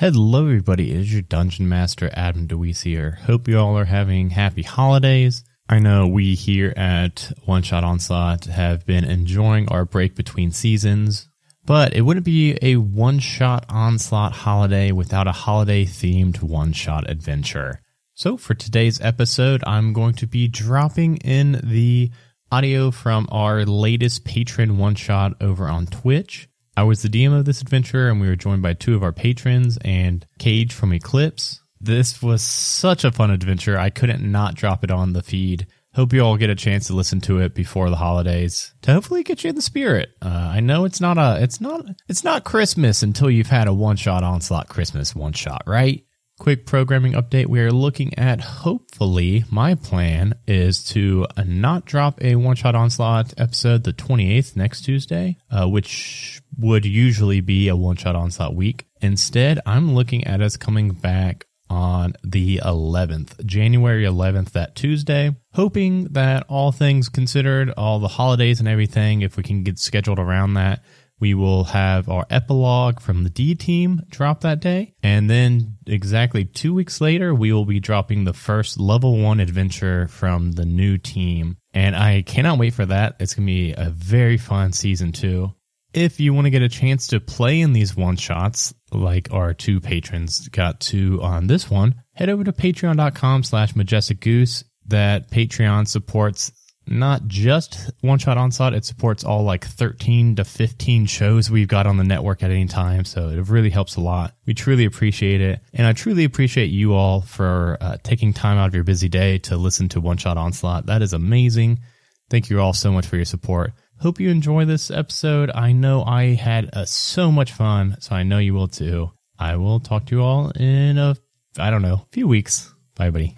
Hello, 0.00 0.46
everybody. 0.46 0.92
It 0.92 0.96
is 0.96 1.12
your 1.12 1.20
Dungeon 1.20 1.68
Master, 1.68 2.08
Adam 2.14 2.46
DeWeese 2.46 2.84
here. 2.84 3.18
Hope 3.26 3.46
you 3.46 3.58
all 3.58 3.76
are 3.76 3.84
having 3.84 4.30
happy 4.30 4.62
holidays. 4.62 5.44
I 5.68 5.78
know 5.78 6.06
we 6.06 6.34
here 6.34 6.72
at 6.74 7.30
One 7.44 7.62
Shot 7.62 7.84
Onslaught 7.84 8.46
have 8.46 8.86
been 8.86 9.04
enjoying 9.04 9.68
our 9.68 9.84
break 9.84 10.14
between 10.14 10.52
seasons, 10.52 11.28
but 11.66 11.92
it 11.92 12.00
wouldn't 12.00 12.24
be 12.24 12.56
a 12.62 12.76
One 12.76 13.18
Shot 13.18 13.66
Onslaught 13.68 14.32
holiday 14.32 14.90
without 14.90 15.26
a 15.26 15.32
holiday 15.32 15.84
themed 15.84 16.42
one 16.42 16.72
shot 16.72 17.10
adventure. 17.10 17.82
So, 18.14 18.38
for 18.38 18.54
today's 18.54 19.02
episode, 19.02 19.62
I'm 19.66 19.92
going 19.92 20.14
to 20.14 20.26
be 20.26 20.48
dropping 20.48 21.18
in 21.18 21.60
the 21.62 22.10
audio 22.50 22.90
from 22.90 23.28
our 23.30 23.66
latest 23.66 24.24
patron 24.24 24.78
one 24.78 24.94
shot 24.94 25.34
over 25.42 25.68
on 25.68 25.84
Twitch. 25.88 26.48
I 26.76 26.82
was 26.84 27.02
the 27.02 27.08
DM 27.08 27.36
of 27.36 27.44
this 27.44 27.60
adventure, 27.60 28.08
and 28.08 28.20
we 28.20 28.28
were 28.28 28.36
joined 28.36 28.62
by 28.62 28.74
two 28.74 28.94
of 28.94 29.02
our 29.02 29.12
patrons 29.12 29.78
and 29.84 30.26
Cage 30.38 30.72
from 30.72 30.92
Eclipse. 30.92 31.60
This 31.80 32.22
was 32.22 32.42
such 32.42 33.04
a 33.04 33.12
fun 33.12 33.30
adventure. 33.30 33.78
I 33.78 33.90
couldn't 33.90 34.22
not 34.22 34.54
drop 34.54 34.84
it 34.84 34.90
on 34.90 35.12
the 35.12 35.22
feed. 35.22 35.66
Hope 35.94 36.12
you 36.12 36.20
all 36.20 36.36
get 36.36 36.50
a 36.50 36.54
chance 36.54 36.86
to 36.86 36.94
listen 36.94 37.20
to 37.22 37.40
it 37.40 37.54
before 37.54 37.90
the 37.90 37.96
holidays 37.96 38.74
to 38.82 38.92
hopefully 38.92 39.24
get 39.24 39.42
you 39.42 39.50
in 39.50 39.56
the 39.56 39.62
spirit. 39.62 40.10
Uh, 40.22 40.28
I 40.28 40.60
know 40.60 40.84
it's 40.84 41.00
not 41.00 41.18
a, 41.18 41.42
it's 41.42 41.60
not, 41.60 41.84
it's 42.08 42.22
not 42.22 42.44
Christmas 42.44 43.02
until 43.02 43.28
you've 43.28 43.48
had 43.48 43.66
a 43.66 43.74
one 43.74 43.96
shot 43.96 44.22
onslaught 44.22 44.68
Christmas 44.68 45.16
one 45.16 45.32
shot, 45.32 45.62
right? 45.66 46.04
Quick 46.40 46.64
programming 46.64 47.12
update. 47.12 47.46
We 47.46 47.60
are 47.60 47.70
looking 47.70 48.18
at 48.18 48.40
hopefully 48.40 49.44
my 49.50 49.74
plan 49.74 50.34
is 50.48 50.82
to 50.84 51.26
not 51.44 51.84
drop 51.84 52.18
a 52.22 52.34
one 52.36 52.56
shot 52.56 52.74
onslaught 52.74 53.34
episode 53.38 53.84
the 53.84 53.92
28th 53.92 54.56
next 54.56 54.80
Tuesday, 54.80 55.36
uh, 55.50 55.68
which 55.68 56.40
would 56.58 56.86
usually 56.86 57.42
be 57.42 57.68
a 57.68 57.76
one 57.76 57.96
shot 57.96 58.16
onslaught 58.16 58.56
week. 58.56 58.86
Instead, 59.02 59.60
I'm 59.66 59.94
looking 59.94 60.24
at 60.24 60.40
us 60.40 60.56
coming 60.56 60.92
back 60.92 61.44
on 61.68 62.14
the 62.24 62.60
11th, 62.64 63.44
January 63.44 64.04
11th, 64.04 64.52
that 64.52 64.74
Tuesday, 64.74 65.36
hoping 65.52 66.04
that 66.04 66.44
all 66.48 66.72
things 66.72 67.10
considered, 67.10 67.70
all 67.76 68.00
the 68.00 68.08
holidays 68.08 68.60
and 68.60 68.68
everything, 68.68 69.20
if 69.20 69.36
we 69.36 69.42
can 69.42 69.62
get 69.62 69.78
scheduled 69.78 70.18
around 70.18 70.54
that, 70.54 70.82
we 71.20 71.34
will 71.34 71.64
have 71.64 72.08
our 72.08 72.26
epilogue 72.30 72.98
from 72.98 73.22
the 73.22 73.30
D 73.30 73.54
team 73.54 74.00
drop 74.08 74.40
that 74.40 74.60
day. 74.60 74.94
And 75.02 75.28
then 75.28 75.76
exactly 75.86 76.44
two 76.44 76.74
weeks 76.74 77.00
later, 77.00 77.34
we 77.34 77.52
will 77.52 77.66
be 77.66 77.78
dropping 77.78 78.24
the 78.24 78.32
first 78.32 78.80
level 78.80 79.18
one 79.18 79.38
adventure 79.38 80.08
from 80.08 80.52
the 80.52 80.64
new 80.64 80.98
team. 80.98 81.58
And 81.72 81.94
I 81.94 82.22
cannot 82.22 82.58
wait 82.58 82.74
for 82.74 82.86
that. 82.86 83.16
It's 83.20 83.34
going 83.34 83.46
to 83.46 83.52
be 83.52 83.74
a 83.76 83.90
very 83.90 84.38
fun 84.38 84.72
season 84.72 85.12
two. 85.12 85.52
If 85.92 86.20
you 86.20 86.32
want 86.32 86.46
to 86.46 86.50
get 86.50 86.62
a 86.62 86.68
chance 86.68 87.08
to 87.08 87.20
play 87.20 87.60
in 87.60 87.72
these 87.72 87.96
one 87.96 88.16
shots, 88.16 88.72
like 88.92 89.32
our 89.32 89.52
two 89.52 89.80
patrons 89.80 90.48
got 90.48 90.80
to 90.80 91.20
on 91.20 91.48
this 91.48 91.68
one, 91.68 91.96
head 92.14 92.28
over 92.28 92.44
to 92.44 92.52
patreon.com 92.52 93.42
slash 93.42 93.74
majestic 93.74 94.20
goose. 94.20 94.64
That 94.86 95.30
Patreon 95.30 95.86
supports 95.86 96.50
not 96.90 97.26
just 97.26 97.90
One 98.00 98.18
Shot 98.18 98.36
Onslaught, 98.36 98.74
it 98.74 98.84
supports 98.84 99.24
all 99.24 99.44
like 99.44 99.64
13 99.64 100.36
to 100.36 100.44
15 100.44 101.06
shows 101.06 101.50
we've 101.50 101.68
got 101.68 101.86
on 101.86 101.96
the 101.96 102.04
network 102.04 102.42
at 102.42 102.50
any 102.50 102.66
time. 102.66 103.04
So 103.04 103.28
it 103.28 103.48
really 103.48 103.70
helps 103.70 103.96
a 103.96 104.00
lot. 104.00 104.34
We 104.46 104.54
truly 104.54 104.84
appreciate 104.84 105.40
it. 105.40 105.60
And 105.72 105.86
I 105.86 105.92
truly 105.92 106.24
appreciate 106.24 106.66
you 106.66 106.94
all 106.94 107.20
for 107.20 107.78
uh, 107.80 107.96
taking 108.02 108.32
time 108.32 108.58
out 108.58 108.68
of 108.68 108.74
your 108.74 108.84
busy 108.84 109.08
day 109.08 109.38
to 109.38 109.56
listen 109.56 109.88
to 109.90 110.00
One 110.00 110.16
Shot 110.16 110.36
Onslaught. 110.36 110.86
That 110.86 111.02
is 111.02 111.12
amazing. 111.12 111.80
Thank 112.28 112.50
you 112.50 112.60
all 112.60 112.72
so 112.72 112.92
much 112.92 113.06
for 113.06 113.16
your 113.16 113.24
support. 113.24 113.72
Hope 114.00 114.18
you 114.18 114.30
enjoy 114.30 114.64
this 114.64 114.90
episode. 114.90 115.50
I 115.54 115.72
know 115.72 116.02
I 116.02 116.34
had 116.34 116.70
uh, 116.72 116.86
so 116.86 117.30
much 117.30 117.52
fun, 117.52 117.96
so 118.00 118.14
I 118.14 118.22
know 118.22 118.38
you 118.38 118.54
will 118.54 118.68
too. 118.68 119.10
I 119.38 119.56
will 119.56 119.78
talk 119.80 120.06
to 120.06 120.16
you 120.16 120.22
all 120.22 120.50
in 120.50 120.98
a, 120.98 121.16
I 121.58 121.70
don't 121.70 121.82
know, 121.82 122.06
few 122.10 122.26
weeks. 122.26 122.72
Bye, 122.96 123.10
buddy. 123.10 123.36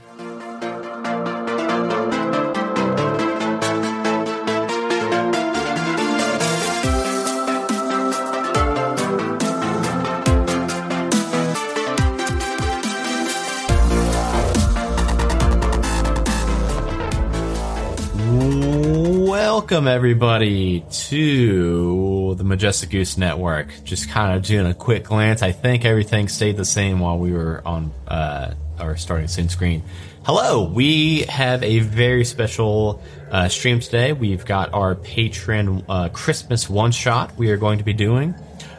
Welcome, 19.73 19.89
everybody, 19.89 20.85
to 21.09 22.35
the 22.35 22.45
Majestic 22.45 22.91
Goose 22.91 23.17
Network. 23.17 23.73
Just 23.85 24.11
kind 24.11 24.37
of 24.37 24.45
doing 24.45 24.67
a 24.67 24.75
quick 24.75 25.05
glance. 25.05 25.41
I 25.41 25.53
think 25.53 25.87
everything 25.87 26.29
stayed 26.29 26.59
the 26.59 26.65
same 26.67 27.01
while 27.01 27.17
we 27.17 27.33
were 27.33 27.63
on 27.65 27.91
uh, 28.07 28.53
our 28.79 28.99
starting 28.99 29.29
scene 29.29 29.49
screen. 29.49 29.83
Hello, 30.27 30.65
we 30.65 31.23
have 31.23 31.63
a 31.63 31.79
very 31.79 32.27
special 32.27 33.03
uh, 33.31 33.49
stream 33.49 33.81
today. 33.81 34.13
We've 34.13 34.45
got 34.45 34.75
our 34.75 34.95
patron 34.95 35.83
uh, 35.89 36.11
Christmas 36.11 36.69
one 36.69 36.93
shot 36.93 37.35
we 37.39 37.51
are 37.51 37.57
going 37.57 37.79
to 37.79 37.85
be 37.85 37.95
doing. 37.95 38.35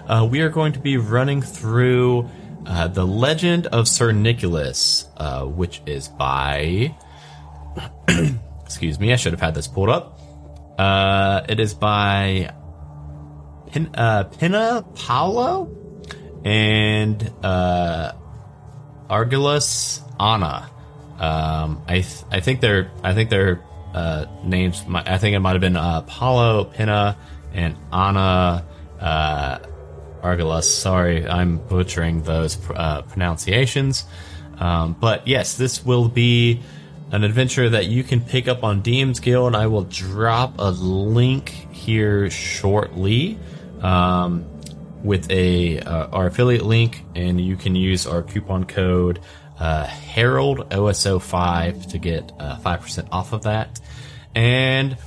Uh, 0.05 0.27
we 0.29 0.41
are 0.41 0.49
going 0.49 0.73
to 0.73 0.79
be 0.79 0.97
running 0.97 1.41
through 1.41 2.29
uh, 2.67 2.87
The 2.87 3.03
Legend 3.03 3.65
of 3.65 3.87
Sir 3.87 4.11
Nicholas, 4.11 5.07
uh, 5.17 5.43
which 5.43 5.81
is 5.87 6.07
by. 6.07 6.95
excuse 8.63 8.99
me, 8.99 9.11
I 9.11 9.15
should 9.15 9.33
have 9.33 9.41
had 9.41 9.55
this 9.55 9.67
pulled 9.67 9.89
up. 9.89 10.12
Uh, 10.77 11.41
it 11.47 11.59
is 11.59 11.73
by 11.73 12.53
Pin, 13.71 13.89
uh, 13.93 14.23
Pina 14.25 14.85
Paulo 14.95 15.69
and 16.43 17.31
uh, 17.43 18.13
Argilus 19.09 20.01
Anna. 20.19 20.69
Um, 21.19 21.83
I 21.87 22.01
th- 22.01 22.23
I 22.31 22.39
think 22.39 22.61
their 22.61 22.91
I 23.03 23.13
think 23.13 23.29
their 23.29 23.63
uh, 23.93 24.25
names. 24.43 24.83
I 24.89 25.17
think 25.17 25.35
it 25.35 25.39
might 25.39 25.51
have 25.53 25.61
been 25.61 25.77
uh, 25.77 26.01
Paulo 26.01 26.65
Pina 26.65 27.17
and 27.53 27.77
Anna 27.91 28.65
uh, 28.99 29.59
Argilus. 30.21 30.63
Sorry, 30.63 31.27
I'm 31.27 31.57
butchering 31.57 32.23
those 32.23 32.57
uh, 32.71 33.03
pronunciations. 33.03 34.05
Um, 34.57 34.95
but 34.99 35.27
yes, 35.27 35.55
this 35.57 35.85
will 35.85 36.09
be 36.09 36.61
an 37.13 37.23
adventure 37.23 37.69
that 37.69 37.85
you 37.85 38.03
can 38.03 38.19
pick 38.19 38.47
up 38.47 38.63
on 38.63 38.81
DM's 38.81 39.19
Guild. 39.19 39.55
I 39.55 39.67
will 39.67 39.83
drop 39.83 40.55
a 40.57 40.71
link 40.71 41.49
here 41.71 42.31
shortly 42.31 43.37
um, 43.81 44.45
with 45.03 45.29
a 45.29 45.79
uh, 45.79 46.07
our 46.07 46.27
affiliate 46.27 46.65
link, 46.65 47.05
and 47.13 47.39
you 47.39 47.55
can 47.55 47.75
use 47.75 48.07
our 48.07 48.23
coupon 48.23 48.65
code 48.65 49.19
uh, 49.59 49.85
Harold 49.85 50.71
OSO5 50.71 51.91
to 51.91 51.97
get 51.99 52.31
uh, 52.39 52.57
five 52.57 52.81
percent 52.81 53.09
off 53.11 53.31
of 53.31 53.43
that. 53.43 53.79
And 54.33 54.97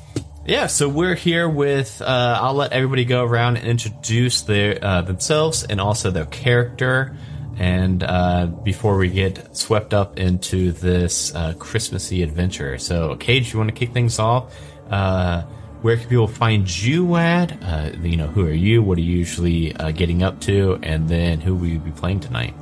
yeah, 0.47 0.69
so 0.69 0.89
we're 0.89 1.17
here 1.17 1.49
with. 1.49 2.01
Uh, 2.01 2.39
I'll 2.41 2.55
let 2.55 2.73
everybody 2.73 3.05
go 3.05 3.25
around 3.25 3.57
and 3.57 3.67
introduce 3.67 4.43
their 4.43 4.79
uh, 4.81 5.03
themselves 5.03 5.65
and 5.65 5.81
also 5.81 6.13
their 6.13 6.27
character. 6.27 7.17
And 7.59 8.03
uh, 8.03 8.47
before 8.47 8.99
we 8.99 9.09
get 9.09 9.57
swept 9.57 9.95
up 9.95 10.19
into 10.19 10.73
this 10.73 11.35
uh, 11.35 11.55
Christmassy 11.59 12.23
adventure, 12.23 12.79
so 12.79 13.17
Cage, 13.17 13.53
you 13.53 13.59
want 13.59 13.69
to 13.71 13.75
kick 13.75 13.93
things 13.93 14.19
off? 14.19 14.55
Uh, 14.91 15.43
where 15.83 15.97
can 15.97 16.09
people 16.09 16.29
find 16.29 16.69
you 16.83 17.17
at? 17.17 17.63
Uh, 17.63 17.91
you 18.03 18.17
know, 18.17 18.27
who 18.27 18.47
are 18.47 18.53
you? 18.53 18.83
What 18.83 18.99
are 18.99 19.03
you 19.03 19.19
usually 19.19 19.75
uh, 19.77 19.91
getting 19.91 20.23
up 20.23 20.41
to? 20.43 20.79
And 20.83 21.09
then 21.09 21.41
who 21.41 21.55
will 21.55 21.69
you 21.69 21.79
be 21.79 21.93
playing 21.93 22.21
tonight? 22.21 22.55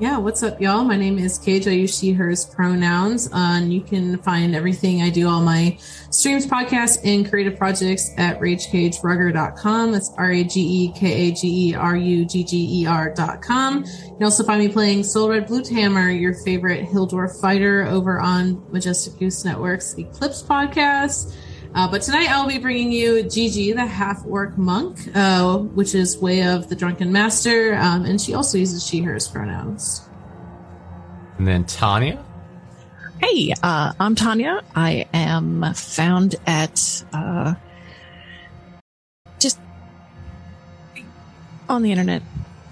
Yeah, 0.00 0.18
what's 0.18 0.44
up, 0.44 0.60
y'all? 0.60 0.84
My 0.84 0.96
name 0.96 1.18
is 1.18 1.38
Cage. 1.38 1.66
I 1.66 1.72
use 1.72 1.98
she, 1.98 2.12
hers 2.12 2.44
pronouns. 2.44 3.26
Uh, 3.32 3.58
and 3.58 3.74
you 3.74 3.80
can 3.80 4.18
find 4.18 4.54
everything 4.54 5.02
I 5.02 5.10
do, 5.10 5.28
all 5.28 5.40
my 5.40 5.76
streams, 6.10 6.46
podcasts, 6.46 6.98
and 7.02 7.28
creative 7.28 7.58
projects 7.58 8.08
at 8.16 8.38
ragekagerugger.com. 8.38 9.90
That's 9.90 10.12
R 10.16 10.30
A 10.30 10.44
G 10.44 10.60
E 10.60 10.92
K 10.92 11.12
A 11.12 11.32
G 11.32 11.70
E 11.70 11.74
R 11.74 11.96
U 11.96 12.24
G 12.24 12.44
G 12.44 12.82
E 12.82 12.86
R.com. 12.86 13.78
You 13.78 14.14
can 14.14 14.22
also 14.22 14.44
find 14.44 14.60
me 14.60 14.68
playing 14.68 15.02
Soul 15.02 15.30
Red 15.30 15.48
Blue 15.48 15.64
Hammer, 15.64 16.10
your 16.10 16.34
favorite 16.44 16.84
Hill 16.84 17.08
Dwarf 17.08 17.40
fighter, 17.40 17.82
over 17.86 18.20
on 18.20 18.64
Majestic 18.70 19.18
Goose 19.18 19.44
Network's 19.44 19.98
Eclipse 19.98 20.44
podcast. 20.44 21.34
Uh, 21.78 21.86
but 21.86 22.02
tonight 22.02 22.28
I'll 22.28 22.48
be 22.48 22.58
bringing 22.58 22.90
you 22.90 23.22
Gigi, 23.22 23.72
the 23.72 23.86
half 23.86 24.26
orc 24.26 24.58
monk, 24.58 24.98
uh, 25.14 25.58
which 25.58 25.94
is 25.94 26.18
way 26.18 26.42
of 26.42 26.68
the 26.68 26.74
drunken 26.74 27.12
master, 27.12 27.76
um, 27.76 28.04
and 28.04 28.20
she 28.20 28.34
also 28.34 28.58
uses 28.58 28.84
she, 28.84 29.00
hers 29.00 29.28
pronouns. 29.28 30.02
And 31.38 31.46
then 31.46 31.62
Tanya. 31.66 32.24
Hey, 33.20 33.54
uh, 33.62 33.92
I'm 34.00 34.16
Tanya. 34.16 34.64
I 34.74 35.06
am 35.14 35.72
found 35.74 36.34
at 36.48 37.04
uh, 37.12 37.54
just 39.38 39.60
on 41.68 41.82
the 41.82 41.92
internet. 41.92 42.22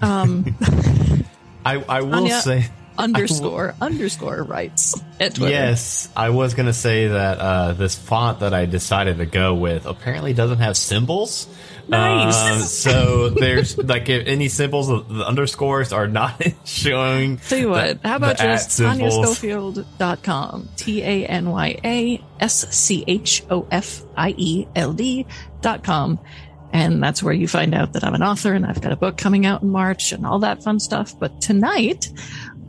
Um, 0.01 0.53
I, 1.65 1.75
I 1.75 2.01
will 2.01 2.11
Tanya 2.11 2.41
say. 2.41 2.69
underscore 3.03 3.75
underscore 3.81 4.43
writes 4.43 4.99
at 5.19 5.35
Twitter. 5.35 5.51
Yes, 5.51 6.09
I 6.15 6.29
was 6.29 6.53
going 6.53 6.65
to 6.67 6.73
say 6.73 7.07
that 7.07 7.37
uh, 7.39 7.73
this 7.73 7.95
font 7.95 8.39
that 8.41 8.53
I 8.53 8.65
decided 8.65 9.17
to 9.17 9.25
go 9.25 9.53
with 9.55 9.85
apparently 9.85 10.33
doesn't 10.33 10.59
have 10.59 10.75
symbols. 10.77 11.47
Nice. 11.87 12.45
Um, 12.45 12.59
so 12.59 13.29
there's 13.29 13.77
like 13.77 14.09
if 14.09 14.27
any 14.27 14.49
symbols, 14.49 14.87
the 14.89 15.25
underscores 15.25 15.93
are 15.93 16.07
not 16.07 16.41
showing. 16.65 17.37
Tell 17.37 17.57
you 17.59 17.69
what, 17.69 18.01
the- 18.01 18.07
how 18.09 18.15
about 18.17 18.37
just. 18.37 18.79
TanyaSchofield.com? 18.81 20.69
T 20.75 21.01
A 21.01 21.25
N 21.27 21.49
Y 21.49 21.79
A 21.83 22.23
S 22.39 22.67
C 22.75 23.03
H 23.07 23.43
O 23.49 23.67
F 23.71 24.03
I 24.15 24.33
E 24.37 24.67
L 24.75 24.93
D.com. 24.93 26.19
And 26.73 27.01
that's 27.01 27.23
where 27.23 27.33
you 27.33 27.47
find 27.47 27.73
out 27.73 27.93
that 27.93 28.03
I'm 28.03 28.13
an 28.13 28.21
author 28.21 28.53
and 28.53 28.65
I've 28.65 28.81
got 28.81 28.91
a 28.91 28.97
book 28.97 29.17
coming 29.17 29.45
out 29.45 29.61
in 29.61 29.69
March 29.69 30.11
and 30.11 30.25
all 30.25 30.39
that 30.39 30.63
fun 30.63 30.81
stuff. 30.81 31.17
But 31.17 31.39
tonight, 31.39 32.09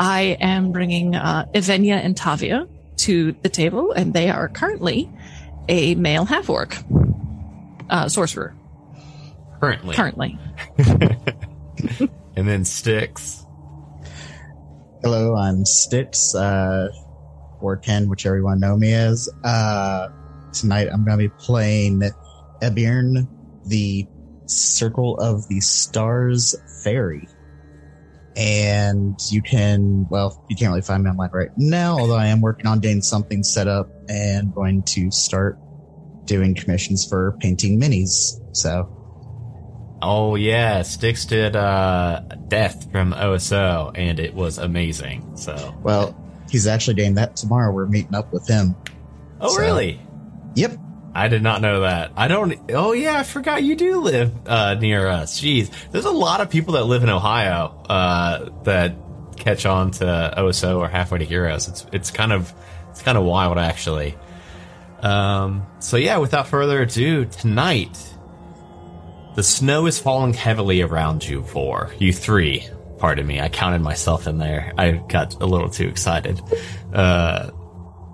I 0.00 0.36
am 0.40 0.72
bringing 0.72 1.14
uh, 1.14 1.46
Evenia 1.54 1.96
and 1.96 2.16
Tavia 2.16 2.68
to 2.98 3.32
the 3.42 3.48
table, 3.48 3.92
and 3.92 4.12
they 4.12 4.30
are 4.30 4.48
currently 4.48 5.10
a 5.68 5.94
male 5.96 6.24
half 6.24 6.48
orc 6.48 6.76
uh, 7.90 8.08
sorcerer. 8.08 8.54
currently, 9.60 9.94
Currently, 9.94 10.38
and 12.36 12.48
then 12.48 12.64
sticks. 12.64 13.44
Hello, 15.02 15.36
I'm 15.36 15.62
Stix, 15.64 16.34
uh, 16.34 16.88
or 17.60 17.76
Ken, 17.76 18.08
whichever 18.08 18.36
you 18.36 18.44
want 18.44 18.60
to 18.60 18.66
know 18.66 18.76
me 18.76 18.92
as. 18.94 19.28
Uh, 19.44 20.08
tonight 20.52 20.88
I'm 20.92 21.04
going 21.04 21.18
to 21.18 21.28
be 21.28 21.34
playing 21.38 22.02
Ebirn, 22.62 23.28
the 23.66 24.06
Circle 24.46 25.16
of 25.18 25.46
the 25.48 25.60
Stars 25.60 26.56
Fairy. 26.82 27.28
And 28.38 29.18
you 29.30 29.42
can, 29.42 30.06
well, 30.10 30.44
you 30.48 30.54
can't 30.54 30.70
really 30.70 30.82
find 30.82 31.02
me 31.02 31.10
online 31.10 31.30
right 31.32 31.50
now, 31.56 31.98
although 31.98 32.14
I 32.16 32.26
am 32.28 32.40
working 32.40 32.66
on 32.68 32.78
getting 32.78 33.02
something 33.02 33.42
set 33.42 33.66
up 33.66 33.90
and 34.08 34.54
going 34.54 34.84
to 34.84 35.10
start 35.10 35.58
doing 36.24 36.54
commissions 36.54 37.04
for 37.04 37.36
painting 37.40 37.80
minis. 37.80 38.40
So, 38.56 38.94
Oh 40.00 40.36
yeah, 40.36 40.82
Sticks 40.82 41.24
did 41.24 41.56
uh, 41.56 42.20
Death 42.46 42.92
from 42.92 43.12
OSO, 43.12 43.90
and 43.96 44.20
it 44.20 44.32
was 44.32 44.58
amazing. 44.58 45.36
So, 45.36 45.76
well, 45.82 46.16
he's 46.48 46.68
actually 46.68 46.94
getting 46.94 47.14
that 47.16 47.34
tomorrow. 47.34 47.72
We're 47.72 47.86
meeting 47.86 48.14
up 48.14 48.32
with 48.32 48.46
him. 48.46 48.76
oh 49.40 49.48
So- 49.48 49.60
really? 49.60 50.00
Yep. 50.54 50.78
I 51.18 51.28
did 51.28 51.42
not 51.42 51.60
know 51.60 51.80
that. 51.80 52.12
I 52.16 52.28
don't. 52.28 52.58
Oh 52.70 52.92
yeah, 52.92 53.18
I 53.18 53.22
forgot 53.24 53.64
you 53.64 53.74
do 53.74 54.00
live 54.00 54.32
uh, 54.46 54.74
near 54.74 55.08
us. 55.08 55.40
Jeez, 55.40 55.70
there's 55.90 56.04
a 56.04 56.10
lot 56.10 56.40
of 56.40 56.48
people 56.48 56.74
that 56.74 56.84
live 56.84 57.02
in 57.02 57.10
Ohio 57.10 57.84
uh, 57.88 58.50
that 58.62 58.94
catch 59.36 59.66
on 59.66 59.90
to 59.92 60.34
OSO 60.36 60.78
or 60.78 60.88
Halfway 60.88 61.18
to 61.18 61.24
Heroes. 61.24 61.66
It's 61.66 61.86
it's 61.92 62.10
kind 62.10 62.32
of 62.32 62.52
it's 62.90 63.02
kind 63.02 63.18
of 63.18 63.24
wild 63.24 63.58
actually. 63.58 64.16
Um, 65.00 65.66
so 65.80 65.96
yeah, 65.96 66.18
without 66.18 66.46
further 66.48 66.82
ado, 66.82 67.24
tonight 67.24 67.96
the 69.34 69.42
snow 69.42 69.86
is 69.86 69.98
falling 69.98 70.34
heavily 70.34 70.82
around 70.82 71.26
you 71.26 71.42
four, 71.42 71.92
you 71.98 72.12
three. 72.12 72.66
Pardon 72.98 73.26
me, 73.26 73.40
I 73.40 73.48
counted 73.48 73.80
myself 73.80 74.26
in 74.26 74.38
there. 74.38 74.72
I 74.76 74.92
got 74.92 75.40
a 75.40 75.46
little 75.46 75.70
too 75.70 75.86
excited. 75.88 76.40
Uh, 76.92 77.50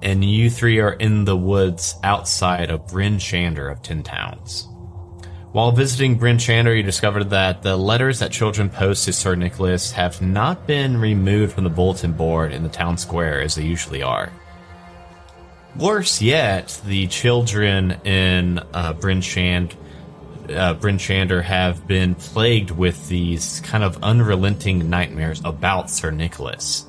and 0.05 0.23
you 0.23 0.51
three 0.51 0.79
are 0.81 0.93
in 0.93 1.25
the 1.25 1.37
woods 1.37 1.97
outside 2.05 2.71
of 2.71 2.87
Bryn 2.87 3.17
Shander 3.17 3.73
of 3.73 3.83
Ten 3.83 4.03
Towns. 4.03 4.69
While 5.53 5.73
visiting 5.73 6.17
Bryn 6.17 6.37
Shander, 6.37 6.77
you 6.77 6.83
discovered 6.83 7.31
that 7.31 7.62
the 7.62 7.77
letters 7.77 8.19
that 8.19 8.31
children 8.31 8.69
post 8.69 9.06
to 9.06 9.12
Sir 9.12 9.35
Nicholas 9.35 9.93
have 9.93 10.21
not 10.21 10.67
been 10.67 10.99
removed 10.99 11.55
from 11.55 11.65
the 11.65 11.71
bulletin 11.71 12.12
board 12.12 12.53
in 12.53 12.62
the 12.62 12.69
town 12.69 12.99
square 12.99 13.41
as 13.41 13.55
they 13.55 13.65
usually 13.65 14.03
are. 14.03 14.31
Worse 15.77 16.21
yet, 16.21 16.81
the 16.85 17.06
children 17.06 17.93
in 18.05 18.59
uh, 18.75 18.93
Bryn 18.93 19.23
Shand, 19.23 19.75
uh, 20.51 20.75
Bryn 20.75 20.99
Shander 20.99 21.43
have 21.43 21.87
been 21.87 22.15
plagued 22.15 22.71
with 22.71 23.09
these 23.09 23.61
kind 23.61 23.83
of 23.83 24.03
unrelenting 24.03 24.91
nightmares 24.91 25.41
about 25.45 25.91
Sir 25.91 26.11
Nicholas 26.11 26.85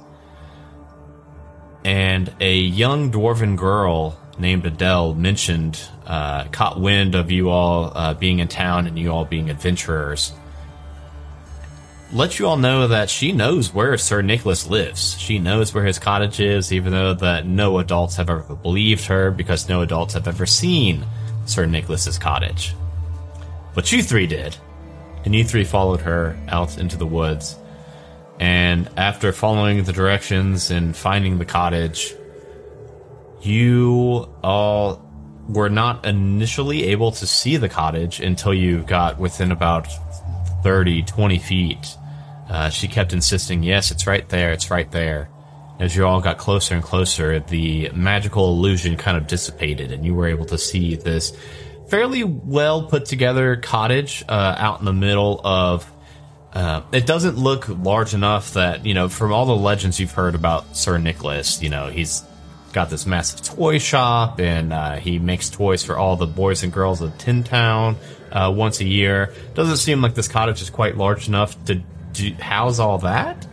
and 1.86 2.34
a 2.40 2.56
young 2.56 3.12
dwarven 3.12 3.56
girl 3.56 4.18
named 4.40 4.66
Adele 4.66 5.14
mentioned, 5.14 5.80
uh, 6.08 6.46
caught 6.46 6.80
wind 6.80 7.14
of 7.14 7.30
you 7.30 7.52
all 7.52 7.92
uh, 7.96 8.16
being 8.16 8.40
in 8.40 8.48
town 8.48 8.88
and 8.88 8.98
you 8.98 9.12
all 9.12 9.24
being 9.24 9.52
adventurers. 9.52 10.34
Let 12.12 12.40
you 12.40 12.48
all 12.48 12.58
know 12.58 12.88
that 12.88 13.12
she 13.12 13.34
knows 13.34 13.72
where 13.72 13.96
Sir 14.00 14.24
Nicholas 14.24 14.68
lives. 14.68 15.16
She 15.20 15.38
knows 15.38 15.76
where 15.76 15.86
his 15.86 16.00
cottage 16.00 16.40
is, 16.40 16.74
even 16.74 16.92
though 16.92 17.14
that 17.14 17.46
no 17.46 17.78
adults 17.78 18.16
have 18.16 18.32
ever 18.32 18.56
believed 18.56 19.06
her 19.06 19.30
because 19.30 19.70
no 19.70 19.82
adults 19.82 20.16
have 20.16 20.28
ever 20.28 20.48
seen 20.48 21.06
Sir 21.46 21.68
Nicholas's 21.68 22.18
cottage. 22.18 22.74
But 23.76 23.92
you 23.92 24.02
three 24.02 24.26
did, 24.26 24.58
and 25.24 25.36
you 25.36 25.44
three 25.44 25.64
followed 25.64 26.02
her 26.02 26.36
out 26.48 26.80
into 26.80 26.98
the 26.98 27.06
woods. 27.06 27.60
And 28.40 28.90
after 28.98 29.32
following 29.32 29.84
the 29.84 29.94
directions 29.94 30.72
and 30.72 30.96
finding 30.96 31.38
the 31.38 31.46
cottage, 31.46 32.14
you 33.42 34.30
all 34.44 35.02
were 35.48 35.70
not 35.70 36.06
initially 36.06 36.86
able 36.86 37.12
to 37.12 37.28
see 37.28 37.58
the 37.58 37.70
cottage 37.70 38.20
until 38.20 38.54
you 38.54 38.82
got 38.84 39.20
within 39.20 39.52
about 39.52 39.88
30, 40.64 41.04
20 41.04 41.40
feet. 41.40 41.98
Uh, 42.50 42.70
she 42.70 42.88
kept 42.88 43.14
insisting, 43.14 43.64
yes, 43.64 43.92
it's 43.92 44.08
right 44.08 44.28
there, 44.30 44.52
it's 44.52 44.70
right 44.72 44.92
there. 44.92 45.30
As 45.80 45.96
you 45.96 46.06
all 46.06 46.22
got 46.22 46.38
closer 46.38 46.74
and 46.74 46.84
closer, 46.84 47.40
the 47.40 47.90
magical 47.94 48.50
illusion 48.50 48.98
kind 48.98 49.18
of 49.18 49.28
dissipated, 49.28 49.92
and 49.92 50.06
you 50.06 50.16
were 50.16 50.28
able 50.28 50.46
to 50.46 50.58
see 50.58 50.96
this 50.96 51.34
fairly 51.90 52.24
well 52.24 52.88
put 52.88 53.06
together 53.06 53.56
cottage 53.58 54.24
uh, 54.28 54.56
out 54.58 54.80
in 54.80 54.86
the 54.86 54.94
middle 54.94 55.42
of 55.44 55.92
uh, 56.56 56.82
it 56.94 57.06
doesn't 57.06 57.38
look 57.38 57.68
large 57.68 58.14
enough 58.14 58.54
that 58.54 58.86
you 58.86 58.94
know 58.94 59.10
from 59.10 59.34
all 59.34 59.46
the 59.46 59.56
legends 59.56 60.00
you've 60.00 60.14
heard 60.14 60.36
about 60.36 60.76
Sir 60.76 60.98
Nicholas. 60.98 61.62
You 61.62 61.70
know 61.70 61.88
he's 61.90 62.24
got 62.72 62.90
this 62.90 63.06
massive 63.06 63.42
toy 63.42 63.78
shop 63.78 64.40
and 64.40 64.72
uh, 64.72 64.96
he 64.96 65.20
makes 65.20 65.50
toys 65.50 65.84
for 65.84 65.98
all 65.98 66.16
the 66.16 66.28
boys 66.28 66.64
and 66.64 66.72
girls 66.72 67.02
of 67.02 67.18
Ten 67.18 67.44
Town 67.44 67.98
uh, 68.32 68.54
once 68.56 68.80
a 68.80 68.86
year. 68.86 69.34
Doesn't 69.54 69.78
seem 69.78 70.02
like 70.02 70.16
this 70.16 70.30
cottage 70.30 70.62
is 70.62 70.70
quite 70.70 70.98
large 70.98 71.28
enough 71.28 71.62
to 71.66 71.82
do, 72.14 72.34
house 72.36 72.80
all 72.80 73.00
that, 73.00 73.46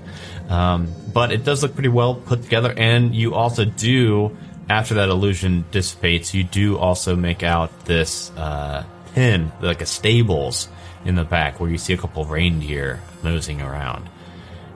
um, 0.49 0.88
but 1.12 1.32
it 1.32 1.44
does 1.44 1.62
look 1.62 1.75
pretty 1.75 1.88
well 1.88 2.14
put 2.14 2.44
together. 2.44 2.72
And 2.76 3.14
you 3.14 3.34
also 3.34 3.64
do, 3.64 4.37
after 4.69 4.94
that 4.94 5.08
illusion 5.08 5.64
dissipates, 5.72 6.34
you 6.34 6.44
do 6.44 6.78
also 6.78 7.16
make 7.16 7.43
out 7.43 7.84
this 7.84 8.31
uh, 8.37 8.84
pin, 9.14 9.50
like 9.60 9.81
a 9.82 9.87
stables 9.87 10.69
in 11.04 11.14
the 11.14 11.25
back 11.25 11.60
where 11.60 11.70
you 11.70 11.78
see 11.78 11.93
a 11.93 11.96
couple 11.96 12.25
reindeer 12.25 13.00
nosing 13.22 13.60
around. 13.60 14.08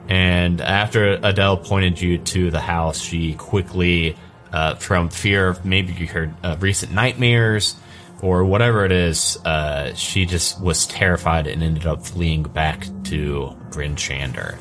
And 0.09 0.61
after 0.61 1.19
Adele 1.21 1.57
pointed 1.57 1.99
you 1.99 2.17
to 2.17 2.49
the 2.49 2.59
house, 2.59 3.01
she 3.01 3.33
quickly, 3.33 4.15
uh, 4.51 4.75
from 4.75 5.09
fear 5.09 5.49
of 5.49 5.65
maybe 5.65 5.93
you 5.93 6.07
heard 6.07 6.33
uh, 6.43 6.55
recent 6.59 6.91
nightmares 6.93 7.75
or 8.21 8.43
whatever 8.45 8.85
it 8.85 8.91
is, 8.91 9.37
uh, 9.45 9.93
she 9.93 10.25
just 10.25 10.61
was 10.61 10.87
terrified 10.87 11.47
and 11.47 11.61
ended 11.61 11.85
up 11.85 12.05
fleeing 12.05 12.43
back 12.43 12.87
to 13.03 13.55
Bryn 13.71 13.95
Shander. 13.95 14.57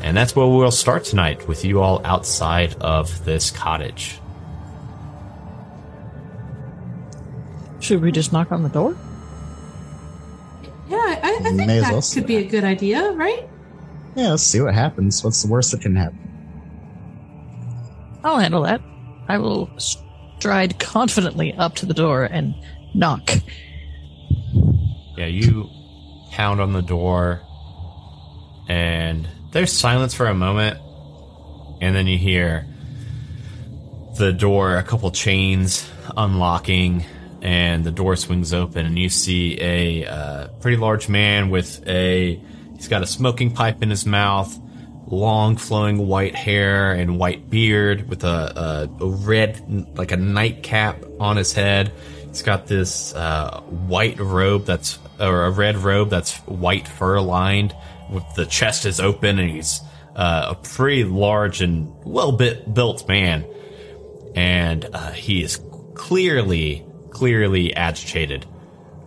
And 0.00 0.16
that's 0.16 0.36
where 0.36 0.46
we'll 0.46 0.70
start 0.70 1.04
tonight 1.04 1.48
with 1.48 1.64
you 1.64 1.80
all 1.80 2.04
outside 2.04 2.74
of 2.80 3.24
this 3.24 3.50
cottage. 3.50 4.20
should 7.84 8.00
we 8.00 8.10
just 8.10 8.32
knock 8.32 8.50
on 8.50 8.62
the 8.62 8.68
door? 8.70 8.96
Yeah, 10.88 10.96
I, 10.98 11.36
I 11.38 11.42
think 11.42 11.56
May 11.56 11.80
that 11.80 11.92
well 11.92 12.00
could 12.00 12.04
say 12.04 12.20
be 12.22 12.36
a 12.36 12.44
good 12.44 12.64
idea, 12.64 13.12
right? 13.12 13.48
Yeah, 14.14 14.30
let's 14.30 14.42
see 14.42 14.60
what 14.60 14.74
happens. 14.74 15.24
What's 15.24 15.42
the 15.42 15.48
worst 15.48 15.72
that 15.72 15.80
can 15.80 15.96
happen? 15.96 16.18
I'll 18.22 18.38
handle 18.38 18.62
that. 18.62 18.80
I 19.28 19.38
will 19.38 19.70
stride 19.78 20.78
confidently 20.78 21.52
up 21.54 21.74
to 21.76 21.86
the 21.86 21.94
door 21.94 22.24
and 22.24 22.54
knock. 22.94 23.30
Yeah, 25.16 25.26
you 25.26 25.68
pound 26.30 26.60
on 26.60 26.72
the 26.72 26.82
door, 26.82 27.42
and 28.68 29.28
there's 29.52 29.72
silence 29.72 30.14
for 30.14 30.26
a 30.26 30.34
moment, 30.34 30.78
and 31.80 31.94
then 31.94 32.06
you 32.06 32.18
hear 32.18 32.66
the 34.18 34.32
door, 34.32 34.76
a 34.76 34.82
couple 34.82 35.10
chains 35.10 35.88
unlocking, 36.16 37.04
and 37.44 37.84
the 37.84 37.90
door 37.90 38.16
swings 38.16 38.52
open, 38.52 38.86
and 38.86 38.98
you 38.98 39.08
see 39.08 39.60
a 39.60 40.06
uh, 40.06 40.48
pretty 40.60 40.76
large 40.76 41.08
man 41.08 41.50
with 41.50 41.86
a. 41.86 42.40
He's 42.74 42.88
got 42.88 43.02
a 43.02 43.06
smoking 43.06 43.52
pipe 43.52 43.82
in 43.82 43.90
his 43.90 44.04
mouth, 44.04 44.58
long 45.06 45.56
flowing 45.56 46.08
white 46.08 46.34
hair 46.34 46.92
and 46.92 47.18
white 47.18 47.48
beard, 47.48 48.08
with 48.08 48.24
a, 48.24 48.88
a, 48.98 49.04
a 49.04 49.08
red, 49.08 49.96
like 49.96 50.10
a 50.10 50.16
nightcap 50.16 51.04
on 51.20 51.36
his 51.36 51.52
head. 51.52 51.92
He's 52.26 52.42
got 52.42 52.66
this 52.66 53.14
uh, 53.14 53.60
white 53.60 54.18
robe 54.18 54.64
that's, 54.64 54.98
or 55.20 55.44
a 55.44 55.50
red 55.50 55.76
robe 55.76 56.10
that's 56.10 56.36
white 56.40 56.88
fur 56.88 57.20
lined, 57.20 57.74
with 58.10 58.24
the 58.34 58.46
chest 58.46 58.86
is 58.86 58.98
open, 58.98 59.38
and 59.38 59.50
he's 59.50 59.80
uh, 60.16 60.48
a 60.50 60.54
pretty 60.56 61.04
large 61.04 61.62
and 61.62 61.92
well 62.04 62.32
built 62.32 63.06
man 63.06 63.44
and 64.34 64.88
uh, 64.92 65.12
he 65.12 65.42
is 65.42 65.60
clearly, 65.94 66.84
clearly 67.14 67.74
agitated. 67.74 68.44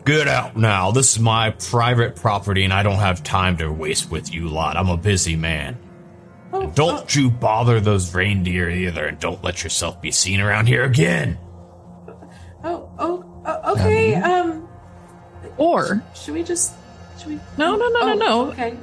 Get 0.06 0.28
out 0.28 0.56
now. 0.58 0.92
This 0.92 1.12
is 1.12 1.20
my 1.20 1.52
private 1.52 2.16
property, 2.16 2.64
and 2.64 2.74
I 2.74 2.82
don't 2.82 2.96
have 2.96 3.24
time 3.24 3.58
to 3.58 3.70
waste 3.70 4.10
with 4.10 4.34
you 4.34 4.48
lot. 4.48 4.78
I'm 4.78 4.90
a 4.90 4.98
busy 4.98 5.36
man. 5.36 5.78
Oh, 6.54 6.62
And 6.62 6.74
don't 6.74 7.14
you 7.14 7.30
bother 7.30 7.80
those 7.80 8.16
reindeer 8.16 8.70
either, 8.70 9.06
and 9.06 9.20
don't 9.20 9.44
let 9.44 9.64
yourself 9.64 10.02
be 10.02 10.12
seen 10.12 10.40
around 10.40 10.68
here 10.68 10.86
again. 10.86 11.38
Oh, 12.64 12.90
oh, 12.98 13.44
oh 13.46 13.74
okay. 13.74 14.16
Um, 14.16 14.68
Or 15.58 16.02
should 16.16 16.34
we 16.34 16.44
just? 16.44 16.74
Should 17.20 17.28
we? 17.28 17.40
No, 17.58 17.76
no, 17.76 17.90
no, 17.90 18.00
no, 18.00 18.12
Oh, 18.12 18.16
no. 18.16 18.52
Okay. 18.52 18.78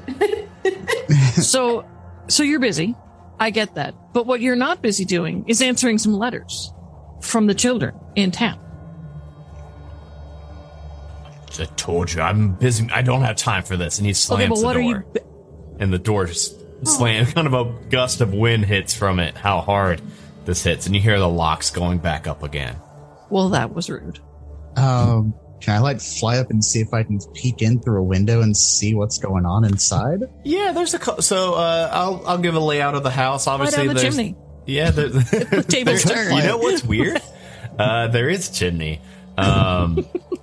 so 1.42 1.86
so 2.28 2.42
you're 2.42 2.60
busy. 2.60 2.94
I 3.40 3.50
get 3.50 3.74
that. 3.74 3.94
But 4.12 4.26
what 4.26 4.40
you're 4.40 4.56
not 4.56 4.82
busy 4.82 5.04
doing 5.04 5.44
is 5.48 5.60
answering 5.60 5.98
some 5.98 6.14
letters 6.14 6.72
from 7.20 7.46
the 7.46 7.54
children 7.54 7.98
in 8.14 8.30
town. 8.30 8.60
I 11.60 11.64
told 11.76 12.12
you, 12.12 12.20
I'm 12.20 12.52
busy. 12.54 12.88
I 12.92 13.02
don't 13.02 13.22
have 13.22 13.36
time 13.36 13.62
for 13.62 13.76
this. 13.76 13.98
And 13.98 14.06
he 14.06 14.12
slams 14.12 14.42
Okay, 14.42 14.48
but 14.48 14.56
the 14.60 14.64
what 14.64 14.76
are 14.76 14.82
door. 14.82 15.04
you 15.14 15.20
and 15.80 15.92
the 15.92 15.98
door 15.98 16.26
just 16.26 16.54
slams. 16.86 17.32
Kind 17.34 17.46
of 17.46 17.54
a 17.54 17.72
gust 17.88 18.20
of 18.20 18.32
wind 18.34 18.64
hits 18.64 18.94
from 18.94 19.18
it. 19.20 19.36
How 19.36 19.60
hard 19.60 20.00
this 20.44 20.62
hits, 20.62 20.86
and 20.86 20.94
you 20.94 21.00
hear 21.00 21.18
the 21.18 21.28
locks 21.28 21.70
going 21.70 21.98
back 21.98 22.26
up 22.26 22.42
again. 22.42 22.76
Well, 23.30 23.48
that 23.50 23.74
was 23.74 23.88
rude. 23.88 24.18
Um, 24.76 25.34
can 25.60 25.74
I 25.76 25.78
like 25.78 26.00
fly 26.00 26.36
up 26.38 26.50
and 26.50 26.62
see 26.62 26.80
if 26.80 26.92
I 26.92 27.02
can 27.04 27.18
peek 27.32 27.62
in 27.62 27.80
through 27.80 28.00
a 28.00 28.02
window 28.04 28.42
and 28.42 28.54
see 28.56 28.94
what's 28.94 29.18
going 29.18 29.46
on 29.46 29.64
inside? 29.64 30.20
Yeah, 30.44 30.72
there's 30.72 30.92
a 30.94 31.22
so 31.22 31.54
uh, 31.54 31.88
I'll 31.92 32.22
I'll 32.26 32.38
give 32.38 32.54
a 32.54 32.60
layout 32.60 32.94
of 32.94 33.02
the 33.02 33.10
house. 33.10 33.46
Right 33.46 33.54
Obviously, 33.54 33.86
down 33.86 33.94
the 33.94 34.00
there's 34.02 34.16
chimney. 34.16 34.36
yeah. 34.66 34.90
The, 34.94 35.08
The 35.08 35.62
table's 35.62 36.02
turned. 36.04 36.36
You 36.36 36.42
know 36.42 36.58
what's 36.58 36.84
weird? 36.84 37.22
Uh, 37.78 38.08
there 38.08 38.28
is 38.28 38.50
chimney, 38.50 39.00
um, 39.38 40.06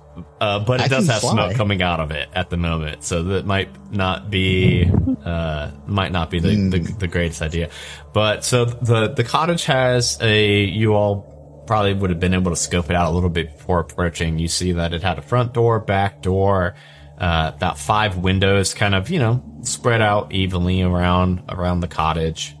uh, 0.42 0.58
but 0.58 0.80
it 0.80 0.86
I 0.86 0.88
does 0.88 1.06
have 1.06 1.20
fly. 1.20 1.32
smoke 1.32 1.54
coming 1.54 1.82
out 1.82 2.00
of 2.00 2.10
it 2.10 2.28
at 2.34 2.50
the 2.50 2.56
moment, 2.56 3.04
so 3.04 3.22
that 3.22 3.46
might 3.46 3.92
not 3.92 4.28
be 4.28 4.90
uh, 5.24 5.70
might 5.86 6.10
not 6.10 6.30
be 6.30 6.40
the, 6.40 6.56
the 6.68 6.78
the 6.98 7.06
greatest 7.06 7.42
idea. 7.42 7.70
But 8.12 8.44
so 8.44 8.64
the 8.64 9.06
the 9.08 9.22
cottage 9.22 9.64
has 9.66 10.18
a 10.20 10.64
you 10.64 10.94
all 10.94 11.62
probably 11.68 11.94
would 11.94 12.10
have 12.10 12.18
been 12.18 12.34
able 12.34 12.50
to 12.50 12.56
scope 12.56 12.90
it 12.90 12.96
out 12.96 13.08
a 13.08 13.14
little 13.14 13.30
bit 13.30 13.56
before 13.56 13.78
approaching. 13.78 14.40
You 14.40 14.48
see 14.48 14.72
that 14.72 14.92
it 14.92 15.02
had 15.04 15.16
a 15.16 15.22
front 15.22 15.54
door, 15.54 15.78
back 15.78 16.22
door, 16.22 16.74
uh, 17.18 17.52
about 17.54 17.78
five 17.78 18.16
windows, 18.16 18.74
kind 18.74 18.96
of 18.96 19.10
you 19.10 19.20
know 19.20 19.44
spread 19.62 20.02
out 20.02 20.32
evenly 20.32 20.82
around 20.82 21.44
around 21.48 21.80
the 21.80 21.88
cottage. 21.88 22.56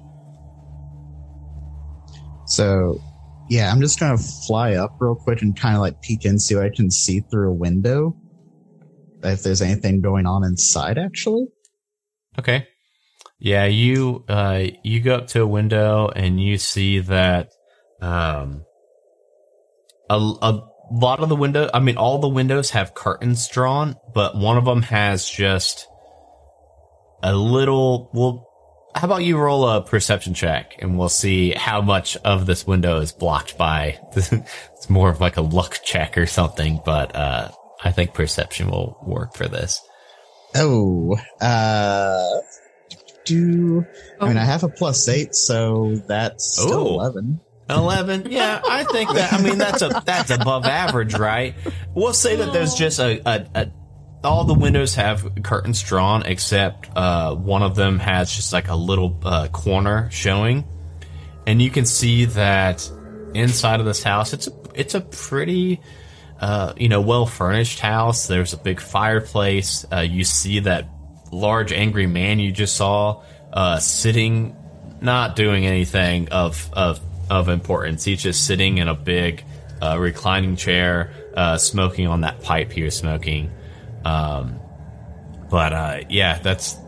So, 2.46 3.02
yeah, 3.52 3.70
I'm 3.70 3.82
just 3.82 4.00
gonna 4.00 4.16
fly 4.16 4.76
up 4.76 4.96
real 4.98 5.14
quick 5.14 5.42
and 5.42 5.54
kind 5.54 5.74
of 5.74 5.82
like 5.82 6.00
peek 6.00 6.24
in, 6.24 6.38
see 6.38 6.54
what 6.54 6.64
I 6.64 6.70
can 6.70 6.90
see 6.90 7.20
through 7.20 7.50
a 7.50 7.54
window. 7.54 8.16
If 9.22 9.42
there's 9.42 9.60
anything 9.60 10.00
going 10.00 10.24
on 10.24 10.42
inside, 10.42 10.96
actually. 10.96 11.48
Okay. 12.38 12.66
Yeah, 13.38 13.66
you 13.66 14.24
uh 14.26 14.68
you 14.82 15.00
go 15.00 15.16
up 15.16 15.26
to 15.28 15.42
a 15.42 15.46
window 15.46 16.08
and 16.08 16.40
you 16.40 16.56
see 16.56 17.00
that 17.00 17.50
um 18.00 18.64
a 20.08 20.14
a 20.16 20.62
lot 20.90 21.20
of 21.20 21.28
the 21.28 21.36
window 21.36 21.68
I 21.74 21.80
mean 21.80 21.98
all 21.98 22.20
the 22.20 22.28
windows 22.28 22.70
have 22.70 22.94
curtains 22.94 23.46
drawn, 23.48 23.96
but 24.14 24.34
one 24.34 24.56
of 24.56 24.64
them 24.64 24.80
has 24.80 25.28
just 25.28 25.86
a 27.22 27.36
little 27.36 28.10
well 28.14 28.48
how 28.94 29.06
about 29.06 29.24
you 29.24 29.38
roll 29.38 29.66
a 29.68 29.82
perception 29.82 30.34
check 30.34 30.76
and 30.80 30.98
we'll 30.98 31.08
see 31.08 31.52
how 31.52 31.80
much 31.80 32.16
of 32.18 32.46
this 32.46 32.66
window 32.66 33.00
is 33.00 33.12
blocked 33.12 33.56
by 33.56 33.98
it's 34.16 34.88
more 34.90 35.08
of 35.10 35.20
like 35.20 35.36
a 35.36 35.42
luck 35.42 35.78
check 35.84 36.16
or 36.18 36.26
something, 36.26 36.80
but 36.84 37.14
uh 37.16 37.50
I 37.84 37.90
think 37.90 38.14
perception 38.14 38.70
will 38.70 38.96
work 39.02 39.34
for 39.34 39.48
this. 39.48 39.80
Oh, 40.54 41.16
uh, 41.40 42.40
do 43.24 43.84
I 44.20 44.28
mean. 44.28 44.36
I 44.36 44.44
have 44.44 44.62
a 44.62 44.68
plus 44.68 45.08
eight, 45.08 45.34
so 45.34 45.96
that's 46.06 46.58
still 46.60 46.72
Oh. 46.74 47.00
eleven. 47.00 47.40
Eleven, 47.70 48.26
yeah, 48.30 48.60
I 48.68 48.84
think 48.84 49.10
that. 49.14 49.32
I 49.32 49.40
mean, 49.42 49.56
that's 49.56 49.80
a 49.82 50.02
that's 50.04 50.30
above 50.30 50.66
average, 50.66 51.14
right? 51.14 51.54
We'll 51.94 52.12
say 52.12 52.36
that 52.36 52.52
there's 52.52 52.74
just 52.74 52.98
a, 52.98 53.20
a, 53.26 53.46
a 53.54 53.66
all 54.24 54.44
the 54.44 54.54
windows 54.54 54.94
have 54.94 55.42
curtains 55.42 55.82
drawn 55.82 56.24
except 56.24 56.88
uh, 56.96 57.34
one 57.34 57.62
of 57.62 57.74
them 57.74 57.98
has 57.98 58.34
just 58.34 58.52
like 58.52 58.68
a 58.68 58.76
little 58.76 59.18
uh, 59.24 59.48
corner 59.48 60.08
showing, 60.10 60.64
and 61.46 61.60
you 61.60 61.70
can 61.70 61.84
see 61.84 62.26
that 62.26 62.88
inside 63.34 63.80
of 63.80 63.86
this 63.86 64.02
house, 64.02 64.32
it's 64.32 64.46
a 64.46 64.52
it's 64.74 64.94
a 64.94 65.00
pretty 65.00 65.80
uh, 66.40 66.72
you 66.76 66.88
know 66.88 67.00
well 67.00 67.26
furnished 67.26 67.80
house. 67.80 68.26
There's 68.26 68.52
a 68.52 68.58
big 68.58 68.80
fireplace. 68.80 69.84
Uh, 69.92 70.00
you 70.00 70.24
see 70.24 70.60
that 70.60 70.88
large 71.32 71.72
angry 71.72 72.06
man 72.06 72.38
you 72.38 72.52
just 72.52 72.76
saw 72.76 73.22
uh, 73.52 73.78
sitting 73.78 74.56
not 75.00 75.34
doing 75.34 75.66
anything 75.66 76.28
of 76.28 76.70
of 76.72 77.00
of 77.28 77.48
importance. 77.48 78.04
He's 78.04 78.22
just 78.22 78.46
sitting 78.46 78.78
in 78.78 78.88
a 78.88 78.94
big 78.94 79.42
uh, 79.80 79.98
reclining 79.98 80.54
chair, 80.54 81.12
smoking 81.58 82.06
on 82.06 82.20
that 82.20 82.40
pipe 82.42 82.70
he 82.70 82.84
was 82.84 82.96
smoking. 82.96 83.50
Um, 84.04 84.58
but 85.50 85.72
uh, 85.72 85.98
yeah, 86.08 86.38
that's 86.38 86.78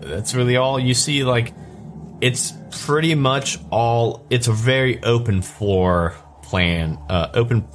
that's 0.00 0.34
really 0.34 0.56
all 0.56 0.78
you 0.78 0.94
see. 0.94 1.24
Like 1.24 1.52
it's 2.20 2.52
pretty 2.84 3.14
much 3.14 3.58
all. 3.70 4.26
It's 4.30 4.48
a 4.48 4.52
very 4.52 5.02
open 5.02 5.42
floor 5.42 6.14
plan. 6.42 6.98
Uh, 7.08 7.28
open, 7.34 7.66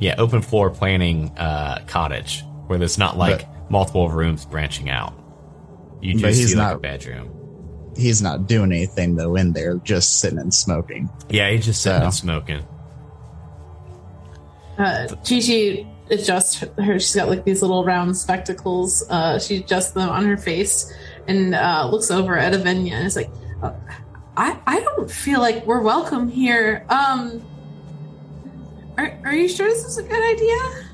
yeah, 0.00 0.14
open 0.18 0.42
floor 0.42 0.70
planning 0.70 1.30
uh, 1.38 1.84
cottage 1.86 2.42
where 2.66 2.78
there's 2.78 2.98
not 2.98 3.16
like 3.16 3.46
multiple 3.70 4.08
rooms 4.10 4.44
branching 4.44 4.90
out. 4.90 5.14
You 6.00 6.14
But 6.14 6.28
just 6.28 6.38
he's 6.40 6.50
see 6.50 6.56
like 6.56 6.76
a 6.76 6.78
bedroom. 6.78 7.34
He's 7.96 8.22
not 8.22 8.46
doing 8.46 8.70
anything 8.72 9.16
though 9.16 9.34
in 9.36 9.52
there, 9.52 9.76
just 9.78 10.20
sitting 10.20 10.38
and 10.38 10.52
smoking. 10.54 11.08
Yeah, 11.28 11.50
he's 11.50 11.64
just 11.64 11.82
sitting 11.82 12.00
So- 12.00 12.04
and 12.04 12.14
smoking. 12.14 12.64
Uh, 14.78 15.08
Gigi 15.24 15.86
adjusts 16.10 16.64
her. 16.78 16.98
She's 16.98 17.14
got 17.14 17.28
like 17.28 17.44
these 17.44 17.62
little 17.62 17.84
round 17.84 18.16
spectacles. 18.16 19.04
Uh, 19.08 19.38
she 19.38 19.58
adjusts 19.58 19.92
them 19.92 20.08
on 20.08 20.24
her 20.24 20.36
face 20.36 20.92
and 21.26 21.54
uh, 21.54 21.88
looks 21.90 22.10
over 22.10 22.36
at 22.36 22.52
Avenya 22.52 22.92
and 22.92 23.06
is 23.06 23.16
like, 23.16 23.30
uh, 23.62 23.72
"I 24.36 24.58
I 24.66 24.80
don't 24.80 25.10
feel 25.10 25.40
like 25.40 25.66
we're 25.66 25.82
welcome 25.82 26.28
here. 26.28 26.84
Um, 26.88 27.44
are 28.96 29.18
are 29.24 29.34
you 29.34 29.48
sure 29.48 29.68
this 29.68 29.84
is 29.84 29.98
a 29.98 30.02
good 30.02 30.22
idea?" 30.22 30.88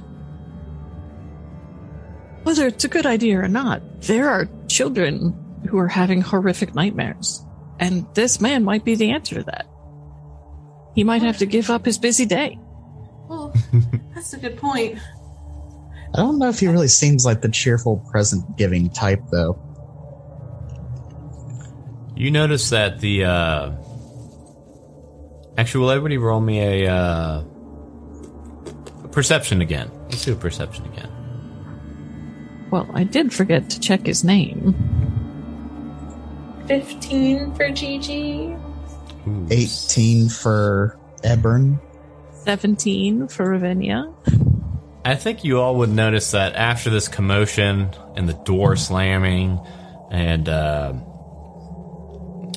Whether 2.44 2.66
it's 2.66 2.84
a 2.84 2.88
good 2.88 3.06
idea 3.06 3.40
or 3.40 3.48
not, 3.48 4.02
there 4.02 4.28
are 4.28 4.48
children 4.68 5.32
who 5.68 5.78
are 5.78 5.88
having 5.88 6.20
horrific 6.20 6.74
nightmares. 6.74 7.42
And 7.80 8.06
this 8.14 8.40
man 8.40 8.64
might 8.64 8.84
be 8.84 8.94
the 8.94 9.10
answer 9.10 9.36
to 9.36 9.42
that. 9.44 9.66
He 10.94 11.04
might 11.04 11.22
have 11.22 11.38
to 11.38 11.46
give 11.46 11.70
up 11.70 11.86
his 11.86 11.98
busy 11.98 12.26
day. 12.26 12.58
Well, 13.28 13.54
that's 14.24 14.32
a 14.32 14.38
good 14.38 14.56
point. 14.56 14.98
I 16.14 16.18
don't 16.18 16.38
know 16.38 16.48
if 16.48 16.60
he 16.60 16.68
really 16.68 16.88
seems 16.88 17.26
like 17.26 17.42
the 17.42 17.50
cheerful 17.50 17.98
present 18.10 18.56
giving 18.56 18.88
type 18.88 19.20
though. 19.30 19.60
You 22.16 22.30
notice 22.30 22.70
that 22.70 23.00
the 23.00 23.24
uh 23.24 23.72
actually 25.58 25.80
will 25.82 25.90
everybody 25.90 26.16
roll 26.16 26.40
me 26.40 26.84
a 26.84 26.90
uh 26.90 27.42
perception 29.12 29.60
again. 29.60 29.90
Let's 30.08 30.24
do 30.24 30.32
a 30.32 30.36
perception 30.36 30.86
again. 30.86 31.10
Well, 32.70 32.88
I 32.94 33.04
did 33.04 33.30
forget 33.30 33.68
to 33.70 33.80
check 33.80 34.06
his 34.06 34.24
name. 34.24 34.74
15 36.66 37.54
for 37.56 37.68
Gigi. 37.68 38.56
Ooh. 39.28 39.46
18 39.50 40.30
for 40.30 40.98
Ebern. 41.22 41.78
17 42.44 43.28
for 43.28 43.48
Ravinia. 43.48 44.12
I 45.04 45.14
think 45.16 45.44
you 45.44 45.60
all 45.60 45.76
would 45.76 45.90
notice 45.90 46.30
that 46.32 46.54
after 46.54 46.90
this 46.90 47.08
commotion 47.08 47.90
and 48.16 48.28
the 48.28 48.34
door 48.34 48.76
slamming 48.76 49.60
and 50.10 50.48
uh, 50.48 50.92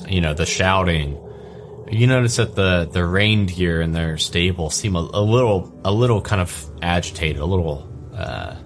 you 0.06 0.20
know 0.20 0.34
the 0.34 0.46
shouting, 0.46 1.18
you 1.90 2.06
notice 2.06 2.36
that 2.36 2.54
the 2.54 2.88
the 2.90 3.04
reindeer 3.04 3.80
in 3.80 3.92
their 3.92 4.16
stable 4.18 4.70
seem 4.70 4.96
a, 4.96 5.00
a 5.00 5.20
little 5.20 5.78
a 5.84 5.92
little 5.92 6.22
kind 6.22 6.40
of 6.40 6.70
agitated, 6.82 7.40
a 7.40 7.46
little. 7.46 7.86
Uh, 8.14 8.56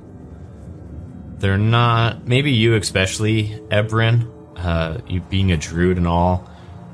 they're 1.38 1.58
not. 1.58 2.26
Maybe 2.26 2.52
you, 2.52 2.74
especially 2.74 3.48
Ebrin, 3.68 4.30
uh, 4.56 4.98
you 5.08 5.20
being 5.22 5.50
a 5.50 5.56
druid 5.56 5.96
and 5.96 6.06
all, 6.06 6.48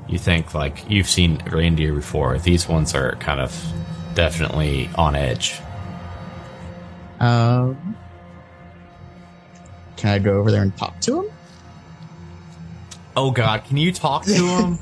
you 0.07 0.17
think 0.17 0.55
like 0.55 0.89
you've 0.89 1.09
seen 1.09 1.41
reindeer 1.51 1.93
before. 1.93 2.39
These 2.39 2.67
ones 2.67 2.95
are 2.95 3.15
kind 3.17 3.39
of 3.39 3.53
definitely 4.19 4.89
on 4.95 5.15
edge. 5.15 5.61
Um, 7.21 7.95
can 9.95 10.09
I 10.09 10.19
go 10.19 10.33
over 10.33 10.51
there 10.51 10.61
and 10.61 10.75
talk 10.75 10.99
to 11.01 11.21
him? 11.21 11.31
Oh 13.15 13.31
God, 13.31 13.63
can 13.63 13.77
you 13.77 13.93
talk 13.93 14.25
to 14.25 14.33
him? 14.59 14.77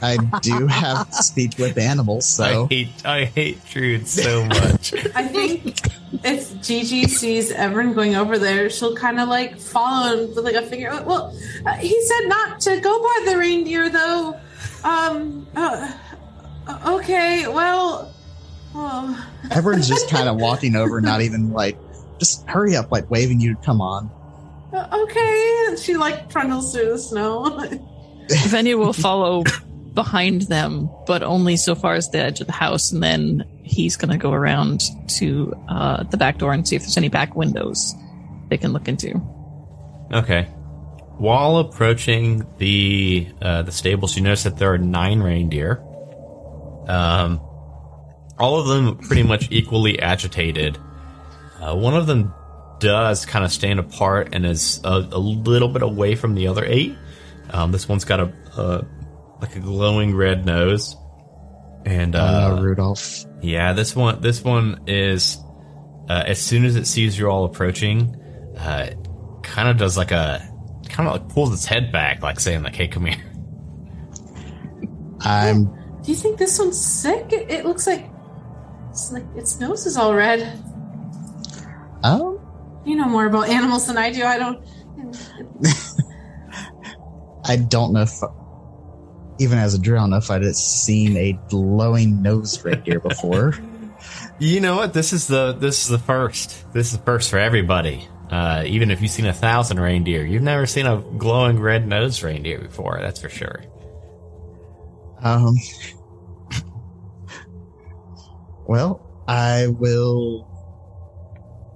I 0.00 0.16
do 0.42 0.68
have 0.68 1.12
speech 1.12 1.58
with 1.58 1.76
animals, 1.76 2.24
so 2.24 2.44
I 2.44 2.66
hate 2.68 3.04
I 3.04 3.24
hate 3.24 3.66
Trude 3.66 4.06
so 4.06 4.44
much. 4.44 4.94
I 5.16 5.26
think 5.26 5.80
if 6.24 6.62
Gigi 6.62 7.08
sees 7.08 7.50
Everin 7.50 7.94
going 7.94 8.14
over 8.14 8.38
there, 8.38 8.70
she'll 8.70 8.94
kind 8.94 9.18
of 9.18 9.28
like 9.28 9.58
follow 9.58 10.16
him 10.16 10.34
with 10.36 10.44
like 10.44 10.54
a 10.54 10.62
finger. 10.62 11.02
Well, 11.04 11.36
uh, 11.66 11.74
he 11.74 12.00
said 12.06 12.28
not 12.28 12.60
to 12.60 12.78
go 12.78 13.02
by 13.02 13.32
the 13.32 13.36
reindeer, 13.38 13.90
though. 13.90 14.38
Um. 14.84 15.48
Uh, 15.56 15.92
uh, 16.68 16.96
okay. 17.00 17.48
Well. 17.48 18.11
Oh. 18.74 19.32
everyone's 19.50 19.88
just 19.88 20.08
kind 20.10 20.28
of 20.28 20.36
walking 20.36 20.76
over, 20.76 21.00
not 21.00 21.20
even 21.20 21.52
like, 21.52 21.78
just 22.18 22.46
hurry 22.48 22.76
up, 22.76 22.90
like 22.90 23.10
waving 23.10 23.40
you 23.40 23.54
to 23.54 23.62
come 23.62 23.80
on. 23.80 24.10
Uh, 24.72 24.88
okay. 25.02 25.64
And 25.68 25.78
she 25.78 25.96
like 25.96 26.30
trundles 26.30 26.72
through 26.72 26.90
the 26.90 26.98
snow. 26.98 27.44
Venya 28.28 28.78
will 28.78 28.92
follow 28.92 29.44
behind 29.94 30.42
them, 30.42 30.90
but 31.06 31.22
only 31.22 31.56
so 31.56 31.74
far 31.74 31.94
as 31.94 32.08
the 32.10 32.18
edge 32.18 32.40
of 32.40 32.46
the 32.46 32.52
house, 32.52 32.92
and 32.92 33.02
then 33.02 33.44
he's 33.62 33.96
going 33.96 34.10
to 34.10 34.16
go 34.16 34.32
around 34.32 34.82
to 35.08 35.54
uh, 35.68 36.02
the 36.04 36.16
back 36.16 36.38
door 36.38 36.52
and 36.52 36.66
see 36.66 36.76
if 36.76 36.82
there's 36.82 36.96
any 36.96 37.08
back 37.08 37.36
windows 37.36 37.94
they 38.48 38.56
can 38.56 38.72
look 38.72 38.88
into. 38.88 39.20
Okay. 40.12 40.44
While 41.18 41.58
approaching 41.58 42.46
the 42.58 43.28
uh, 43.40 43.62
the 43.62 43.72
stables, 43.72 44.16
you 44.16 44.22
notice 44.22 44.44
that 44.44 44.56
there 44.56 44.72
are 44.72 44.78
nine 44.78 45.20
reindeer. 45.20 45.82
Um, 46.88 47.40
all 48.42 48.58
of 48.60 48.66
them 48.66 48.96
pretty 48.98 49.22
much 49.22 49.48
equally 49.50 49.98
agitated. 50.00 50.76
Uh, 51.60 51.74
one 51.76 51.94
of 51.94 52.06
them 52.06 52.34
does 52.80 53.24
kind 53.24 53.44
of 53.44 53.52
stand 53.52 53.78
apart 53.78 54.30
and 54.34 54.44
is 54.44 54.80
a, 54.84 54.88
a 55.12 55.18
little 55.18 55.68
bit 55.68 55.82
away 55.82 56.16
from 56.16 56.34
the 56.34 56.48
other 56.48 56.64
eight. 56.64 56.96
Um, 57.50 57.70
this 57.70 57.88
one's 57.88 58.04
got 58.04 58.18
a, 58.20 58.32
a 58.56 58.84
like 59.40 59.54
a 59.56 59.60
glowing 59.60 60.14
red 60.16 60.44
nose, 60.44 60.96
and 61.84 62.14
uh, 62.16 62.56
Uh, 62.58 62.62
Rudolph. 62.62 63.24
yeah, 63.40 63.72
this 63.72 63.94
one 63.94 64.20
this 64.20 64.42
one 64.42 64.80
is 64.86 65.38
uh, 66.08 66.24
as 66.26 66.40
soon 66.40 66.64
as 66.64 66.74
it 66.76 66.86
sees 66.86 67.16
you 67.18 67.28
all 67.28 67.44
approaching, 67.44 68.16
uh, 68.58 68.90
kind 69.42 69.68
of 69.68 69.76
does 69.76 69.96
like 69.96 70.10
a 70.10 70.40
kind 70.88 71.08
of 71.08 71.14
like 71.20 71.28
pulls 71.28 71.52
its 71.52 71.64
head 71.64 71.92
back, 71.92 72.22
like 72.22 72.40
saying 72.40 72.62
like, 72.64 72.74
"Hey, 72.74 72.88
come 72.88 73.06
here." 73.06 73.22
I'm 75.20 75.64
Do 76.02 76.10
you 76.10 76.16
think 76.16 76.38
this 76.38 76.58
one's 76.58 76.84
sick? 76.84 77.32
It, 77.32 77.50
it 77.50 77.64
looks 77.64 77.86
like 77.86 78.08
it's 78.92 79.10
like 79.10 79.24
its 79.34 79.58
nose 79.58 79.86
is 79.86 79.96
all 79.96 80.14
red. 80.14 80.62
Oh. 82.04 82.38
You 82.84 82.94
know 82.96 83.08
more 83.08 83.24
about 83.24 83.48
animals 83.48 83.86
than 83.86 83.96
I 83.96 84.12
do. 84.12 84.22
I 84.22 84.38
don't. 84.38 84.62
I 87.46 87.56
don't 87.56 87.94
know 87.94 88.02
if 88.02 88.12
even 89.38 89.58
as 89.58 89.72
a 89.72 89.78
drill, 89.78 90.12
I 90.12 90.18
if 90.18 90.30
I'd 90.30 90.44
seen 90.54 91.16
a 91.16 91.32
glowing 91.48 92.20
nose 92.22 92.62
reindeer 92.64 93.00
before. 93.00 93.54
You 94.38 94.58
know 94.60 94.74
what? 94.74 94.92
This 94.92 95.12
is 95.12 95.28
the 95.28 95.52
this 95.52 95.84
is 95.84 95.88
the 95.88 95.98
first. 95.98 96.72
This 96.72 96.90
is 96.90 96.98
the 96.98 97.04
first 97.04 97.30
for 97.30 97.38
everybody. 97.38 98.08
Uh, 98.28 98.64
even 98.66 98.90
if 98.90 99.00
you've 99.00 99.12
seen 99.12 99.26
a 99.26 99.32
thousand 99.32 99.78
reindeer, 99.78 100.24
you've 100.24 100.42
never 100.42 100.66
seen 100.66 100.86
a 100.86 101.00
glowing 101.16 101.60
red 101.60 101.86
nose 101.86 102.20
reindeer 102.24 102.58
before. 102.58 102.98
That's 103.00 103.20
for 103.20 103.28
sure. 103.28 103.62
Um 105.20 105.54
Well, 108.72 109.02
I 109.28 109.66
will 109.66 110.48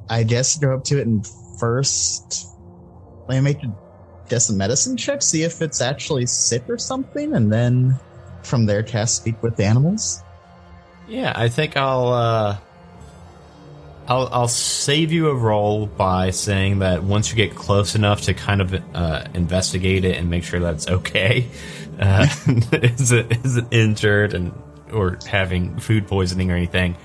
I 0.08 0.22
guess 0.22 0.56
go 0.56 0.72
up 0.72 0.84
to 0.84 0.98
it 0.98 1.06
and 1.06 1.26
first 1.60 2.48
let 3.28 3.34
me 3.34 3.42
make 3.42 3.62
a 3.62 3.70
guess 4.30 4.48
a 4.48 4.54
medicine 4.54 4.96
check, 4.96 5.20
see 5.20 5.42
if 5.42 5.60
it's 5.60 5.82
actually 5.82 6.24
sick 6.24 6.64
or 6.70 6.78
something, 6.78 7.34
and 7.34 7.52
then 7.52 8.00
from 8.42 8.64
there 8.64 8.82
cast 8.82 9.16
speak 9.16 9.42
with 9.42 9.56
the 9.56 9.64
animals. 9.64 10.22
Yeah, 11.06 11.34
I 11.36 11.50
think 11.50 11.76
I'll 11.76 12.08
uh 12.14 12.56
I'll 14.08 14.30
I'll 14.32 14.48
save 14.48 15.12
you 15.12 15.28
a 15.28 15.34
roll 15.34 15.84
by 15.84 16.30
saying 16.30 16.78
that 16.78 17.04
once 17.04 17.28
you 17.28 17.36
get 17.36 17.54
close 17.54 17.94
enough 17.94 18.22
to 18.22 18.32
kind 18.32 18.62
of 18.62 18.74
uh, 18.94 19.24
investigate 19.34 20.06
it 20.06 20.16
and 20.16 20.30
make 20.30 20.44
sure 20.44 20.60
that 20.60 20.76
it's 20.76 20.88
okay, 20.88 21.46
uh, 22.00 22.26
is 22.72 23.12
it 23.12 23.44
is 23.44 23.58
it 23.58 23.66
injured 23.70 24.32
and 24.32 24.54
or 24.96 25.18
having 25.26 25.78
food 25.78 26.06
poisoning 26.08 26.50
or 26.50 26.56
anything. 26.56 26.96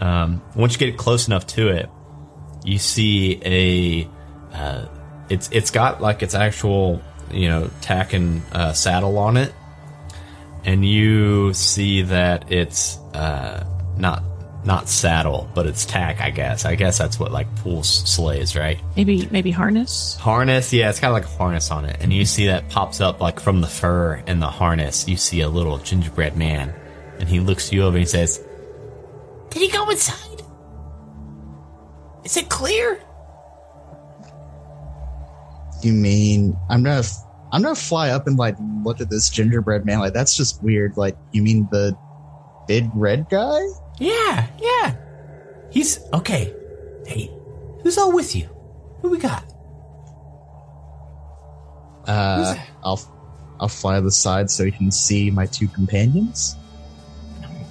Um, 0.00 0.42
once 0.54 0.72
you 0.74 0.78
get 0.78 0.96
close 0.96 1.26
enough 1.26 1.46
to 1.48 1.68
it, 1.68 1.90
you 2.64 2.78
see 2.78 3.40
a 3.44 4.08
uh, 4.54 4.86
it's 5.28 5.48
it's 5.52 5.70
got 5.70 6.00
like 6.00 6.22
its 6.22 6.34
actual 6.34 7.02
you 7.30 7.48
know 7.48 7.70
tack 7.80 8.12
and 8.12 8.42
uh, 8.52 8.72
saddle 8.72 9.18
on 9.18 9.36
it, 9.36 9.52
and 10.64 10.84
you 10.84 11.54
see 11.54 12.02
that 12.02 12.50
it's 12.50 12.98
uh, 13.14 13.64
not 13.96 14.22
not 14.64 14.88
saddle, 14.88 15.48
but 15.54 15.66
it's 15.66 15.86
tack. 15.86 16.20
I 16.20 16.30
guess. 16.30 16.64
I 16.64 16.74
guess 16.74 16.98
that's 16.98 17.18
what 17.18 17.32
like 17.32 17.54
pulls 17.56 17.88
sleighs, 17.88 18.56
right? 18.56 18.78
Maybe 18.96 19.28
maybe 19.30 19.50
harness. 19.50 20.16
Harness, 20.16 20.72
yeah, 20.72 20.90
it's 20.90 21.00
got 21.00 21.12
like 21.12 21.24
a 21.24 21.28
harness 21.28 21.70
on 21.70 21.84
it, 21.84 21.96
and 22.00 22.12
you 22.12 22.24
see 22.24 22.46
that 22.46 22.68
pops 22.68 23.00
up 23.00 23.20
like 23.20 23.40
from 23.40 23.60
the 23.60 23.68
fur 23.68 24.22
and 24.26 24.42
the 24.42 24.48
harness. 24.48 25.08
You 25.08 25.16
see 25.16 25.40
a 25.40 25.48
little 25.48 25.78
gingerbread 25.78 26.36
man, 26.36 26.74
and 27.20 27.28
he 27.28 27.38
looks 27.38 27.72
you 27.72 27.82
over 27.82 27.96
and 27.96 28.04
he 28.04 28.06
says, 28.06 28.42
"Did 29.50 29.62
he 29.62 29.68
go 29.68 29.88
inside? 29.90 30.42
Is 32.24 32.36
it 32.36 32.48
clear?" 32.48 33.00
You 35.82 35.92
mean 35.92 36.56
I'm 36.68 36.82
gonna 36.82 37.02
I'm 37.52 37.62
gonna 37.62 37.74
fly 37.74 38.10
up 38.10 38.26
and 38.26 38.38
like 38.38 38.56
look 38.82 39.00
at 39.00 39.10
this 39.10 39.30
gingerbread 39.30 39.84
man? 39.84 40.00
Like 40.00 40.14
that's 40.14 40.36
just 40.36 40.62
weird. 40.62 40.96
Like 40.96 41.16
you 41.32 41.42
mean 41.42 41.68
the 41.70 41.96
big 42.66 42.90
red 42.94 43.28
guy? 43.28 43.60
Yeah, 43.98 44.46
yeah. 44.60 44.96
He's 45.70 46.00
okay. 46.12 46.54
Hey, 47.06 47.30
who's 47.82 47.98
all 47.98 48.12
with 48.12 48.34
you? 48.34 48.48
Who 49.02 49.10
we 49.10 49.18
got? 49.18 49.44
Uh, 52.06 52.56
I'll 52.82 53.00
I'll 53.60 53.68
fly 53.68 53.96
to 53.96 54.02
the 54.02 54.10
side 54.10 54.50
so 54.50 54.64
you 54.64 54.72
can 54.72 54.90
see 54.90 55.30
my 55.30 55.46
two 55.46 55.68
companions. 55.68 56.56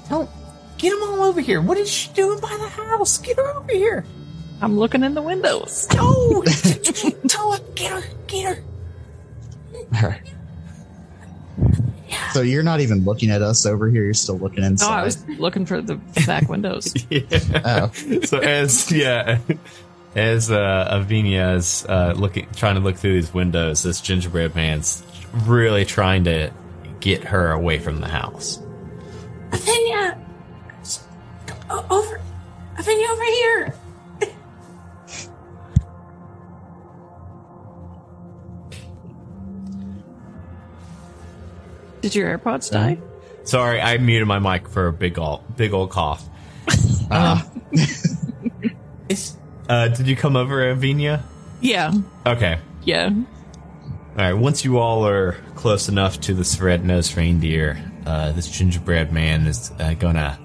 Don't 0.10 0.30
get 0.78 0.94
him 0.94 1.04
all 1.04 1.24
over 1.24 1.42
here. 1.42 1.62
What 1.62 1.78
is 1.78 1.90
she 1.92 2.12
doing 2.14 2.40
by 2.40 2.56
the 2.58 2.68
house? 2.70 3.18
Get 3.18 3.38
her 3.38 3.50
over 3.56 3.72
here. 3.72 4.06
I'm 4.62 4.78
looking 4.78 5.04
in 5.04 5.14
the 5.14 5.22
windows. 5.22 5.88
No, 5.94 6.44
tell 7.28 7.54
her, 7.54 7.60
get 7.76 7.92
her, 7.92 8.10
get 8.28 8.58
her. 8.58 8.64
All 9.96 10.10
right. 10.10 10.22
So 12.34 12.42
you're 12.42 12.64
not 12.64 12.80
even 12.80 13.06
looking 13.06 13.30
at 13.32 13.42
us 13.42 13.66
over 13.66 13.90
here. 13.90 14.04
You're 14.04 14.14
still 14.14 14.38
looking 14.38 14.62
No, 14.62 14.68
inside. 14.68 15.00
I 15.00 15.04
was 15.04 15.28
looking 15.30 15.66
for 15.66 15.82
the 15.82 15.96
back 16.26 16.50
windows. 16.50 16.94
Oh. 17.66 17.92
so 18.24 18.40
as 18.40 18.92
yeah, 18.92 19.40
as 20.16 20.50
uh, 20.52 20.90
Avinia 20.92 21.56
is 21.56 21.86
uh, 21.88 22.14
looking, 22.18 22.48
trying 22.56 22.76
to 22.76 22.82
look 22.82 22.98
through 22.98 23.14
these 23.14 23.34
windows, 23.34 23.84
this 23.84 24.02
gingerbread 24.02 24.56
man's 24.56 25.04
really 25.46 25.86
trying 25.86 26.24
to 26.26 26.52
get 27.00 27.24
her 27.26 27.52
away 27.52 27.80
from 27.80 28.02
the 28.02 28.08
house. 28.08 28.60
Athenia! 29.52 30.18
Over. 31.90 32.22
Athenia, 32.78 33.10
over 33.10 33.24
here! 33.24 33.76
Did 42.02 42.16
your 42.16 42.38
AirPods 42.38 42.72
die? 42.72 42.98
Sorry, 43.44 43.82
I 43.82 43.98
muted 43.98 44.28
my 44.28 44.40
mic 44.40 44.68
for 44.70 44.88
a 44.88 44.94
big 44.94 45.18
old 45.20 45.42
big 45.58 45.74
old 45.74 45.90
cough. 45.90 46.28
Uh, 47.12 47.42
Is, 49.10 49.36
uh, 49.68 49.88
did 49.88 50.06
you 50.08 50.16
come 50.16 50.36
over, 50.36 50.58
Avinia? 50.76 51.24
Yeah, 51.60 51.92
Okay. 52.24 52.60
yeah. 52.84 53.10
All 53.10 54.16
right. 54.16 54.34
Once 54.34 54.64
you 54.64 54.78
all 54.78 55.08
are 55.08 55.32
close 55.56 55.90
enough 55.90 56.22
to 56.22 56.36
this 56.36 56.60
red-nosed 56.62 57.18
reindeer, 57.18 57.82
uh, 58.06 58.32
this 58.32 58.50
gingerbread 58.50 59.12
man 59.12 59.48
is 59.48 59.72
uh, 59.80 59.94
gonna 59.94 60.40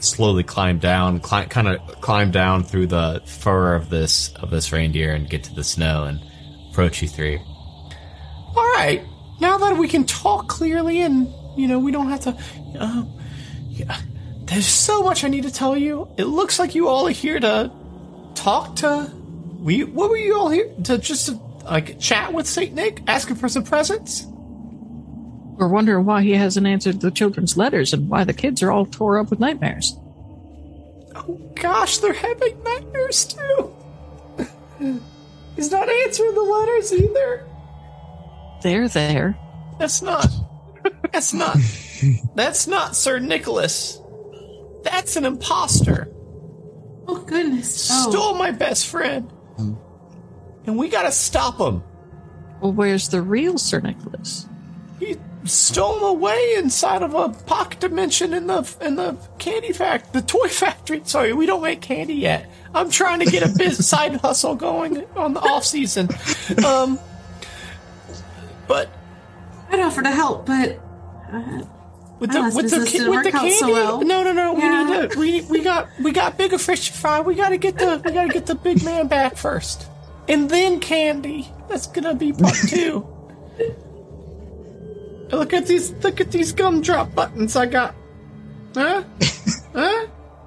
slowly 0.00 0.42
climb 0.42 0.78
down, 0.78 1.20
climb, 1.20 1.48
kind 1.48 1.68
of 1.68 2.00
climb 2.00 2.30
down 2.30 2.62
through 2.62 2.86
the 2.86 3.22
fur 3.26 3.74
of 3.74 3.90
this 3.90 4.32
of 4.34 4.50
this 4.50 4.72
reindeer 4.72 5.12
and 5.12 5.28
get 5.28 5.44
to 5.44 5.54
the 5.54 5.64
snow 5.64 6.04
and 6.04 6.20
approach 6.70 7.02
you 7.02 7.08
three. 7.08 7.38
All 8.56 8.72
right. 8.74 9.02
Now 9.40 9.58
that 9.58 9.76
we 9.76 9.88
can 9.88 10.04
talk 10.04 10.48
clearly 10.48 11.02
and 11.02 11.32
you 11.56 11.68
know 11.68 11.78
we 11.78 11.92
don't 11.92 12.08
have 12.08 12.20
to. 12.20 12.38
Uh, 12.78 13.04
yeah, 13.68 14.00
there's 14.44 14.66
so 14.66 15.02
much 15.02 15.24
I 15.24 15.28
need 15.28 15.44
to 15.44 15.52
tell 15.52 15.76
you. 15.76 16.08
It 16.16 16.24
looks 16.24 16.58
like 16.58 16.74
you 16.74 16.88
all 16.88 17.06
are 17.06 17.12
here 17.12 17.40
to 17.40 17.70
talk 18.34 18.76
to. 18.76 19.10
We 19.60 19.84
what 19.84 20.10
were 20.10 20.16
you 20.16 20.36
all 20.36 20.48
here 20.48 20.72
to 20.84 20.98
just 20.98 21.26
to, 21.26 21.34
like 21.64 21.98
chat 21.98 22.32
with 22.32 22.46
Saint 22.46 22.74
Nick, 22.74 23.02
asking 23.06 23.36
for 23.36 23.48
some 23.48 23.64
presents? 23.64 24.26
We're 25.56 25.68
wondering 25.68 26.04
why 26.04 26.22
he 26.22 26.32
hasn't 26.32 26.66
answered 26.66 27.00
the 27.00 27.10
children's 27.10 27.56
letters 27.56 27.92
and 27.92 28.08
why 28.08 28.24
the 28.24 28.34
kids 28.34 28.62
are 28.62 28.70
all 28.70 28.86
tore 28.86 29.18
up 29.18 29.30
with 29.30 29.40
nightmares. 29.40 29.96
Oh 31.14 31.40
gosh, 31.54 31.98
they're 31.98 32.12
having 32.12 32.62
nightmares 32.62 33.24
too. 33.24 33.74
He's 35.56 35.70
not 35.70 35.88
answering 35.88 36.34
the 36.34 36.42
letters 36.42 36.92
either. 36.92 37.46
They're 38.62 38.88
there. 38.88 39.38
That's 39.78 40.02
not. 40.02 40.28
That's 41.12 41.32
not. 41.32 41.56
That's 42.34 42.66
not 42.66 42.94
Sir 42.94 43.18
Nicholas. 43.18 43.98
That's 44.82 45.16
an 45.16 45.24
imposter. 45.24 46.12
Oh 47.08 47.22
goodness! 47.26 47.88
Oh. 47.90 48.10
Stole 48.10 48.34
my 48.34 48.50
best 48.50 48.86
friend. 48.88 49.32
And 50.66 50.76
we 50.76 50.90
gotta 50.90 51.12
stop 51.12 51.58
him. 51.58 51.82
Well, 52.60 52.72
where's 52.72 53.08
the 53.08 53.22
real 53.22 53.56
Sir 53.56 53.80
Nicholas? 53.80 54.46
He 54.98 55.16
stole 55.46 55.98
him 55.98 56.02
away 56.04 56.54
inside 56.56 57.02
of 57.02 57.14
a 57.14 57.28
pocket 57.30 57.80
dimension 57.80 58.34
in 58.34 58.46
the 58.46 58.76
in 58.80 58.96
the 58.96 59.16
candy 59.38 59.72
fact, 59.72 60.12
the 60.12 60.22
toy 60.22 60.48
factory. 60.48 61.00
Sorry, 61.04 61.32
we 61.32 61.46
don't 61.46 61.62
make 61.62 61.80
candy 61.80 62.14
yet. 62.14 62.50
I'm 62.74 62.90
trying 62.90 63.20
to 63.20 63.26
get 63.26 63.42
a 63.42 63.56
biz 63.56 63.86
side 63.88 64.16
hustle 64.16 64.54
going 64.54 65.04
on 65.16 65.34
the 65.34 65.40
off 65.40 65.64
season. 65.64 66.08
Um, 66.64 66.98
but 68.68 68.90
I'd 69.70 69.80
offer 69.80 70.02
to 70.02 70.10
help, 70.10 70.46
but 70.46 70.80
uh, 71.32 71.62
with 72.18 72.32
the 72.32 72.40
last 72.40 72.56
with 72.56 72.70
the 72.70 72.78
business 72.78 73.02
ki- 73.02 73.08
with 73.08 73.22
the 73.24 73.28
out 73.28 73.40
candy, 73.42 73.52
so 73.52 73.72
well. 73.72 74.00
no, 74.02 74.22
no, 74.22 74.32
no. 74.32 74.56
Yeah. 74.56 74.82
We 74.84 75.00
need 75.00 75.10
to. 75.10 75.18
We 75.18 75.58
we 75.58 75.62
got 75.64 75.88
we 76.00 76.12
got 76.12 76.36
bigger 76.38 76.58
fish 76.58 76.88
to 76.88 76.92
fry. 76.92 77.20
We 77.20 77.34
got 77.34 77.50
to 77.50 77.58
get 77.58 77.78
the 77.78 78.00
we 78.04 78.12
got 78.12 78.26
to 78.26 78.32
get 78.32 78.46
the 78.46 78.54
big 78.54 78.84
man 78.84 79.06
back 79.08 79.36
first, 79.36 79.86
and 80.28 80.48
then 80.50 80.80
candy. 80.80 81.48
That's 81.68 81.86
gonna 81.86 82.14
be 82.14 82.32
part 82.32 82.56
two. 82.68 83.06
look 85.30 85.52
at 85.52 85.66
these 85.66 85.92
look 86.02 86.20
at 86.20 86.30
these 86.30 86.52
gumdrop 86.52 87.14
buttons 87.14 87.56
I 87.56 87.66
got. 87.66 87.94
Huh? 88.74 89.02
huh? 89.74 90.06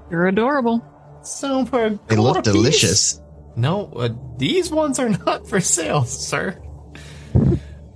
You're 0.10 0.28
adorable. 0.28 0.84
So 1.24 1.66
for 1.66 1.86
a 1.86 2.00
They 2.08 2.16
look 2.16 2.34
quarter 2.36 2.52
piece? 2.52 2.54
delicious. 2.62 3.22
No, 3.56 3.88
uh, 3.94 4.10
these 4.38 4.72
ones 4.72 5.00
are 5.00 5.10
not 5.10 5.48
for 5.50 5.60
sale, 5.60 6.06
sir. 6.06 6.62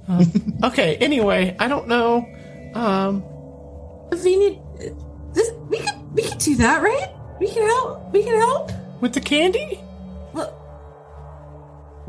Um, 0.07 0.57
okay. 0.63 0.97
Anyway, 0.97 1.55
I 1.59 1.67
don't 1.67 1.87
know. 1.87 2.25
Um, 2.75 3.23
if 4.11 4.23
we 4.23 4.35
need 4.37 4.59
this, 5.33 5.51
we 5.69 5.77
could 5.79 6.13
we 6.13 6.23
could 6.23 6.37
do 6.39 6.55
that, 6.57 6.81
right? 6.81 7.09
We 7.39 7.47
can 7.49 7.63
help. 7.65 8.11
We 8.11 8.23
can 8.23 8.37
help. 8.37 8.71
with 9.01 9.13
the 9.13 9.21
candy. 9.21 9.79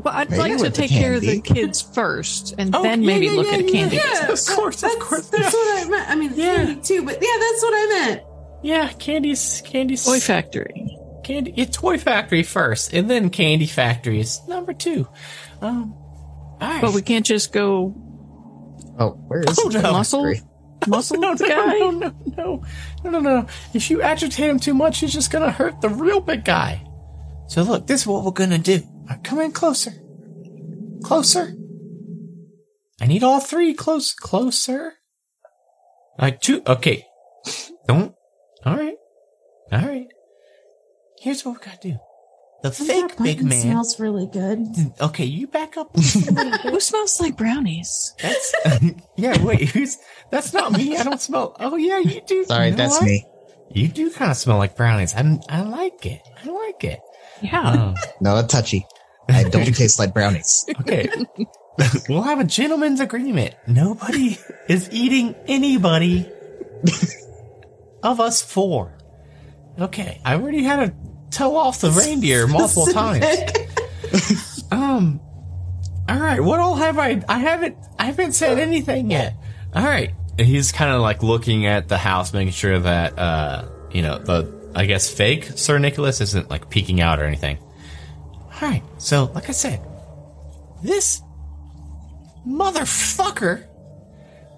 Well, 0.05 0.13
Well, 0.13 0.21
I'd 0.21 0.29
Maybe 0.29 0.39
like 0.41 0.57
to 0.57 0.63
with 0.63 0.75
the 0.75 0.81
take 0.83 0.91
care 0.91 1.13
of 1.15 1.21
the 1.21 1.41
kids 1.41 1.81
first, 1.81 2.53
and 2.59 2.75
Oh, 2.75 2.83
then 2.83 3.01
yeah, 3.01 3.07
maybe 3.07 3.25
yeah, 3.25 3.31
look 3.33 3.47
yeah, 3.47 3.53
at 3.53 3.59
a 3.59 3.63
yeah, 3.63 3.71
candy. 3.71 3.95
yeah. 3.97 4.27
business. 4.27 4.49
Of 4.49 4.55
course, 4.55 4.83
of 4.83 4.99
course, 4.99 5.29
That's 5.29 5.43
yeah. 5.53 5.59
what 5.59 5.85
I 5.85 5.89
meant. 5.89 6.09
I 6.09 6.15
mean, 6.15 6.31
Yeah. 6.35 6.55
candy 6.57 6.81
too, 6.81 7.03
but 7.03 7.15
yeah, 7.21 7.37
that's 7.39 7.61
what 7.63 7.73
I 7.73 7.87
meant. 8.05 8.21
Yeah, 8.63 8.87
candy's 8.99 9.61
candy's 9.65 10.05
Toy 10.05 10.19
factory. 10.19 10.97
candy. 11.23 11.53
Yeah, 11.55 11.65
toy 11.65 11.97
factory 11.97 12.43
first, 12.43 12.93
and 12.93 13.09
then 13.09 13.29
candy 13.31 13.65
factory 13.65 14.19
is 14.19 14.41
number 14.47 14.73
two. 14.73 15.07
Um, 15.61 15.93
all 15.93 16.57
right. 16.61 16.81
But 16.81 16.93
we 16.93 17.01
can't 17.01 17.25
just 17.25 17.51
go 17.51 17.93
Oh, 18.97 19.09
where 19.27 19.41
is 19.41 19.59
Oh, 19.59 19.69
the 19.69 19.81
no. 19.81 19.91
muscle, 19.91 20.33
muscle 20.87 21.19
no, 21.19 21.33
no, 21.33 21.47
guy. 21.47 21.79
no, 21.79 21.89
no, 21.91 22.13
no, 22.37 22.63
no, 23.03 23.09
no, 23.09 23.19
no. 23.19 23.47
If 23.73 23.89
you 23.89 24.01
agitate 24.01 24.49
him 24.49 24.59
too 24.59 24.73
much, 24.73 24.99
he's 24.99 25.11
just 25.13 25.31
gonna 25.31 25.51
hurt 25.51 25.81
the 25.81 25.89
real 25.89 26.21
big 26.21 26.45
guy. 26.45 26.81
So 27.47 27.63
look, 27.63 27.87
this 27.87 28.01
is 28.01 28.07
what 28.07 28.23
we're 28.23 28.31
gonna 28.31 28.57
do. 28.57 28.81
Now, 29.07 29.19
come 29.23 29.39
in 29.41 29.51
closer, 29.51 29.93
closer. 31.03 31.53
I 33.01 33.07
need 33.07 33.23
all 33.23 33.39
three 33.39 33.73
close, 33.73 34.13
closer. 34.13 34.93
Like 36.17 36.41
two. 36.41 36.61
Okay. 36.65 37.05
Don't. 37.87 38.15
All 38.65 38.75
right. 38.77 38.95
All 39.71 39.79
right. 39.81 40.07
Here's 41.19 41.45
what 41.45 41.59
we 41.59 41.65
gotta 41.65 41.79
do. 41.81 41.97
The 42.63 42.71
fake 42.71 43.09
That 43.09 43.23
big 43.23 43.43
man. 43.43 43.61
smells 43.61 43.99
really 43.99 44.27
good. 44.31 44.59
Okay, 44.99 45.25
you 45.25 45.45
back 45.45 45.77
up. 45.77 45.95
Who 46.63 46.79
smells 46.79 47.19
like 47.21 47.37
brownies? 47.37 48.13
That's 48.21 48.55
yeah. 49.17 49.43
Wait, 49.43 49.69
who's? 49.69 49.97
That's 50.31 50.51
not 50.53 50.71
me. 50.71 50.97
I 50.97 51.03
don't 51.03 51.21
smell. 51.21 51.55
Oh 51.59 51.75
yeah, 51.75 51.99
you 51.99 52.21
do. 52.25 52.43
Sorry, 52.45 52.67
You 52.67 52.71
know 52.71 52.77
that's 52.77 52.93
what? 52.99 53.03
me. 53.03 53.25
You 53.71 53.87
do 53.87 54.09
kind 54.09 54.31
of 54.31 54.37
smell 54.37 54.57
like 54.57 54.75
brownies. 54.77 55.13
I 55.13 55.39
I 55.49 55.61
like 55.61 56.05
it. 56.07 56.21
I 56.43 56.49
like 56.49 56.83
it. 56.83 56.99
Yeah. 57.41 57.93
Oh, 57.95 58.09
No, 58.21 58.35
that's 58.35 58.51
touchy. 58.51 58.85
I 59.29 59.43
don't 59.43 59.65
taste 59.75 59.99
like 59.99 60.13
brownies. 60.13 60.65
okay. 60.81 61.09
we'll 62.09 62.21
have 62.21 62.39
a 62.39 62.43
gentleman's 62.45 62.99
agreement. 62.99 63.55
Nobody 63.67 64.37
is 64.69 64.89
eating 64.91 65.35
anybody 65.47 66.29
of 68.03 68.19
us 68.19 68.41
four. 68.41 68.97
Okay, 69.79 70.21
I 70.23 70.35
already 70.35 70.63
had 70.63 70.77
to 70.77 70.93
toe 71.37 71.57
off 71.57 71.81
the 71.81 71.91
reindeer 71.91 72.47
multiple 72.47 72.85
times. 72.87 74.63
Um. 74.71 75.19
All 76.07 76.19
right. 76.19 76.39
What 76.39 76.59
all 76.59 76.75
have 76.75 76.97
I? 76.99 77.21
I 77.27 77.39
haven't. 77.39 77.75
I 77.99 78.05
haven't 78.05 78.33
said 78.33 78.59
anything 78.59 79.11
yet. 79.11 79.35
All 79.73 79.83
right. 79.83 80.13
He's 80.37 80.71
kind 80.71 80.91
of 80.91 81.01
like 81.01 81.23
looking 81.23 81.65
at 81.65 81.87
the 81.87 81.97
house, 81.97 82.31
making 82.33 82.53
sure 82.53 82.79
that 82.79 83.17
uh, 83.17 83.67
you 83.91 84.01
know, 84.01 84.17
the 84.19 84.43
I 84.75 84.85
guess 84.85 85.09
fake 85.09 85.45
Sir 85.55 85.79
Nicholas 85.79 86.21
isn't 86.21 86.49
like 86.49 86.69
peeking 86.69 86.99
out 87.01 87.19
or 87.19 87.23
anything. 87.25 87.57
All 88.37 88.51
right. 88.69 88.83
So, 88.97 89.25
like 89.33 89.49
I 89.49 89.53
said, 89.53 89.81
this 90.83 91.21
motherfucker 92.47 93.65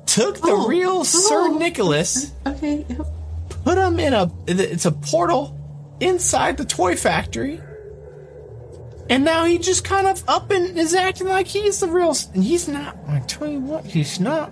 took 0.05 0.35
the 0.37 0.47
Oh, 0.49 0.67
real 0.67 0.89
oh. 0.99 1.03
Sir 1.03 1.47
oh. 1.49 1.57
Nicholas 1.57 2.31
Okay. 2.45 2.85
yep. 2.89 3.05
put 3.63 3.77
him 3.77 3.99
in 3.99 4.13
a 4.13 4.31
it's 4.47 4.85
a 4.85 4.91
portal 4.91 5.53
inside 5.99 6.57
the 6.57 6.65
toy 6.65 6.95
factory 6.95 7.61
and 9.09 9.23
now 9.23 9.45
he 9.45 9.57
just 9.57 9.83
kind 9.85 10.05
of 10.07 10.21
up 10.27 10.51
and 10.51 10.77
is 10.77 10.93
acting 10.93 11.27
like 11.27 11.47
he's 11.47 11.79
the 11.79 11.87
real 11.87 12.13
and 12.33 12.43
he's 12.43 12.67
not 12.67 12.97
i 13.07 13.19
tell 13.21 13.47
you 13.47 13.59
what 13.59 13.85
he's 13.85 14.19
not 14.19 14.51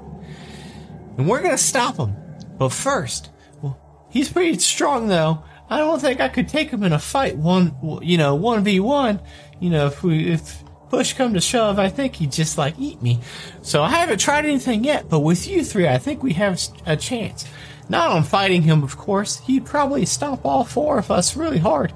and 1.17 1.28
we're 1.28 1.41
gonna 1.41 1.58
stop 1.58 1.97
him 1.97 2.15
but 2.58 2.69
first 2.69 3.30
well 3.62 3.78
he's 4.10 4.30
pretty 4.32 4.58
strong 4.60 5.08
though 5.08 5.43
i 5.69 5.78
don't 5.78 5.99
think 5.99 6.19
i 6.19 6.28
could 6.30 6.47
take 6.47 6.69
him 6.69 6.84
in 6.84 6.93
a 6.93 6.99
fight 6.99 7.38
one 7.38 7.75
you 8.01 8.17
know 8.17 8.38
1v1 8.38 9.23
you 9.60 9.69
know 9.69 9.88
if 9.88 10.04
we 10.04 10.32
if 10.32 10.63
push 10.89 11.13
come 11.13 11.34
to 11.34 11.41
shove 11.41 11.80
i 11.80 11.89
think 11.89 12.15
he'd 12.15 12.32
just 12.32 12.58
like 12.58 12.75
eat 12.78 13.01
me 13.01 13.19
so 13.62 13.82
i 13.82 13.89
haven't 13.89 14.19
tried 14.19 14.45
anything 14.45 14.84
yet 14.84 15.10
but 15.10 15.19
with 15.19 15.47
you 15.47 15.63
three 15.63 15.88
i 15.88 15.97
think 15.97 16.21
we 16.21 16.34
have 16.34 16.60
a 16.86 16.95
chance 16.95 17.45
not 17.89 18.10
on 18.10 18.23
fighting 18.23 18.63
him, 18.63 18.84
of 18.84 18.97
course. 18.97 19.38
He'd 19.41 19.65
probably 19.65 20.06
stomp 20.06 20.43
all 20.43 20.63
four 20.63 20.97
of 20.97 21.12
us 21.12 21.36
really 21.36 21.60
hard. 21.60 21.93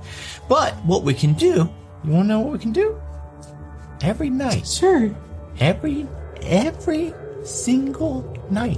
But 0.47 0.73
what 0.86 1.03
we 1.03 1.13
can 1.13 1.34
do, 1.34 1.69
you 2.03 2.12
want 2.12 2.25
to 2.25 2.27
know 2.27 2.39
what 2.41 2.53
we 2.53 2.60
can 2.60 2.71
do? 2.71 3.01
Every 4.01 4.29
night, 4.29 4.67
Sure. 4.67 5.15
every, 5.60 6.08
every 6.43 7.13
single 7.43 8.21
night, 8.49 8.77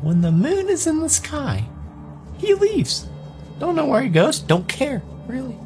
when 0.00 0.22
the 0.22 0.32
moon 0.32 0.68
is 0.68 0.86
in 0.86 1.00
the 1.00 1.08
sky, 1.08 1.68
he 2.38 2.54
leaves. 2.54 3.08
Don't 3.58 3.76
know 3.76 3.86
where 3.86 4.02
he 4.02 4.08
goes, 4.08 4.38
don't 4.38 4.68
care, 4.68 5.02
really. 5.26 5.56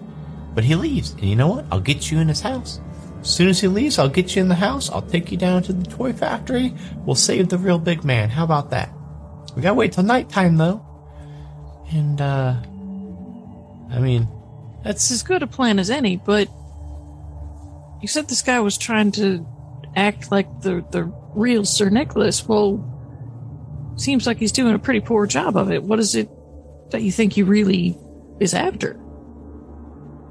But 0.55 0.65
he 0.65 0.75
leaves. 0.75 1.13
And 1.13 1.25
you 1.25 1.37
know 1.37 1.49
what? 1.49 1.67
I'll 1.71 1.81
get 1.81 2.11
you 2.11 2.19
in 2.19 2.29
his 2.29 2.41
house. 2.41 2.81
As 3.21 3.29
soon 3.29 3.49
as 3.49 3.61
he 3.61 3.69
leaves, 3.69 3.99
I'll 3.99 4.09
get 4.09 4.35
you 4.35 4.43
in 4.43 4.49
the 4.49 4.55
house. 4.55 4.91
I'll 4.91 5.03
take 5.03 5.31
you 5.31 5.37
down 5.37 5.63
to 5.65 5.73
the 5.73 5.89
toy 5.89 6.13
factory. 6.13 6.75
We'll 7.05 7.17
save 7.17 7.49
the 7.49 7.59
real 7.59 7.79
big 7.79 8.05
man. 8.05 8.31
How 8.31 8.45
about 8.45 8.71
that? 8.71 8.91
We 9.55 9.63
gotta 9.63 9.75
wait 9.75 9.93
till 9.93 10.05
nighttime 10.05 10.57
though. 10.57 10.85
And 11.93 12.21
uh 12.21 12.55
I 13.91 13.99
mean 13.99 14.29
That's 14.85 15.11
as 15.11 15.23
good 15.23 15.43
a 15.43 15.47
plan 15.47 15.79
as 15.79 15.91
any, 15.91 16.17
but 16.17 16.49
you 18.01 18.09
said 18.09 18.29
this 18.29 18.43
guy 18.43 18.61
was 18.61 18.79
trying 18.79 19.13
to 19.13 19.47
act 19.95 20.31
like 20.31 20.63
the, 20.63 20.85
the 20.91 21.13
real 21.35 21.65
Sir 21.65 21.91
Nicholas. 21.91 22.47
Well, 22.49 22.87
seems 23.97 24.27
like 24.27 24.39
he's 24.39 24.53
doing 24.53 24.75
a 24.75 24.79
pretty 24.79 25.01
poor 25.01 25.27
job 25.27 25.57
of 25.57 25.71
it. 25.71 25.83
What 25.83 25.99
is 25.99 26.15
it 26.15 26.31
that 26.91 27.03
you 27.03 27.13
think 27.13 27.33
he 27.33 27.43
really 27.43 27.97
is 28.41 28.55
after? 28.55 28.99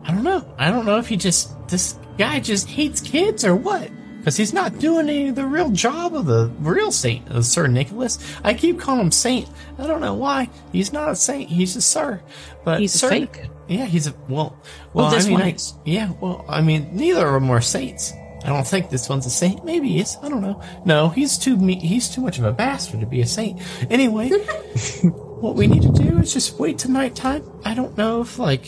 I 0.03 0.11
don't 0.13 0.23
know. 0.23 0.53
I 0.57 0.71
don't 0.71 0.85
know 0.85 0.97
if 0.97 1.07
he 1.07 1.17
just 1.17 1.51
this 1.67 1.97
guy 2.17 2.39
just 2.39 2.67
hates 2.67 3.01
kids 3.01 3.45
or 3.45 3.55
what. 3.55 3.89
Because 4.19 4.35
he's 4.35 4.51
not 4.53 4.79
doing 4.79 5.07
any 5.07 5.29
of 5.29 5.35
the 5.35 5.45
real 5.45 5.69
job 5.69 6.13
of 6.13 6.25
the 6.25 6.51
real 6.59 6.91
saint 6.91 7.29
of 7.29 7.45
Sir 7.45 7.67
Nicholas. 7.67 8.19
I 8.43 8.53
keep 8.53 8.77
calling 8.79 8.99
him 9.01 9.11
saint. 9.11 9.47
I 9.77 9.87
don't 9.87 10.01
know 10.01 10.13
why. 10.13 10.49
He's 10.73 10.91
not 10.91 11.09
a 11.09 11.15
saint. 11.15 11.49
He's 11.49 11.75
a 11.77 11.81
sir. 11.81 12.21
But 12.65 12.81
He's 12.81 13.01
a 13.01 13.07
fake. 13.07 13.49
Yeah, 13.69 13.85
he's 13.85 14.07
a 14.07 14.13
well. 14.27 14.57
Well, 14.93 15.09
this 15.09 15.25
I 15.25 15.29
mean, 15.29 15.39
one 15.39 15.49
is. 15.49 15.73
yeah. 15.85 16.11
Well, 16.19 16.43
I 16.49 16.61
mean, 16.61 16.89
neither 16.91 17.25
of 17.27 17.41
them 17.41 17.49
are 17.49 17.61
saints. 17.61 18.11
I 18.43 18.47
don't 18.47 18.67
think 18.67 18.89
this 18.89 19.07
one's 19.07 19.25
a 19.25 19.29
saint. 19.29 19.63
Maybe 19.63 19.89
he 19.89 19.99
is. 20.01 20.17
I 20.21 20.27
don't 20.27 20.41
know. 20.41 20.61
No, 20.85 21.09
he's 21.09 21.37
too 21.37 21.55
me- 21.55 21.79
he's 21.79 22.09
too 22.09 22.21
much 22.21 22.39
of 22.39 22.45
a 22.45 22.51
bastard 22.51 22.99
to 23.01 23.05
be 23.05 23.21
a 23.21 23.25
saint. 23.27 23.61
Anyway, 23.89 24.29
what 25.41 25.55
we 25.55 25.67
need 25.67 25.83
to 25.83 25.91
do 25.91 26.19
is 26.19 26.33
just 26.33 26.59
wait 26.59 26.79
till 26.79 26.91
nighttime. 26.91 27.43
I 27.63 27.73
don't 27.73 27.97
know 27.97 28.21
if 28.21 28.37
like 28.37 28.67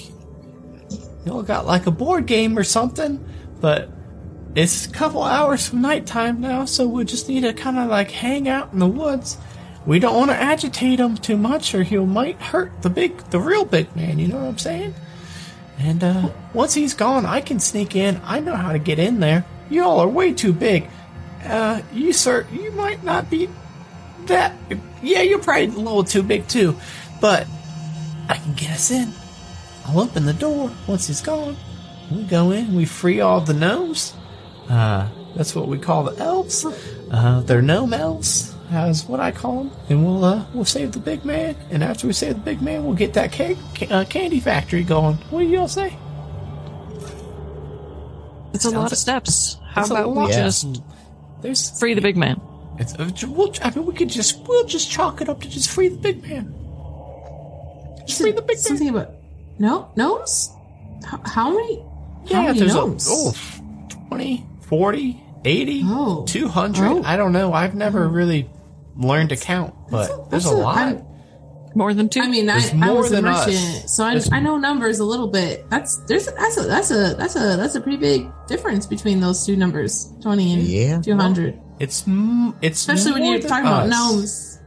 y'all 1.26 1.44
got 1.44 1.66
like 1.66 1.86
a 1.86 1.92
board 1.92 2.26
game 2.26 2.58
or 2.58 2.64
something, 2.64 3.24
but 3.60 3.90
it's 4.56 4.86
a 4.86 4.92
couple 4.92 5.24
hours 5.24 5.68
from 5.70 5.82
nighttime 5.82 6.42
now, 6.42 6.66
so 6.66 6.88
we 6.88 7.06
just 7.06 7.30
need 7.30 7.42
to 7.42 7.54
kind 7.54 7.78
of 7.78 7.90
like 7.90 8.12
hang 8.12 8.48
out 8.48 8.74
in 8.74 8.80
the 8.80 8.88
woods. 8.88 9.38
We 9.86 10.00
don't 10.00 10.16
want 10.16 10.32
to 10.32 10.38
agitate 10.38 11.00
him 11.00 11.18
too 11.18 11.38
much, 11.38 11.74
or 11.74 11.84
he 11.84 11.98
might 11.98 12.40
hurt 12.40 12.82
the 12.82 12.90
big, 12.90 13.18
the 13.32 13.40
real 13.40 13.66
big 13.66 13.96
man. 13.96 14.20
You 14.20 14.28
know 14.28 14.38
what 14.38 14.46
I'm 14.46 14.58
saying? 14.58 14.94
And 15.80 16.04
uh, 16.04 16.30
once 16.54 16.74
he's 16.74 16.94
gone, 16.94 17.26
I 17.26 17.42
can 17.42 17.60
sneak 17.60 17.96
in. 17.96 18.22
I 18.24 18.40
know 18.40 18.56
how 18.56 18.72
to 18.72 18.80
get 18.80 19.00
in 19.00 19.20
there. 19.20 19.46
You 19.70 19.84
all 19.84 20.00
are 20.00 20.08
way 20.08 20.34
too 20.34 20.54
big. 20.54 20.88
Uh, 21.44 21.82
you 21.92 22.14
sir, 22.14 22.46
you 22.52 22.72
might 22.72 23.04
not 23.04 23.30
be 23.30 23.50
that 24.28 24.54
yeah, 25.02 25.22
you're 25.22 25.40
probably 25.40 25.66
a 25.66 25.70
little 25.70 26.04
too 26.04 26.24
big 26.24 26.48
too, 26.48 26.76
but 27.20 27.48
I 28.30 28.36
can 28.36 28.54
get 28.54 28.72
us 28.72 28.92
in. 28.92 29.12
I'll 29.86 30.00
open 30.00 30.26
the 30.26 30.34
door 30.34 30.72
once 30.88 31.08
he's 31.08 31.22
gone. 31.22 31.58
We 32.12 32.24
go 32.24 32.52
in, 32.52 32.76
we 32.76 32.86
free 32.86 33.20
all 33.22 33.42
the 33.42 33.54
gnomes. 33.54 34.14
Uh, 34.70 35.10
that's 35.36 35.56
what 35.56 35.68
we 35.68 35.80
call 35.80 36.04
the 36.04 36.18
elves. 36.22 36.66
Uh, 37.10 37.42
they're 37.42 37.62
gnome 37.62 37.94
elves, 37.94 38.54
as 38.70 39.06
what 39.06 39.20
I 39.20 39.32
call 39.32 39.64
them, 39.64 39.72
and 39.90 40.06
we'll 40.06 40.24
uh, 40.24 40.46
we'll 40.54 40.66
save 40.66 40.92
the 40.92 41.00
big 41.00 41.26
man. 41.26 41.56
And 41.70 41.84
after 41.84 42.08
we 42.08 42.14
save 42.14 42.36
the 42.36 42.42
big 42.42 42.62
man, 42.62 42.84
we'll 42.86 42.96
get 42.96 43.14
that 43.14 43.32
cake, 43.32 43.58
uh, 43.90 44.06
candy 44.06 44.40
factory 44.40 44.84
going. 44.84 45.16
What 45.30 45.40
do 45.40 45.46
y'all 45.46 45.68
say? 45.68 45.98
It's 48.54 48.66
a 48.66 48.70
Sounds 48.70 48.76
lot 48.76 48.92
of 48.92 48.98
steps. 48.98 49.58
How 49.70 49.86
about 49.86 50.10
we 50.10 50.16
lot. 50.16 50.32
just 50.32 50.82
There's 51.42 51.80
free 51.80 51.94
the 51.94 52.02
big 52.02 52.18
man? 52.18 52.40
It's, 52.82 52.94
uh, 52.96 53.28
we'll, 53.28 53.54
I 53.64 53.70
mean, 53.72 53.86
we 53.86 53.94
could 53.94 54.10
just 54.10 54.46
we'll 54.48 54.66
just 54.66 54.90
chalk 54.92 55.22
it 55.22 55.30
up 55.30 55.42
to 55.42 55.50
just 55.50 55.70
free 55.70 55.90
the 55.90 55.98
big 55.98 56.22
man. 56.24 56.54
Just 58.08 58.22
free 58.22 58.32
the 58.32 58.42
big 58.42 58.58
man. 58.58 58.64
Something 58.64 58.90
about 58.90 59.12
no 59.60 59.92
gnomes. 59.96 60.50
How, 61.06 61.22
how 61.26 61.50
many? 61.52 61.78
how 61.80 61.86
Yeah, 62.26 62.42
many 62.48 62.60
there's 62.60 62.74
gnomes? 62.74 63.08
a 63.08 63.12
oh, 63.12 63.34
20, 64.10 64.46
40, 64.62 65.24
80, 65.46 65.82
Oh. 65.86 66.26
200. 66.26 66.86
Oh. 66.88 67.02
I 67.04 67.16
don't 67.18 67.32
know. 67.32 67.54
I've 67.54 67.76
never 67.76 68.08
really 68.08 68.50
learned 68.96 69.30
to 69.30 69.36
count, 69.38 69.74
but 69.90 70.08
That's 70.08 70.14
a- 70.14 70.26
there's 70.30 70.46
a 70.46 70.50
a- 70.50 70.58
lot. 70.58 70.78
I'm- 70.78 71.06
More 71.74 71.94
than 71.94 72.10
two? 72.10 72.20
I 72.22 72.28
mean, 72.28 72.50
I, 72.50 72.60
There's 72.60 72.74
I 72.74 72.76
more 72.76 72.98
was 73.04 73.12
a 73.14 73.16
than 73.16 73.28
us. 73.28 73.96
so 73.96 74.04
I, 74.04 74.20
I 74.34 74.40
know 74.42 74.58
numbers 74.58 75.00
a 75.00 75.06
little 75.06 75.28
bit. 75.30 75.70
That's 75.70 75.96
there's 76.06 76.26
that's 76.26 76.58
a 76.58 76.64
that's 76.64 76.92
a 76.92 77.16
that's 77.16 77.36
a 77.38 77.56
that's 77.56 77.76
a 77.76 77.80
pretty 77.82 77.98
big 77.98 78.30
difference 78.48 78.86
between 78.86 79.22
those 79.22 79.46
two 79.46 79.56
numbers, 79.56 80.12
twenty 80.22 80.52
and 80.52 80.64
Yeah. 80.64 81.00
two 81.02 81.16
hundred. 81.16 81.58
It's 81.82 82.04
it's 82.62 82.80
Especially 82.88 83.12
when 83.14 83.24
more 83.24 83.32
you're 83.34 83.40
than 83.42 83.50
talking 83.50 83.66
about 83.68 83.84
us. 83.84 83.90
gnomes. 83.90 84.60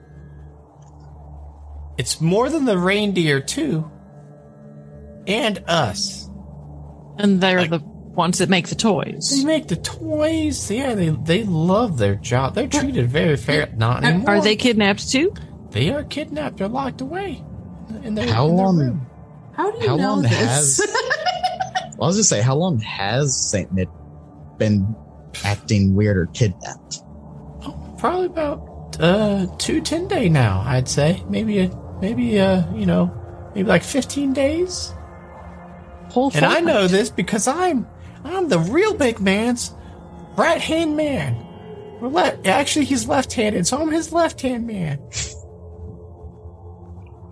It's 1.96 2.20
more 2.20 2.50
than 2.50 2.64
the 2.64 2.76
reindeer 2.76 3.40
too, 3.40 3.88
and 5.26 5.62
us. 5.68 6.28
and 7.18 7.40
they're 7.40 7.66
the 7.68 7.78
ones 7.78 8.38
that 8.38 8.48
make 8.48 8.68
the 8.68 8.74
toys. 8.74 9.30
They 9.36 9.44
make 9.44 9.68
the 9.68 9.76
toys. 9.76 10.70
Yeah, 10.70 10.94
they 10.94 11.10
they 11.10 11.44
love 11.44 11.98
their 11.98 12.16
job. 12.16 12.54
They're 12.56 12.66
treated 12.68 13.08
very 13.08 13.36
fair. 13.36 13.72
Not 13.76 14.02
anymore. 14.04 14.30
Are 14.36 14.40
they 14.40 14.56
kidnapped 14.56 15.08
too? 15.08 15.32
They 15.70 15.90
are 15.92 16.02
kidnapped. 16.04 16.56
They're 16.58 16.68
locked 16.68 17.00
away. 17.00 17.44
In 18.02 18.14
their, 18.14 18.26
How 18.26 18.48
in 18.48 18.56
their 18.56 18.64
long- 18.66 18.78
room. 18.78 19.06
How 19.56 19.70
do 19.70 19.78
you 19.78 19.88
How 19.88 19.96
know 19.96 20.08
long 20.14 20.22
this? 20.22 20.32
has- 20.32 20.80
Well, 21.96 22.04
I 22.04 22.06
was 22.08 22.16
just 22.16 22.28
say, 22.28 22.40
how 22.40 22.56
long 22.56 22.80
has 22.80 23.36
Saint 23.50 23.72
Nick 23.72 23.88
been 24.58 24.96
acting 25.44 25.94
weird 25.94 26.16
or 26.16 26.26
kidnapped? 26.26 26.98
Probably 28.04 28.26
about 28.26 28.96
uh 29.00 29.46
two 29.56 29.80
ten 29.80 30.08
day 30.08 30.28
now. 30.28 30.62
I'd 30.66 30.90
say 30.90 31.24
maybe 31.26 31.60
a 31.60 31.70
maybe 32.02 32.38
uh 32.38 32.70
you 32.74 32.84
know 32.84 33.10
maybe 33.54 33.66
like 33.66 33.82
fifteen 33.82 34.34
days. 34.34 34.92
Whole 36.10 36.30
And 36.34 36.44
I 36.44 36.60
know 36.60 36.86
this 36.86 37.08
because 37.08 37.48
I'm 37.48 37.86
I'm 38.22 38.50
the 38.50 38.58
real 38.58 38.92
big 38.92 39.20
man's 39.20 39.72
right 40.36 40.60
hand 40.60 40.98
man. 40.98 41.34
Or 42.02 42.10
le- 42.10 42.38
actually, 42.44 42.84
he's 42.84 43.08
left 43.08 43.32
handed, 43.32 43.66
so 43.66 43.80
I'm 43.80 43.90
his 43.90 44.12
left 44.12 44.42
hand 44.42 44.66
man. 44.66 44.98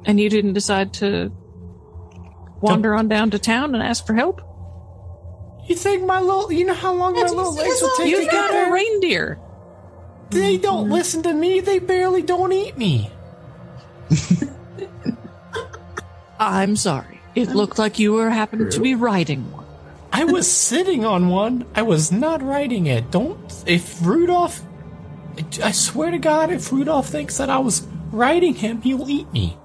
And 0.07 0.19
you 0.19 0.31
didn't 0.31 0.55
decide 0.55 0.95
to 0.95 1.31
wander 2.63 2.95
on 2.95 3.09
down 3.09 3.31
to 3.33 3.39
town 3.39 3.75
and 3.75 3.85
ask 3.85 4.07
for 4.07 4.15
help? 4.15 4.41
You 5.69 5.77
think 5.77 6.07
my 6.07 6.21
little 6.21 6.51
you 6.51 6.65
know 6.65 6.73
how 6.73 6.95
long 6.95 7.13
my 7.13 7.25
little 7.25 7.55
legs 7.55 7.83
will 7.83 7.91
take 7.99 8.07
to 8.07 8.09
You've 8.09 8.25
get 8.25 8.33
got 8.33 8.51
there? 8.53 8.71
a 8.71 8.73
reindeer. 8.73 9.39
They 10.33 10.57
don't 10.57 10.85
mm-hmm. 10.85 10.93
listen 10.93 11.23
to 11.25 11.33
me. 11.33 11.61
They 11.61 11.79
barely 11.79 12.23
don't 12.23 12.53
eat 12.53 12.77
me. 12.77 13.11
I'm 16.39 16.77
sorry. 16.77 17.21
It 17.35 17.51
looked 17.51 17.79
like 17.79 17.99
you 17.99 18.13
were 18.13 18.31
happened 18.31 18.73
to 18.73 18.81
be 18.81 18.95
riding 18.95 19.51
one. 19.53 19.65
I 20.13 20.25
was 20.25 20.51
sitting 20.69 21.05
on 21.05 21.29
one. 21.29 21.67
I 21.75 21.83
was 21.83 22.13
not 22.13 22.43
riding 22.43 22.87
it. 22.87 23.11
Don't. 23.11 23.39
If 23.67 24.05
Rudolph. 24.05 24.61
I 25.63 25.71
swear 25.71 26.11
to 26.11 26.19
God, 26.19 26.51
if 26.51 26.71
Rudolph 26.71 27.09
thinks 27.09 27.39
that 27.39 27.49
I 27.49 27.59
was 27.59 27.87
riding 28.11 28.55
him, 28.55 28.83
he'll 28.83 29.09
eat 29.09 29.33
me. 29.33 29.57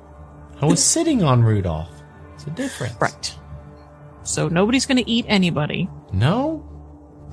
I 0.62 0.66
was 0.66 0.84
sitting 0.94 1.24
on 1.24 1.44
Rudolph. 1.44 1.92
It's 2.36 2.48
a 2.48 2.52
difference. 2.52 2.96
Right. 3.02 3.36
So 4.24 4.48
nobody's 4.48 4.86
going 4.86 5.04
to 5.04 5.10
eat 5.10 5.26
anybody. 5.28 5.90
No. 6.14 6.67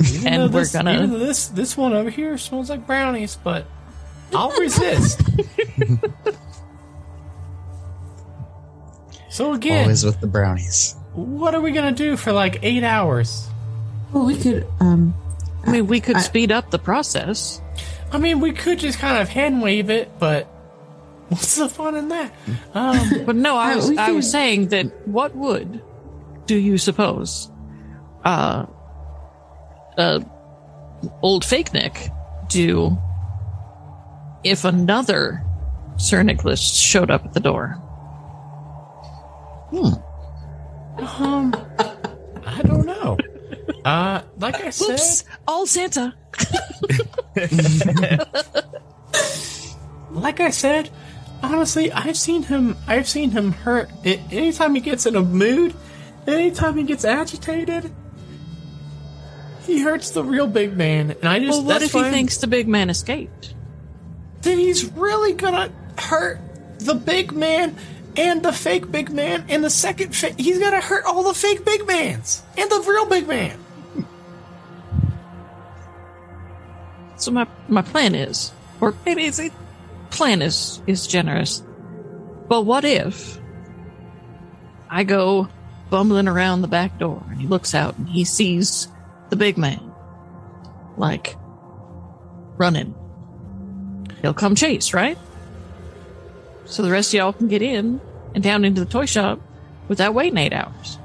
Even 0.02 0.26
And 0.26 0.42
though 0.42 0.46
we're 0.54 0.60
this, 0.62 0.72
gonna- 0.72 0.94
even 0.94 1.10
this 1.18 1.48
this 1.48 1.76
one 1.76 1.92
over 1.92 2.10
here 2.10 2.36
smells 2.38 2.68
like 2.70 2.86
brownies, 2.86 3.36
but 3.42 3.66
I'll 4.34 4.50
resist. 4.60 5.20
so 9.30 9.52
again, 9.52 9.82
Always 9.82 10.04
with 10.04 10.20
the 10.20 10.26
brownies. 10.26 10.94
what 11.14 11.54
are 11.54 11.60
we 11.60 11.72
gonna 11.72 11.92
do 11.92 12.16
for 12.16 12.32
like 12.32 12.58
eight 12.62 12.84
hours? 12.84 13.48
well, 14.12 14.26
we 14.26 14.36
could. 14.36 14.66
Um, 14.80 15.14
I 15.66 15.70
mean, 15.70 15.86
we 15.86 16.00
could 16.00 16.16
I- 16.16 16.20
speed 16.20 16.52
up 16.52 16.70
the 16.70 16.78
process. 16.78 17.60
I 18.12 18.18
mean, 18.18 18.38
we 18.40 18.52
could 18.52 18.78
just 18.78 18.98
kind 19.00 19.20
of 19.20 19.28
hand 19.28 19.60
wave 19.60 19.90
it, 19.90 20.08
but 20.20 20.44
what's 21.28 21.56
the 21.56 21.68
fun 21.68 21.96
in 21.96 22.08
that? 22.08 22.32
Um, 22.74 23.24
But 23.26 23.34
no, 23.36 23.56
I 23.56 23.72
Uh, 23.72 23.76
was 23.76 23.90
we 23.90 23.98
I 23.98 24.12
was 24.12 24.30
saying 24.30 24.68
that 24.68 25.08
what 25.08 25.34
would 25.34 25.80
do 26.46 26.54
you 26.56 26.76
suppose 26.78 27.50
uh 28.24 28.66
uh 29.96 30.20
old 31.22 31.44
fake 31.44 31.72
Nick 31.72 32.10
do 32.48 32.96
if 34.44 34.64
another 34.64 35.42
Sir 35.96 36.22
Nicholas 36.22 36.60
showed 36.60 37.10
up 37.10 37.24
at 37.24 37.32
the 37.32 37.40
door? 37.40 37.80
um, 41.18 41.54
I 42.46 42.62
don't 42.62 42.86
know. 42.86 43.16
Uh, 43.84 44.22
like 44.38 44.56
I 44.62 44.70
said, 44.70 44.92
Oops, 44.92 45.24
all 45.46 45.66
Santa. 45.66 46.14
like 50.10 50.40
I 50.40 50.50
said, 50.50 50.90
honestly, 51.42 51.92
I've 51.92 52.16
seen 52.16 52.42
him. 52.44 52.76
I've 52.86 53.08
seen 53.08 53.30
him 53.30 53.52
hurt. 53.52 53.90
I 54.04 54.20
anytime 54.30 54.74
he 54.74 54.80
gets 54.80 55.06
in 55.06 55.16
a 55.16 55.22
mood, 55.22 55.74
anytime 56.26 56.76
he 56.76 56.84
gets 56.84 57.04
agitated, 57.04 57.90
he 59.64 59.80
hurts 59.80 60.10
the 60.10 60.22
real 60.24 60.46
big 60.46 60.76
man. 60.76 61.10
And 61.20 61.24
I 61.28 61.38
just 61.38 61.50
Well, 61.50 61.62
what 61.64 61.72
that's 61.80 61.84
if 61.86 61.92
he 61.92 62.00
I'm- 62.00 62.12
thinks 62.12 62.36
the 62.38 62.46
big 62.46 62.68
man 62.68 62.90
escaped? 62.90 63.54
then 64.42 64.58
he's 64.58 64.84
really 64.92 65.32
gonna 65.32 65.70
hurt 65.98 66.38
the 66.78 66.94
big 66.94 67.32
man 67.32 67.74
and 68.16 68.42
the 68.42 68.52
fake 68.52 68.92
big 68.92 69.10
man 69.10 69.44
and 69.48 69.64
the 69.64 69.70
second. 69.70 70.14
Fa- 70.14 70.34
he's 70.36 70.58
gonna 70.58 70.80
hurt 70.82 71.04
all 71.06 71.22
the 71.22 71.32
fake 71.34 71.64
big 71.64 71.86
mans 71.86 72.42
and 72.58 72.70
the 72.70 72.80
real 72.86 73.06
big 73.06 73.26
man. 73.26 73.58
So 77.16 77.30
my 77.30 77.46
my 77.68 77.82
plan 77.82 78.14
is, 78.14 78.52
or 78.80 78.94
maybe 79.06 79.24
it's 79.24 79.40
a 79.40 79.50
plan 80.10 80.42
is 80.42 80.80
is 80.86 81.06
generous, 81.06 81.62
but 82.48 82.62
what 82.62 82.84
if 82.84 83.38
I 84.90 85.04
go 85.04 85.48
bumbling 85.90 86.28
around 86.28 86.62
the 86.62 86.68
back 86.68 86.98
door 86.98 87.22
and 87.30 87.40
he 87.40 87.46
looks 87.46 87.74
out 87.74 87.96
and 87.96 88.08
he 88.08 88.24
sees 88.24 88.88
the 89.34 89.38
big 89.38 89.58
man, 89.58 89.92
like 90.96 91.36
running. 92.56 92.94
He'll 94.22 94.32
come 94.32 94.54
chase, 94.54 94.94
right? 94.94 95.18
So 96.66 96.84
the 96.84 96.90
rest 96.92 97.10
of 97.10 97.18
y'all 97.18 97.32
can 97.32 97.48
get 97.48 97.60
in 97.60 98.00
and 98.32 98.44
down 98.44 98.64
into 98.64 98.84
the 98.84 98.90
toy 98.90 99.06
shop 99.06 99.40
without 99.88 100.14
waiting 100.14 100.38
eight 100.38 100.52
hours. 100.52 100.98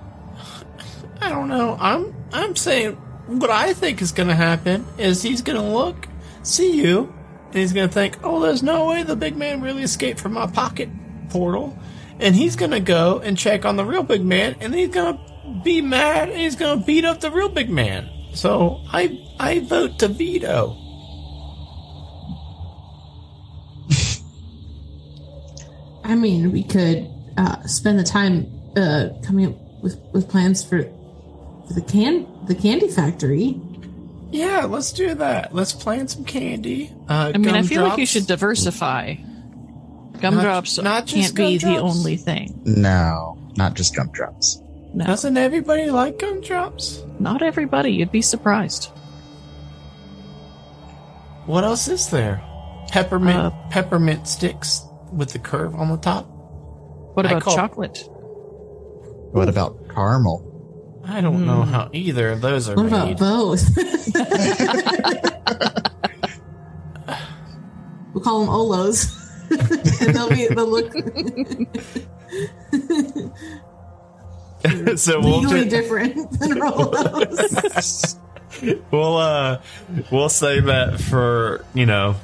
I 1.20 1.30
don't 1.30 1.48
know. 1.48 1.76
I'm 1.80 2.16
I'm 2.32 2.56
saying 2.56 2.94
what 3.26 3.50
I 3.50 3.74
think 3.74 4.00
is 4.00 4.12
going 4.12 4.30
to 4.30 4.36
happen 4.36 4.86
is 5.00 5.24
he's 5.24 5.42
going 5.42 5.58
to 5.60 5.68
look, 5.68 6.08
see 6.44 6.74
you, 6.74 7.12
and 7.48 7.56
he's 7.56 7.74
going 7.74 7.88
to 7.88 7.94
think, 7.94 8.20
"Oh, 8.24 8.42
there's 8.42 8.62
no 8.62 8.90
way 8.90 9.02
the 9.02 9.16
big 9.16 9.36
man 9.36 9.60
really 9.60 9.82
escaped 9.82 10.20
from 10.20 10.34
my 10.34 10.46
pocket 10.46 10.90
portal," 11.30 11.76
and 12.20 12.36
he's 12.36 12.56
going 12.56 12.72
to 12.72 12.80
go 12.80 13.18
and 13.18 13.36
check 13.36 13.66
on 13.66 13.76
the 13.76 13.86
real 13.86 14.04
big 14.04 14.24
man, 14.24 14.56
and 14.60 14.76
he's 14.76 14.90
going 14.90 15.18
to 15.18 15.62
be 15.64 15.82
mad, 15.82 16.30
and 16.30 16.40
he's 16.40 16.56
going 16.56 16.80
to 16.80 16.86
beat 16.86 17.06
up 17.06 17.22
the 17.22 17.32
real 17.32 17.50
big 17.50 17.72
man. 17.72 18.08
So 18.34 18.82
I 18.92 19.20
I 19.40 19.60
vote 19.60 20.00
to 20.00 20.08
veto. 20.08 20.76
I 26.04 26.16
mean, 26.16 26.52
we 26.52 26.64
could 26.64 27.10
uh, 27.38 27.62
spend 27.68 28.00
the 28.00 28.04
time 28.04 28.52
uh, 28.76 29.10
coming 29.24 29.48
up 29.48 29.56
with, 29.84 30.00
with 30.12 30.28
plans 30.28 30.64
for 30.64 30.84
for 31.68 31.74
the 31.74 31.82
can 31.82 32.28
the 32.48 32.56
candy 32.56 32.88
factory. 32.88 33.60
Yeah, 34.32 34.66
let's 34.66 34.92
do 34.92 35.16
that. 35.16 35.54
Let's 35.54 35.74
plan 35.74 36.08
some 36.08 36.24
candy. 36.24 36.94
Uh, 37.08 37.32
I 37.34 37.38
mean, 37.38 37.56
I 37.56 37.64
feel 37.64 37.84
like 37.84 37.98
you 37.98 38.06
should 38.06 38.28
diversify. 38.28 39.16
Gumdrops 40.20 40.82
not 40.82 41.06
just 41.06 41.36
can't 41.36 41.36
be 41.36 41.58
the 41.58 41.78
only 41.78 42.18
thing. 42.18 42.62
No, 42.66 43.38
not 43.56 43.74
just 43.76 43.96
gumdrops. 43.96 44.62
No, 44.94 45.06
Doesn't 45.06 45.38
everybody 45.38 45.90
like 45.92 46.18
gumdrops? 46.20 47.04
not 47.20 47.42
everybody. 47.42 47.92
You'd 47.92 48.12
be 48.12 48.22
surprised. 48.22 48.86
What 51.46 51.64
else 51.64 51.88
is 51.88 52.10
there? 52.10 52.42
peppermint 52.92 53.38
Uh, 53.38 53.52
peppermint 53.70 54.28
sticks 54.28 54.82
with 55.14 55.32
the 55.34 55.38
curve 55.40 55.76
on 55.76 55.90
the 55.90 55.98
top. 55.98 56.26
What 57.14 57.26
about 57.28 57.44
call- 57.44 57.56
chocolate? 57.56 58.10
What 59.32 59.48
about 59.48 59.78
caramel? 59.94 60.46
I 61.06 61.22
don't 61.22 61.46
know 61.46 61.62
Hmm. 61.64 61.72
how 61.72 61.90
either 61.94 62.32
of 62.32 62.42
those 62.42 62.68
are 62.70 62.76
What 62.76 62.88
about 62.88 63.08
made. 63.10 63.18
both? 63.18 63.64
we'll 68.14 68.24
call 68.24 68.40
them 68.42 68.50
Olos. 68.50 69.16
and 70.02 70.10
they'll 70.16 70.30
be 70.30 70.48
they'll 70.48 70.68
look 70.68 70.94
so 74.98 75.20
we'll 75.20 75.42
ju- 75.42 75.70
different 75.70 76.16
than 76.40 76.52
Rolos. 76.60 78.18
we'll 78.92 79.18
uh 79.18 79.62
we'll 80.12 80.30
say 80.30 80.60
that 80.60 81.00
for 81.00 81.64
you 81.74 81.86
know 81.86 82.16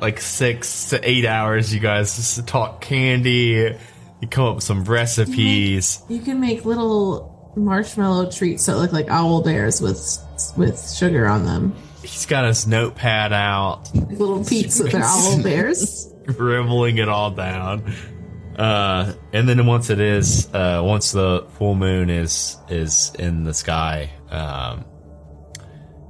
like 0.00 0.20
six 0.20 0.90
to 0.90 1.08
eight 1.08 1.24
hours 1.24 1.72
you 1.72 1.80
guys 1.80 2.16
just 2.16 2.46
talk 2.48 2.80
candy 2.80 3.76
you 4.20 4.28
come 4.28 4.46
up 4.46 4.54
with 4.56 4.64
some 4.64 4.84
recipes 4.84 6.02
you 6.08 6.20
can 6.20 6.40
make 6.40 6.64
little 6.64 7.52
marshmallow 7.56 8.30
treats 8.30 8.66
that 8.66 8.76
look 8.76 8.92
like 8.92 9.08
owl 9.08 9.42
bears 9.42 9.80
with 9.80 10.18
with 10.56 10.90
sugar 10.90 11.26
on 11.28 11.44
them. 11.44 11.72
he's 12.02 12.26
got 12.26 12.44
his 12.44 12.66
notepad 12.66 13.32
out 13.32 13.82
little 13.94 14.38
with 14.38 14.90
their 14.90 15.02
owl 15.04 15.42
bears. 15.44 16.10
scribbling 16.28 16.98
it 16.98 17.08
all 17.08 17.30
down 17.30 17.94
uh 18.58 19.12
and 19.32 19.48
then 19.48 19.64
once 19.66 19.90
it 19.90 20.00
is 20.00 20.52
uh 20.54 20.80
once 20.84 21.12
the 21.12 21.46
full 21.58 21.74
moon 21.74 22.10
is 22.10 22.56
is 22.68 23.12
in 23.18 23.44
the 23.44 23.54
sky 23.54 24.10
um 24.30 24.84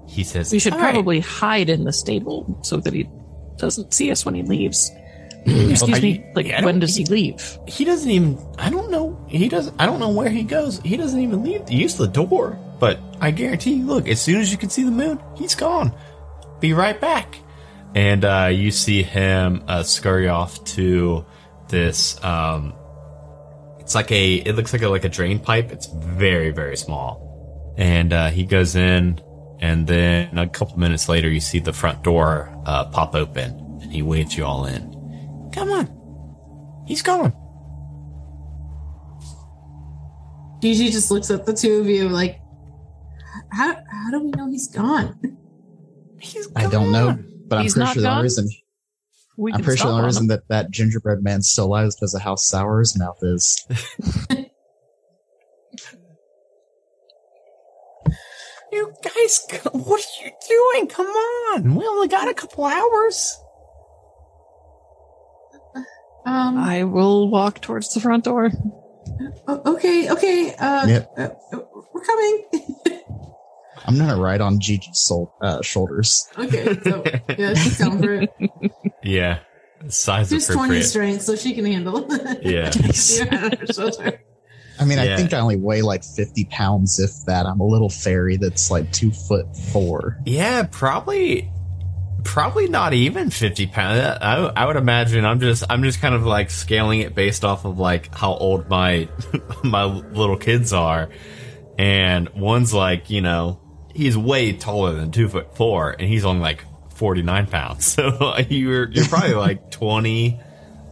he 0.09 0.23
says 0.25 0.53
We 0.53 0.59
should 0.59 0.73
"All 0.75 0.79
right." 0.81 0.93
probably 0.93 1.21
hide 1.21 1.69
in 1.71 1.85
the 1.85 1.93
stable 1.93 2.59
so 2.63 2.77
that 2.79 2.93
he 2.93 3.09
doesn't 3.57 3.93
see 3.93 4.11
us 4.11 4.25
when 4.25 4.35
he 4.35 4.43
leaves. 4.43 4.91
Excuse 5.47 6.01
me. 6.01 6.25
Like, 6.35 6.47
when 6.65 6.79
does 6.81 6.97
he 6.97 7.05
leave? 7.07 7.59
he 7.69 7.85
doesn't 7.85 8.11
even 8.11 8.39
i 8.59 8.71
don't 8.71 8.91
know 8.91 9.19
he 9.29 9.49
doesn't 9.49 9.75
i 9.79 9.87
don't 9.87 10.01
know 10.01 10.09
where 10.11 10.31
he 10.31 10.43
goes 10.43 10.81
he 10.81 10.97
doesn't 10.97 11.21
even 11.21 11.43
leave 11.43 11.69
use 11.71 11.97
the 11.97 12.07
door 12.07 12.59
but 12.79 12.99
i 13.21 13.31
guarantee 13.31 13.75
you 13.75 13.85
look 13.85 14.09
as 14.09 14.21
soon 14.23 14.41
as 14.41 14.51
you 14.51 14.57
can 14.57 14.71
see 14.71 14.85
the 14.85 14.91
moon 14.91 15.21
he's 15.37 15.55
gone 15.55 15.93
be 16.61 16.73
right 16.73 16.99
back 17.01 17.39
and 17.95 18.25
uh, 18.25 18.49
you 18.51 18.71
see 18.71 19.03
him 19.03 19.63
uh, 19.69 19.83
scurry 19.83 20.29
off 20.29 20.63
to 20.65 21.25
this 21.69 22.23
um 22.25 22.75
it's 23.79 23.95
like 23.95 24.11
a 24.13 24.35
it 24.37 24.55
looks 24.55 24.73
like 24.73 24.83
a 24.83 24.89
like 24.89 25.05
a 25.05 25.09
drain 25.09 25.39
pipe 25.39 25.71
it's 25.73 25.87
very 25.87 26.51
very 26.51 26.77
small 26.77 27.75
and 27.77 28.13
uh, 28.13 28.31
he 28.31 28.45
goes 28.45 28.77
in 28.77 29.21
and 29.61 29.87
then 29.87 30.37
a 30.39 30.49
couple 30.49 30.79
minutes 30.79 31.09
later 31.09 31.29
you 31.29 31.41
see 31.41 31.59
the 31.59 31.73
front 31.73 32.03
door 32.03 32.51
uh, 32.67 32.85
pop 32.87 33.15
open 33.15 33.79
and 33.83 33.93
he 33.93 34.03
waves 34.03 34.37
you 34.37 34.45
all 34.45 34.67
in 34.67 35.51
come 35.53 35.71
on 35.71 36.85
he's 36.87 37.03
gone 37.03 37.33
Gigi 40.61 40.89
just 40.91 41.11
looks 41.11 41.31
at 41.31 41.45
the 41.45 41.53
two 41.53 41.81
of 41.81 41.87
you 41.89 42.09
like, 42.09 42.41
how 43.53 43.77
how 43.91 44.11
do 44.11 44.21
we 44.21 44.31
know 44.31 44.49
he's 44.49 44.69
gone? 44.69 45.37
He's 46.19 46.49
I 46.57 46.67
don't 46.69 46.91
know, 46.91 47.09
gone. 47.09 47.43
but 47.49 47.57
I'm 47.57 47.63
He's 47.65 47.75
pretty 47.75 47.85
not 47.85 47.93
sure 47.93 48.03
the 48.03 48.11
only 48.11 48.29
gone? 48.31 48.49
Reason 49.37 49.45
We 49.45 49.53
I'm 49.53 49.63
pretty 49.63 49.79
sure 49.79 49.87
the 49.89 49.93
only 49.95 50.07
reason 50.07 50.27
that 50.29 50.49
that 50.49 50.71
gingerbread 50.71 51.23
man's 51.23 51.49
still 51.51 51.67
alive 51.67 51.89
is 51.89 51.97
because 51.97 52.15
of 52.15 52.23
how 52.23 52.35
sour 52.37 52.81
his 52.81 52.99
mouth 52.99 53.19
is. 53.23 53.67
You 58.73 58.93
guys, 59.03 59.47
what 59.73 60.01
are 60.05 60.25
you 60.25 60.33
doing? 60.49 60.89
Come 60.89 61.07
on. 61.07 61.75
We 61.77 61.87
only 61.87 62.09
got 62.09 62.29
a 62.29 62.35
couple 62.35 62.65
hours. 62.65 63.39
Um, 66.27 66.59
I 66.59 66.83
will 66.85 67.29
walk 67.31 67.61
towards 67.61 67.93
the 67.95 68.01
front 68.01 68.25
door. 68.25 68.51
okay, 69.49 70.11
okay. 70.11 70.55
Uh, 70.57 70.87
Yep. 70.89 71.13
uh, 71.17 71.29
uh, 71.53 71.59
we're 71.93 72.01
coming. 72.03 72.45
I'm 73.85 73.99
gonna 73.99 74.17
ride 74.21 74.41
on 74.41 74.61
Gigi's 74.61 75.01
soul, 75.01 75.35
uh, 75.43 75.61
shoulders. 75.63 76.27
okay, 76.39 76.79
so 76.83 77.05
yeah, 77.39 77.55
she's 77.55 77.79
down 77.79 78.03
for 78.03 78.13
it. 78.15 78.31
Yeah. 79.03 79.41
Size 79.89 80.31
She's 80.31 80.47
20 80.49 80.81
strength, 80.83 81.23
so 81.23 81.37
she 81.37 81.53
can 81.55 81.67
handle 81.67 82.07
it. 82.11 82.43
Yeah. 82.43 82.73
yeah, 83.35 83.45
on 83.45 83.53
her 83.59 83.67
shoulder. 83.67 84.21
I 84.81 84.85
mean, 84.87 84.97
Yeah. 84.97 85.13
I 85.13 85.17
think 85.17 85.35
I 85.35 85.41
only 85.41 85.57
weigh 85.57 85.83
like 85.83 86.03
50 86.03 86.47
pounds, 86.47 86.99
if 86.99 87.11
that. 87.27 87.45
I'm 87.45 87.61
a 87.61 87.67
little 87.67 87.91
fairy 87.91 88.39
that's 88.39 88.71
like 88.71 88.91
two 88.93 89.11
foot 89.13 89.55
four. 89.73 90.19
Yeah, 90.25 90.67
probably, 90.71 91.51
probably 92.25 92.67
not 92.69 92.95
even 92.95 93.29
50 93.29 93.67
pounds. 93.67 94.01
I, 94.23 94.37
I 94.57 94.65
would 94.65 94.77
imagine 94.77 95.27
I'm 95.27 95.39
just, 95.41 95.65
I'm 95.69 95.83
just 95.83 96.01
kind 96.01 96.15
of 96.15 96.25
like 96.25 96.51
scaling 96.51 97.01
it 97.01 97.15
based 97.15 97.45
off 97.45 97.67
of 97.67 97.79
like 97.79 98.15
how 98.15 98.33
old 98.35 98.71
my, 98.71 99.09
my 99.63 99.85
little 99.85 100.39
kids 100.39 100.73
are. 100.73 101.11
And 101.79 102.31
one's 102.31 102.73
like, 102.73 103.11
you 103.11 103.21
know, 103.21 103.61
he's 103.95 104.17
way 104.17 104.53
taller 104.53 104.93
than 104.95 105.11
two 105.13 105.29
foot 105.29 105.57
four 105.57 105.91
and 105.93 106.03
he's 106.09 106.25
only 106.25 106.43
like 106.43 106.65
49 106.95 107.47
pounds. 107.47 107.87
So 107.95 108.37
you're, 108.49 108.91
you're 108.91 109.07
probably 109.07 109.35
like 109.35 109.71
20, 109.73 110.41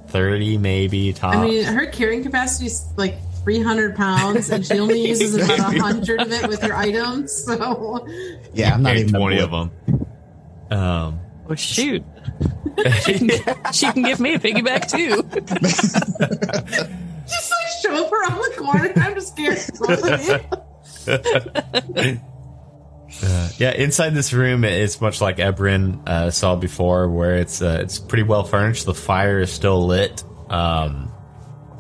30 0.08 0.58
maybe 0.58 1.12
top. 1.12 1.34
I 1.34 1.44
mean, 1.44 1.64
her 1.64 1.86
carrying 1.86 2.22
capacity 2.22 2.66
is 2.66 2.84
like 2.96 3.16
300 3.44 3.96
pounds, 3.96 4.50
and 4.50 4.64
she 4.64 4.78
only 4.78 5.00
uses 5.08 5.34
about 5.34 5.58
100 5.58 6.20
of 6.20 6.30
it 6.32 6.48
with 6.48 6.62
her 6.62 6.74
items. 6.74 7.32
So, 7.44 8.06
Yeah, 8.54 8.74
I'm 8.74 8.82
not 8.82 8.96
even 8.96 9.12
20 9.14 9.38
of 9.40 9.50
them. 9.50 9.70
Um, 10.70 11.20
Oh 11.50 11.54
shoot! 11.56 12.04
she 13.72 13.86
can 13.90 14.02
give 14.02 14.20
me 14.20 14.34
a 14.34 14.38
piggyback 14.38 14.88
too. 14.88 15.22
just 17.26 17.50
like 17.50 17.68
show 17.82 18.06
up 18.06 18.12
around 18.12 18.38
the 18.38 18.54
corner. 18.58 18.92
I'm 18.96 19.14
just 19.14 19.32
scared. 19.32 19.58
Uh, 23.22 23.48
yeah, 23.58 23.72
inside 23.72 24.10
this 24.10 24.32
room, 24.32 24.64
it's 24.64 25.00
much 25.00 25.20
like 25.20 25.36
Ebrin 25.36 26.06
uh, 26.08 26.30
saw 26.30 26.56
before, 26.56 27.08
where 27.08 27.36
it's 27.36 27.60
uh, 27.60 27.78
it's 27.82 27.98
pretty 27.98 28.22
well 28.22 28.44
furnished. 28.44 28.86
The 28.86 28.94
fire 28.94 29.40
is 29.40 29.52
still 29.52 29.86
lit. 29.86 30.24
Um, 30.48 31.12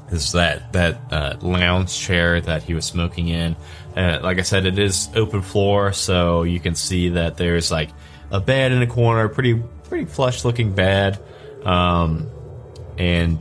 there's 0.08 0.32
that 0.32 0.72
that 0.72 1.00
uh, 1.10 1.36
lounge 1.40 1.98
chair 1.98 2.40
that 2.40 2.62
he 2.62 2.74
was 2.74 2.84
smoking 2.84 3.28
in. 3.28 3.56
Uh, 3.96 4.20
like 4.22 4.38
I 4.38 4.42
said, 4.42 4.66
it 4.66 4.78
is 4.78 5.08
open 5.14 5.42
floor, 5.42 5.92
so 5.92 6.42
you 6.42 6.60
can 6.60 6.74
see 6.74 7.10
that 7.10 7.36
there's 7.36 7.70
like 7.70 7.90
a 8.30 8.40
bed 8.40 8.72
in 8.72 8.82
a 8.82 8.86
corner, 8.86 9.28
pretty 9.28 9.54
pretty 9.84 10.04
flush 10.04 10.44
looking 10.44 10.74
bed, 10.74 11.18
um, 11.64 12.30
and 12.98 13.40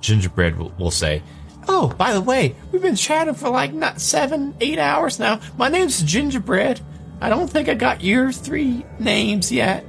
gingerbread 0.00 0.58
will, 0.58 0.72
will 0.78 0.90
say. 0.90 1.22
Oh, 1.70 1.88
by 1.88 2.14
the 2.14 2.20
way, 2.20 2.54
we've 2.72 2.80
been 2.80 2.96
chatting 2.96 3.34
for 3.34 3.50
like 3.50 3.74
not 3.74 4.00
seven, 4.00 4.54
eight 4.60 4.78
hours 4.78 5.18
now. 5.18 5.40
My 5.58 5.68
name's 5.68 6.02
Gingerbread. 6.02 6.80
I 7.20 7.28
don't 7.28 7.48
think 7.48 7.68
I 7.68 7.74
got 7.74 8.02
your 8.02 8.30
three 8.32 8.84
names 8.98 9.50
yet. 9.50 9.84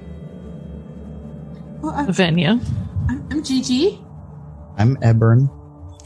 well, 1.81 1.93
I'm, 1.93 2.07
Venya. 2.07 2.59
I'm 3.07 3.43
Gigi. 3.43 3.99
I'm 4.77 4.95
Ebern. 4.97 5.49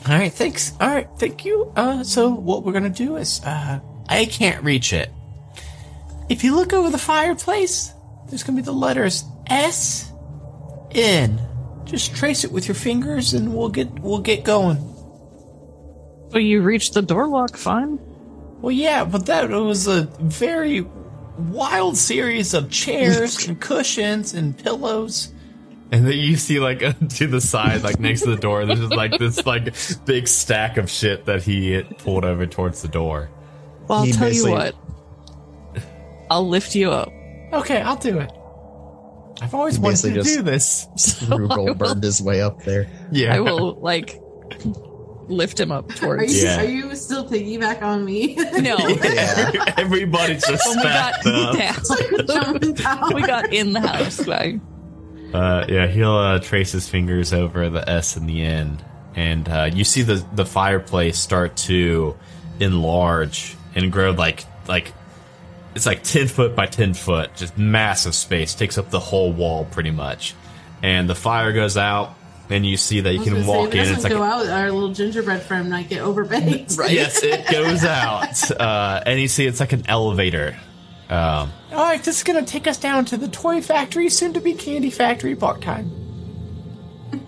All 0.05 0.17
right, 0.17 0.31
thanks. 0.33 0.73
All 0.81 0.89
right, 0.89 1.07
thank 1.17 1.45
you. 1.45 1.71
Uh, 1.75 2.03
so 2.03 2.29
what 2.29 2.65
we're 2.65 2.73
gonna 2.73 2.89
do 2.89 3.15
is, 3.15 3.41
uh, 3.45 3.79
I 4.09 4.25
can't 4.25 4.63
reach 4.63 4.91
it. 4.91 5.09
If 6.29 6.43
you 6.43 6.55
look 6.55 6.73
over 6.73 6.89
the 6.89 6.97
fireplace, 6.97 7.93
there's 8.27 8.43
gonna 8.43 8.57
be 8.57 8.61
the 8.63 8.73
letters 8.73 9.23
S 9.47 10.11
N. 10.91 11.41
Just 11.85 12.15
trace 12.15 12.43
it 12.43 12.51
with 12.51 12.67
your 12.67 12.75
fingers, 12.75 13.33
and 13.33 13.53
we'll 13.53 13.69
get 13.69 13.87
we'll 13.99 14.19
get 14.19 14.43
going. 14.43 14.77
So 16.31 16.37
you 16.37 16.61
reached 16.61 16.93
the 16.95 17.01
door 17.01 17.27
lock 17.27 17.55
fine. 17.55 17.99
Well, 18.61 18.71
yeah, 18.71 19.05
but 19.05 19.25
that 19.27 19.49
was 19.49 19.87
a 19.87 20.03
very 20.19 20.85
wild 21.37 21.97
series 21.97 22.53
of 22.53 22.69
chairs 22.69 23.47
and 23.47 23.59
cushions 23.59 24.33
and 24.33 24.57
pillows. 24.57 25.31
And 25.91 26.07
then 26.07 26.17
you 26.17 26.37
see, 26.37 26.59
like, 26.59 26.79
to 27.09 27.27
the 27.27 27.41
side, 27.41 27.83
like 27.83 27.99
next 27.99 28.21
to 28.21 28.31
the 28.31 28.37
door, 28.41 28.65
there's 28.65 28.79
just 28.79 28.95
like 28.95 29.17
this, 29.19 29.45
like, 29.45 29.75
big 30.05 30.27
stack 30.27 30.77
of 30.77 30.89
shit 30.89 31.25
that 31.25 31.43
he 31.43 31.71
had 31.71 31.97
pulled 31.99 32.25
over 32.25 32.47
towards 32.47 32.81
the 32.81 32.87
door. 32.87 33.29
Well, 33.87 33.99
I'll 33.99 34.05
He 34.05 34.11
tell 34.11 34.31
you 34.31 34.49
what. 34.49 34.75
I'll 36.31 36.47
lift 36.47 36.73
you 36.73 36.89
up. 36.89 37.09
Okay, 37.51 37.79
I'll 37.81 37.97
do 37.97 38.17
it. 38.19 38.31
I've 39.41 39.53
always 39.53 39.77
wanted 39.79 40.01
to 40.01 40.13
just- 40.13 40.35
do 40.35 40.41
this. 40.41 40.87
So 40.97 41.37
Rube 41.37 41.51
I 41.51 41.57
will, 41.57 41.95
his 42.01 42.21
way 42.21 42.41
up 42.41 42.63
there. 42.63 42.87
Yeah. 43.11 43.35
I 43.35 43.39
will 43.39 43.75
like 43.81 44.19
lift 45.29 45.59
him 45.59 45.71
up 45.71 45.91
Are 45.91 45.95
towards. 45.95 46.35
you, 46.35 46.43
Yeah. 46.47 46.61
are 46.61 46.65
you 46.65 46.95
still 46.95 47.27
piggyback 47.27 47.81
on 47.81 48.03
me? 48.05 48.35
No. 48.35 48.77
Yeah. 49.03 49.73
Everybody's 49.77 50.45
just 50.45 50.67
When 50.67 50.77
we 50.77 50.83
got 50.83 51.23
down, 51.23 52.59
down. 52.75 53.13
we 53.13 53.21
got 53.21 53.53
in 53.53 53.73
the 53.73 53.81
house. 53.81 54.25
Like, 54.27 54.55
Uh, 55.33 55.65
yeah, 55.67 55.87
he'll 55.87 56.11
uh, 56.15 56.39
trace 56.39 56.71
his 56.71 56.87
fingers 56.87 57.33
over 57.33 57.69
the 57.69 57.87
S 57.89 58.15
and 58.15 58.29
the 58.29 58.41
N, 58.43 58.79
and 59.15 59.47
uh, 59.49 59.69
you 59.73 59.83
see 59.83 60.01
the 60.03 60.23
the 60.33 60.45
fireplace 60.45 61.17
start 61.17 61.55
to 61.57 62.15
enlarge 62.59 63.55
and 63.75 63.91
grow 63.91 64.11
like 64.11 64.45
like 64.67 64.93
it's 65.75 65.85
like 65.87 66.03
ten 66.03 66.27
foot 66.27 66.55
by 66.55 66.65
ten 66.67 66.93
foot, 66.93 67.35
just 67.35 67.57
massive 67.57 68.13
space, 68.15 68.53
takes 68.53 68.77
up 68.77 68.89
the 68.91 68.99
whole 68.99 69.31
wall 69.33 69.65
pretty 69.65 69.91
much. 69.91 70.35
and 70.83 71.09
the 71.09 71.15
fire 71.15 71.51
goes 71.53 71.77
out, 71.77 72.13
and 72.49 72.65
you 72.65 72.77
see 72.77 72.99
that 73.01 73.13
you 73.13 73.19
can 73.21 73.33
gonna 73.33 73.43
say, 73.45 73.49
walk 73.49 73.67
if 73.69 73.73
it 73.75 73.77
in. 73.77 73.79
doesn't 73.79 73.95
It's 73.95 74.03
like 74.03 74.13
go 74.13 74.23
a- 74.23 74.27
out, 74.27 74.47
our 74.47 74.71
little 74.71 74.93
gingerbread 74.93 75.41
friend 75.43 75.69
might 75.69 75.89
get 75.89 76.01
overbaked. 76.03 76.77
yes, 76.91 77.21
it 77.23 77.49
goes 77.51 77.83
out, 77.83 78.51
uh, 78.59 79.01
and 79.05 79.19
you 79.19 79.27
see 79.27 79.45
it's 79.45 79.59
like 79.59 79.73
an 79.73 79.83
elevator. 79.87 80.57
Um, 81.09 81.51
All 81.71 81.83
right, 81.83 82.01
this 82.03 82.17
is 82.17 82.23
gonna 82.23 82.45
take 82.45 82.65
us 82.67 82.77
down 82.77 83.05
to 83.05 83.17
the 83.17 83.27
toy 83.27 83.61
factory, 83.61 84.09
soon 84.09 84.33
to 84.33 84.39
be 84.41 84.53
candy 84.53 84.89
factory 84.89 85.35
part 85.35 85.61
time. 85.61 85.91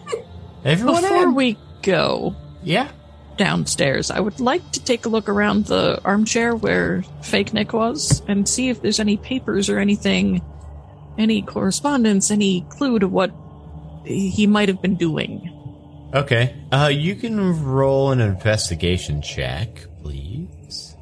Everyone 0.63 1.01
Before 1.01 1.24
in? 1.24 1.36
we 1.36 1.57
go 1.84 2.36
yeah. 2.63 2.89
downstairs, 3.38 4.09
I 4.09 4.20
would 4.20 4.39
like 4.39 4.72
to 4.72 4.84
take 4.84 5.05
a 5.05 5.09
look 5.09 5.30
around 5.30 5.66
the 5.66 6.01
armchair 6.03 6.55
where 6.55 7.03
fake 7.22 7.53
Nick 7.53 7.74
was 7.74 8.24
and 8.28 8.47
see 8.49 8.70
if 8.70 8.82
there's 8.82 8.99
any 8.99 9.18
papers 9.18 9.70
or 9.70 9.78
anything, 9.78 10.41
any 11.20 11.41
correspondence, 11.43 12.32
any 12.32 12.61
clue 12.70 12.97
to 12.99 13.07
what 13.07 13.32
he 14.06 14.47
might 14.47 14.70
have 14.70 14.82
been 14.82 14.95
doing. 14.95 15.51
okay, 16.14 16.56
uh, 16.72 16.89
you 16.91 17.16
can 17.16 17.64
roll 17.64 18.12
an 18.12 18.22
investigation 18.22 19.22
check, 19.22 19.86
please. 20.01 20.95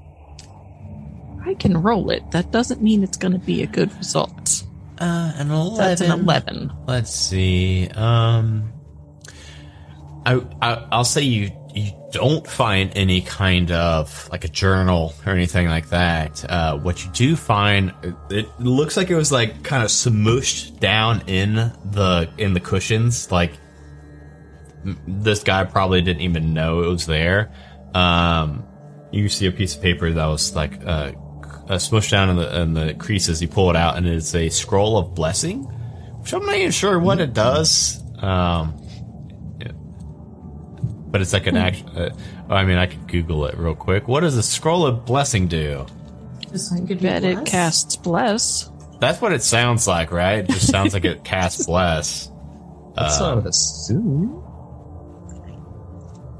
I 1.45 1.53
can 1.55 1.77
roll 1.77 2.09
it. 2.09 2.23
That 2.31 2.51
doesn't 2.51 2.81
mean 2.81 3.03
it's 3.03 3.17
going 3.17 3.33
to 3.33 3.39
be 3.39 3.61
a 3.63 3.67
good 3.67 3.95
result. 3.97 4.63
Uh, 4.99 5.33
an 5.35 5.51
eleven. 5.51 5.77
That's 5.77 6.01
an 6.01 6.11
11. 6.11 6.71
Let's 6.87 7.13
see. 7.13 7.89
Um, 7.89 8.71
I, 10.25 10.41
I 10.61 10.87
I'll 10.91 11.03
say 11.03 11.23
you 11.23 11.51
you 11.73 11.91
don't 12.11 12.45
find 12.45 12.91
any 12.95 13.21
kind 13.21 13.71
of 13.71 14.29
like 14.29 14.43
a 14.43 14.47
journal 14.47 15.13
or 15.25 15.33
anything 15.33 15.67
like 15.67 15.89
that. 15.89 16.45
Uh, 16.49 16.77
what 16.77 17.03
you 17.03 17.11
do 17.11 17.35
find, 17.35 17.93
it 18.29 18.47
looks 18.59 18.95
like 18.95 19.09
it 19.09 19.15
was 19.15 19.31
like 19.31 19.63
kind 19.63 19.83
of 19.83 19.89
smooshed 19.89 20.79
down 20.79 21.27
in 21.27 21.55
the 21.55 22.29
in 22.37 22.53
the 22.53 22.59
cushions. 22.59 23.31
Like 23.31 23.53
this 25.07 25.43
guy 25.43 25.63
probably 25.63 26.01
didn't 26.01 26.21
even 26.21 26.53
know 26.53 26.83
it 26.83 26.87
was 26.87 27.07
there. 27.07 27.51
Um, 27.95 28.65
you 29.11 29.27
see 29.29 29.47
a 29.47 29.51
piece 29.51 29.75
of 29.75 29.81
paper 29.81 30.11
that 30.11 30.25
was 30.25 30.55
like 30.55 30.79
uh, 30.85 31.13
uh, 31.67 31.77
smushed 31.77 32.11
down 32.11 32.29
in 32.29 32.35
the 32.35 32.61
in 32.61 32.73
the 32.73 32.93
creases. 32.93 33.41
You 33.41 33.47
pull 33.47 33.71
it 33.71 33.75
out, 33.75 33.97
and 33.97 34.07
it's 34.07 34.35
a 34.35 34.49
scroll 34.49 34.97
of 34.97 35.15
blessing, 35.15 35.63
which 36.21 36.33
I'm 36.33 36.45
not 36.45 36.55
even 36.55 36.71
sure 36.71 36.99
what 36.99 37.19
it 37.19 37.33
does. 37.33 38.03
Um. 38.21 38.82
But 41.13 41.21
it's 41.21 41.31
like 41.31 41.45
an 41.45 41.55
act. 41.55 41.83
Uh, 41.95 42.09
I 42.49 42.65
mean, 42.65 42.79
I 42.79 42.87
could 42.87 43.07
Google 43.07 43.45
it 43.45 43.55
real 43.55 43.75
quick. 43.75 44.07
What 44.07 44.21
does 44.21 44.35
a 44.35 44.41
scroll 44.41 44.83
of 44.83 45.05
blessing 45.05 45.47
do? 45.47 45.85
Just 46.51 46.71
like 46.71 46.87
good 46.87 47.01
Bet 47.01 47.23
it 47.23 47.45
casts 47.45 47.95
bless. 47.95 48.71
That's 48.99 49.21
what 49.21 49.31
it 49.31 49.43
sounds 49.43 49.87
like, 49.87 50.11
right? 50.11 50.39
It 50.39 50.49
just 50.49 50.71
sounds 50.71 50.95
like 50.95 51.05
it 51.05 51.23
casts 51.23 51.67
bless. 51.67 52.31
That's 52.95 53.19
what 53.19 53.29
I 53.29 53.35
would 53.35 53.45
assume. 53.45 54.43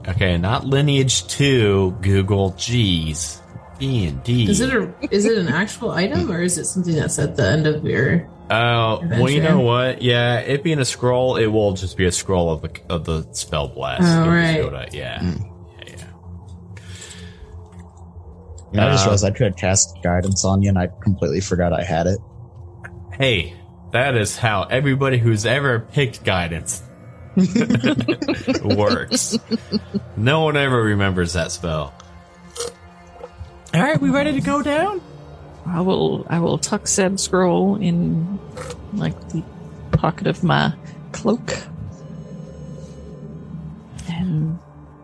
Okay, 0.08 0.40
not 0.40 0.66
lineage 0.66 1.28
two. 1.28 1.96
Google. 2.02 2.56
Geez, 2.58 3.43
B 3.80 4.06
and 4.08 4.24
D. 4.24 4.50
Is 4.50 4.60
it 4.60 4.74
a 4.74 4.94
is 5.12 5.26
it 5.26 5.38
an 5.38 5.48
actual 5.50 5.92
item 5.92 6.32
or 6.32 6.42
is 6.42 6.58
it 6.58 6.66
something 6.66 6.96
that's 6.96 7.18
at 7.20 7.36
the 7.36 7.48
end 7.50 7.68
of 7.68 7.84
your? 7.86 8.28
Oh, 8.50 9.02
well, 9.10 9.30
you 9.30 9.42
know 9.42 9.62
what? 9.62 10.02
Yeah, 10.02 10.40
it 10.40 10.64
being 10.64 10.80
a 10.80 10.86
scroll, 10.86 11.38
it 11.38 11.48
will 11.48 11.74
just 11.74 11.96
be 11.98 12.06
a 12.06 12.12
scroll 12.12 12.52
of 12.52 12.62
the 12.62 12.72
of 12.90 13.06
the 13.06 13.28
spell 13.32 13.68
blast. 13.70 14.04
Oh, 14.04 14.26
You'll 14.26 14.70
right. 14.72 14.92
to- 14.92 14.98
yeah, 14.98 15.24
yeah, 15.24 16.06
yeah. 18.74 18.88
I 18.88 18.92
just 18.92 19.04
Uh, 19.04 19.08
realized 19.08 19.26
I 19.26 19.32
could 19.32 19.48
have 19.48 19.56
cast 19.56 19.98
guidance 20.04 20.44
on 20.46 20.62
you, 20.62 20.70
and 20.70 20.78
I 20.78 20.88
completely 21.02 21.40
forgot 21.42 21.74
I 21.74 21.84
had 21.84 22.06
it. 22.08 22.20
Hey, 23.18 23.54
that 23.92 24.16
is 24.16 24.38
how 24.38 24.64
everybody 24.64 25.18
who's 25.18 25.46
ever 25.46 25.80
picked 25.80 26.24
guidance 26.24 26.84
works. 28.64 29.38
no 30.18 30.42
one 30.42 30.58
ever 30.58 30.82
remembers 30.82 31.34
that 31.34 31.52
spell. 31.52 31.94
All 33.74 33.82
right, 33.82 34.00
we 34.00 34.12
ready 34.12 34.34
to 34.34 34.42
go 34.42 34.62
down? 34.62 35.02
I 35.66 35.82
will 35.82 36.28
I 36.30 36.40
will 36.40 36.58
tuck 36.60 36.88
said 36.88 37.20
scroll 37.20 37.76
in 37.78 38.38
like 38.94 39.18
the 39.30 39.44
pocket 39.94 40.28
of 40.28 40.44
my 40.44 40.74
cloak 41.12 41.58
and 44.10 44.60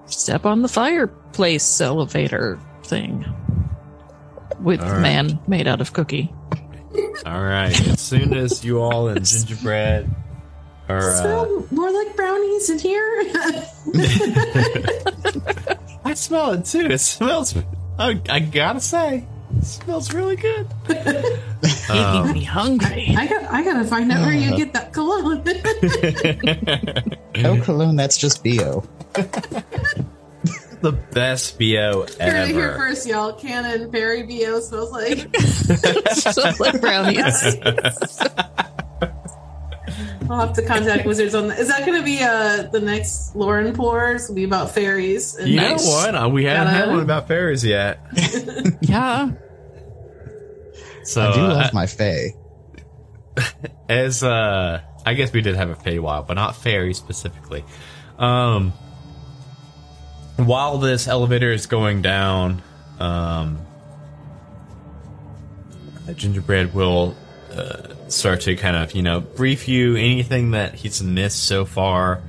step 0.06 0.46
on 0.46 0.62
the 0.62 0.68
fireplace 0.68 1.82
elevator 1.82 2.60
thing 2.84 3.26
with 4.60 4.82
All 4.82 4.92
right. 4.92 5.02
man 5.02 5.40
made 5.48 5.68
out 5.68 5.82
of 5.82 5.94
cookie. 5.94 6.32
All 7.26 7.42
right. 7.42 7.88
As 7.88 8.00
soon 8.02 8.34
as 8.34 8.64
you 8.64 8.82
all 8.82 9.08
in 9.08 9.24
gingerbread 9.24 10.14
are 10.90 11.12
uh, 11.12 11.22
Smell 11.22 11.66
more 11.72 11.90
like 11.92 12.16
brownies 12.16 12.70
in 12.70 12.78
here. 12.80 13.20
I 16.06 16.14
smell 16.14 16.52
it 16.52 16.66
too. 16.66 16.86
It 16.88 17.00
smells. 17.00 17.56
I, 18.00 18.20
I 18.30 18.40
gotta 18.40 18.80
say, 18.80 19.28
it 19.58 19.64
smells 19.66 20.14
really 20.14 20.36
good. 20.38 20.68
Making 20.88 22.32
me 22.34 22.44
hungry. 22.44 23.14
I 23.18 23.28
got 23.28 23.44
I 23.52 23.64
gotta 23.64 23.84
find 23.86 24.12
out 24.12 24.22
where 24.26 24.34
you 24.34 24.56
get 24.56 24.74
that 24.74 24.94
cologne. 24.94 25.44
No 27.42 27.62
cologne, 27.62 27.96
that's 27.96 28.18
just 28.18 28.44
BO. 28.44 28.84
The 30.82 30.94
best 30.94 31.60
bo 31.60 31.66
Heard 31.66 32.10
it 32.20 32.48
here 32.56 32.70
ever. 32.70 32.78
first, 32.78 33.06
y'all. 33.06 33.34
Canon 33.34 33.90
Berry 33.92 34.24
BO 34.24 34.62
smells 34.62 34.92
like. 34.94 35.28
Smells 36.16 36.58
like 36.62 36.80
brownies. 36.80 37.58
I'll 40.30 40.40
have 40.46 40.54
to 40.54 40.62
contact 40.62 41.06
wizards 41.08 41.34
on 41.34 41.48
that. 41.48 41.58
Is 41.60 41.70
that 41.70 41.86
going 41.86 41.98
to 41.98 42.06
be 42.06 42.22
uh 42.22 42.64
the 42.72 42.80
next 42.80 43.36
Lauren 43.36 43.74
pours? 43.74 44.28
Will 44.28 44.36
be 44.36 44.44
about 44.44 44.72
fairies. 44.72 45.36
And 45.36 45.48
You 45.50 45.56
Nice. 45.58 45.84
know 45.86 45.92
what? 45.92 46.16
Uh, 46.16 46.30
We 46.30 46.46
haven't 46.46 46.68
had 46.74 46.80
Gotta- 46.82 46.92
one 46.92 47.00
about 47.02 47.28
fairies 47.28 47.66
yet. 47.66 48.00
yeah. 48.82 49.32
So 51.04 51.22
I 51.30 51.34
do 51.34 51.42
uh, 51.42 51.48
love 51.56 51.74
my 51.74 51.88
Fae. 51.88 52.36
as 53.90 54.22
uh 54.24 54.82
I 55.06 55.14
guess 55.16 55.34
we 55.34 55.42
did 55.42 55.56
have 55.56 55.70
a 55.72 55.76
Feywild, 55.76 56.28
but 56.28 56.36
not 56.36 56.56
fairy 56.56 56.94
specifically. 56.94 57.64
Um 58.20 58.74
while 60.36 60.78
this 60.78 61.08
elevator 61.08 61.52
is 61.52 61.66
going 61.66 62.02
down, 62.04 62.62
um 63.00 63.66
Gingerbread 66.16 66.74
will 66.74 67.16
uh, 67.52 67.94
start 68.12 68.42
to 68.42 68.56
kind 68.56 68.76
of, 68.76 68.94
you 68.94 69.02
know, 69.02 69.20
brief 69.20 69.68
you 69.68 69.96
anything 69.96 70.52
that 70.52 70.76
he's 70.76 71.02
missed 71.04 71.44
so 71.46 71.66
far. 71.66 72.22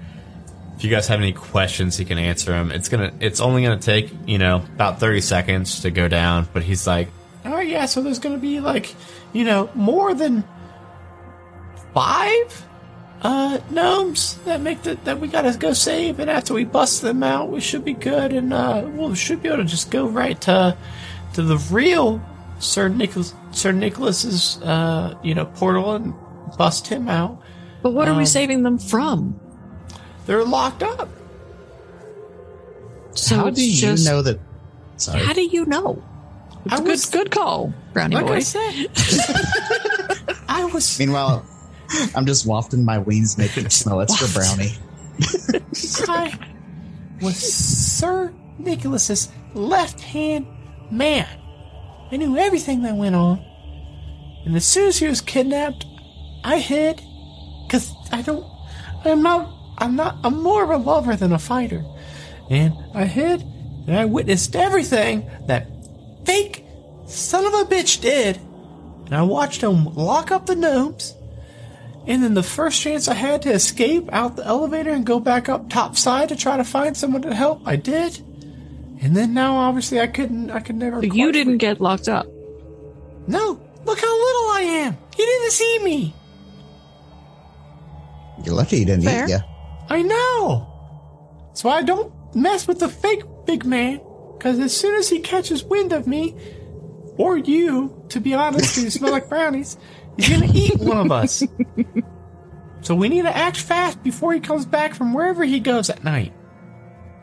If 0.76 0.84
you 0.84 0.90
guys 0.90 1.08
have 1.08 1.20
any 1.20 1.32
questions, 1.32 1.96
he 1.96 2.04
can 2.04 2.16
answer 2.18 2.52
them. 2.52 2.70
It's 2.70 2.88
gonna, 2.88 3.12
it's 3.20 3.40
only 3.40 3.62
gonna 3.62 3.78
take, 3.78 4.10
you 4.26 4.38
know, 4.38 4.56
about 4.74 4.98
thirty 4.98 5.20
seconds 5.20 5.80
to 5.80 5.90
go 5.90 6.08
down. 6.08 6.48
But 6.52 6.62
he's 6.62 6.86
like, 6.86 7.08
Oh 7.44 7.60
yeah, 7.60 7.86
so 7.86 8.02
there's 8.02 8.18
gonna 8.18 8.38
be 8.38 8.60
like, 8.60 8.94
you 9.32 9.44
know, 9.44 9.70
more 9.74 10.14
than 10.14 10.44
five 11.92 12.66
uh 13.22 13.58
gnomes 13.68 14.36
that 14.46 14.62
make 14.62 14.82
the 14.82 14.94
that 15.04 15.20
we 15.20 15.28
gotta 15.28 15.56
go 15.58 15.72
save, 15.74 16.18
and 16.20 16.30
after 16.30 16.54
we 16.54 16.64
bust 16.64 17.02
them 17.02 17.22
out, 17.22 17.50
we 17.50 17.60
should 17.60 17.84
be 17.84 17.92
good, 17.92 18.32
and 18.32 18.52
uh, 18.52 18.88
we 18.94 19.14
should 19.14 19.42
be 19.42 19.48
able 19.48 19.58
to 19.58 19.64
just 19.64 19.90
go 19.90 20.08
right 20.08 20.40
to 20.42 20.76
to 21.34 21.42
the 21.42 21.58
real 21.70 22.22
Sir 22.60 22.88
Nicholas 22.88 23.34
Sir 23.52 23.72
Nicholas's 23.72 24.60
uh 24.62 25.14
you 25.24 25.34
know 25.34 25.46
portal 25.46 25.94
and 25.94 26.14
bust 26.56 26.86
him 26.86 27.08
out. 27.08 27.40
But 27.82 27.92
what 27.92 28.06
are 28.08 28.14
we 28.14 28.20
Um, 28.20 28.26
saving 28.26 28.62
them 28.62 28.78
from? 28.78 29.40
They're 30.26 30.44
locked 30.44 30.82
up. 30.82 31.08
So 33.14 33.36
How 33.36 33.46
it's 33.48 33.56
do 33.58 33.64
you 33.68 33.76
just 33.80 34.04
know 34.06 34.22
that? 34.22 34.38
Sorry. 34.96 35.24
how 35.24 35.32
do 35.32 35.40
you 35.42 35.64
know? 35.66 36.02
It's 36.66 36.74
I 36.74 36.76
a 36.76 36.80
good 36.80 36.88
was- 36.90 37.06
good 37.06 37.30
call, 37.30 37.72
Brownie 37.94 38.16
Like 38.16 38.26
boy. 38.26 38.34
I 38.34 38.40
said, 38.40 38.86
I 40.48 40.64
was 40.66 40.98
Meanwhile, 40.98 41.44
I'm 42.14 42.26
just 42.26 42.46
wafting 42.46 42.84
my 42.84 42.98
wings, 42.98 43.38
making 43.38 43.64
it 43.64 43.72
smell 43.72 44.00
extra 44.02 44.28
brownie. 44.28 44.74
I 46.08 46.38
was 47.22 47.36
Sir 47.36 48.32
Nicholas's 48.58 49.30
left 49.54 50.00
hand 50.00 50.46
man. 50.90 51.26
I 52.12 52.16
knew 52.16 52.36
everything 52.36 52.82
that 52.82 52.96
went 52.96 53.14
on. 53.14 53.44
And 54.44 54.56
as 54.56 54.64
soon 54.64 54.88
as 54.88 54.98
he 54.98 55.06
was 55.06 55.20
kidnapped, 55.20 55.86
I 56.42 56.58
hid. 56.58 57.00
Cause 57.68 57.94
I 58.10 58.22
don't, 58.22 58.44
I'm 59.04 59.22
not, 59.22 59.52
I'm 59.78 59.96
not, 59.96 60.16
I'm 60.24 60.42
more 60.42 60.64
of 60.64 60.70
a 60.70 60.76
lover 60.76 61.14
than 61.14 61.32
a 61.32 61.38
fighter. 61.38 61.84
And 62.48 62.74
I 62.94 63.04
hid, 63.04 63.42
and 63.42 63.96
I 63.96 64.06
witnessed 64.06 64.56
everything 64.56 65.30
that 65.46 65.68
fake 66.24 66.64
son 67.06 67.44
of 67.46 67.54
a 67.54 67.64
bitch 67.64 68.00
did. 68.00 68.38
And 69.06 69.14
I 69.14 69.22
watched 69.22 69.62
him 69.62 69.94
lock 69.94 70.32
up 70.32 70.46
the 70.46 70.56
gnomes. 70.56 71.14
And 72.06 72.24
then 72.24 72.34
the 72.34 72.42
first 72.42 72.80
chance 72.80 73.06
I 73.06 73.14
had 73.14 73.42
to 73.42 73.52
escape 73.52 74.08
out 74.12 74.36
the 74.36 74.46
elevator 74.46 74.90
and 74.90 75.06
go 75.06 75.20
back 75.20 75.48
up 75.48 75.68
top 75.68 75.96
side 75.96 76.30
to 76.30 76.36
try 76.36 76.56
to 76.56 76.64
find 76.64 76.96
someone 76.96 77.22
to 77.22 77.34
help, 77.34 77.62
I 77.66 77.76
did. 77.76 78.20
And 79.00 79.16
then 79.16 79.32
now, 79.32 79.56
obviously, 79.56 80.00
I 80.00 80.06
couldn't. 80.06 80.50
I 80.50 80.60
could 80.60 80.76
never. 80.76 81.00
But 81.00 81.14
you 81.14 81.32
didn't 81.32 81.58
get 81.58 81.80
locked 81.80 82.08
up. 82.08 82.26
No, 83.26 83.60
look 83.84 83.98
how 84.00 84.24
little 84.24 84.50
I 84.50 84.60
am. 84.84 84.98
He 85.16 85.24
didn't 85.24 85.50
see 85.52 85.78
me. 85.80 86.14
You're 88.44 88.54
lucky 88.54 88.78
he 88.78 88.84
didn't 88.84 89.04
Fair. 89.04 89.24
eat 89.24 89.30
you. 89.30 89.38
I 89.88 90.02
know. 90.02 90.66
That's 91.48 91.64
why 91.64 91.78
I 91.78 91.82
don't 91.82 92.12
mess 92.34 92.66
with 92.68 92.80
the 92.80 92.88
fake 92.88 93.22
big 93.46 93.64
man. 93.64 94.00
Because 94.36 94.58
as 94.58 94.76
soon 94.76 94.94
as 94.96 95.08
he 95.08 95.20
catches 95.20 95.62
wind 95.64 95.92
of 95.92 96.06
me, 96.06 96.34
or 97.16 97.36
you, 97.36 98.04
to 98.10 98.20
be 98.20 98.34
honest, 98.34 98.76
you 98.78 98.90
smell 98.90 99.12
like 99.12 99.28
brownies, 99.28 99.76
he's 100.16 100.28
gonna 100.28 100.50
eat 100.52 100.78
one 100.78 100.98
of 100.98 101.12
us. 101.12 101.42
So 102.82 102.94
we 102.94 103.08
need 103.08 103.22
to 103.22 103.36
act 103.36 103.58
fast 103.58 104.02
before 104.02 104.32
he 104.32 104.40
comes 104.40 104.64
back 104.64 104.94
from 104.94 105.12
wherever 105.12 105.44
he 105.44 105.60
goes 105.60 105.90
at 105.90 106.02
night. 106.02 106.32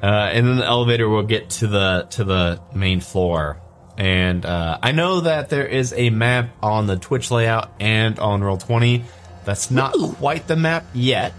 Uh, 0.02 0.06
and 0.06 0.48
then 0.48 0.58
the 0.58 0.66
elevator 0.66 1.10
will 1.10 1.24
get 1.24 1.50
to 1.50 1.68
the 1.68 2.08
to 2.12 2.24
the 2.24 2.62
main 2.74 3.00
floor. 3.00 3.62
And 3.98 4.46
uh, 4.46 4.78
I 4.82 4.92
know 4.92 5.22
that 5.22 5.50
there 5.50 5.66
is 5.66 5.92
a 5.94 6.12
map 6.12 6.50
on 6.62 6.86
the 6.86 6.98
Twitch 6.98 7.32
layout 7.32 7.72
and 7.80 8.20
on 8.20 8.44
Roll 8.44 8.58
Twenty. 8.58 9.06
That's 9.44 9.72
not 9.72 9.94
quite 9.94 10.48
the 10.48 10.56
map 10.56 10.86
yet. 10.94 11.34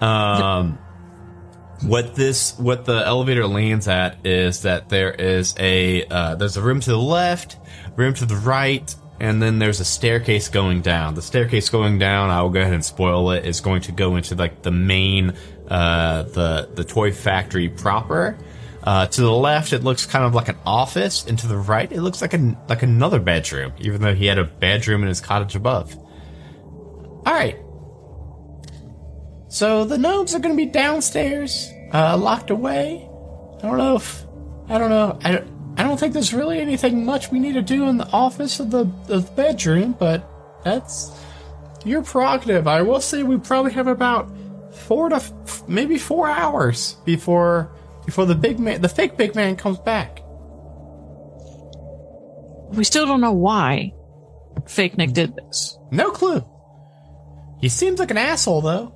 Um, 0.00 0.78
what 1.82 2.14
this 2.14 2.58
what 2.58 2.86
the 2.86 3.04
elevator 3.06 3.46
lands 3.46 3.86
at 3.86 4.26
is 4.26 4.62
that 4.62 4.88
there 4.88 5.12
is 5.12 5.54
a 5.58 6.04
uh, 6.06 6.34
there's 6.34 6.56
a 6.56 6.62
room 6.62 6.80
to 6.80 6.90
the 6.90 6.98
left, 6.98 7.56
room 7.94 8.14
to 8.14 8.26
the 8.26 8.36
right, 8.36 8.92
and 9.20 9.40
then 9.40 9.58
there's 9.58 9.80
a 9.80 9.84
staircase 9.84 10.48
going 10.48 10.80
down. 10.80 11.14
The 11.14 11.22
staircase 11.22 11.68
going 11.68 11.98
down, 11.98 12.30
I 12.30 12.42
will 12.42 12.50
go 12.50 12.60
ahead 12.60 12.72
and 12.72 12.84
spoil 12.84 13.30
it, 13.30 13.44
is 13.44 13.60
going 13.60 13.82
to 13.82 13.92
go 13.92 14.16
into 14.16 14.34
like 14.34 14.62
the 14.62 14.72
main 14.72 15.34
uh, 15.68 16.22
the 16.24 16.70
the 16.74 16.84
toy 16.84 17.12
factory 17.12 17.68
proper. 17.68 18.38
Uh, 18.82 19.04
to 19.04 19.20
the 19.20 19.32
left, 19.32 19.72
it 19.72 19.82
looks 19.82 20.06
kind 20.06 20.24
of 20.24 20.32
like 20.32 20.48
an 20.48 20.56
office, 20.64 21.26
and 21.26 21.36
to 21.40 21.48
the 21.48 21.56
right, 21.56 21.90
it 21.90 22.02
looks 22.02 22.22
like 22.22 22.34
an 22.34 22.56
like 22.68 22.82
another 22.82 23.18
bedroom, 23.18 23.72
even 23.78 24.00
though 24.00 24.14
he 24.14 24.26
had 24.26 24.38
a 24.38 24.44
bedroom 24.44 25.02
in 25.02 25.08
his 25.08 25.20
cottage 25.20 25.56
above. 25.56 25.96
All 27.26 27.32
right. 27.32 27.58
So 29.48 29.84
the 29.84 29.98
gnomes 29.98 30.34
are 30.34 30.38
going 30.38 30.56
to 30.56 30.56
be 30.56 30.70
downstairs, 30.70 31.68
uh, 31.92 32.16
locked 32.16 32.50
away. 32.50 33.08
I 33.58 33.62
don't 33.62 33.78
know 33.78 33.96
if 33.96 34.24
I 34.68 34.78
don't 34.78 34.90
know. 34.90 35.18
I 35.24 35.32
don't, 35.32 35.48
I 35.78 35.82
don't 35.82 35.98
think 35.98 36.12
there's 36.12 36.32
really 36.32 36.60
anything 36.60 37.04
much 37.04 37.30
we 37.30 37.38
need 37.38 37.54
to 37.54 37.62
do 37.62 37.88
in 37.88 37.96
the 37.96 38.08
office 38.08 38.60
of 38.60 38.70
the, 38.70 38.80
of 38.80 39.06
the 39.06 39.20
bedroom, 39.20 39.96
but 39.98 40.28
that's 40.64 41.10
your 41.84 42.02
prerogative. 42.02 42.66
I 42.66 42.82
will 42.82 43.00
say 43.00 43.22
we 43.22 43.36
probably 43.38 43.72
have 43.72 43.86
about 43.86 44.30
four 44.76 45.08
to 45.08 45.16
f- 45.16 45.68
maybe 45.68 45.98
four 45.98 46.28
hours 46.28 46.96
before 47.04 47.70
before 48.04 48.26
the 48.26 48.34
big 48.34 48.58
man, 48.60 48.80
the 48.80 48.88
fake 48.88 49.16
big 49.16 49.34
man, 49.34 49.56
comes 49.56 49.78
back. 49.78 50.22
We 52.70 52.84
still 52.84 53.06
don't 53.06 53.20
know 53.20 53.32
why 53.32 53.92
Fake 54.66 54.96
Nick 54.96 55.12
did 55.12 55.34
this. 55.34 55.78
No 55.90 56.10
clue. 56.10 56.44
He 57.60 57.68
seems 57.68 57.98
like 57.98 58.10
an 58.10 58.18
asshole, 58.18 58.60
though. 58.60 58.92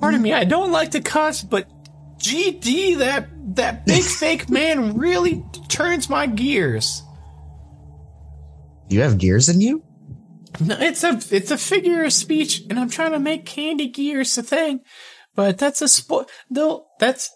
Pardon 0.00 0.20
me, 0.20 0.32
I 0.32 0.44
don't 0.44 0.72
like 0.72 0.90
to 0.92 1.00
cuss, 1.00 1.42
but 1.42 1.68
GD, 2.18 2.98
that 2.98 3.28
that 3.56 3.86
big 3.86 4.02
fake 4.20 4.50
man 4.50 4.98
really 4.98 5.44
turns 5.68 6.08
my 6.10 6.26
gears. 6.26 7.02
You 8.88 9.00
have 9.00 9.18
gears 9.18 9.48
in 9.48 9.60
you? 9.60 9.82
No, 10.60 10.76
it's 10.78 11.04
a 11.04 11.18
it's 11.30 11.50
a 11.50 11.58
figure 11.58 12.04
of 12.04 12.12
speech, 12.12 12.62
and 12.70 12.78
I'm 12.78 12.90
trying 12.90 13.12
to 13.12 13.18
make 13.18 13.46
candy 13.46 13.88
gears 13.88 14.36
a 14.38 14.42
thing, 14.42 14.80
but 15.34 15.58
that's 15.58 15.82
a 15.82 15.86
spo- 15.86 16.28
No, 16.50 16.86
that's 16.98 17.30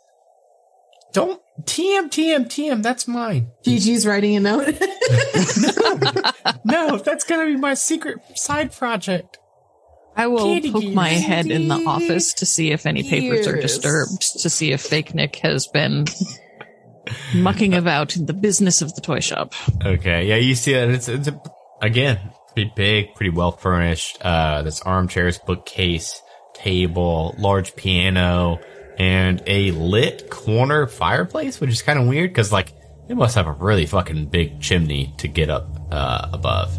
don't 1.12 1.40
TM 1.62 2.08
TM 2.08 2.46
TM. 2.46 2.82
That's 2.82 3.08
mine. 3.08 3.50
Gigi's 3.64 4.06
writing 4.06 4.36
a 4.36 4.40
note. 4.40 4.74
No, 6.64 6.98
that's 6.98 7.24
gonna 7.24 7.46
be 7.46 7.56
my 7.56 7.74
secret 7.74 8.18
side 8.36 8.72
project. 8.72 9.38
I 10.16 10.26
will 10.26 10.44
Candy 10.44 10.72
poke 10.72 10.84
my 10.92 11.08
head 11.08 11.46
in 11.46 11.68
the 11.68 11.84
office 11.86 12.34
to 12.34 12.46
see 12.46 12.70
if 12.70 12.86
any 12.86 13.02
papers 13.02 13.46
are 13.46 13.60
disturbed, 13.60 14.40
to 14.40 14.50
see 14.50 14.72
if 14.72 14.80
Fake 14.80 15.14
Nick 15.14 15.36
has 15.36 15.66
been 15.66 16.06
mucking 17.34 17.74
about 17.74 18.16
in 18.16 18.26
the 18.26 18.32
business 18.32 18.82
of 18.82 18.94
the 18.94 19.00
toy 19.00 19.20
shop. 19.20 19.54
Okay, 19.84 20.26
yeah, 20.26 20.36
you 20.36 20.54
see 20.54 20.74
that 20.74 20.88
it's 20.90 21.08
it's 21.08 21.28
a, 21.28 21.40
again 21.80 22.18
pretty 22.68 22.72
big, 23.06 23.14
pretty 23.14 23.30
well 23.30 23.52
furnished. 23.52 24.18
Uh, 24.20 24.62
this 24.62 24.80
armchairs, 24.82 25.38
bookcase, 25.38 26.20
table, 26.54 27.34
large 27.38 27.74
piano, 27.76 28.58
and 28.98 29.42
a 29.46 29.70
lit 29.72 30.28
corner 30.30 30.86
fireplace, 30.86 31.60
which 31.60 31.70
is 31.70 31.82
kind 31.82 31.98
of 31.98 32.06
weird 32.06 32.30
because 32.30 32.52
like 32.52 32.72
it 33.08 33.16
must 33.16 33.34
have 33.36 33.46
a 33.46 33.52
really 33.52 33.86
fucking 33.86 34.26
big 34.26 34.60
chimney 34.60 35.14
to 35.18 35.28
get 35.28 35.48
up 35.50 35.68
uh, 35.90 36.28
above. 36.32 36.78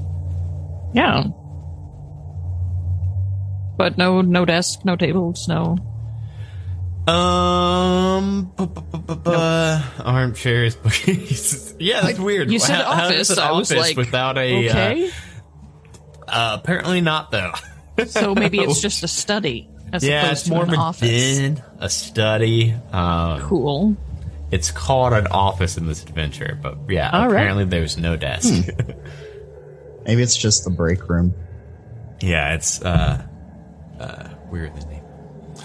Yeah. 0.93 1.23
But 3.77 3.97
no, 3.97 4.21
no 4.21 4.45
desk, 4.45 4.85
no 4.85 4.95
tables, 4.95 5.47
no. 5.47 5.77
Um, 7.11 8.51
bu- 8.55 8.67
bu- 8.67 8.81
bu- 8.81 8.97
bu- 8.99 9.15
bu- 9.15 9.31
armchairs, 10.05 10.75
bookcases. 10.83 11.73
yeah, 11.79 12.01
that's 12.01 12.19
weird. 12.19 12.51
You 12.51 12.59
said 12.59 12.75
How- 12.75 12.91
how 12.93 13.05
office. 13.07 13.31
is 13.31 13.37
an 13.39 13.43
I 13.43 13.51
was 13.53 13.71
office 13.71 13.81
like, 13.87 13.97
without 13.97 14.37
a. 14.37 14.67
uh, 14.67 14.71
Okay, 14.71 15.07
uh, 15.07 15.11
apparently 16.31 17.01
not 17.01 17.31
though. 17.31 17.51
so 18.07 18.33
maybe 18.35 18.59
it's 18.59 18.81
just 18.81 19.03
a 19.03 19.07
study 19.07 19.69
as 19.93 20.03
yeah, 20.03 20.23
opposed 20.23 20.31
it's 20.31 20.43
to 20.43 20.49
more 20.51 20.63
an 20.63 20.69
of 20.69 20.75
a 20.75 20.77
office. 20.79 21.37
den, 21.37 21.63
a 21.79 21.89
study. 21.89 22.73
Um, 22.91 23.41
Cool. 23.41 23.97
It's 24.51 24.69
called 24.71 25.13
an 25.13 25.27
office 25.27 25.77
in 25.77 25.85
this 25.87 26.03
adventure, 26.03 26.57
but 26.61 26.77
yeah, 26.89 27.09
All 27.11 27.27
right. 27.27 27.35
apparently 27.35 27.65
there's 27.65 27.97
no 27.97 28.17
desk. 28.17 28.67
Maybe 30.05 30.21
it's 30.23 30.35
just 30.35 30.63
the 30.65 30.71
break 30.71 31.07
room. 31.07 31.33
yeah, 32.21 32.55
it's 32.55 32.81
uh, 32.81 33.23
uh, 33.99 34.27
weird 34.49 34.75
the 34.75 34.85
name. 34.87 35.03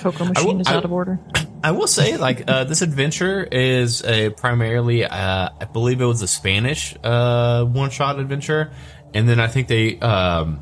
Cocoa 0.01 0.27
machine 0.27 0.47
will- 0.47 0.61
is 0.61 0.67
I- 0.69 0.75
out 0.77 0.85
of 0.85 0.93
order. 0.93 1.19
I 1.65 1.73
will 1.73 1.89
say, 1.89 2.17
like, 2.17 2.49
uh, 2.49 2.63
this 2.65 2.81
adventure 2.83 3.43
is 3.43 4.05
a 4.05 4.31
primarily, 4.31 5.05
uh, 5.05 5.49
I 5.61 5.65
believe 5.65 6.01
it 6.01 6.05
was 6.05 6.23
a 6.23 6.29
Spanish 6.29 6.95
uh, 7.03 7.65
one-shot 7.65 8.21
adventure, 8.21 8.71
and 9.15 9.29
then 9.29 9.41
I 9.41 9.47
think 9.49 9.69
they, 9.69 9.99
um, 10.01 10.61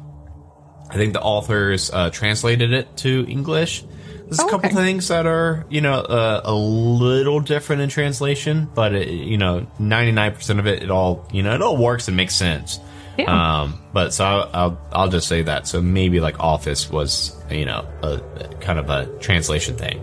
I 0.91 0.95
think 0.95 1.13
the 1.13 1.21
authors 1.23 1.91
uh, 1.93 2.11
translated 2.11 2.73
it 2.73 2.97
to 2.99 3.25
English. 3.29 3.85
There's 4.25 4.39
a 4.39 4.45
couple 4.45 4.71
Okay. 4.71 4.75
things 4.75 5.09
that 5.09 5.27
are, 5.27 5.67
you 5.69 5.81
know, 5.83 5.95
uh, 6.01 6.41
a 6.45 6.55
little 6.55 7.41
different 7.41 7.83
in 7.83 7.89
translation, 7.91 8.69
but 8.75 8.95
it, 8.95 9.09
you 9.09 9.37
know, 9.37 9.67
99% 9.79 10.59
of 10.59 10.67
it, 10.67 10.83
it 10.83 10.91
all, 10.91 11.29
you 11.33 11.43
know, 11.43 11.55
it 11.55 11.61
all 11.63 11.77
works 11.77 12.09
and 12.09 12.17
makes 12.17 12.35
sense. 12.35 12.81
Yeah. 13.19 13.61
Um, 13.63 13.81
but 13.93 14.13
so 14.15 14.25
I'll, 14.25 14.51
I'll, 14.55 14.81
I'll 14.93 15.09
just 15.09 15.29
say 15.29 15.43
that. 15.43 15.67
So 15.69 15.83
maybe 15.83 16.21
like 16.21 16.41
Office 16.41 16.91
was, 16.91 17.37
you 17.51 17.65
know, 17.67 17.87
a, 18.03 18.15
a 18.41 18.49
kind 18.61 18.79
of 18.79 18.89
a 18.91 19.07
translation 19.21 19.77
thing. 19.77 20.01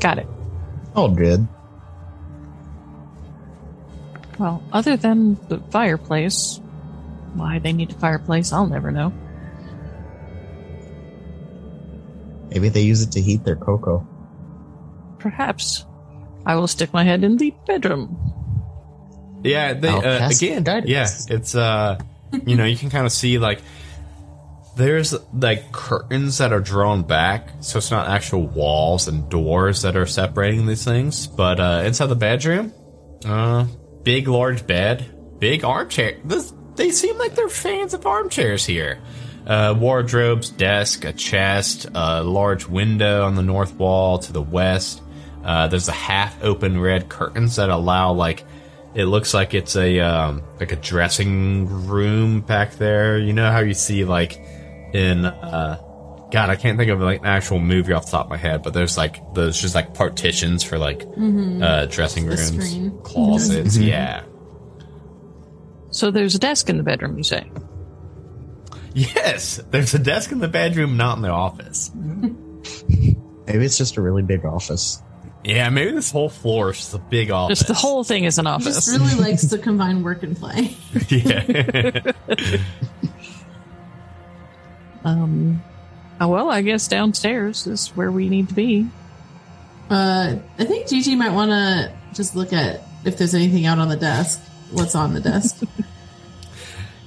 Got 0.00 0.18
it. 0.18 0.26
All 0.96 1.08
good. 1.08 1.46
Well, 4.38 4.62
other 4.72 4.96
than 4.96 5.38
the 5.48 5.58
fireplace, 5.70 6.60
why 7.34 7.58
they 7.58 7.72
need 7.72 7.90
a 7.90 7.94
fireplace, 7.94 8.52
I'll 8.52 8.66
never 8.66 8.90
know. 8.90 9.12
Maybe 12.50 12.68
they 12.68 12.82
use 12.82 13.02
it 13.02 13.12
to 13.12 13.20
heat 13.20 13.44
their 13.44 13.56
cocoa. 13.56 14.06
Perhaps 15.18 15.86
I 16.46 16.56
will 16.56 16.66
stick 16.66 16.92
my 16.92 17.04
head 17.04 17.22
in 17.22 17.36
the 17.36 17.54
bedroom. 17.66 18.16
Yeah, 19.42 19.74
they, 19.74 19.88
uh, 19.88 20.28
again, 20.28 20.64
guidance. 20.64 20.90
yeah, 20.90 21.34
it's 21.34 21.54
uh, 21.54 21.98
you 22.46 22.56
know, 22.56 22.64
you 22.64 22.76
can 22.76 22.90
kind 22.90 23.06
of 23.06 23.12
see 23.12 23.38
like 23.38 23.60
there's 24.76 25.14
like 25.32 25.72
curtains 25.72 26.38
that 26.38 26.52
are 26.52 26.60
drawn 26.60 27.02
back, 27.02 27.48
so 27.60 27.78
it's 27.78 27.90
not 27.90 28.08
actual 28.08 28.46
walls 28.46 29.08
and 29.08 29.28
doors 29.28 29.82
that 29.82 29.96
are 29.96 30.06
separating 30.06 30.66
these 30.66 30.84
things. 30.84 31.26
But 31.26 31.60
uh, 31.60 31.82
inside 31.84 32.06
the 32.06 32.16
bedroom, 32.16 32.72
uh, 33.24 33.66
big 34.02 34.28
large 34.28 34.66
bed, 34.66 35.38
big 35.38 35.64
armchair. 35.64 36.18
This, 36.24 36.52
they 36.80 36.90
seem 36.90 37.16
like 37.18 37.34
they're 37.34 37.48
fans 37.48 37.94
of 37.94 38.06
armchairs 38.06 38.64
here. 38.66 38.98
Uh, 39.46 39.74
wardrobes, 39.78 40.48
desk, 40.50 41.04
a 41.04 41.12
chest, 41.12 41.86
a 41.94 42.22
large 42.22 42.66
window 42.66 43.24
on 43.24 43.34
the 43.34 43.42
north 43.42 43.74
wall 43.74 44.18
to 44.18 44.32
the 44.32 44.42
west. 44.42 45.02
Uh, 45.44 45.66
there's 45.68 45.88
a 45.88 45.92
half 45.92 46.42
open 46.42 46.80
red 46.80 47.08
curtains 47.08 47.56
that 47.56 47.68
allow 47.70 48.12
like 48.12 48.44
it 48.94 49.04
looks 49.06 49.32
like 49.32 49.54
it's 49.54 49.76
a 49.76 50.00
um, 50.00 50.42
like 50.58 50.72
a 50.72 50.76
dressing 50.76 51.86
room 51.86 52.40
back 52.40 52.74
there. 52.74 53.18
You 53.18 53.32
know 53.32 53.50
how 53.50 53.60
you 53.60 53.74
see 53.74 54.04
like 54.04 54.38
in 54.92 55.24
uh, 55.24 55.78
God, 56.30 56.50
I 56.50 56.56
can't 56.56 56.78
think 56.78 56.90
of 56.90 57.00
like 57.00 57.20
an 57.20 57.26
actual 57.26 57.58
movie 57.60 57.92
off 57.92 58.04
the 58.06 58.10
top 58.12 58.26
of 58.26 58.30
my 58.30 58.36
head, 58.36 58.62
but 58.62 58.72
there's 58.74 58.96
like 58.98 59.20
there's 59.34 59.60
just 59.60 59.74
like 59.74 59.94
partitions 59.94 60.62
for 60.62 60.78
like 60.78 61.02
uh, 61.02 61.86
dressing 61.86 62.24
The 62.26 62.36
rooms, 62.36 62.46
screen. 62.70 62.98
closets. 63.02 63.76
Yeah. 63.76 64.22
So 65.90 66.10
there's 66.10 66.34
a 66.34 66.38
desk 66.38 66.68
in 66.68 66.76
the 66.76 66.82
bedroom, 66.82 67.16
you 67.16 67.24
say? 67.24 67.50
Yes, 68.94 69.56
there's 69.70 69.94
a 69.94 69.98
desk 69.98 70.32
in 70.32 70.38
the 70.38 70.48
bedroom, 70.48 70.96
not 70.96 71.16
in 71.16 71.22
the 71.22 71.28
office. 71.30 71.90
Maybe 71.94 73.64
it's 73.64 73.78
just 73.78 73.96
a 73.96 74.00
really 74.00 74.22
big 74.22 74.44
office. 74.44 75.02
Yeah, 75.42 75.70
maybe 75.70 75.92
this 75.92 76.10
whole 76.10 76.28
floor 76.28 76.70
is 76.70 76.76
just 76.76 76.92
a 76.94 76.98
big 76.98 77.30
office. 77.30 77.60
Just 77.60 77.68
the 77.68 77.74
whole 77.74 78.04
thing 78.04 78.24
is 78.24 78.38
an 78.38 78.46
office. 78.46 78.74
just 78.74 79.00
really 79.00 79.14
likes 79.20 79.46
to 79.46 79.56
combine 79.56 80.02
work 80.02 80.22
and 80.22 80.36
play. 80.36 80.76
yeah. 81.08 82.12
Um, 85.02 85.62
Oh, 86.20 86.28
well, 86.28 86.50
I 86.50 86.60
guess 86.60 86.86
downstairs 86.86 87.66
is 87.66 87.88
where 87.96 88.12
we 88.12 88.28
need 88.28 88.48
to 88.50 88.54
be. 88.54 88.86
Uh, 89.88 90.36
I 90.58 90.64
think 90.66 90.86
Gigi 90.86 91.16
might 91.16 91.32
want 91.32 91.50
to 91.50 91.92
just 92.12 92.36
look 92.36 92.52
at 92.52 92.82
if 93.06 93.16
there's 93.16 93.34
anything 93.34 93.64
out 93.64 93.78
on 93.78 93.88
the 93.88 93.96
desk. 93.96 94.42
What's 94.72 94.94
on 94.94 95.14
the 95.14 95.20
desk? 95.20 95.60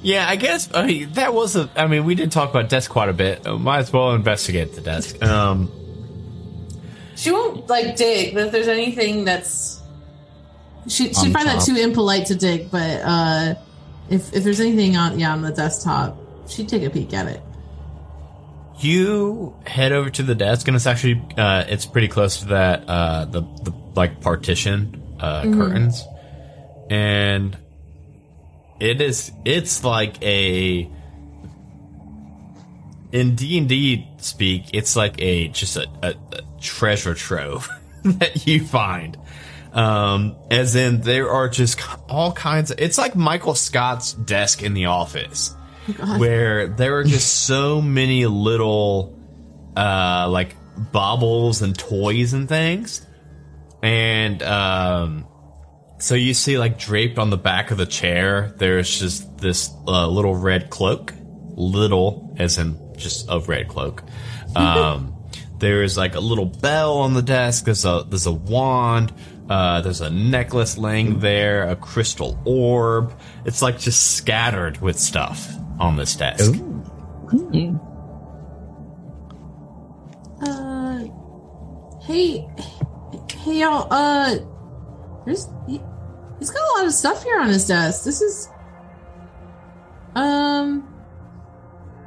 Yeah, 0.06 0.28
I 0.28 0.36
guess 0.36 0.70
I 0.74 0.86
mean, 0.86 1.14
that 1.14 1.34
was 1.34 1.56
a. 1.56 1.70
I 1.78 1.88
mean, 1.88 2.04
we 2.04 2.14
did 2.14 2.30
talk 2.30 2.50
about 2.50 2.68
desk 2.68 2.92
quite 2.92 3.08
a 3.08 3.14
bit. 3.14 3.48
Uh, 3.48 3.58
might 3.58 3.78
as 3.78 3.94
well 3.94 4.12
investigate 4.12 4.74
the 4.76 4.82
desk. 4.82 5.24
Um, 5.24 5.72
she 7.16 7.32
won't 7.32 7.70
like 7.70 7.96
dig, 7.96 8.34
but 8.34 8.48
if 8.48 8.52
there's 8.52 8.68
anything 8.68 9.24
that's 9.24 9.82
she 10.90 11.08
On 11.08 11.14
she'd 11.24 11.32
find 11.32 11.48
that 11.48 11.62
too 11.64 11.78
impolite 11.78 12.26
to 12.26 12.36
dig. 12.36 12.70
But 12.70 13.00
uh, 13.02 13.56
if 14.10 14.34
if 14.34 14.44
there's 14.44 14.60
anything 14.60 14.98
on 14.98 15.18
yeah 15.22 15.32
on 15.32 15.42
the 15.42 15.52
desktop, 15.54 16.18
she'd 16.50 16.68
take 16.68 16.84
a 16.84 16.90
peek 16.90 17.14
at 17.14 17.28
it. 17.28 17.42
you 18.80 19.56
head 19.66 19.94
over 19.94 20.10
to 20.10 20.24
the 20.24 20.36
desk, 20.36 20.68
and 20.68 20.76
it's 20.76 20.86
actually 20.86 21.22
uh, 21.38 21.64
it's 21.70 21.86
pretty 21.86 22.10
close 22.10 22.40
to 22.42 22.48
that 22.48 22.84
uh, 22.90 23.24
the 23.24 23.40
the 23.64 23.72
like 23.96 24.20
partition 24.20 25.02
uh, 25.22 25.44
curtains, 25.44 26.04
and 26.94 27.58
it 28.80 29.02
is 29.02 29.32
it's 29.46 29.84
like 29.84 30.22
a 30.22 30.88
in 33.12 33.36
D 33.36 33.58
and 33.58 33.68
D 33.68 34.08
speak, 34.18 34.66
it's 34.74 34.96
like 34.96 35.16
a 35.20 35.48
just 35.48 35.76
a, 35.76 35.88
a, 36.04 36.10
a 36.10 36.42
treasure 36.62 37.16
trove 37.16 37.68
that 38.04 38.46
you 38.46 38.64
find. 38.64 39.18
Um, 39.72 40.36
as 40.52 40.76
in 40.76 41.02
there 41.02 41.32
are 41.32 41.50
just 41.50 41.80
all 42.08 42.32
kinds 42.32 42.70
of. 42.70 42.80
It's 42.80 43.00
like 43.00 43.16
Michael 43.16 43.56
Scott's 43.56 44.14
desk 44.14 44.62
in 44.62 44.76
the 44.76 44.86
office, 44.86 45.56
where 46.18 46.68
there 46.68 46.98
are 46.98 47.04
just 47.04 47.46
so 47.46 47.82
many 47.82 48.28
little, 48.28 49.18
uh, 49.76 50.28
like 50.30 50.56
baubles 50.92 51.64
and 51.64 51.76
toys 51.76 52.34
and 52.34 52.48
things, 52.48 53.04
and 53.82 54.44
um, 54.44 55.26
so 56.04 56.16
you 56.16 56.34
see 56.34 56.58
like 56.58 56.78
draped 56.78 57.18
on 57.18 57.30
the 57.30 57.38
back 57.38 57.72
of 57.72 57.78
the 57.78 57.86
chair, 57.86 58.54
there's 58.58 59.00
just 59.00 59.38
this 59.38 59.70
uh, 59.88 60.06
little 60.06 60.36
red 60.36 60.70
cloak, 60.70 61.14
little 61.56 62.36
as 62.38 62.58
in 62.58 62.78
just 62.98 63.26
a 63.30 63.40
red 63.40 63.68
cloak. 63.70 64.04
Um, 64.56 65.16
there 65.58 65.82
is 65.82 65.98
like 65.98 66.14
a 66.14 66.20
little 66.20 66.46
bell 66.46 67.00
on 67.00 67.16
the 67.16 67.24
desk. 67.24 67.66
There's 67.66 67.86
a 67.86 68.06
there's 68.08 68.28
a 68.28 68.32
wand. 68.32 69.12
Uh, 69.50 69.82
there's 69.82 70.02
a 70.02 70.12
necklace 70.12 70.78
laying 70.78 71.18
there, 71.18 71.68
a 71.68 71.76
crystal 71.76 72.40
orb. 72.46 73.18
It's 73.46 73.64
like 73.64 73.80
just 73.80 74.16
scattered 74.16 74.80
with 74.80 75.00
stuff 75.00 75.52
on 75.80 75.96
this 75.96 76.16
desk. 76.16 76.54
Uh, 80.46 81.00
hey, 82.04 82.48
hey 83.36 83.60
y'all. 83.60 83.88
Uh, 83.90 84.38
there's 85.26 85.48
he, 85.68 85.82
he's 86.40 86.50
got 86.52 86.62
a 86.62 86.72
lot 86.78 86.86
of 86.88 86.94
stuff 86.94 87.24
here 87.24 87.40
on 87.40 87.48
his 87.50 87.68
desk. 87.68 88.04
This 88.04 88.22
is 88.22 88.50
um. 90.16 90.88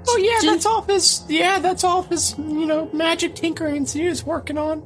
Oh 0.08 0.16
yeah, 0.18 0.40
Jin- 0.40 0.52
that's 0.52 0.66
all 0.66 0.82
his. 0.82 1.24
Yeah, 1.28 1.58
that's 1.58 1.82
all 1.84 2.02
his. 2.02 2.36
You 2.38 2.66
know, 2.66 2.88
magic 2.92 3.34
tinkerings 3.34 3.92
he 3.92 4.08
was 4.08 4.24
working 4.24 4.56
on. 4.58 4.84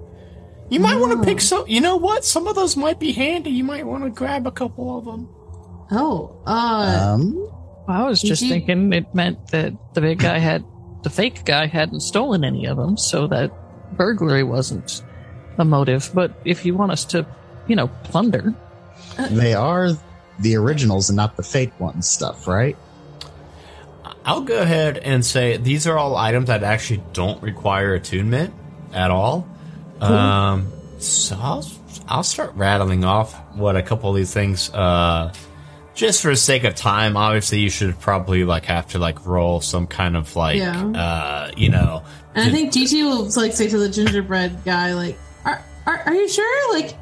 You 0.70 0.80
might 0.80 0.97
want 0.97 1.18
to 1.18 1.24
pick 1.26 1.41
some. 1.41 1.64
You 1.66 1.80
know 1.80 1.97
what? 1.97 2.24
Some 2.24 2.47
of 2.47 2.55
those 2.55 2.76
might 2.76 2.99
be 3.01 3.12
handy. 3.12 3.51
You 3.51 3.64
might 3.64 3.84
want 3.86 4.05
to 4.05 4.11
grab 4.11 4.47
a 4.47 4.51
couple 4.53 4.97
of 4.99 5.05
them. 5.05 5.28
Oh, 5.91 6.41
uh, 6.47 7.14
Um, 7.14 7.51
I 7.88 8.09
was 8.09 8.22
just 8.22 8.43
thinking 8.49 8.93
it 8.93 9.12
meant 9.14 9.49
that 9.49 9.72
the 9.95 10.01
big 10.01 10.20
guy 10.20 10.38
had, 10.38 10.64
the 11.03 11.11
fake 11.11 11.45
guy 11.45 11.66
hadn't 11.66 12.01
stolen 12.01 12.45
any 12.45 12.66
of 12.66 12.76
them, 12.76 12.97
so 12.97 13.26
that 13.26 13.51
burglary 13.97 14.45
wasn't 14.45 15.03
a 15.59 15.64
motive. 15.64 16.09
But 16.14 16.32
if 16.45 16.64
you 16.64 16.76
want 16.76 16.93
us 16.93 17.05
to, 17.07 17.26
you 17.66 17.74
know, 17.74 17.88
plunder, 18.05 18.55
they 19.31 19.55
are 19.55 19.91
the 20.39 20.57
originals 20.57 21.11
and 21.11 21.17
not 21.17 21.37
the 21.37 21.43
fake 21.43 21.79
ones 21.81 22.09
stuff, 22.09 22.47
right? 22.47 22.77
I'll 24.25 24.43
go 24.43 24.59
ahead 24.61 24.99
and 24.99 25.25
say 25.25 25.57
these 25.57 25.87
are 25.87 25.99
all 25.99 26.17
items 26.17 26.49
that 26.49 26.63
actually 26.63 27.03
don't 27.13 27.43
require 27.43 27.95
attunement 27.95 28.53
at 28.93 29.11
all. 29.11 29.49
Um, 30.01 30.71
so 30.99 31.37
I'll, 31.39 31.67
I'll 32.09 32.23
start 32.23 32.53
rattling 32.55 33.05
off 33.05 33.35
what 33.55 33.77
a 33.77 33.83
couple 33.83 34.11
of 34.11 34.17
these 34.17 34.33
things, 34.33 34.71
uh, 34.73 35.33
just 35.95 36.23
for 36.23 36.29
the 36.31 36.37
sake 36.37 36.65
of 36.65 36.75
time. 36.75 37.17
Obviously, 37.17 37.59
you 37.61 37.71
should 37.71 37.99
probably 37.99 38.45
like 38.45 38.65
have 38.67 38.89
to 38.89 38.99
like 38.99 39.27
roll 39.27 39.61
some 39.61 39.87
kind 39.87 40.17
of 40.17 40.35
like, 40.37 40.59
Yeah. 40.59 40.85
uh, 40.87 41.51
you 41.57 41.69
know, 41.71 42.03
and 42.35 42.49
I 42.49 42.53
think 42.53 42.73
Gigi 42.73 43.03
will 43.03 43.29
like 43.37 43.53
say 43.53 43.69
to 43.69 43.79
the 43.79 43.89
gingerbread 43.89 44.65
guy, 44.65 44.95
like, 44.95 45.19
"Are 45.45 45.63
are, 45.87 45.99
are 46.07 46.15
you 46.15 46.29
sure? 46.29 46.73
Like, 46.75 46.95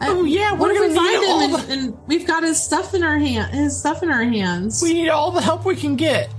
Oh, 0.00 0.24
yeah, 0.24 0.52
we're 0.54 0.72
we 0.72 0.74
gonna 0.78 0.88
need 0.88 0.96
find 0.96 1.24
all 1.26 1.40
him 1.40 1.54
and, 1.54 1.70
and 1.70 1.98
we've 2.06 2.26
got 2.26 2.42
his 2.42 2.62
stuff 2.62 2.94
in 2.94 3.02
our 3.02 3.18
hand, 3.18 3.54
his 3.54 3.78
stuff 3.78 4.02
in 4.02 4.10
our 4.10 4.24
hands? 4.24 4.82
We 4.82 4.94
need 4.94 5.08
all 5.10 5.30
the 5.30 5.42
help 5.42 5.64
we 5.64 5.76
can 5.76 5.96
get. 5.96 6.30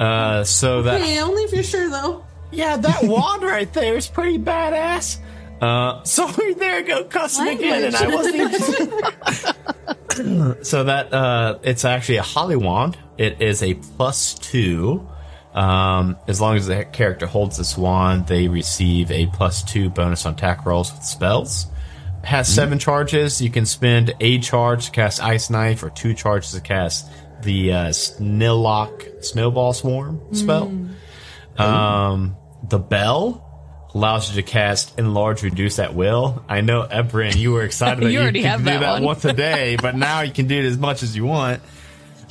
uh, 0.00 0.44
so 0.44 0.82
that 0.82 1.00
okay, 1.00 1.20
only 1.20 1.42
if 1.42 1.52
you're 1.52 1.62
sure 1.62 1.88
though. 1.90 2.24
Yeah, 2.50 2.76
that 2.76 3.02
wand 3.04 3.42
right 3.42 3.72
there 3.72 3.96
is 3.96 4.08
pretty 4.08 4.38
badass. 4.38 5.18
Uh, 5.60 6.02
Sorry, 6.04 6.54
there 6.54 6.76
I 6.76 6.82
go 6.82 7.04
cussing 7.04 7.48
again, 7.48 7.84
and 7.84 7.96
I 7.96 8.08
wasn't 8.14 8.36
even. 8.36 8.60
so 10.64 10.84
that 10.84 11.12
uh, 11.12 11.58
it's 11.62 11.84
actually 11.84 12.16
a 12.16 12.22
holly 12.22 12.56
wand. 12.56 12.96
It 13.16 13.42
is 13.42 13.62
a 13.62 13.74
plus 13.74 14.34
two. 14.34 15.06
Um, 15.54 16.16
as 16.28 16.40
long 16.40 16.56
as 16.56 16.66
the 16.66 16.84
character 16.84 17.26
holds 17.26 17.56
this 17.56 17.76
wand, 17.76 18.28
they 18.28 18.46
receive 18.46 19.10
a 19.10 19.26
plus 19.26 19.62
two 19.64 19.90
bonus 19.90 20.24
on 20.26 20.34
attack 20.34 20.64
rolls 20.64 20.92
with 20.92 21.02
spells. 21.02 21.66
Has 22.24 22.52
seven 22.52 22.78
charges. 22.78 23.40
You 23.40 23.50
can 23.50 23.64
spend 23.64 24.12
a 24.20 24.38
charge 24.38 24.86
to 24.86 24.90
cast 24.90 25.22
Ice 25.22 25.50
Knife, 25.50 25.82
or 25.82 25.90
two 25.90 26.14
charges 26.14 26.52
to 26.52 26.60
cast 26.60 27.08
the 27.42 27.72
uh, 27.72 27.86
Snilloc 27.88 29.24
Snowball 29.24 29.72
Swarm 29.72 30.20
spell. 30.34 30.72
Um, 31.56 32.36
the 32.68 32.78
bell 32.78 33.44
allows 33.94 34.30
you 34.30 34.42
to 34.42 34.48
cast 34.48 34.98
enlarge 34.98 35.42
reduce 35.42 35.78
at 35.78 35.94
will. 35.94 36.44
I 36.48 36.60
know 36.60 36.82
Ebrin, 36.82 37.36
you 37.36 37.52
were 37.52 37.62
excited 37.62 37.98
that 38.02 38.06
You 38.06 38.12
you, 38.18 38.20
already 38.20 38.42
could 38.42 38.50
have 38.50 38.60
do 38.60 38.64
that 38.66 38.80
that 38.80 38.92
one. 38.94 39.02
once 39.04 39.24
a 39.24 39.32
day, 39.32 39.76
but 39.80 39.96
now 39.96 40.20
you 40.20 40.32
can 40.32 40.46
do 40.46 40.58
it 40.58 40.64
as 40.64 40.76
much 40.76 41.02
as 41.02 41.16
you 41.16 41.24
want. 41.24 41.62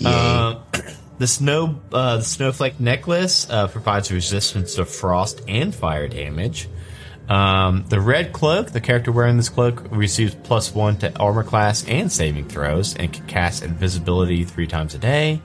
Um, 0.05 0.59
the 1.17 1.27
snow, 1.27 1.81
uh, 1.91 2.17
the 2.17 2.23
snowflake 2.23 2.79
necklace 2.79 3.49
uh, 3.49 3.67
provides 3.67 4.11
resistance 4.11 4.75
to 4.75 4.85
frost 4.85 5.41
and 5.47 5.73
fire 5.73 6.07
damage. 6.07 6.69
Um, 7.29 7.83
the 7.89 7.99
red 7.99 8.31
cloak, 8.31 8.71
the 8.71 8.79
character 8.79 9.11
wearing 9.11 9.37
this 9.37 9.49
cloak 9.49 9.83
receives 9.91 10.33
plus 10.35 10.73
one 10.73 10.97
to 10.99 11.17
armor 11.19 11.43
class 11.43 11.85
and 11.85 12.11
saving 12.11 12.47
throws, 12.47 12.95
and 12.95 13.11
can 13.11 13.25
cast 13.27 13.63
invisibility 13.63 14.43
three 14.45 14.67
times 14.67 14.95
a 14.95 14.97
day. 14.97 15.41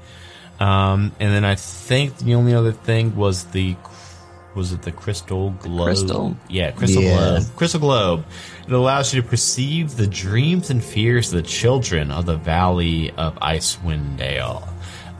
Um, 0.61 1.11
and 1.18 1.33
then 1.33 1.45
I 1.45 1.57
think 1.57 2.18
the 2.18 2.35
only 2.35 2.55
other 2.55 2.72
thing 2.72 3.16
was 3.16 3.45
the 3.47 3.76
was 4.55 4.70
it 4.72 4.83
the 4.83 4.93
crystal 4.93 5.51
globe? 5.51 5.87
Crystal. 5.87 6.37
Yeah, 6.49 6.72
crystal 6.72 7.03
Yeah. 7.03 7.16
globe. 7.16 7.43
Crystal 7.57 7.80
globe. 7.80 8.24
It 8.66 8.72
allows 8.72 9.14
you 9.14 9.22
to 9.22 9.26
perceive 9.26 9.97
the 9.97 10.07
dreams 10.07 10.68
and 10.68 10.85
fears 10.85 11.33
of 11.33 11.43
the 11.43 11.49
children 11.49 12.11
of 12.11 12.26
the 12.26 12.37
Valley 12.37 13.11
of 13.16 13.35
Icewind 13.41 14.18
Dale. 14.18 14.68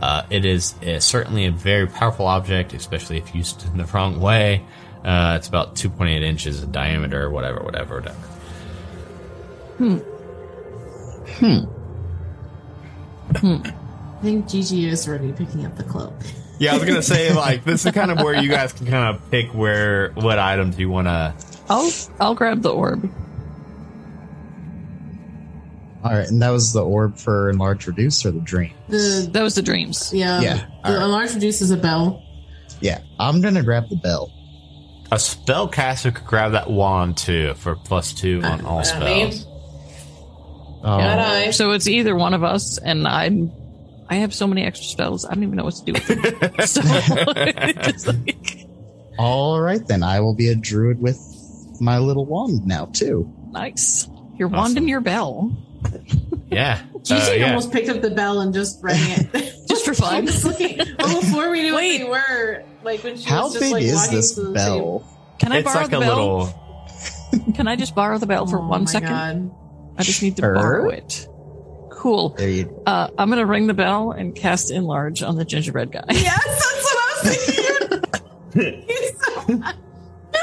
Uh, 0.03 0.25
it 0.29 0.45
is 0.45 0.75
uh, 0.87 1.01
certainly 1.01 1.47
a 1.47 1.51
very 1.51 1.87
powerful 1.87 2.27
object, 2.27 2.75
especially 2.75 3.17
if 3.17 3.35
used 3.35 3.65
in 3.73 3.79
the 3.79 3.85
wrong 3.87 4.21
way. 4.21 4.63
Uh, 5.05 5.34
it's 5.38 5.48
about 5.48 5.74
2.8 5.74 6.22
inches 6.22 6.62
in 6.62 6.70
diameter, 6.70 7.28
whatever, 7.30 7.61
whatever, 7.61 7.96
whatever. 7.96 8.18
Hmm. 9.78 9.96
Hmm. 11.38 11.64
Hmm. 13.36 13.57
I 13.66 14.22
think 14.22 14.48
Gigi 14.48 14.86
is 14.88 15.09
already 15.09 15.32
picking 15.32 15.66
up 15.66 15.76
the 15.76 15.82
cloak. 15.84 16.12
Yeah, 16.59 16.72
I 16.72 16.74
was 16.76 16.84
gonna 16.84 17.03
say 17.03 17.32
like 17.34 17.64
this 17.64 17.84
is 17.84 17.90
kind 17.92 18.12
of 18.12 18.18
where 18.18 18.40
you 18.40 18.48
guys 18.48 18.72
can 18.72 18.86
kind 18.86 19.16
of 19.16 19.30
pick 19.32 19.53
where 19.53 20.11
what 20.12 20.38
items 20.38 20.78
you 20.78 20.88
want 20.90 21.09
to. 21.09 21.34
I'll 21.68 21.90
I'll 22.20 22.34
grab 22.36 22.62
the 22.62 22.72
orb. 22.72 23.11
All 26.05 26.12
right, 26.12 26.28
and 26.28 26.40
that 26.42 26.50
was 26.50 26.72
the 26.72 26.84
orb 26.84 27.16
for 27.16 27.50
enlarge 27.50 27.86
reduce 27.86 28.24
or 28.26 28.32
the 28.32 28.40
dream. 28.40 28.72
The 28.88 29.28
That 29.32 29.42
was 29.42 29.55
the 29.55 29.62
dreams. 29.62 30.12
yeah, 30.12 30.40
Yeah, 30.40 30.55
The 30.84 30.88
alright. 30.88 31.03
enlarge 31.05 31.34
reduces 31.34 31.70
a 31.72 31.76
bell. 31.76 32.22
Yeah, 32.80 33.00
I'm 33.18 33.40
gonna 33.40 33.62
grab 33.62 33.88
the 33.88 33.96
bell. 33.96 34.32
A 35.13 35.17
spellcaster 35.17 36.13
could 36.15 36.25
grab 36.27 36.53
that 36.53 36.71
wand 36.71 37.19
too 37.19 37.53
for 37.55 37.77
plus 37.77 38.13
two 38.15 38.41
on 38.43 38.65
all 38.65 38.79
Uh, 38.79 39.01
me? 39.01 39.31
spells. 39.31 39.47
Oh, 40.85 40.99
I? 40.99 41.51
So 41.51 41.73
it's 41.73 41.87
either 41.87 42.17
one 42.17 42.33
of 42.35 42.43
us, 42.43 42.79
and 42.79 43.07
I'm. 43.07 43.53
I 44.09 44.17
have 44.17 44.35
so 44.35 44.47
many 44.47 44.65
extra 44.65 44.87
spells. 44.87 45.25
I 45.25 45.35
don't 45.35 45.45
even 45.45 45.57
know 45.57 45.65
what 45.65 45.75
to 45.75 45.85
do 45.85 45.93
with 45.93 46.07
them. 46.07 46.27
so, 46.67 46.81
it's 47.37 48.07
like, 48.07 48.67
all 49.19 49.61
right 49.61 49.87
then. 49.87 50.03
I 50.03 50.21
will 50.21 50.35
be 50.35 50.49
a 50.49 50.55
druid 50.55 51.01
with 51.01 51.19
my 51.81 51.99
little 51.99 52.25
wand 52.27 52.67
now 52.67 52.87
too. 52.87 53.31
nice. 53.53 54.09
Your 54.39 54.49
wand 54.49 54.61
Awesome. 54.63 54.77
and 54.79 54.89
your 54.89 55.01
bell, 55.03 55.55
Yeah, 56.51 56.81
Gigi 57.05 57.21
Uh, 57.21 57.31
yeah. 57.35 57.49
almost 57.49 57.71
picked 57.71 57.91
up 57.91 58.01
the 58.01 58.11
bell 58.11 58.41
and 58.41 58.53
just 58.55 58.83
rang 58.83 58.97
it. 58.99 59.53
just 59.69 59.85
for 59.85 59.93
fun. 59.95 60.27
Just 60.27 60.45
looking 60.45 60.79
well, 60.99 61.21
before 61.21 61.51
we 61.51 61.61
knew 61.63 61.75
Wait. 61.77 62.09
what 62.09 62.27
they 62.27 62.35
were. 62.35 62.65
Like 62.85 63.03
when 63.05 63.16
she 63.16 63.28
How 63.28 63.45
was 63.45 63.53
just 63.55 63.64
big 63.64 63.72
like 63.72 63.83
is 63.85 63.95
walking 63.95 64.14
this 64.16 64.35
to 64.35 64.41
the 64.43 64.51
bell? 64.53 64.74
table. 64.76 65.09
Can 65.39 65.53
I 65.53 65.59
it's 65.59 65.64
borrow 65.64 65.80
like 65.83 65.91
the 65.91 65.97
a 65.97 66.01
bell? 66.01 66.39
little. 66.39 67.53
Can 67.55 67.68
I 67.68 67.76
just 67.76 67.95
borrow 67.95 68.18
the 68.18 68.26
bell 68.26 68.47
for 68.47 68.59
Oh 68.59 68.66
one 68.66 68.83
my 68.85 68.91
second? 68.91 69.09
God. 69.09 69.55
I 69.99 70.03
just 70.03 70.22
need 70.22 70.37
to 70.37 70.43
Sure. 70.43 70.55
borrow 70.55 70.89
it. 70.91 71.28
Cool. 71.91 72.30
There 72.30 72.49
you 72.49 72.83
Uh, 72.87 73.09
I'm 73.16 73.28
gonna 73.30 73.47
ring 73.47 73.66
the 73.68 73.74
bell 73.74 74.11
and 74.12 74.35
cast 74.35 74.70
enlarge 74.70 75.22
on 75.22 75.37
the 75.37 75.45
gingerbread 75.45 75.93
guy. 75.93 76.03
Yes, 76.11 76.45
that's 76.45 76.85
what 76.85 76.99
I 76.99 77.28
was 77.28 77.37
thinking. 78.57 78.85
He's 78.89 79.24
so 79.24 79.62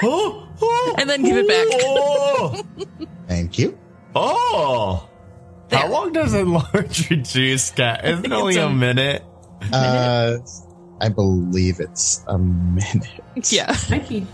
Oh, 0.01 0.47
oh, 0.61 0.95
And 0.97 1.09
then 1.09 1.23
give 1.23 1.35
it 1.37 1.47
back. 1.47 1.67
Oh, 1.83 2.63
Thank 3.27 3.59
you. 3.59 3.77
oh. 4.15 5.07
How 5.71 5.87
long 5.89 6.13
does 6.13 6.33
enlarge 6.33 7.09
reduce, 7.11 7.69
Cat? 7.71 8.03
Isn't 8.05 8.19
it 8.19 8.21
think 8.29 8.33
only 8.33 8.53
it's 8.55 8.63
a 8.63 8.67
a- 8.67 8.73
minute? 8.73 9.23
Uh, 9.73 10.37
I 11.01 11.09
believe 11.09 11.79
it's 11.79 12.23
a 12.27 12.37
minute. 12.37 13.07
Yeah. 13.49 13.75
Mikey. 13.89 14.27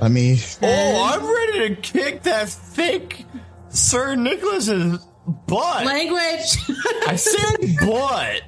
Let 0.00 0.10
me. 0.10 0.38
Oh, 0.62 1.10
I'm 1.14 1.24
ready 1.24 1.74
to 1.74 1.80
kick 1.80 2.22
that 2.24 2.48
thick 2.48 3.24
Sir 3.68 4.14
Nicholas's 4.14 4.98
butt. 5.46 5.86
Language. 5.86 6.58
I 7.06 7.16
said 7.16 7.76
butt. 7.80 8.42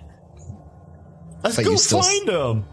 Let's 1.45 1.57
But 1.57 1.64
go 1.64 1.76
still- 1.76 2.03
find 2.03 2.28
him. 2.28 2.64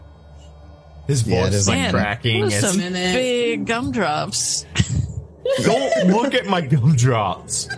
His 1.07 1.28
Yeah, 1.28 1.43
voice 1.43 1.53
is 1.53 1.61
is 1.61 1.68
like 1.70 1.91
cracking. 1.91 2.41
those 2.41 2.53
It's- 2.55 2.72
some 2.72 2.82
Minute. 2.82 3.13
big 3.13 3.66
gumdrops. 3.68 4.66
Don't 5.63 6.07
look 6.07 6.34
at 6.34 6.47
my 6.47 6.61
gumdrops. 6.61 7.70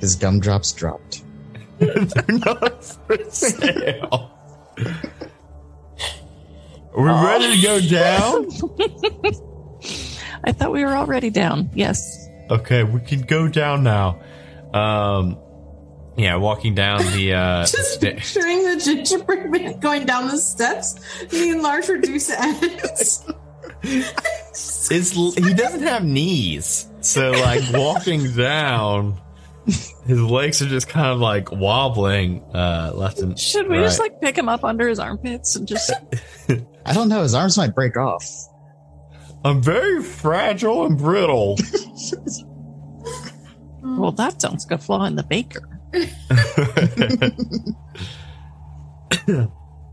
His 0.00 0.16
gumdrops 0.16 0.72
dropped. 0.72 1.22
They're 1.78 2.04
not 2.28 2.84
for 2.84 3.16
sale. 3.30 4.30
Are 6.94 7.02
we 7.02 7.10
ready 7.10 7.56
to 7.56 7.62
go 7.62 7.80
down? 7.80 8.48
I 10.44 10.52
thought 10.52 10.72
we 10.72 10.84
were 10.84 10.96
already 10.96 11.30
down. 11.30 11.70
Yes. 11.74 12.28
Okay, 12.50 12.82
we 12.84 13.00
can 13.00 13.22
go 13.22 13.48
down 13.48 13.82
now. 13.82 14.20
Um, 14.74 15.38
yeah, 16.16 16.36
walking 16.36 16.74
down 16.74 16.98
the 17.12 17.34
uh, 17.34 17.60
Just 17.66 17.94
sta- 17.94 18.14
picturing 18.14 18.62
the 18.64 18.76
gingerbread 18.76 19.50
man 19.50 19.80
going 19.80 20.04
down 20.04 20.28
the 20.28 20.36
steps, 20.38 20.94
the 21.26 21.50
enlarged 21.50 21.88
reduce 21.88 22.30
ends. 22.30 23.24
His, 23.82 25.12
he 25.36 25.54
doesn't 25.54 25.82
have 25.82 26.04
knees, 26.04 26.86
so 27.00 27.30
like 27.30 27.62
walking 27.72 28.32
down, 28.32 29.18
his 30.06 30.20
legs 30.20 30.60
are 30.60 30.68
just 30.68 30.88
kind 30.88 31.08
of 31.08 31.18
like 31.20 31.50
wobbling 31.50 32.42
uh, 32.54 32.92
left 32.94 33.20
and 33.20 33.38
Should 33.38 33.68
we 33.68 33.78
right. 33.78 33.84
just 33.84 33.98
like 33.98 34.20
pick 34.20 34.36
him 34.36 34.48
up 34.48 34.64
under 34.64 34.88
his 34.88 34.98
armpits 34.98 35.56
and 35.56 35.66
just 35.66 35.90
I 36.84 36.92
don't 36.92 37.08
know. 37.08 37.22
His 37.22 37.34
arms 37.34 37.56
might 37.56 37.74
break 37.74 37.96
off. 37.96 38.26
I'm 39.44 39.62
very 39.62 40.02
fragile 40.02 40.86
and 40.86 40.96
brittle. 40.96 41.58
well 43.82 44.12
that 44.12 44.40
sounds 44.40 44.64
like 44.68 44.78
a 44.78 44.82
flaw 44.82 45.04
in 45.04 45.16
the 45.16 45.24
baker. 45.24 45.68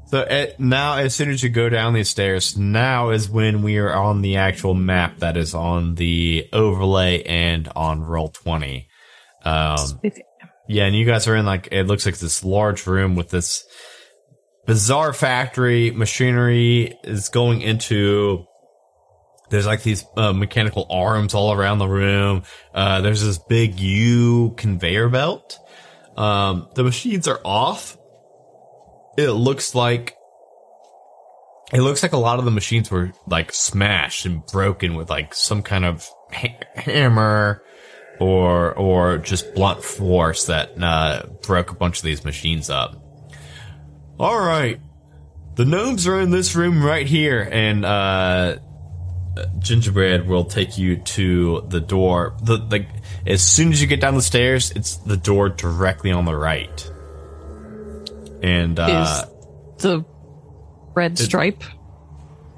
so 0.05 0.21
at, 0.21 0.59
now, 0.59 0.97
as 0.97 1.15
soon 1.15 1.29
as 1.29 1.43
you 1.43 1.49
go 1.49 1.67
down 1.69 1.93
these 1.93 2.09
stairs, 2.09 2.57
now 2.57 3.09
is 3.09 3.29
when 3.29 3.61
we 3.63 3.77
are 3.77 3.93
on 3.93 4.21
the 4.21 4.37
actual 4.37 4.73
map 4.73 5.17
that 5.17 5.35
is 5.35 5.53
on 5.53 5.95
the 5.95 6.47
overlay 6.53 7.23
and 7.23 7.69
on 7.75 8.01
roll 8.01 8.29
twenty. 8.29 8.87
Um, 9.43 9.77
Yeah, 10.67 10.85
and 10.85 10.95
you 10.95 11.05
guys 11.05 11.27
are 11.27 11.35
in 11.35 11.45
like 11.47 11.69
it 11.71 11.87
looks 11.87 12.05
like 12.05 12.19
this 12.19 12.45
large 12.45 12.85
room 12.85 13.15
with 13.15 13.31
this 13.31 13.65
bizarre 14.69 15.13
factory 15.13 15.89
machinery 15.89 16.95
is 17.03 17.29
going 17.29 17.61
into. 17.61 18.45
There's 19.49 19.65
like 19.65 19.81
these 19.81 20.05
uh, 20.15 20.31
mechanical 20.31 20.85
arms 20.91 21.33
all 21.33 21.51
around 21.51 21.79
the 21.79 21.87
room. 21.87 22.43
Uh, 22.71 23.01
there's 23.01 23.23
this 23.23 23.39
big 23.39 23.79
U 23.79 24.53
conveyor 24.57 25.09
belt. 25.09 25.57
Um, 26.15 26.67
the 26.75 26.83
machines 26.83 27.27
are 27.27 27.41
off. 27.43 27.97
It 29.17 29.31
looks 29.31 29.73
like 29.73 30.15
it 31.73 31.81
looks 31.81 32.03
like 32.03 32.13
a 32.13 32.17
lot 32.17 32.37
of 32.37 32.45
the 32.45 32.51
machines 32.51 32.91
were 32.91 33.11
like 33.25 33.51
smashed 33.51 34.27
and 34.27 34.45
broken 34.45 34.93
with 34.93 35.09
like 35.09 35.33
some 35.33 35.63
kind 35.63 35.83
of 35.83 36.07
ha- 36.31 36.59
hammer 36.75 37.63
or 38.19 38.73
or 38.73 39.17
just 39.17 39.55
blunt 39.55 39.83
force 39.83 40.45
that 40.45 40.79
uh, 40.79 41.23
broke 41.41 41.71
a 41.71 41.75
bunch 41.75 41.97
of 41.97 42.03
these 42.03 42.23
machines 42.23 42.69
up. 42.69 42.98
All 44.19 44.37
right, 44.37 44.79
the 45.55 45.63
gnomes 45.63 46.05
are 46.05 46.19
in 46.19 46.29
this 46.29 46.53
room 46.55 46.83
right 46.83 47.07
here, 47.07 47.47
and 47.49 47.85
uh, 47.85 48.57
Gingerbread 49.59 50.27
will 50.27 50.45
take 50.45 50.77
you 50.77 50.97
to 50.97 51.65
the 51.69 51.79
door. 51.79 52.35
The 52.43 52.57
like 52.57 52.87
as 53.25 53.41
soon 53.41 53.71
as 53.71 53.81
you 53.81 53.87
get 53.87 54.01
down 54.01 54.15
the 54.15 54.21
stairs, 54.21 54.71
it's 54.71 54.97
the 54.97 55.17
door 55.17 55.49
directly 55.49 56.11
on 56.11 56.25
the 56.25 56.35
right. 56.35 56.91
And 58.41 58.79
uh, 58.79 59.23
Is 59.77 59.83
the 59.83 60.05
red 60.95 61.17
stripe 61.17 61.63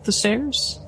the 0.04 0.12
stairs? 0.12 0.80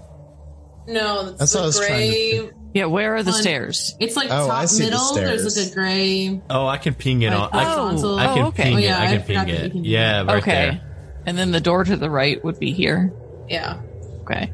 No, 0.88 1.26
that's, 1.26 1.38
That's 1.38 1.54
the 1.54 1.62
was 1.62 1.80
gray. 1.80 2.50
Yeah, 2.74 2.86
where 2.86 3.16
are 3.16 3.22
the 3.24 3.32
One- 3.32 3.42
stairs? 3.42 3.96
It's 4.00 4.16
like 4.16 4.30
Oh, 4.32 4.46
I 4.50 4.62
top 4.62 4.68
see 4.70 4.86
the 4.86 4.92
middle. 4.92 5.14
There's 5.14 5.58
like 5.58 5.68
a 5.72 5.74
gray. 5.76 6.42
oh, 6.50 6.66
I 6.66 6.78
can 6.78 6.96
ping 6.96 7.22
it 7.22 7.30
Like, 7.30 7.54
on. 7.54 7.60
I, 7.60 7.74
oh, 7.76 7.92
Oh, 8.04 8.18
I 8.18 8.26
can 8.34 8.40
oh, 8.40 8.48
okay. 8.48 8.64
ping 8.64 8.74
Oh, 8.74 8.78
it. 8.78 8.84
yeah, 8.84 9.00
I 9.00 9.04
I 9.04 9.08
can 9.18 9.24
forgot 9.24 9.46
ping 9.46 9.56
it. 9.56 9.72
can 9.74 9.84
Yeah, 9.86 10.24
right 10.24 10.42
okay. 10.42 10.52
there. 10.52 10.82
And 11.26 11.38
then 11.38 11.52
the 11.52 11.62
door 11.62 11.84
to 11.84 11.96
the 11.96 12.10
right 12.10 12.44
would 12.44 12.60
be 12.60 12.72
here. 12.72 13.14
Yeah. 13.48 13.80
Okay. 14.22 14.52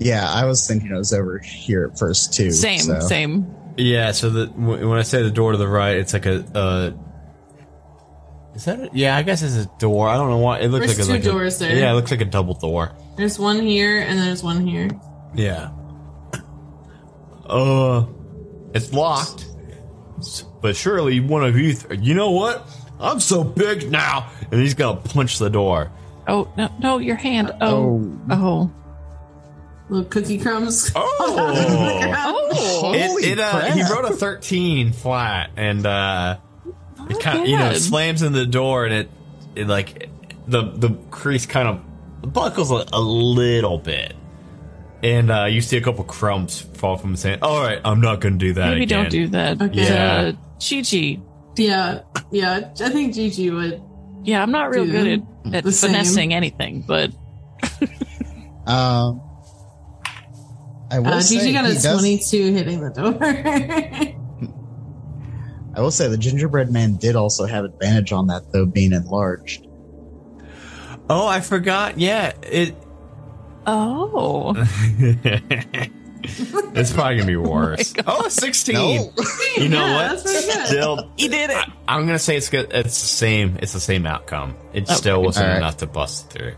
Yeah, 0.00 0.28
I 0.28 0.44
was 0.46 0.66
thinking 0.66 0.90
it 0.90 0.96
was 0.96 1.12
over 1.12 1.38
here 1.38 1.88
at 1.92 1.98
first 1.98 2.34
too. 2.34 2.50
Same, 2.50 2.80
so. 2.80 2.98
same. 3.00 3.54
Yeah, 3.76 4.10
so 4.12 4.28
the 4.30 4.46
when 4.48 4.98
I 4.98 5.02
say 5.02 5.22
the 5.22 5.30
door 5.30 5.52
to 5.52 5.58
the 5.58 5.68
right, 5.68 5.96
it's 5.96 6.12
like 6.12 6.26
a. 6.26 6.44
Uh, 6.54 6.90
is 8.54 8.64
that? 8.66 8.80
A, 8.80 8.90
yeah, 8.92 9.16
I 9.16 9.22
guess 9.22 9.42
it's 9.42 9.54
a 9.56 9.70
door. 9.78 10.08
I 10.08 10.16
don't 10.16 10.28
know 10.28 10.38
why 10.38 10.58
it 10.58 10.68
looks 10.68 10.86
There's 10.86 10.98
like 10.98 11.04
a, 11.04 11.06
two 11.06 11.12
like 11.12 11.24
a- 11.24 11.38
doors 11.38 11.58
there. 11.58 11.74
Yeah, 11.76 11.92
it 11.92 11.94
looks 11.94 12.10
like 12.10 12.20
a 12.20 12.24
double 12.26 12.54
door. 12.54 12.92
There's 13.16 13.38
one 13.38 13.60
here 13.62 14.00
and 14.00 14.18
there's 14.18 14.42
one 14.42 14.66
here. 14.66 14.90
Yeah. 15.34 15.70
Uh, 17.46 18.06
it's 18.74 18.92
locked. 18.92 19.46
But 20.60 20.76
surely 20.76 21.20
one 21.20 21.44
of 21.44 21.56
you. 21.56 21.74
Th- 21.74 22.00
you 22.00 22.14
know 22.14 22.30
what? 22.30 22.66
I'm 23.00 23.18
so 23.18 23.42
big 23.42 23.90
now, 23.90 24.30
and 24.50 24.60
he's 24.60 24.74
gonna 24.74 25.00
punch 25.00 25.38
the 25.38 25.50
door. 25.50 25.90
Oh 26.28 26.52
no, 26.56 26.72
no, 26.80 26.98
your 26.98 27.16
hand. 27.16 27.52
Oh, 27.60 28.18
oh, 28.30 28.70
Little 29.88 30.06
cookie 30.08 30.38
crumbs. 30.38 30.90
Oh. 30.96 31.14
oh. 32.54 32.80
Holy 32.80 33.24
it 33.24 33.38
uh, 33.38 33.60
he 33.72 33.82
wrote 33.82 34.04
a 34.04 34.14
13 34.14 34.92
flat, 34.92 35.50
and 35.56 35.84
uh, 35.84 36.38
it 37.10 37.20
kind 37.20 37.40
of 37.40 37.46
you 37.46 37.56
know 37.56 37.70
bad. 37.70 37.80
slams 37.80 38.22
in 38.22 38.32
the 38.32 38.46
door, 38.46 38.84
and 38.84 38.94
it 38.94 39.10
it 39.56 39.66
like 39.66 40.08
the 40.46 40.62
the 40.62 40.90
crease 41.10 41.46
kind 41.46 41.68
of 41.68 42.32
buckles 42.32 42.70
a, 42.70 42.86
a 42.92 43.00
little 43.00 43.78
bit, 43.78 44.14
and 45.02 45.30
uh, 45.30 45.44
you 45.46 45.60
see 45.60 45.76
a 45.76 45.80
couple 45.80 46.04
crumbs 46.04 46.60
fall 46.60 46.96
from 46.96 47.12
the 47.12 47.18
sand. 47.18 47.42
All 47.42 47.60
right, 47.62 47.80
I'm 47.84 48.00
not 48.00 48.20
gonna 48.20 48.36
do 48.38 48.52
that 48.54 48.70
Maybe 48.70 48.82
again. 48.84 49.02
don't 49.02 49.10
do 49.10 49.28
that. 49.28 49.60
Okay. 49.62 49.82
Yeah. 49.88 50.32
Uh, 50.32 50.32
Chi-Chi. 50.60 51.20
Yeah. 51.56 52.02
Yeah. 52.30 52.70
I 52.80 52.88
think 52.90 53.14
Gigi 53.14 53.50
would. 53.50 53.82
Yeah, 54.24 54.42
I'm 54.42 54.52
not 54.52 54.70
real 54.70 54.86
good 54.86 55.06
at, 55.46 55.54
at 55.54 55.64
the 55.64 55.72
same. 55.72 55.90
finessing 55.90 56.32
anything, 56.32 56.82
but 56.86 57.10
Um, 58.66 59.20
I 60.90 61.00
will 61.00 61.08
Uh, 61.14 61.20
say 61.20 61.38
Gigi 61.40 61.52
got 61.52 61.64
a 61.64 61.74
does- 61.74 61.84
22 61.98 62.52
hitting 62.52 62.80
the 62.80 62.90
door. 62.90 63.18
I 65.74 65.80
will 65.80 65.90
say 65.90 66.06
the 66.08 66.18
gingerbread 66.18 66.70
man 66.70 66.96
did 66.96 67.16
also 67.16 67.46
have 67.46 67.64
advantage 67.64 68.12
on 68.12 68.26
that 68.28 68.52
though, 68.52 68.66
being 68.66 68.92
enlarged. 68.92 69.66
Oh, 71.10 71.26
I 71.26 71.40
forgot. 71.40 71.98
Yeah, 71.98 72.32
it. 72.42 72.76
Oh, 73.66 74.54
it's 76.24 76.92
probably 76.92 77.16
gonna 77.16 77.26
be 77.26 77.36
worse. 77.50 77.94
oh, 78.06 78.28
16. 78.28 79.12
You 79.56 79.68
know 79.68 79.84
Yeah, 79.86 79.94
what? 79.94 80.22
that's 80.22 80.22
pretty 80.22 80.46
good. 80.46 80.66
Still, 80.66 81.10
he 81.16 81.28
did 81.28 81.50
it. 81.50 81.56
I, 81.88 81.98
am 81.98 82.06
gonna 82.06 82.18
say 82.18 82.36
it's 82.36 82.48
good. 82.48 82.70
It's 82.72 83.00
the 83.00 83.06
same. 83.08 83.58
It's 83.60 83.72
the 83.72 83.80
same 83.80 84.06
outcome. 84.06 84.56
It 84.72 84.88
still 84.88 85.22
wasn't 85.22 85.46
Alright. 85.46 85.58
enough 85.58 85.78
to 85.78 85.86
bust 85.86 86.30
through. 86.30 86.54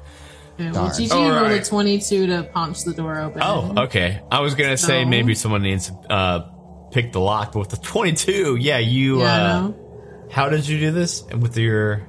Okay, 0.55 0.71
well, 0.71 0.87
Darn. 0.87 0.97
Gigi 0.97 1.11
All 1.13 1.31
rolled 1.31 1.51
a 1.51 1.65
22 1.65 2.27
to 2.29 2.43
punch 2.45 2.85
the 2.85 2.93
door 2.95 3.19
open. 3.21 3.43
Oh, 3.43 3.75
okay. 3.85 4.21
I 4.31 4.41
was 4.41 4.55
gonna 4.55 4.77
say 4.77 5.05
maybe 5.05 5.35
someone 5.35 5.63
needs 5.63 5.89
to 5.89 5.95
uh, 6.13 6.51
pick 6.93 7.13
the 7.13 7.21
lock, 7.21 7.53
but 7.53 7.59
with 7.61 7.71
the 7.71 7.77
22, 7.79 8.57
yeah, 8.57 8.79
you. 8.79 9.21
Yeah, 9.21 9.35
uh, 9.35 9.61
no. 9.69 10.29
How 10.31 10.49
did 10.49 10.67
you 10.67 10.79
do 10.81 10.91
this 10.91 11.23
And 11.23 11.43
with 11.43 11.57
your 11.57 12.09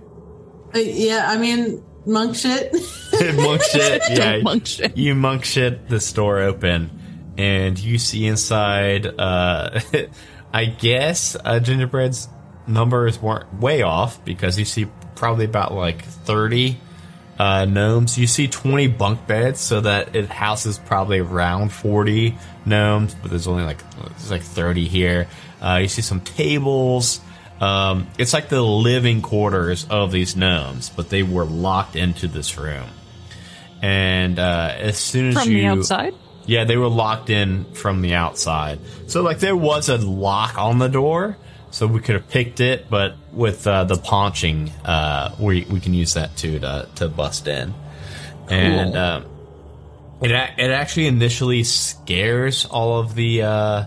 Uh, 0.74 0.80
yeah, 0.80 1.26
I 1.30 1.38
mean, 1.38 1.84
monk 2.06 2.36
shit. 2.36 2.74
monk 3.36 3.62
shit? 3.64 4.02
Yeah, 4.10 4.42
monk 4.42 4.66
shit. 4.66 4.98
you 4.98 5.16
monk 5.16 5.46
shit 5.46 5.90
this 5.90 6.12
door 6.12 6.40
open, 6.40 6.90
and 7.38 7.78
you 7.78 7.98
see 7.98 8.26
inside. 8.28 9.08
Uh, 9.08 9.80
I 10.54 10.66
guess 10.66 11.36
uh, 11.44 11.60
gingerbread's 11.60 12.30
numbers 12.68 13.22
weren't 13.22 13.54
way 13.60 13.82
off 13.82 14.24
because 14.24 14.58
you 14.58 14.66
see 14.66 14.88
probably 15.16 15.46
about 15.46 15.74
like 15.74 16.04
30 16.04 16.78
uh, 17.38 17.66
gnomes. 17.66 18.18
You 18.18 18.28
see 18.28 18.48
20 18.48 18.88
bunk 18.88 19.28
beds, 19.28 19.60
so 19.60 19.82
that 19.82 20.16
it 20.16 20.28
houses 20.30 20.80
probably 20.80 21.20
around 21.20 21.72
40 21.72 22.38
gnomes, 22.66 23.16
but 23.16 23.30
there's 23.32 23.48
only 23.48 23.64
like 23.64 23.80
there's 23.98 24.32
like 24.32 24.44
30 24.44 24.88
here. 24.88 25.28
Uh, 25.62 25.80
you 25.82 25.88
see 25.88 26.02
some 26.02 26.22
tables. 26.22 27.20
Um, 27.60 28.08
it's 28.18 28.34
like 28.34 28.50
the 28.50 28.62
living 28.62 29.22
quarters 29.22 29.88
of 29.90 30.12
these 30.12 30.36
gnomes, 30.36 30.90
but 30.90 31.10
they 31.10 31.24
were 31.24 31.46
locked 31.46 31.96
into 31.96 32.28
this 32.28 32.58
room. 32.58 32.90
And 33.82 34.40
uh, 34.40 34.74
as 34.78 34.98
soon 34.98 35.30
as 35.30 35.36
From 35.44 35.52
you 35.52 35.60
the 35.60 35.66
outside? 35.68 36.14
yeah, 36.46 36.64
they 36.66 36.76
were 36.78 36.88
locked 36.90 37.30
in 37.30 37.66
from 37.74 38.02
the 38.02 38.16
outside. 38.16 38.80
So 39.08 39.22
like 39.22 39.40
there 39.40 39.56
was 39.56 39.90
a 39.90 39.98
lock 39.98 40.58
on 40.58 40.80
the 40.80 40.88
door, 40.90 41.38
so 41.72 41.88
we 41.88 42.00
could 42.00 42.16
have 42.16 42.30
picked 42.30 42.60
it, 42.62 42.90
but 42.90 43.16
with 43.32 43.68
uh, 43.68 43.84
the 43.86 43.98
paunching, 43.98 44.70
uh, 44.84 45.36
we 45.40 45.66
we 45.66 45.80
can 45.80 45.94
use 45.94 46.14
that 46.16 46.36
too 46.38 46.60
to 46.60 46.88
to 46.96 47.08
bust 47.10 47.48
in. 47.48 47.74
And 48.50 48.96
um, 48.96 49.26
it 50.22 50.32
a- 50.32 50.54
it 50.58 50.72
actually 50.72 51.08
initially 51.08 51.64
scares 51.64 52.66
all 52.66 53.00
of 53.00 53.16
the. 53.16 53.44
Uh, 53.44 53.86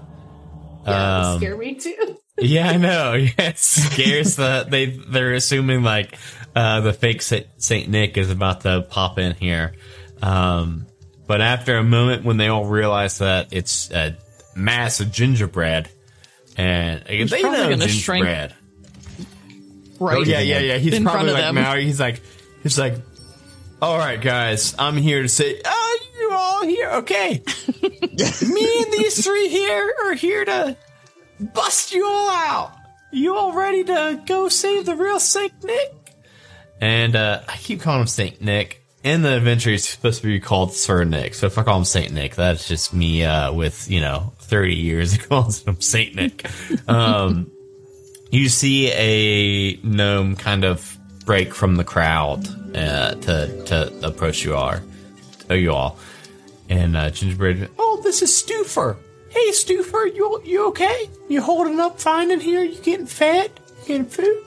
Yeah, 0.86 1.30
um, 1.32 1.38
scare 1.38 1.56
me 1.56 1.74
too. 1.74 2.17
Yeah, 2.38 2.68
I 2.68 2.76
know. 2.76 3.12
Yeah, 3.18 3.30
it 3.38 3.58
scares 3.58 4.36
the 4.36 4.66
they. 4.68 4.86
They're 4.86 5.34
assuming 5.34 5.82
like 5.82 6.16
uh, 6.54 6.80
the 6.80 6.92
fake 6.92 7.22
Saint, 7.22 7.46
Saint 7.58 7.88
Nick 7.88 8.16
is 8.16 8.30
about 8.30 8.62
to 8.62 8.82
pop 8.88 9.18
in 9.18 9.34
here. 9.34 9.74
Um, 10.22 10.86
but 11.26 11.40
after 11.40 11.76
a 11.76 11.84
moment, 11.84 12.24
when 12.24 12.36
they 12.36 12.48
all 12.48 12.64
realize 12.64 13.18
that 13.18 13.48
it's 13.52 13.90
a 13.90 14.16
mass 14.56 15.00
of 15.00 15.12
gingerbread, 15.12 15.88
and 16.56 17.02
they 17.06 17.26
probably 17.26 17.42
know 17.42 17.68
gonna 17.70 17.88
shrink 17.88 18.24
gingerbread. 18.24 18.54
Right. 20.00 20.16
Oh 20.18 20.22
yeah, 20.22 20.40
yeah, 20.40 20.60
yeah. 20.60 20.76
He's 20.78 20.94
in 20.94 21.04
probably 21.04 21.18
front 21.18 21.28
of 21.28 21.34
like 21.34 21.44
them. 21.44 21.54
Maui. 21.56 21.84
He's 21.84 22.00
like, 22.00 22.20
he's 22.62 22.78
like, 22.78 22.94
all 23.80 23.96
right, 23.96 24.20
guys, 24.20 24.74
I'm 24.78 24.96
here 24.96 25.22
to 25.22 25.28
say, 25.28 25.60
oh, 25.64 25.98
you're 26.18 26.34
all 26.34 26.64
here, 26.64 26.90
okay? 26.90 27.42
Me 27.82 28.82
and 28.82 28.92
these 28.92 29.24
three 29.24 29.48
here 29.48 29.94
are 30.04 30.14
here 30.14 30.44
to 30.44 30.76
bust 31.40 31.92
you 31.92 32.06
all 32.06 32.30
out. 32.30 32.72
You 33.10 33.34
all 33.36 33.52
ready 33.52 33.84
to 33.84 34.20
go 34.26 34.48
save 34.48 34.86
the 34.86 34.94
real 34.94 35.20
Saint 35.20 35.64
Nick? 35.64 35.94
And 36.80 37.16
uh, 37.16 37.42
I 37.48 37.56
keep 37.56 37.80
calling 37.80 38.02
him 38.02 38.06
Saint 38.06 38.40
Nick. 38.40 38.84
In 39.04 39.22
the 39.22 39.36
adventure, 39.36 39.70
he's 39.70 39.88
supposed 39.88 40.20
to 40.22 40.26
be 40.26 40.40
called 40.40 40.72
Sir 40.72 41.04
Nick. 41.04 41.34
So 41.34 41.46
if 41.46 41.56
I 41.56 41.62
call 41.62 41.78
him 41.78 41.84
Saint 41.84 42.12
Nick, 42.12 42.34
that's 42.34 42.66
just 42.66 42.92
me 42.92 43.24
uh, 43.24 43.52
with 43.52 43.90
you 43.90 44.00
know 44.00 44.32
30 44.40 44.74
years 44.74 45.14
of 45.16 45.28
calling 45.28 45.52
him 45.52 45.80
Saint 45.80 46.14
Nick. 46.14 46.48
Um, 46.88 47.50
you 48.30 48.48
see 48.48 48.90
a 48.92 49.76
gnome 49.82 50.36
kind 50.36 50.64
of 50.64 50.98
break 51.24 51.54
from 51.54 51.76
the 51.76 51.84
crowd 51.84 52.46
uh, 52.76 53.14
to 53.14 53.64
to 53.66 54.06
approach 54.06 54.44
you 54.44 54.54
all, 54.54 54.74
uh, 55.48 55.54
you 55.54 55.72
all, 55.72 55.96
and 56.68 56.96
uh, 56.96 57.10
gingerbread. 57.10 57.70
Oh, 57.78 58.00
this 58.02 58.20
is 58.20 58.36
Stuffer. 58.36 58.98
Hey, 59.30 59.52
Stuffer, 59.52 60.06
you 60.06 60.40
you 60.44 60.68
okay? 60.68 61.08
You 61.28 61.42
holding 61.42 61.80
up 61.80 62.00
fine 62.00 62.30
in 62.30 62.40
here? 62.40 62.62
You 62.62 62.76
getting 62.80 63.06
fed? 63.06 63.50
You 63.82 63.86
getting 63.86 64.06
food? 64.06 64.44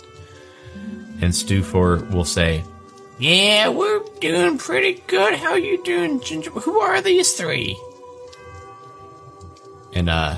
And 1.22 1.36
Stuffer 1.36 2.04
will 2.12 2.26
say, 2.26 2.64
"Yeah, 3.20 3.70
we're 3.70 4.02
doing 4.20 4.58
pretty 4.58 5.02
good. 5.08 5.36
How 5.36 5.56
you 5.56 5.84
doing, 5.84 6.20
Ginger? 6.22 6.50
Who 6.52 6.80
are 6.80 7.00
these 7.02 7.34
three? 7.34 7.78
And 9.94 10.10
uh, 10.10 10.38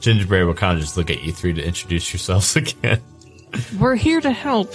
Gingerbread 0.00 0.44
will 0.46 0.54
kind 0.54 0.74
of 0.76 0.84
just 0.84 0.96
look 0.96 1.10
at 1.10 1.22
you 1.24 1.32
three 1.32 1.52
to 1.54 1.64
introduce 1.64 2.12
yourselves 2.12 2.54
again. 2.62 3.00
We're 3.78 3.96
here 3.96 4.20
to 4.20 4.30
help. 4.30 4.72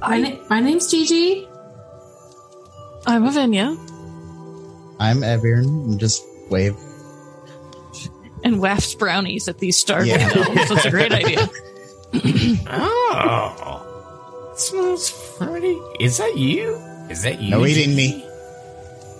My, 0.00 0.18
na- 0.18 0.36
my 0.48 0.60
name's 0.60 0.90
Gigi. 0.90 1.46
I'm 3.06 3.24
Avinia 3.24 3.76
I'm 4.98 5.22
Ebirn. 5.22 5.98
Just 5.98 6.22
wave. 6.50 6.76
And 8.44 8.60
wafts 8.60 8.94
brownies 8.94 9.48
at 9.48 9.58
these 9.58 9.78
starving 9.78 10.08
Yeah. 10.10 10.28
gnomes. 10.34 10.68
That's 10.68 10.84
a 10.86 10.90
great 10.90 11.12
idea. 11.12 11.48
Oh, 12.68 14.52
smells 14.56 15.10
pretty. 15.38 15.78
Is 15.98 16.18
that 16.18 16.36
you? 16.36 16.74
Is 17.08 17.22
that 17.22 17.40
you? 17.40 17.50
No 17.50 17.64
eating 17.66 17.94
me. 17.96 18.24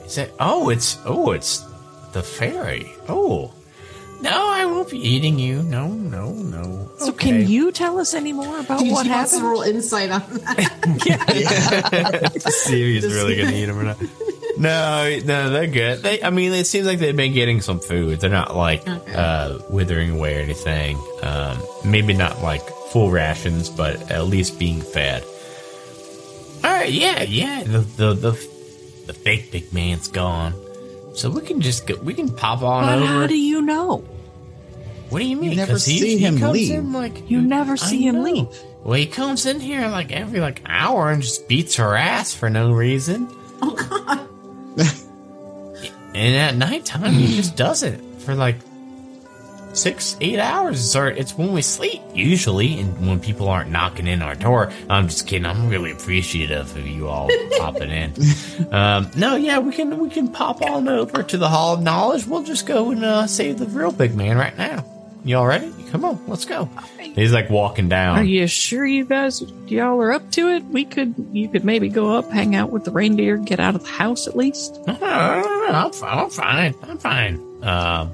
Is 0.05 0.15
that? 0.17 0.31
Oh, 0.39 0.69
it's 0.71 0.99
oh, 1.05 1.33
it's 1.33 1.65
the 2.13 2.23
fairy. 2.23 2.93
Oh, 3.09 3.53
no, 4.23 4.31
I 4.33 4.67
won't 4.67 4.91
be 4.91 4.99
eating 4.99 5.39
you. 5.39 5.63
No, 5.63 5.89
no, 5.89 6.33
no. 6.33 6.91
So, 6.99 7.13
can 7.13 7.49
you 7.49 7.73
tell 7.73 7.99
us 7.99 8.15
any 8.15 8.33
more 8.33 8.59
about 8.59 8.81
Gigi 8.81 8.93
what 8.93 9.07
wants 9.07 9.33
to 9.33 9.37
happened? 9.39 9.51
roll 9.51 9.63
insight 9.63 10.11
on 10.11 10.21
that. 10.21 12.43
see 12.53 12.97
if 12.97 13.05
he's 13.05 13.15
really 13.15 13.37
gonna 13.37 13.53
eat 13.57 13.67
them 13.67 13.79
or 13.79 13.85
not. 13.85 13.99
No, 14.59 15.19
no, 15.25 15.51
they're 15.51 15.67
good. 15.67 16.03
They, 16.03 16.23
I 16.23 16.29
mean, 16.31 16.53
it 16.53 16.67
seems 16.67 16.87
like 16.87 16.99
they've 16.99 17.17
been 17.17 17.33
getting 17.33 17.63
some 17.63 17.81
food. 17.81 18.21
They're 18.21 18.29
not 18.29 18.55
like 18.55 18.87
Okay. 18.87 19.15
uh, 19.15 19.59
withering 19.71 20.11
away 20.11 20.37
or 20.37 20.41
anything. 20.41 21.01
Um, 21.23 21.59
maybe 21.85 22.13
not 22.13 22.43
like 22.43 22.63
full 22.91 23.11
rations, 23.11 23.71
but 23.71 24.11
at 24.11 24.27
least 24.27 24.59
being 24.59 24.83
fed. 24.83 25.25
All 26.63 26.71
right, 26.71 26.93
yeah, 26.93 27.23
yeah. 27.23 27.63
The 27.63 27.79
the 27.79 28.13
the, 28.15 28.31
the 29.07 29.15
fake 29.15 29.51
big 29.51 29.73
man's 29.73 30.09
gone, 30.09 30.53
so 31.21 31.31
we 31.31 31.43
can 31.43 31.61
just 31.61 31.87
go, 31.87 31.97
we 31.97 32.15
can 32.15 32.29
pop 32.35 32.63
on 32.63 32.85
But 32.85 32.99
over. 32.99 33.07
how 33.07 33.27
do 33.27 33.37
you 33.39 33.63
know? 33.63 33.99
what 35.11 35.19
do 35.19 35.25
you 35.27 35.37
mean? 35.37 35.57
never 35.57 35.73
'Cause 35.73 35.85
he, 35.85 35.99
see 35.99 36.19
he 36.19 36.25
him 36.25 36.39
comes 36.39 36.53
leave. 36.53 36.73
In 36.75 36.93
like 36.93 37.29
You 37.31 37.41
never 37.43 37.73
I 37.73 37.77
see 37.77 38.07
him 38.07 38.17
know. 38.17 38.23
leave. 38.23 38.47
Well, 38.85 38.95
he 38.95 39.07
comes 39.07 39.45
in 39.45 39.59
here 39.61 39.87
like 39.89 40.13
every 40.13 40.41
like 40.41 40.63
hour 40.67 41.11
and 41.11 41.21
just 41.23 41.49
beats 41.49 41.75
her 41.77 41.97
ass 41.97 42.33
for 42.33 42.49
no 42.49 42.71
reason. 42.73 43.29
Oh 43.61 43.75
god. 43.91 44.21
And 46.15 46.37
at 46.37 46.57
nighttime, 46.57 47.13
he 47.13 47.37
just 47.37 47.57
does 47.57 47.83
it 47.83 48.01
for 48.19 48.35
like 48.35 48.57
six, 49.73 50.17
eight 50.21 50.39
hours. 50.39 50.95
Or 50.97 51.09
it's 51.09 51.37
when 51.37 51.53
we 51.53 51.63
sleep, 51.63 52.03
usually, 52.15 52.81
and 52.81 53.07
when 53.07 53.21
people 53.21 53.49
aren't 53.49 53.71
knocking 53.71 54.07
in 54.07 54.23
our 54.23 54.35
door. 54.35 54.73
I'm 54.89 55.09
just 55.09 55.27
kidding. 55.27 55.47
I'm 55.47 55.69
really 55.69 55.93
appreciative 55.93 56.77
of 56.77 56.87
you 56.87 57.09
all 57.09 57.29
popping 57.59 57.91
in. 57.91 58.13
Um, 58.71 59.11
no, 59.17 59.37
yeah, 59.37 59.59
we 59.59 59.73
can 59.73 59.99
we 59.99 60.11
can 60.11 60.29
pop 60.29 60.63
on 60.63 60.89
over 60.89 61.23
to 61.23 61.39
the 61.39 61.49
Hall 61.49 61.75
of 61.75 61.83
Knowledge. 61.83 62.27
We'll 62.27 62.43
just 62.43 62.67
go 62.67 62.91
and 62.91 63.05
uh, 63.05 63.27
save 63.27 63.59
the 63.59 63.67
real 63.67 63.93
big 63.93 64.15
man 64.15 64.37
right 64.37 64.57
now. 64.57 64.85
You 65.25 65.37
all 65.37 65.47
ready? 65.47 65.71
Come 65.91 66.05
on, 66.05 66.27
let's 66.29 66.47
go. 66.47 66.71
He's 66.99 67.33
like 67.33 67.51
walking 67.51 67.89
down. 67.89 68.19
Are 68.19 68.25
you 68.25 68.47
sure 68.47 68.87
you 68.87 69.05
guys, 69.05 69.43
y'all 69.67 70.01
are 70.01 70.13
up 70.13 70.31
to 70.33 70.49
it? 70.49 70.65
We 70.65 70.85
could, 70.85 71.15
you 71.33 71.49
could 71.49 71.65
maybe 71.65 71.89
go 71.89 72.17
up, 72.17 72.31
hang 72.31 72.55
out 72.55 72.71
with 72.71 72.85
the 72.85 72.91
reindeer, 72.91 73.37
get 73.37 73.61
out 73.61 73.75
of 73.75 73.83
the 73.83 73.91
house 73.91 74.27
at 74.27 74.37
least. 74.37 74.79
I'm 74.87 74.97
fine. 74.97 75.45
I'm 76.03 76.31
fine. 76.31 76.75
I'm 76.83 76.99
fine. 76.99 77.65
Um, 77.65 78.13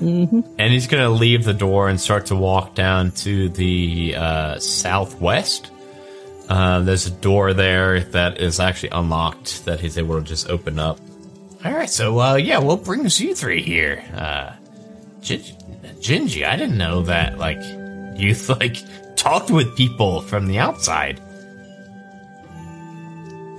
Mm-hmm. 0.00 0.40
and 0.58 0.72
he's 0.72 0.86
gonna 0.88 1.08
leave 1.08 1.44
the 1.44 1.54
door 1.54 1.88
and 1.88 1.98
start 1.98 2.26
to 2.26 2.36
walk 2.36 2.74
down 2.74 3.12
to 3.12 3.48
the 3.48 4.14
uh, 4.16 4.58
southwest. 4.58 5.70
Uh, 6.48 6.80
there's 6.80 7.06
a 7.06 7.10
door 7.10 7.54
there 7.54 8.00
that 8.00 8.38
is 8.38 8.60
actually 8.60 8.90
unlocked 8.90 9.64
that 9.64 9.80
he's 9.80 9.96
able 9.96 10.20
to 10.20 10.26
just 10.26 10.50
open 10.50 10.78
up. 10.78 11.00
All 11.64 11.72
right, 11.72 11.88
so 11.90 12.20
uh, 12.20 12.34
yeah, 12.36 12.58
what 12.58 12.84
brings 12.84 13.18
you 13.20 13.34
three 13.34 13.62
here? 13.62 14.04
Uh, 14.14 14.52
Gin- 15.22 15.40
Gingy, 16.00 16.46
I 16.46 16.56
didn't 16.56 16.76
know 16.78 17.02
that. 17.02 17.38
Like, 17.38 17.60
you 18.20 18.34
like 18.60 18.76
talked 19.16 19.50
with 19.50 19.76
people 19.76 20.20
from 20.20 20.46
the 20.46 20.58
outside. 20.58 21.18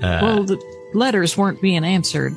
Uh, 0.01 0.19
well, 0.21 0.43
the 0.43 0.61
letters 0.93 1.35
weren't 1.35 1.61
being 1.61 1.83
answered 1.83 2.33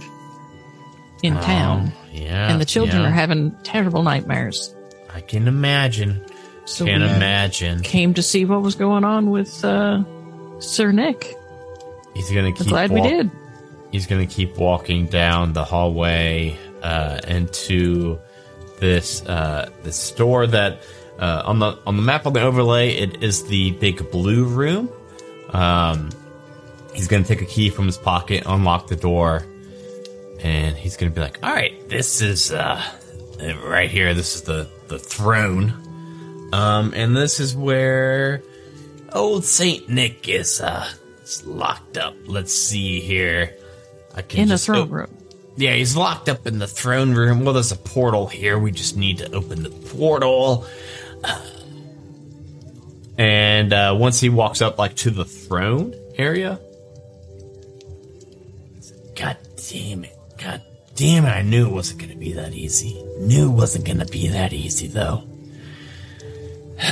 in 1.22 1.34
town, 1.34 1.92
yeah, 2.20 2.50
and 2.50 2.60
the 2.60 2.64
children 2.64 3.02
yeah. 3.02 3.08
are 3.08 3.12
having 3.12 3.52
terrible 3.62 4.02
nightmares. 4.02 4.74
I 5.12 5.20
can 5.20 5.48
imagine. 5.48 6.24
So 6.70 6.84
Can 6.84 7.02
imagine. 7.02 7.80
came 7.80 8.14
to 8.14 8.22
see 8.22 8.44
what 8.44 8.62
was 8.62 8.76
going 8.76 9.02
on 9.02 9.30
with 9.30 9.64
uh, 9.64 10.04
Sir 10.60 10.92
Nick. 10.92 11.34
He's 12.14 12.30
gonna 12.30 12.48
I'm 12.48 12.54
keep. 12.54 12.68
glad 12.68 12.92
we 12.92 13.00
did. 13.00 13.30
He's 13.90 14.06
gonna 14.06 14.26
keep 14.26 14.56
walking 14.56 15.06
down 15.06 15.52
the 15.52 15.64
hallway 15.64 16.56
uh, 16.82 17.20
into 17.26 18.20
this 18.78 19.26
uh, 19.26 19.70
this 19.82 19.96
store 19.96 20.46
that 20.46 20.82
uh, 21.18 21.42
on 21.44 21.58
the 21.58 21.76
on 21.86 21.96
the 21.96 22.02
map 22.02 22.26
on 22.26 22.34
the 22.34 22.40
overlay 22.40 22.90
it 22.90 23.22
is 23.22 23.46
the 23.46 23.72
big 23.72 24.08
blue 24.12 24.44
room. 24.44 24.88
Um, 25.50 26.10
he's 26.94 27.08
gonna 27.08 27.24
take 27.24 27.42
a 27.42 27.46
key 27.46 27.70
from 27.70 27.86
his 27.86 27.98
pocket, 27.98 28.44
unlock 28.46 28.86
the 28.86 28.96
door, 28.96 29.44
and 30.42 30.76
he's 30.76 30.96
gonna 30.96 31.12
be 31.12 31.20
like, 31.20 31.38
"All 31.42 31.52
right, 31.52 31.88
this 31.88 32.20
is 32.22 32.52
uh, 32.52 32.82
right 33.64 33.90
here. 33.90 34.14
This 34.14 34.36
is 34.36 34.42
the 34.42 34.68
the 34.88 34.98
throne, 34.98 36.48
um, 36.52 36.92
and 36.94 37.16
this 37.16 37.40
is 37.40 37.54
where 37.56 38.42
old 39.12 39.44
Saint 39.44 39.88
Nick 39.88 40.28
is 40.28 40.60
uh 40.60 40.88
is 41.22 41.44
locked 41.46 41.96
up. 41.98 42.14
Let's 42.26 42.54
see 42.54 43.00
here. 43.00 43.54
I 44.14 44.22
can 44.22 44.40
In 44.40 44.48
the 44.48 44.58
throne 44.58 44.82
op- 44.82 44.90
room. 44.90 45.16
Yeah, 45.56 45.74
he's 45.74 45.96
locked 45.96 46.28
up 46.28 46.46
in 46.46 46.58
the 46.58 46.66
throne 46.66 47.12
room. 47.14 47.44
Well, 47.44 47.54
there's 47.54 47.72
a 47.72 47.76
portal 47.76 48.26
here. 48.26 48.58
We 48.58 48.70
just 48.70 48.96
need 48.96 49.18
to 49.18 49.30
open 49.32 49.62
the 49.62 49.70
portal. 49.70 50.66
Uh, 51.22 51.40
and 53.18 53.72
uh, 53.72 53.94
once 53.98 54.18
he 54.20 54.30
walks 54.30 54.62
up, 54.62 54.78
like 54.78 54.96
to 54.96 55.10
the 55.10 55.24
throne 55.24 55.94
area, 56.16 56.58
God 59.14 59.36
damn 59.68 60.04
it. 60.04 60.16
God 61.00 61.06
damn 61.06 61.24
it. 61.24 61.28
I 61.30 61.42
knew 61.42 61.66
it 61.66 61.72
wasn't 61.72 62.00
going 62.00 62.10
to 62.10 62.16
be 62.18 62.32
that 62.34 62.52
easy. 62.52 63.02
Knew 63.18 63.50
it 63.50 63.54
wasn't 63.54 63.86
going 63.86 64.00
to 64.00 64.06
be 64.06 64.28
that 64.28 64.52
easy, 64.52 64.86
though. 64.86 65.22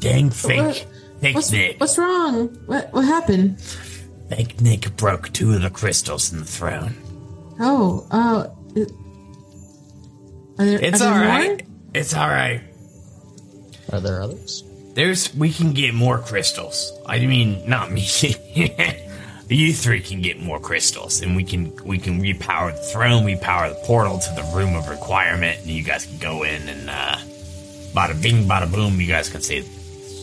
Dang 0.00 0.30
fake. 0.30 0.60
What? 0.60 0.86
Fake 1.20 1.34
What's, 1.36 1.52
Nick. 1.52 1.78
what's 1.80 1.96
wrong? 1.96 2.48
What 2.66 2.92
what 2.92 3.04
happened? 3.04 3.60
Fake 3.60 4.60
Nick 4.60 4.96
broke 4.96 5.32
two 5.32 5.52
of 5.52 5.62
the 5.62 5.70
crystals 5.70 6.32
in 6.32 6.40
the 6.40 6.44
throne. 6.44 6.96
Oh, 7.60 8.04
uh, 8.10 8.48
are 10.58 10.66
there, 10.66 10.80
It's 10.82 11.00
alright. 11.00 11.64
It's 11.94 12.16
alright. 12.16 12.62
Are 13.92 14.00
there 14.00 14.20
others? 14.20 14.64
There's 14.94 15.32
we 15.36 15.52
can 15.52 15.72
get 15.72 15.94
more 15.94 16.18
crystals. 16.18 16.92
I 17.06 17.24
mean, 17.24 17.68
not 17.68 17.92
me. 17.92 18.08
you 19.48 19.72
three 19.72 20.00
can 20.00 20.20
get 20.22 20.40
more 20.40 20.58
crystals, 20.58 21.20
and 21.20 21.36
we 21.36 21.44
can 21.44 21.72
we 21.84 21.98
can 21.98 22.20
repower 22.20 22.72
the 22.72 22.82
throne, 22.82 23.24
repower 23.24 23.68
the 23.68 23.86
portal 23.86 24.18
to 24.18 24.34
the 24.34 24.42
room 24.54 24.74
of 24.74 24.88
requirement, 24.88 25.60
and 25.60 25.70
you 25.70 25.82
guys 25.82 26.06
can 26.06 26.18
go 26.18 26.42
in 26.42 26.68
and 26.68 26.88
uh, 26.88 27.16
bada 27.94 28.20
bing, 28.22 28.44
bada 28.44 28.72
boom. 28.72 29.00
You 29.00 29.06
guys 29.06 29.28
can 29.28 29.40
save 29.42 29.68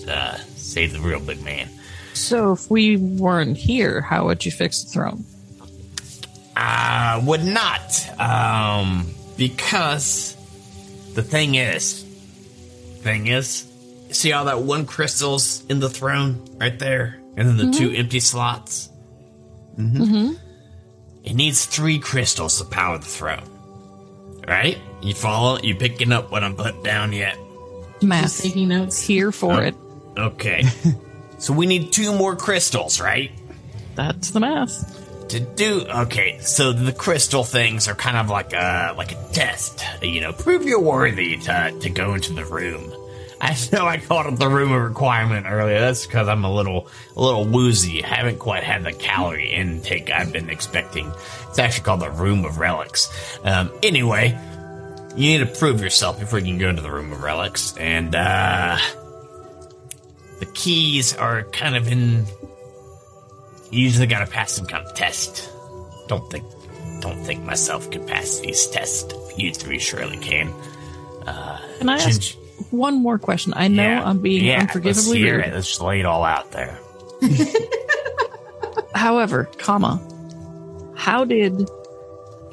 uh, 0.08 0.38
save 0.38 0.94
the 0.94 1.00
real 1.00 1.20
big 1.20 1.44
man. 1.44 1.70
So 2.14 2.54
if 2.54 2.70
we 2.70 2.98
weren't 2.98 3.58
here, 3.58 4.02
how 4.02 4.26
would 4.26 4.46
you 4.46 4.52
fix 4.52 4.84
the 4.84 4.90
throne? 4.90 5.26
I 6.56 7.22
would 7.24 7.46
not, 7.46 8.20
um, 8.20 9.08
because 9.38 10.36
the 11.14 11.24
thing 11.24 11.56
is, 11.56 12.04
thing 13.02 13.28
is, 13.28 13.66
see 14.12 14.34
all 14.34 14.46
that 14.46 14.62
one 14.62 14.86
crystal's 14.86 15.66
in 15.68 15.80
the 15.80 15.90
throne 15.90 16.46
right 16.60 16.78
there, 16.78 17.20
and 17.38 17.48
then 17.48 17.58
the 17.58 17.78
two 17.78 17.92
empty 17.92 18.20
slots. 18.20 18.89
Mm-hmm. 19.80 20.34
It 21.24 21.34
needs 21.34 21.66
three 21.66 22.00
crystals 22.00 22.58
to 22.60 22.66
power 22.66 22.98
the 22.98 23.06
throne. 23.06 23.44
Right? 24.48 24.78
You 25.02 25.14
follow? 25.14 25.60
You 25.60 25.76
picking 25.76 26.12
up 26.12 26.32
what 26.32 26.44
I'm 26.44 26.56
putting 26.56 26.84
down 26.84 27.14
yet? 27.14 27.38
Just 28.02 28.42
taking 28.44 28.70
notes. 28.70 29.00
Here 29.00 29.32
for 29.32 29.64
it. 29.64 29.76
Okay. 30.18 30.64
so 31.38 31.54
we 31.54 31.66
need 31.66 31.92
two 31.92 32.14
more 32.14 32.36
crystals, 32.36 33.00
right? 33.00 33.32
That's 33.96 34.32
the 34.32 34.40
math. 34.40 34.96
to 35.30 35.40
do 35.40 35.86
okay 35.88 36.40
so 36.40 36.74
the 36.74 36.92
crystal 36.92 37.44
things 37.44 37.88
are 37.88 37.94
kind 37.94 38.18
of 38.18 38.30
like 38.32 38.52
a 38.54 38.96
like 38.98 39.12
a 39.12 39.28
test 39.32 39.84
you 40.02 40.22
know 40.22 40.34
prove 40.34 40.64
you're 40.64 40.80
worthy 40.82 41.38
to 41.38 41.72
to 41.82 41.90
go 41.90 42.16
into 42.16 42.34
the 42.34 42.44
room 42.46 42.92
i 43.42 43.56
know 43.72 43.86
i 43.86 43.98
called 43.98 44.32
it 44.34 44.40
the 44.40 44.48
room 44.50 44.72
of 44.72 44.82
requirement 44.82 45.46
earlier 45.48 45.80
that's 45.80 46.06
because 46.06 46.28
i'm 46.28 46.44
a 46.44 46.54
little 46.54 46.88
a 47.16 47.22
little 47.22 47.46
woozy 47.46 48.04
I 48.04 48.08
haven't 48.08 48.40
quite 48.40 48.64
had 48.64 48.84
the 48.84 48.94
calorie 48.94 49.52
intake 49.52 50.10
i've 50.12 50.32
been 50.34 50.50
expecting 50.50 51.12
it's 51.48 51.60
actually 51.60 51.84
called 51.84 52.02
the 52.02 52.12
room 52.12 52.46
of 52.46 52.58
relics 52.58 53.10
um 53.44 53.72
anyway 53.84 54.38
you 55.16 55.38
need 55.38 55.40
to 55.40 55.60
prove 55.60 55.82
yourself 55.82 56.20
before 56.20 56.40
you 56.40 56.46
can 56.46 56.58
go 56.58 56.70
into 56.70 56.82
the 56.82 56.92
room 56.92 57.12
of 57.12 57.24
relics 57.24 57.76
and 57.78 58.16
uh 58.16 58.78
the 60.40 60.46
keys 60.46 61.16
are 61.16 61.44
kind 61.44 61.76
of 61.76 61.92
in 61.92 62.26
you 63.72 63.82
usually 63.84 64.08
gotta 64.08 64.26
pass 64.30 64.52
some 64.54 64.66
kind 64.66 64.86
of 64.86 64.94
test. 64.96 65.50
Don't 66.08 66.30
think, 66.32 66.44
don't 67.02 67.24
think 67.24 67.44
myself 67.44 67.90
can 67.92 68.06
pass 68.08 68.40
these 68.40 68.68
tests. 68.68 69.14
You 69.38 69.54
three 69.54 69.80
surely 69.80 70.18
can. 70.18 70.52
Can 71.26 71.90
I 71.90 71.94
ask 71.94 72.10
Ginge- 72.22 72.36
one 72.72 73.02
more 73.02 73.18
question? 73.20 73.54
I 73.56 73.68
know 73.68 73.90
I'm 73.90 74.20
being 74.22 74.46
yeah, 74.46 74.60
let's 74.60 74.76
unforgivably 74.76 75.18
hear 75.18 75.38
rude. 75.38 75.46
it. 75.46 75.54
Let's 75.54 75.68
just 75.68 75.82
lay 75.82 76.00
it 76.00 76.06
all 76.06 76.24
out 76.24 76.52
there. 76.52 76.78
However, 78.96 79.50
comma, 79.58 80.02
how 80.96 81.26
did 81.26 81.70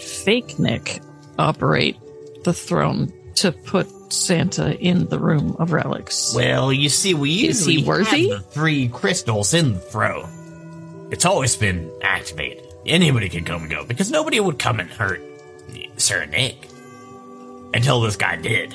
fake 0.01 0.59
Nick 0.59 1.01
operate 1.39 1.97
the 2.45 2.53
throne 2.53 3.13
to 3.37 3.53
put 3.53 3.89
Santa 4.13 4.79
in 4.79 5.07
the 5.09 5.19
room 5.19 5.57
of 5.59 5.73
relics? 5.73 6.33
Well, 6.35 6.73
you 6.73 6.89
see, 6.89 7.15
we 7.15 7.47
Is 7.49 7.65
he 7.67 7.73
usually 7.75 7.87
worthy? 7.89 8.29
have 8.31 8.39
the 8.43 8.51
three 8.51 8.89
crystals 8.89 9.55
in 9.55 9.75
the 9.75 9.81
throne. 9.81 10.29
It's 11.11 11.25
always 11.25 11.57
been 11.57 11.91
activated. 12.03 12.65
Anybody 12.85 13.29
can 13.29 13.45
come 13.45 13.63
and 13.63 13.71
go 13.71 13.85
because 13.85 14.11
nobody 14.11 14.39
would 14.39 14.59
come 14.59 14.79
and 14.81 14.89
hurt 14.89 15.21
Sir 15.97 16.25
Nick 16.27 16.69
until 17.75 18.01
this 18.01 18.17
guy 18.17 18.37
did. 18.37 18.75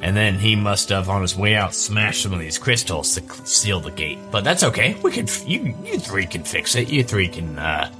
And 0.00 0.16
then 0.16 0.34
he 0.38 0.54
must 0.54 0.90
have, 0.90 1.08
on 1.08 1.22
his 1.22 1.36
way 1.36 1.56
out, 1.56 1.74
smashed 1.74 2.22
some 2.22 2.32
of 2.32 2.38
these 2.38 2.56
crystals 2.58 3.14
to 3.16 3.46
seal 3.46 3.80
the 3.80 3.90
gate. 3.90 4.18
But 4.30 4.44
that's 4.44 4.62
okay. 4.62 4.96
We 5.02 5.10
can, 5.10 5.26
you, 5.44 5.74
you 5.84 5.98
three 5.98 6.26
can 6.26 6.44
fix 6.44 6.76
it. 6.76 6.88
You 6.88 7.02
three 7.02 7.26
can 7.28 7.58
uh, 7.58 7.92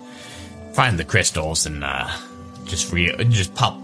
find 0.75 0.97
the 0.99 1.05
crystals 1.05 1.67
and 1.67 1.83
uh, 1.83 2.09
just 2.67 2.93
re- 2.93 3.13
just 3.31 3.53
pop, 3.55 3.81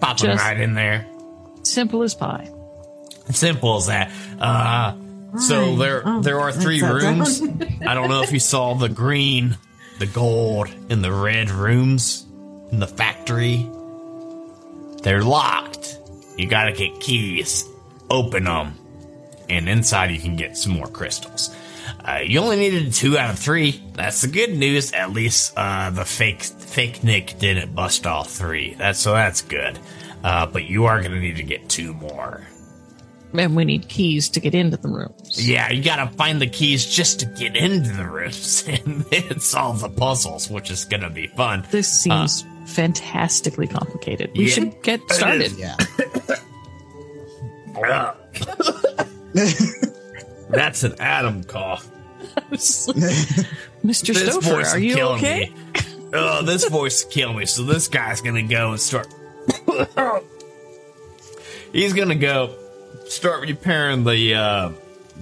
pop 0.00 0.18
them 0.18 0.36
right 0.36 0.60
in 0.60 0.74
there. 0.74 1.06
Simple 1.62 2.02
as 2.02 2.14
pie. 2.14 2.50
Simple 3.30 3.76
as 3.76 3.86
that. 3.86 4.10
Uh, 4.38 4.94
so 5.38 5.76
there, 5.76 6.02
Oh, 6.04 6.20
there 6.20 6.38
are 6.40 6.52
three 6.52 6.82
rooms. 6.82 7.40
I 7.86 7.94
don't 7.94 8.10
know 8.10 8.22
if 8.22 8.30
you 8.32 8.40
saw 8.40 8.74
the 8.74 8.90
green, 8.90 9.56
the 9.98 10.06
gold, 10.06 10.68
and 10.90 11.02
the 11.02 11.10
red 11.10 11.50
rooms 11.50 12.26
in 12.70 12.78
the 12.78 12.86
factory. 12.86 13.66
They're 15.02 15.22
locked. 15.22 15.98
You 16.36 16.48
gotta 16.48 16.72
get 16.72 17.00
keys, 17.00 17.68
open 18.10 18.44
them, 18.44 18.74
and 19.48 19.68
inside 19.68 20.10
you 20.10 20.18
can 20.20 20.36
get 20.36 20.56
some 20.56 20.72
more 20.72 20.88
crystals. 20.88 21.54
Uh, 22.04 22.20
you 22.24 22.38
only 22.40 22.56
needed 22.56 22.92
two 22.92 23.16
out 23.16 23.30
of 23.30 23.38
three. 23.38 23.82
That's 23.94 24.20
the 24.22 24.28
good 24.28 24.54
news. 24.56 24.92
At 24.92 25.12
least 25.12 25.54
uh, 25.56 25.90
the 25.90 26.04
fake 26.04 26.42
fake 26.42 27.02
Nick 27.04 27.38
didn't 27.38 27.74
bust 27.74 28.06
all 28.06 28.24
three. 28.24 28.74
That's 28.74 28.98
so 28.98 29.12
that's 29.12 29.42
good. 29.42 29.78
Uh, 30.22 30.46
but 30.46 30.64
you 30.64 30.84
are 30.86 31.02
gonna 31.02 31.20
need 31.20 31.36
to 31.36 31.42
get 31.42 31.68
two 31.68 31.94
more. 31.94 32.42
And 33.36 33.56
we 33.56 33.64
need 33.64 33.88
keys 33.88 34.28
to 34.30 34.40
get 34.40 34.54
into 34.54 34.76
the 34.76 34.88
rooms. 34.88 35.48
Yeah, 35.48 35.70
you 35.70 35.82
gotta 35.82 36.06
find 36.14 36.40
the 36.40 36.46
keys 36.46 36.86
just 36.86 37.20
to 37.20 37.26
get 37.26 37.56
into 37.56 37.90
the 37.92 38.06
rooms 38.08 38.64
and 38.68 39.00
then 39.06 39.40
solve 39.40 39.80
the 39.80 39.88
puzzles, 39.88 40.48
which 40.50 40.70
is 40.70 40.84
gonna 40.84 41.10
be 41.10 41.26
fun. 41.28 41.66
This 41.70 41.88
seems 41.88 42.44
fantastically 42.66 43.66
complicated. 43.66 44.30
We 44.36 44.44
Yeah. 44.46 44.50
should 44.54 44.82
get 44.82 45.00
started. 45.10 45.52
is. 45.52 45.58
That's 50.50 50.82
an 50.84 50.94
Adam 51.00 51.44
cough. 51.44 51.88
Mr. 52.50 52.94
This 53.84 54.02
Stouffer, 54.36 54.42
voice 54.42 54.74
are 54.74 54.78
is 54.78 54.84
you 54.84 54.94
killing 54.94 55.18
okay? 55.18 55.50
me. 55.50 55.80
Oh, 56.12 56.42
this 56.42 56.68
voice 56.68 57.00
is 57.04 57.12
killing 57.12 57.36
me. 57.36 57.46
So 57.46 57.62
this 57.64 57.88
guy's 57.88 58.20
gonna 58.20 58.42
go 58.42 58.70
and 58.72 58.80
start. 58.80 59.08
He's 61.72 61.92
gonna 61.92 62.14
go 62.14 62.54
start 63.06 63.42
repairing 63.42 64.04
the 64.04 64.34
uh, 64.34 64.72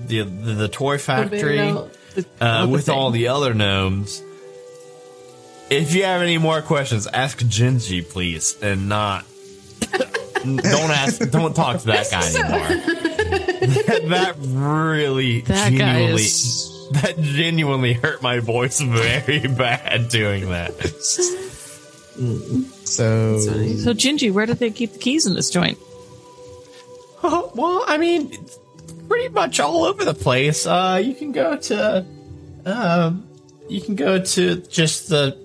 the, 0.06 0.22
the 0.22 0.52
the 0.54 0.68
toy 0.68 0.98
factory. 0.98 1.56
The- 1.56 1.88
uh, 2.42 2.66
with 2.68 2.86
thing. 2.86 2.94
all 2.94 3.10
the 3.10 3.28
other 3.28 3.54
gnomes. 3.54 4.22
If 5.70 5.94
you 5.94 6.02
have 6.04 6.20
any 6.20 6.36
more 6.36 6.60
questions, 6.60 7.06
ask 7.06 7.38
Gingy, 7.38 8.06
please, 8.06 8.58
and 8.60 8.86
not. 8.90 9.24
Don't 10.44 10.90
ask. 10.90 11.30
Don't 11.30 11.54
talk 11.54 11.80
to 11.80 11.86
that 11.86 12.10
guy 12.10 12.26
anymore. 12.28 12.68
that 14.08 14.34
really, 14.38 15.40
That 15.42 15.70
guy 15.72 15.78
genuinely, 15.78 16.22
is 16.22 16.88
that 16.92 17.18
genuinely 17.20 17.92
hurt 17.94 18.22
my 18.22 18.40
voice 18.40 18.80
very 18.80 19.40
bad 19.48 20.08
doing 20.08 20.48
that. 20.50 20.72
So 22.84 23.38
So, 23.38 23.94
Gingy, 23.94 24.32
where 24.32 24.46
did 24.46 24.58
they 24.58 24.70
keep 24.70 24.92
the 24.92 24.98
keys 24.98 25.26
in 25.26 25.34
this 25.34 25.50
joint? 25.50 25.78
Oh, 27.24 27.52
well, 27.54 27.84
I 27.86 27.98
mean, 27.98 28.32
pretty 29.06 29.28
much 29.28 29.60
all 29.60 29.84
over 29.84 30.04
the 30.04 30.12
place. 30.12 30.66
Uh, 30.66 31.00
you 31.00 31.14
can 31.14 31.30
go 31.30 31.56
to, 31.56 32.04
um, 32.66 33.28
you 33.68 33.80
can 33.80 33.94
go 33.94 34.18
to 34.20 34.56
just 34.56 35.08
the, 35.08 35.36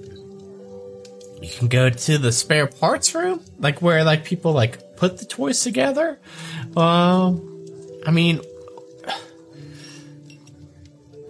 you 1.40 1.50
can 1.50 1.68
go 1.68 1.92
to 1.92 2.18
the 2.18 2.32
spare 2.32 2.66
parts 2.66 3.14
room, 3.14 3.42
like 3.60 3.80
where 3.80 4.04
like 4.04 4.26
people 4.26 4.54
like 4.54 4.80
put 4.98 5.18
the 5.20 5.26
toys 5.26 5.62
together. 5.64 6.20
Um, 6.76 7.66
I 8.06 8.12
mean, 8.12 8.42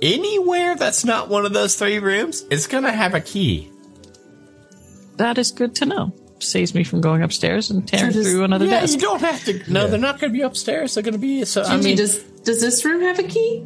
anywhere 0.02 0.76
that's 0.76 1.04
not 1.06 1.30
one 1.30 1.46
of 1.46 1.54
those 1.54 1.76
three 1.76 2.00
rooms 2.00 2.44
is 2.50 2.68
gonna 2.68 2.92
have 2.92 3.14
a 3.14 3.22
key. 3.22 3.72
That 5.18 5.38
is 5.38 5.52
good 5.52 5.76
to 5.76 5.86
know. 5.86 6.14
Saves 6.40 6.76
me 6.76 6.84
from 6.84 7.02
going 7.02 7.24
upstairs 7.24 7.72
and 7.72 7.88
tearing 7.88 8.12
Sure, 8.12 8.22
just- 8.22 8.32
through 8.32 8.44
another 8.44 8.66
yeah, 8.66 8.82
desk. 8.82 8.94
you 8.96 9.00
don't 9.02 9.22
have 9.22 9.44
to. 9.46 9.62
No, 9.72 9.88
they're 9.88 9.98
not 10.00 10.20
gonna 10.20 10.34
be 10.34 10.42
upstairs. 10.42 10.94
They're 10.94 11.04
gonna 11.04 11.18
be. 11.18 11.46
So 11.46 11.64
I 11.64 11.78
mean, 11.78 11.98
does 11.98 12.20
does 12.44 12.62
this 12.62 12.86
room 12.86 13.02
have 13.02 13.18
a 13.20 13.24
key? 13.24 13.64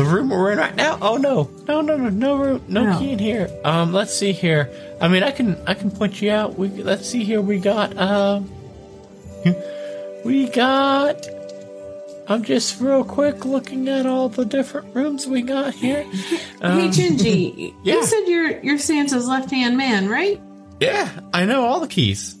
The 0.00 0.06
room 0.06 0.30
we're 0.30 0.52
in 0.52 0.58
right 0.58 0.74
now? 0.74 0.96
Oh 1.02 1.18
no, 1.18 1.50
no, 1.68 1.82
no, 1.82 1.94
no, 1.94 2.08
no 2.08 2.36
room, 2.36 2.62
no 2.68 2.84
No. 2.84 2.98
key 2.98 3.12
in 3.12 3.18
here. 3.18 3.50
Um, 3.64 3.92
let's 3.92 4.14
see 4.16 4.32
here. 4.32 4.70
I 4.98 5.08
mean, 5.08 5.22
I 5.22 5.30
can, 5.30 5.58
I 5.66 5.74
can 5.74 5.90
point 5.90 6.22
you 6.22 6.30
out. 6.30 6.58
We 6.58 6.68
let's 6.68 7.06
see 7.06 7.22
here. 7.22 7.42
We 7.42 7.58
got, 7.58 7.94
um, 7.98 8.50
we 10.24 10.48
got, 10.48 11.26
I'm 12.28 12.42
just 12.44 12.80
real 12.80 13.04
quick 13.04 13.44
looking 13.44 13.88
at 13.90 14.06
all 14.06 14.30
the 14.30 14.46
different 14.46 14.94
rooms 14.94 15.26
we 15.26 15.42
got 15.42 15.74
here. 15.74 16.02
hey, 16.12 16.40
Um, 16.62 16.90
Gingy, 16.90 17.74
yeah. 17.84 17.96
you 17.96 18.04
said 18.06 18.24
you're 18.26 18.58
you're 18.62 18.78
Santa's 18.78 19.28
left 19.28 19.50
hand 19.50 19.76
man, 19.76 20.08
right? 20.08 20.40
Yeah, 20.80 21.10
I 21.34 21.44
know 21.44 21.66
all 21.66 21.78
the 21.78 21.88
keys. 21.88 22.38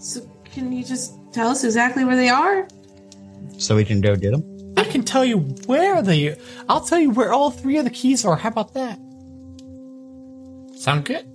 So 0.00 0.20
can 0.52 0.72
you 0.72 0.82
just 0.82 1.12
tell 1.32 1.48
us 1.48 1.62
exactly 1.62 2.04
where 2.04 2.16
they 2.16 2.28
are? 2.28 2.66
So 3.56 3.76
we 3.76 3.84
can 3.84 4.00
go 4.00 4.16
get 4.16 4.32
them. 4.32 4.42
I 4.76 4.84
can 4.84 5.02
tell 5.04 5.24
you 5.24 5.38
where 5.66 6.02
they. 6.02 6.36
I'll 6.68 6.82
tell 6.82 7.00
you 7.00 7.10
where 7.10 7.32
all 7.32 7.50
three 7.50 7.78
of 7.78 7.84
the 7.84 7.90
keys 7.90 8.24
are. 8.24 8.36
How 8.36 8.50
about 8.50 8.74
that? 8.74 8.98
Sound 10.78 11.04
good? 11.04 11.26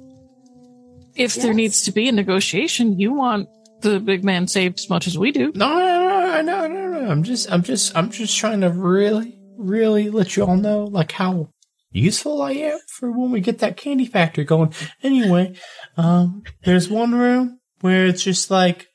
If 1.15 1.35
there 1.35 1.53
needs 1.53 1.81
to 1.83 1.91
be 1.91 2.07
a 2.07 2.11
negotiation, 2.11 2.99
you 2.99 3.13
want 3.13 3.49
the 3.81 3.99
big 3.99 4.23
man 4.23 4.47
saved 4.47 4.79
as 4.79 4.89
much 4.89 5.07
as 5.07 5.17
we 5.17 5.31
do. 5.31 5.51
No, 5.55 5.67
no, 5.67 6.41
no, 6.41 6.67
no, 6.67 6.67
no, 6.67 7.01
no. 7.01 7.09
I'm 7.09 7.23
just, 7.23 7.51
I'm 7.51 7.63
just, 7.63 7.95
I'm 7.97 8.11
just 8.11 8.37
trying 8.37 8.61
to 8.61 8.69
really, 8.69 9.39
really 9.57 10.09
let 10.09 10.37
you 10.37 10.45
all 10.45 10.55
know 10.55 10.85
like 10.85 11.11
how 11.11 11.49
useful 11.91 12.41
I 12.41 12.51
am 12.51 12.79
for 12.87 13.11
when 13.11 13.31
we 13.31 13.41
get 13.41 13.59
that 13.59 13.77
candy 13.77 14.05
factory 14.05 14.45
going. 14.45 14.73
Anyway, 15.03 15.55
um, 15.97 16.43
there's 16.63 16.89
one 16.89 17.13
room 17.13 17.59
where 17.81 18.05
it's 18.05 18.23
just 18.23 18.49
like 18.49 18.87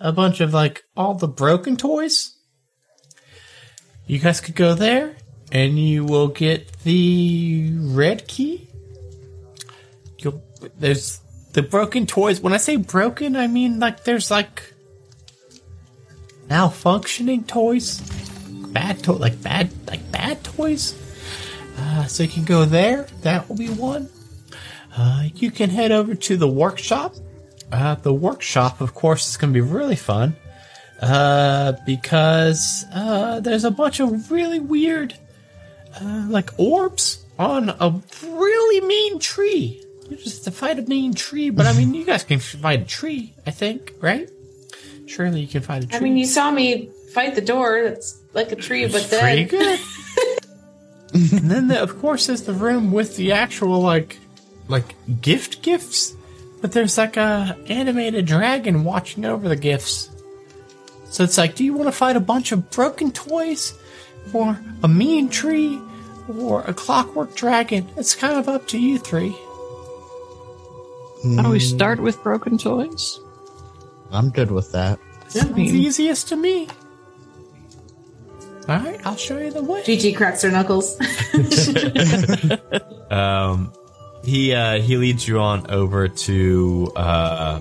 a 0.00 0.12
bunch 0.12 0.40
of 0.40 0.52
like 0.52 0.82
all 0.96 1.14
the 1.14 1.28
broken 1.28 1.76
toys. 1.76 2.33
You 4.06 4.18
guys 4.18 4.40
could 4.40 4.54
go 4.54 4.74
there 4.74 5.16
and 5.50 5.78
you 5.78 6.04
will 6.04 6.28
get 6.28 6.80
the 6.84 7.70
red 7.78 8.28
key. 8.28 8.68
You'll, 10.18 10.42
there's 10.78 11.20
the 11.52 11.62
broken 11.62 12.06
toys. 12.06 12.40
When 12.40 12.52
I 12.52 12.58
say 12.58 12.76
broken, 12.76 13.36
I 13.36 13.46
mean 13.46 13.80
like 13.80 14.04
there's 14.04 14.30
like 14.30 14.74
malfunctioning 16.48 17.46
toys, 17.46 18.00
bad 18.72 19.02
to 19.04 19.12
like 19.12 19.42
bad 19.42 19.70
like 19.88 20.10
bad 20.12 20.44
toys. 20.44 21.00
Uh, 21.78 22.04
so 22.04 22.22
you 22.22 22.28
can 22.28 22.44
go 22.44 22.64
there. 22.64 23.06
That 23.22 23.48
will 23.48 23.56
be 23.56 23.68
one. 23.68 24.08
Uh, 24.96 25.28
you 25.34 25.50
can 25.50 25.70
head 25.70 25.90
over 25.90 26.14
to 26.14 26.36
the 26.36 26.48
workshop. 26.48 27.14
Uh, 27.72 27.96
the 27.96 28.12
workshop, 28.12 28.80
of 28.80 28.94
course, 28.94 29.28
is 29.28 29.36
going 29.36 29.52
to 29.52 29.54
be 29.54 29.66
really 29.66 29.96
fun 29.96 30.36
uh, 31.00 31.72
because 31.86 32.84
uh, 32.92 33.40
there's 33.40 33.64
a 33.64 33.70
bunch 33.70 34.00
of 34.00 34.30
really 34.30 34.60
weird, 34.60 35.14
uh, 36.00 36.26
like 36.28 36.50
orbs 36.58 37.24
on 37.38 37.68
a 37.68 38.00
really 38.26 38.86
mean 38.86 39.18
tree. 39.18 39.84
You 40.08 40.16
just 40.16 40.44
have 40.44 40.54
to 40.54 40.58
fight 40.58 40.78
a 40.78 40.82
mean 40.82 41.14
tree, 41.14 41.50
but 41.50 41.66
I 41.66 41.72
mean, 41.72 41.94
you 41.94 42.04
guys 42.04 42.24
can 42.24 42.38
fight 42.38 42.82
a 42.82 42.84
tree, 42.84 43.34
I 43.46 43.50
think, 43.50 43.94
right? 44.00 44.28
Surely 45.06 45.40
you 45.40 45.48
can 45.48 45.62
fight 45.62 45.84
a 45.84 45.86
tree. 45.86 45.96
I 45.96 46.00
mean, 46.00 46.16
you 46.16 46.26
saw 46.26 46.50
me 46.50 46.90
fight 47.12 47.34
the 47.34 47.40
door. 47.40 47.82
That's 47.84 48.20
like 48.32 48.52
a 48.52 48.56
tree, 48.56 48.86
but 48.86 49.06
pretty 49.08 49.44
good. 49.44 49.80
and 51.14 51.50
then, 51.50 51.68
the, 51.68 51.82
of 51.82 51.98
course, 52.00 52.26
there's 52.26 52.42
the 52.42 52.52
room 52.52 52.92
with 52.92 53.16
the 53.16 53.32
actual 53.32 53.80
like, 53.80 54.18
like 54.68 54.94
gift 55.20 55.62
gifts. 55.62 56.14
But 56.60 56.72
there's 56.72 56.96
like 56.96 57.16
a 57.16 57.56
animated 57.68 58.26
dragon 58.26 58.84
watching 58.84 59.24
over 59.24 59.48
the 59.48 59.56
gifts. 59.56 60.10
So 61.14 61.22
it's 61.22 61.38
like, 61.38 61.54
do 61.54 61.62
you 61.64 61.74
want 61.74 61.86
to 61.86 61.92
fight 61.92 62.16
a 62.16 62.20
bunch 62.20 62.50
of 62.50 62.72
broken 62.72 63.12
toys, 63.12 63.78
or 64.32 64.58
a 64.82 64.88
mean 64.88 65.28
tree, 65.28 65.80
or 66.28 66.62
a 66.62 66.74
clockwork 66.74 67.36
dragon? 67.36 67.88
It's 67.96 68.16
kind 68.16 68.36
of 68.36 68.48
up 68.48 68.66
to 68.68 68.78
you 68.80 68.98
three. 68.98 69.30
How 71.36 71.42
don't 71.42 71.52
we 71.52 71.60
start 71.60 72.00
with 72.00 72.20
broken 72.24 72.58
toys? 72.58 73.20
I'm 74.10 74.30
good 74.30 74.50
with 74.50 74.72
that. 74.72 74.98
Sounds 75.28 75.56
easiest 75.56 76.30
to 76.30 76.36
me. 76.36 76.66
All 78.68 78.80
right, 78.80 79.00
I'll 79.06 79.14
show 79.14 79.38
you 79.38 79.52
the 79.52 79.62
way. 79.62 79.82
GG 79.82 80.16
cracks 80.16 80.42
her 80.42 80.50
knuckles. 80.50 80.98
Um, 83.14 83.72
he 84.24 84.52
uh, 84.54 84.80
he 84.80 84.96
leads 84.96 85.28
you 85.28 85.38
on 85.38 85.70
over 85.70 86.08
to. 86.08 86.92
Uh, 86.96 87.60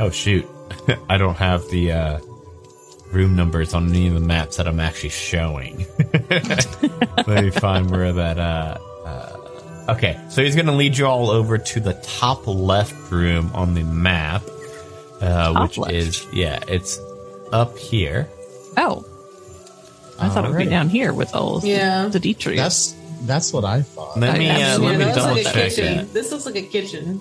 oh 0.00 0.10
shoot, 0.10 0.44
I 1.08 1.18
don't 1.18 1.36
have 1.36 1.62
the 1.70 1.92
uh, 1.92 2.18
room 3.12 3.34
numbers 3.36 3.74
on 3.74 3.88
any 3.88 4.08
of 4.08 4.14
the 4.14 4.20
maps 4.20 4.56
that 4.56 4.68
I'm 4.68 4.80
actually 4.80 5.08
showing. 5.10 5.86
Let 6.30 7.44
me 7.44 7.50
find 7.50 7.90
where 7.90 8.12
that. 8.12 8.38
Uh, 8.38 8.78
uh, 9.04 9.92
okay, 9.94 10.18
so 10.30 10.42
he's 10.42 10.54
gonna 10.56 10.74
lead 10.76 10.96
you 10.96 11.06
all 11.06 11.30
over 11.30 11.58
to 11.58 11.80
the 11.80 11.94
top 11.94 12.46
left 12.46 13.10
room 13.10 13.50
on 13.54 13.74
the 13.74 13.82
map, 13.84 14.42
uh, 15.20 15.52
Top 15.52 15.62
which 15.62 15.78
left. 15.78 15.94
is 15.94 16.26
yeah, 16.32 16.58
it's 16.68 16.98
up 17.52 17.76
here. 17.78 18.28
Oh. 18.76 19.04
I 20.20 20.28
thought 20.28 20.44
it 20.44 20.48
was 20.48 20.56
right 20.56 20.68
down 20.68 20.88
here 20.88 21.12
with 21.12 21.32
all 21.34 21.60
Yeah. 21.62 22.08
the 22.08 22.18
D 22.18 22.34
trees. 22.34 22.56
That's 22.58 22.94
that's 23.22 23.52
what 23.52 23.64
I 23.64 23.82
thought. 23.82 24.18
Let 24.18 24.34
I- 24.34 24.38
me 24.38 24.50
uh, 24.50 24.78
let 24.80 24.98
me 24.98 25.04
double 25.04 25.34
like 25.36 25.44
check 25.44 25.54
kitchen. 25.70 25.96
that. 25.98 26.12
This 26.12 26.32
looks 26.32 26.44
like 26.44 26.56
a 26.56 26.62
kitchen. 26.62 27.20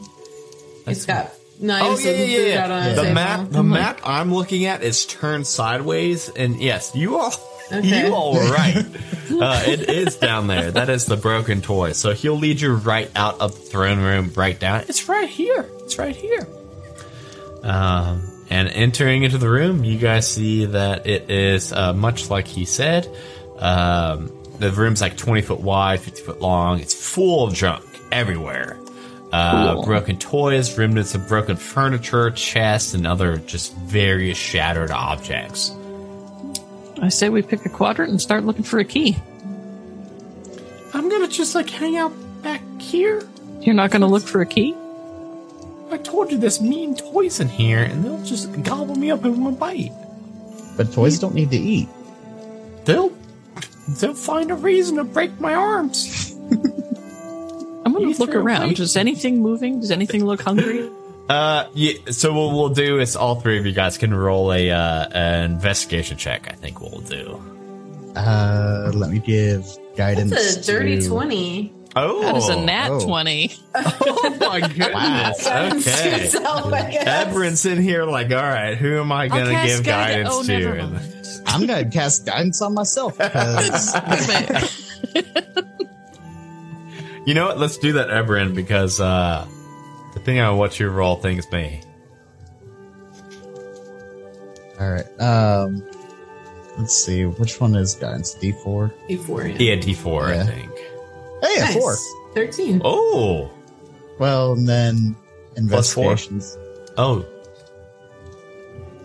That's 0.86 0.98
it's 1.00 1.06
got 1.06 1.32
Oh 1.62 1.66
knives 1.66 2.06
yeah, 2.06 2.12
and 2.12 2.32
yeah, 2.32 2.38
yeah. 2.40 2.64
out 2.66 2.72
on 2.72 2.88
a 2.92 2.96
The 2.96 3.14
map, 3.14 3.50
the 3.50 3.60
I'm 3.60 3.70
like- 3.72 3.80
map 3.82 4.00
I'm 4.04 4.34
looking 4.34 4.66
at 4.66 4.84
is 4.84 5.06
turned 5.06 5.48
sideways, 5.48 6.30
and 6.30 6.62
yes, 6.62 6.92
you 6.96 7.18
all, 7.18 7.34
Okay. 7.72 8.08
you 8.08 8.14
all 8.14 8.34
were 8.34 8.52
right. 8.52 8.78
uh, 9.32 9.64
it 9.66 9.90
is 9.90 10.16
down 10.18 10.48
there. 10.48 10.72
That 10.72 10.90
is 10.90 11.06
the 11.06 11.18
broken 11.18 11.62
toy. 11.62 11.92
So 11.94 12.14
he'll 12.14 12.38
lead 12.38 12.62
you 12.62 12.74
right 12.76 13.10
out 13.16 13.42
of 13.42 13.56
the 13.56 13.62
throne 13.62 14.00
room, 14.00 14.32
right 14.36 14.58
down. 14.60 14.86
It's 14.88 15.10
right 15.10 15.28
here. 15.28 15.70
It's 15.80 15.98
right 15.98 16.16
here. 16.16 16.48
Um, 17.64 18.22
and 18.50 18.70
entering 18.70 19.24
into 19.24 19.38
the 19.38 19.50
room, 19.50 19.84
you 19.84 19.98
guys 19.98 20.30
see 20.32 20.66
that 20.66 21.06
it 21.08 21.30
is 21.30 21.74
uh, 21.74 21.92
much 21.94 22.30
like 22.30 22.48
he 22.48 22.64
said. 22.66 23.08
Um, 23.58 24.32
the 24.60 24.72
room's 24.72 25.02
like 25.02 25.18
20 25.18 25.42
foot 25.42 25.60
wide, 25.60 26.00
50 26.00 26.22
foot 26.22 26.42
long. 26.42 26.80
It's 26.80 26.94
full 26.94 27.46
of 27.48 27.54
junk 27.54 27.84
everywhere. 28.12 28.80
Uh, 29.32 29.74
Cool. 29.76 29.84
broken 29.86 30.18
toys, 30.18 30.78
remnants 30.78 31.14
of 31.16 31.28
broken 31.28 31.58
furniture, 31.58 32.32
chests, 32.32 32.94
and 32.94 33.06
other 33.06 33.38
just 33.38 33.76
various 33.76 34.38
shattered 34.38 34.90
objects. 34.92 35.74
I 37.02 37.10
say 37.10 37.30
we 37.30 37.42
pick 37.42 37.66
a 37.66 37.70
quadrant 37.70 38.10
and 38.12 38.22
start 38.22 38.44
looking 38.46 38.64
for 38.64 38.80
a 38.80 38.86
key. 38.86 39.18
I'm 40.94 41.10
gonna 41.10 41.28
just 41.28 41.54
like 41.56 41.70
hang 41.70 41.98
out 41.98 42.14
back 42.42 42.62
here. 42.80 43.22
You're 43.62 43.76
not 43.76 43.92
going 43.92 44.02
to 44.02 44.08
look 44.08 44.24
for 44.24 44.40
a 44.42 44.46
key? 44.46 44.76
I 45.92 45.98
told 45.98 46.32
you 46.32 46.38
there's 46.38 46.62
mean 46.62 46.96
toys 46.96 47.40
in 47.40 47.50
here, 47.50 47.84
and 47.84 48.04
they'll 48.06 48.24
just 48.24 48.62
gobble 48.64 48.96
me 48.96 49.10
up 49.12 49.26
in 49.26 49.44
one 49.44 49.56
bite. 49.56 49.92
But 50.78 50.94
toys 50.94 51.20
don't 51.20 51.34
need 51.34 51.52
to 51.52 51.58
eat. 51.58 51.90
They'll 52.86 53.12
they'll 54.00 54.14
find 54.14 54.52
a 54.52 54.56
reason 54.56 54.96
to 54.98 55.04
break 55.04 55.38
my 55.42 55.54
arms. 55.54 56.34
I'm 57.98 58.02
going 58.04 58.10
You 58.10 58.16
to 58.16 58.22
look 58.22 58.36
around. 58.36 58.64
away- 58.64 58.74
Is 58.74 58.96
anything 58.98 59.42
moving? 59.42 59.80
Does 59.82 59.92
anything 59.92 60.26
look 60.26 60.42
hungry? 60.42 60.90
Uh, 61.30 61.68
yeah. 61.74 61.92
So 62.12 62.32
what 62.32 62.54
we'll 62.56 62.70
do 62.70 63.00
is 63.02 63.18
all 63.18 63.36
three 63.42 63.60
of 63.60 63.66
you 63.66 63.74
guys 63.74 63.98
can 63.98 64.14
roll 64.14 64.54
a 64.54 64.72
uh, 64.72 65.10
an 65.10 65.52
investigation 65.52 66.16
check. 66.18 66.48
I 66.50 66.54
think 66.56 66.80
we'll 66.80 67.02
do. 67.02 67.42
Uh, 68.16 68.92
let 68.96 69.10
me 69.12 69.20
give 69.20 69.68
guidance. 69.98 70.32
That's 70.32 70.56
a 70.56 70.64
dirty 70.72 71.02
to- 71.02 71.08
20. 71.10 71.74
Oh, 71.98 72.22
That 72.22 72.38
is 72.38 72.48
a 72.48 72.56
nat 72.62 72.88
oh. 72.92 73.06
20. 73.06 73.54
Oh 73.76 74.38
my 74.40 74.60
goodness. 74.62 75.46
okay. 75.46 76.22
Yourself, 76.22 76.72
I 76.72 76.92
guess. 76.92 77.28
Ebron's 77.28 77.66
in 77.66 77.82
here 77.82 78.06
like, 78.06 78.32
all 78.32 78.38
right, 78.42 78.78
who 78.78 78.98
am 79.02 79.12
I 79.12 79.28
gonna 79.28 79.52
cast 79.52 79.68
give 79.78 79.84
guide- 79.86 80.24
guidance 80.24 80.30
oh, 80.32 80.44
to? 80.44 80.60
never 80.60 80.76
And- 80.78 80.94
mind. 80.94 81.14
I'm 81.46 81.68
gonna 81.68 81.90
cast 81.90 82.26
guidance 82.26 82.62
on 82.62 82.74
myself 82.74 83.18
because 83.18 83.94
You 87.28 87.34
know 87.34 87.48
what? 87.48 87.60
Let's 87.60 87.78
do 87.78 87.92
that, 87.94 88.08
Ebron, 88.08 88.56
because 88.56 89.02
uh, 89.02 89.46
depending 90.14 90.42
on 90.44 90.58
what 90.58 90.80
you 90.80 90.88
roll, 90.88 91.18
things 91.18 91.46
may. 91.52 91.82
all 94.80 94.90
right. 94.90 95.22
Um, 95.22 95.84
let's 96.78 96.96
see 96.96 97.26
which 97.26 97.60
one 97.60 97.76
is 97.76 97.96
guidance. 97.96 98.34
D 98.36 98.54
four. 98.64 98.94
D4, 99.10 99.50
yeah. 99.60 99.74
Yeah, 99.74 99.76
D 99.82 99.94
four, 99.94 100.28
I 100.30 100.44
think. 100.44 100.72
Hey, 101.42 101.60
Nice. 101.60 101.74
four. 101.74 101.96
13. 102.34 102.82
Oh, 102.86 103.52
Well, 104.20 104.54
and 104.54 104.68
then 104.68 105.16
Plus 105.68 105.92
four? 105.92 106.12
investigations. 106.12 106.58
oh, 106.98 107.26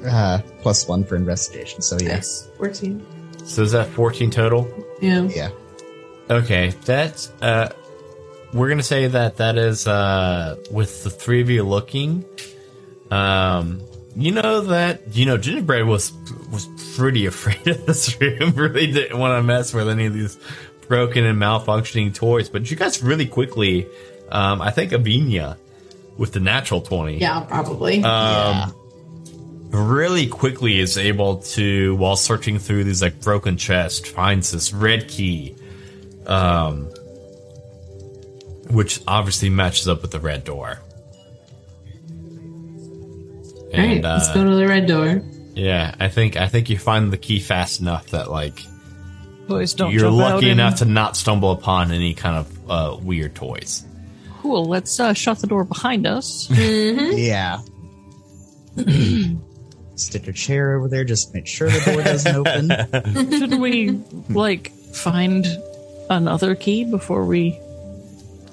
Uh, 0.06 0.38
plus 0.60 0.86
one 0.86 1.02
for 1.04 1.16
investigation. 1.16 1.80
So 1.82 1.96
yes, 2.00 2.46
Nice. 2.46 2.56
14. 2.58 3.06
so 3.44 3.62
is 3.62 3.72
that 3.72 3.88
fourteen 3.88 4.30
total? 4.30 4.68
Yeah. 5.00 5.22
yeah. 5.22 5.50
Okay, 6.30 6.72
that's 6.84 7.30
uh 7.42 7.70
we're 8.52 8.68
gonna 8.68 8.82
say 8.82 9.06
that 9.06 9.38
that 9.38 9.56
is 9.56 9.86
uh 9.86 10.56
with 10.70 11.04
the 11.04 11.10
three 11.10 11.40
of 11.40 11.50
you 11.50 11.62
looking. 11.62 12.24
Um 13.10 13.80
you 14.14 14.32
know 14.32 14.62
that 14.62 15.14
you 15.14 15.26
know 15.26 15.38
Gingerbread 15.38 15.86
was 15.86 16.12
was 16.50 16.68
pretty 16.96 17.26
afraid 17.32 17.66
of 17.66 17.86
this 17.86 18.20
room, 18.20 18.52
really 18.56 18.90
didn't 18.92 19.18
want 19.18 19.38
to 19.38 19.42
mess 19.42 19.72
with 19.72 19.88
any 19.88 20.06
of 20.06 20.14
these 20.14 20.38
broken 20.88 21.24
and 21.24 21.40
malfunctioning 21.40 22.14
toys. 22.14 22.48
But 22.48 22.70
you 22.70 22.76
guys 22.76 23.02
really 23.02 23.26
quickly 23.26 23.86
um 24.30 24.60
I 24.60 24.70
think 24.70 24.92
Avinia 24.92 25.56
with 26.16 26.32
the 26.32 26.40
natural 26.40 26.80
twenty. 26.80 27.18
Yeah, 27.18 27.40
probably. 27.40 28.02
Um 28.04 28.74
really 29.72 30.26
quickly 30.26 30.78
is 30.78 30.98
able 30.98 31.38
to, 31.38 31.96
while 31.96 32.16
searching 32.16 32.58
through 32.58 32.84
these 32.84 33.02
like 33.02 33.20
broken 33.20 33.56
chests, 33.56 34.08
finds 34.08 34.50
this 34.50 34.72
red 34.72 35.08
key, 35.08 35.56
um, 36.26 36.88
which 38.70 39.00
obviously 39.06 39.50
matches 39.50 39.88
up 39.88 40.02
with 40.02 40.10
the 40.10 40.20
red 40.20 40.44
door. 40.44 40.78
All 43.74 43.78
right, 43.78 44.02
let's 44.02 44.32
go 44.32 44.44
to 44.44 44.54
the 44.54 44.66
red 44.68 44.86
door. 44.86 45.22
yeah, 45.54 45.94
I 45.98 46.08
think 46.08 46.36
I 46.36 46.48
think 46.48 46.68
you 46.68 46.78
find 46.78 47.10
the 47.12 47.16
key 47.16 47.40
fast 47.40 47.80
enough 47.80 48.08
that 48.10 48.30
like 48.30 48.60
Boys 49.48 49.74
don't 49.74 49.92
you're 49.92 50.10
lucky 50.10 50.50
enough 50.50 50.76
to 50.76 50.84
not 50.84 51.16
stumble 51.16 51.50
upon 51.52 51.90
any 51.90 52.14
kind 52.14 52.36
of 52.36 52.70
uh, 52.70 52.96
weird 53.02 53.34
toys. 53.34 53.84
Cool. 54.40 54.66
Let's 54.66 54.98
uh, 55.00 55.12
shut 55.14 55.38
the 55.38 55.46
door 55.46 55.64
behind 55.64 56.06
us. 56.06 56.48
Yeah. 56.50 57.60
Stick 59.96 60.26
a 60.26 60.32
chair 60.32 60.76
over 60.76 60.88
there, 60.88 61.04
just 61.04 61.34
make 61.34 61.46
sure 61.46 61.68
the 61.70 61.92
door 61.92 62.02
doesn't 62.02 62.34
open. 62.34 62.70
Shouldn't 63.30 63.60
we 63.60 63.90
like 64.30 64.70
find 64.94 65.46
another 66.08 66.54
key 66.54 66.84
before 66.84 67.24
we? 67.24 67.58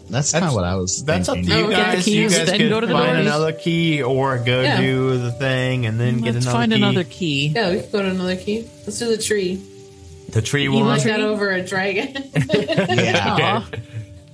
That's 0.09 0.31
kind 0.31 0.45
of 0.45 0.53
what 0.55 0.63
I 0.63 0.75
was 0.75 1.03
That's 1.03 1.29
up 1.29 1.35
to 1.37 1.43
thinking. 1.43 1.57
you 1.65 1.69
Get 1.69 1.91
the 1.91 1.95
guys. 1.97 2.07
You 2.07 2.23
keys, 2.23 2.37
guys 2.37 2.47
then 2.47 2.59
could 2.59 2.69
go 2.69 2.79
to 2.81 2.87
the 2.87 2.93
find 2.93 3.11
doors. 3.13 3.25
another 3.27 3.51
key 3.53 4.01
or 4.01 4.37
go 4.39 4.61
Yeah. 4.61 4.81
do 4.81 5.17
the 5.19 5.31
thing 5.31 5.85
and 5.85 5.99
then 5.99 6.17
get 6.21 6.33
Let's 6.33 6.45
another 6.47 6.57
find 6.59 6.71
key. 6.71 6.77
another 6.77 7.03
key. 7.03 7.47
Yeah, 7.55 7.69
we 7.71 7.81
can 7.81 7.91
go 7.91 8.01
to 8.01 8.09
another 8.09 8.35
key. 8.35 8.67
Let's 8.85 8.97
do 8.99 9.15
the 9.15 9.21
tree. 9.21 9.61
The 10.29 10.41
tree 10.41 10.63
You 10.63 10.73
one. 10.73 10.85
like 10.87 11.03
that 11.03 11.21
over 11.21 11.49
a 11.51 11.61
dragon? 11.65 12.07
Yeah, 12.53 13.37
Aw. 13.39 13.69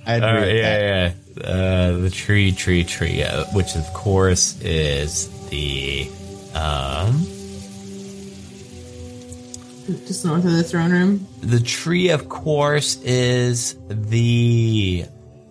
I 0.06 0.14
agree 0.14 0.28
All 0.28 0.34
right, 0.34 0.40
with 0.40 0.62
that. 0.62 0.80
yeah, 0.80 1.12
yeah. 1.36 1.50
Uh, 1.52 1.96
the 1.98 2.10
tree, 2.10 2.52
tree, 2.52 2.84
tree, 2.84 3.22
uh, 3.22 3.44
which 3.52 3.74
of 3.76 3.84
course 3.92 4.58
is 4.62 5.28
the 5.50 6.08
um, 6.54 7.26
Just 10.06 10.24
north 10.24 10.44
of 10.44 10.52
the 10.52 10.62
throne 10.64 10.90
room. 10.90 11.26
the 11.42 11.60
tree. 11.60 12.08
Of 12.10 12.28
course, 12.28 13.00
is 13.02 13.76
the 13.88 15.04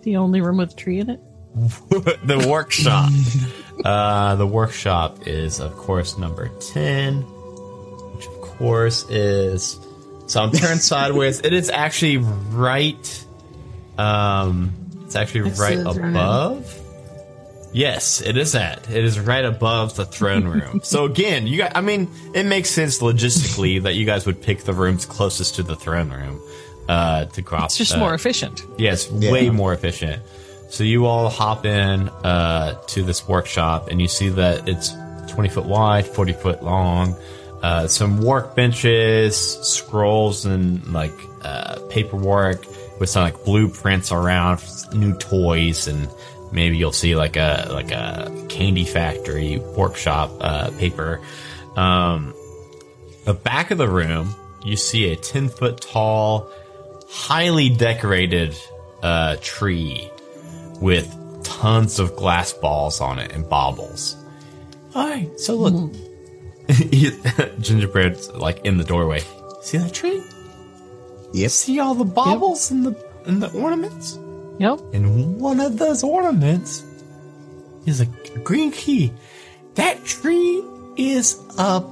The 0.06 0.18
only 0.18 0.40
room 0.40 0.58
with 0.58 0.72
a 0.72 0.76
tree 0.76 1.00
in 1.00 1.10
it. 1.10 1.20
the 1.56 2.46
workshop. 2.48 3.10
uh, 3.84 4.36
the 4.36 4.46
workshop 4.46 5.26
is, 5.26 5.58
of 5.58 5.76
course, 5.76 6.16
number 6.16 6.48
10, 6.60 7.22
which, 7.22 8.26
of 8.28 8.40
course, 8.40 9.04
is. 9.10 9.80
So 10.28 10.44
I'm 10.44 10.52
turned 10.52 10.80
sideways. 10.92 11.40
It 11.40 11.52
is 11.52 11.70
actually 11.70 12.18
right. 12.18 13.26
Um, 13.98 14.74
it's 15.06 15.16
actually 15.16 15.40
Next 15.40 15.58
right 15.58 15.78
the 15.78 15.92
throne 15.92 16.10
above. 16.10 16.80
Yes, 17.72 18.20
it 18.20 18.36
is 18.36 18.52
that. 18.52 18.88
It 18.88 19.04
is 19.04 19.18
right 19.18 19.44
above 19.44 19.96
the 19.96 20.06
throne 20.06 20.46
room. 20.46 20.82
so 20.84 21.04
again, 21.04 21.48
you 21.48 21.58
got. 21.58 21.76
I 21.76 21.80
mean, 21.80 22.08
it 22.32 22.46
makes 22.46 22.70
sense 22.70 23.00
logistically 23.00 23.82
that 23.82 23.94
you 23.96 24.06
guys 24.06 24.24
would 24.24 24.40
pick 24.40 24.62
the 24.62 24.72
rooms 24.72 25.04
closest 25.04 25.56
to 25.56 25.64
the 25.64 25.74
throne 25.74 26.10
room 26.10 26.40
uh, 26.88 27.24
to 27.26 27.42
cross. 27.42 27.72
It's 27.72 27.78
just 27.78 27.94
uh, 27.94 27.98
more 27.98 28.14
efficient. 28.14 28.64
Yes, 28.78 29.08
Yeah. 29.12 29.30
way 29.32 29.50
more 29.50 29.72
efficient. 29.72 30.22
So 30.70 30.84
you 30.84 31.06
all 31.06 31.28
hop 31.28 31.64
in 31.64 32.08
uh, 32.08 32.74
to 32.88 33.02
this 33.02 33.26
workshop, 33.28 33.88
and 33.88 34.00
you 34.00 34.08
see 34.08 34.28
that 34.30 34.68
it's 34.68 34.90
20 35.32 35.48
foot 35.48 35.64
wide, 35.66 36.06
40 36.06 36.32
foot 36.34 36.62
long. 36.62 37.16
Uh, 37.62 37.86
some 37.88 38.18
workbenches, 38.20 39.32
scrolls, 39.64 40.44
and 40.46 40.86
like 40.92 41.12
uh, 41.42 41.80
paperwork 41.88 42.64
with 43.00 43.08
some 43.08 43.22
like 43.22 43.44
blueprints 43.44 44.12
around, 44.12 44.62
new 44.92 45.16
toys, 45.18 45.86
and 45.88 46.08
maybe 46.52 46.76
you'll 46.76 46.92
see 46.92 47.16
like 47.16 47.36
a 47.36 47.68
like 47.70 47.90
a 47.92 48.30
candy 48.48 48.84
factory 48.84 49.58
workshop 49.76 50.30
uh, 50.40 50.70
paper. 50.78 51.20
Um, 51.76 52.34
the 53.24 53.34
back 53.34 53.70
of 53.70 53.78
the 53.78 53.88
room, 53.88 54.34
you 54.64 54.76
see 54.76 55.10
a 55.12 55.16
10 55.16 55.48
foot 55.48 55.80
tall, 55.80 56.50
highly 57.08 57.68
decorated 57.68 58.56
uh, 59.02 59.36
tree 59.40 60.10
with 60.80 61.12
tons 61.44 61.98
of 61.98 62.16
glass 62.16 62.52
balls 62.52 63.00
on 63.00 63.18
it 63.18 63.32
and 63.32 63.48
baubles. 63.48 64.16
All 64.94 65.08
right, 65.08 65.38
so 65.38 65.54
look, 65.56 65.92
gingerbread's 67.60 68.30
like 68.32 68.64
in 68.64 68.78
the 68.78 68.84
doorway. 68.84 69.20
See 69.62 69.78
that 69.78 69.92
tree? 69.92 70.22
Yep. 71.32 71.50
See 71.50 71.80
all 71.80 71.94
the 71.94 72.04
baubles 72.04 72.70
and 72.70 72.86
the 72.86 72.96
and 73.24 73.42
the 73.42 73.50
ornaments? 73.52 74.18
Yep. 74.58 74.80
And 74.94 75.40
one 75.40 75.60
of 75.60 75.78
those 75.78 76.02
ornaments 76.02 76.84
is 77.84 78.00
a 78.00 78.06
green 78.42 78.70
key. 78.70 79.12
That 79.74 80.04
tree 80.04 80.62
is 80.96 81.34
a 81.58 81.82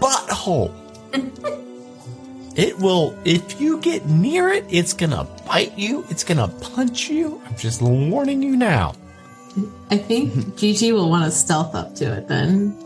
butthole. 0.00 0.72
it 2.56 2.78
will, 2.78 3.18
if 3.24 3.60
you 3.60 3.80
get 3.80 4.06
near 4.06 4.48
it, 4.48 4.64
it's 4.68 4.92
gonna 4.92 5.24
bite 5.46 5.76
you. 5.78 6.04
It's 6.10 6.24
gonna 6.24 6.48
punch 6.48 7.08
you. 7.08 7.40
I'm 7.46 7.56
just 7.56 7.82
warning 7.82 8.42
you 8.42 8.56
now. 8.56 8.94
I 9.90 9.98
think 9.98 10.32
GG 10.56 10.92
will 10.92 11.10
want 11.10 11.24
to 11.24 11.30
stealth 11.30 11.74
up 11.74 11.94
to 11.96 12.12
it 12.16 12.28
then. 12.28 12.76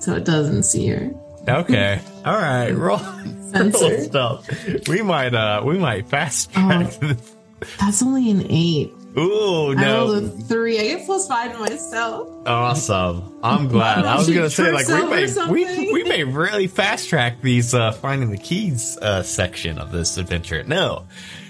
So 0.00 0.14
it 0.14 0.24
doesn't 0.24 0.62
see 0.64 0.86
her. 0.88 1.10
Okay. 1.48 2.00
All 2.24 2.36
right. 2.36 2.70
Roll, 2.70 2.98
Sensor. 3.52 4.00
stuff. 4.04 4.48
We 4.88 5.02
might, 5.02 5.34
uh, 5.34 5.62
we 5.64 5.78
might 5.78 6.06
fast 6.08 6.52
track 6.52 6.90
this. 6.94 7.34
That's 7.78 8.02
only 8.02 8.30
an 8.30 8.46
eight. 8.50 8.90
Ooh, 9.18 9.74
I 9.76 9.92
rolled 9.92 10.16
a 10.16 10.20
no. 10.20 10.28
three. 10.28 10.78
I 10.78 10.82
get 10.84 11.04
plus 11.06 11.26
five 11.26 11.52
to 11.52 11.58
myself. 11.58 12.28
Awesome. 12.46 13.38
I'm 13.42 13.66
glad. 13.68 14.04
I 14.04 14.16
was 14.16 14.28
gonna 14.30 14.48
say 14.50 14.70
like 14.72 14.86
we 14.86 15.24
trips 15.24 15.36
may 15.36 15.48
we, 15.50 15.92
we 15.92 16.04
may 16.04 16.22
really 16.24 16.68
fast 16.68 17.08
track 17.08 17.40
these 17.42 17.74
uh 17.74 17.90
finding 17.92 18.30
the 18.30 18.38
keys 18.38 18.96
uh 18.98 19.22
section 19.24 19.78
of 19.78 19.90
this 19.90 20.16
adventure. 20.16 20.62
No. 20.62 21.06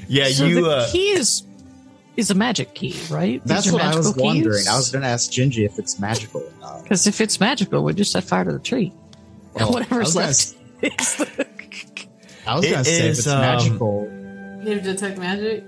Yeah, 0.08 0.28
So 0.28 0.46
you 0.46 0.62
the 0.64 0.70
uh 0.70 0.90
key 0.90 1.10
is 1.10 1.42
is 2.16 2.30
a 2.30 2.34
magic 2.34 2.74
key, 2.74 2.98
right? 3.10 3.42
That's 3.44 3.70
what 3.70 3.82
I 3.82 3.94
was 3.94 4.14
wondering. 4.16 4.64
I 4.68 4.76
was 4.76 4.90
going 4.90 5.02
to 5.02 5.08
ask 5.08 5.30
Gingy 5.30 5.64
if 5.64 5.78
it's 5.78 5.98
magical 6.00 6.40
or 6.42 6.52
not. 6.60 6.82
because 6.82 7.06
if 7.06 7.20
it's 7.20 7.38
magical, 7.40 7.82
we 7.84 7.94
just 7.94 8.10
set 8.12 8.24
fire 8.24 8.44
to 8.44 8.52
the 8.52 8.58
tree. 8.58 8.92
Well, 9.54 9.68
I 9.68 9.70
Whatever's 9.72 10.14
was 10.14 10.14
gonna 10.14 10.26
left. 10.26 10.40
s- 10.40 10.54
is 10.82 11.16
the- 11.16 11.46
I 12.46 12.54
was 12.56 12.64
going 12.64 12.78
to 12.78 12.84
say 12.84 13.08
if 13.08 13.18
it's 13.18 13.26
um, 13.26 13.40
magical. 13.40 14.04
You 14.64 14.80
detect 14.80 15.18
magic. 15.18 15.64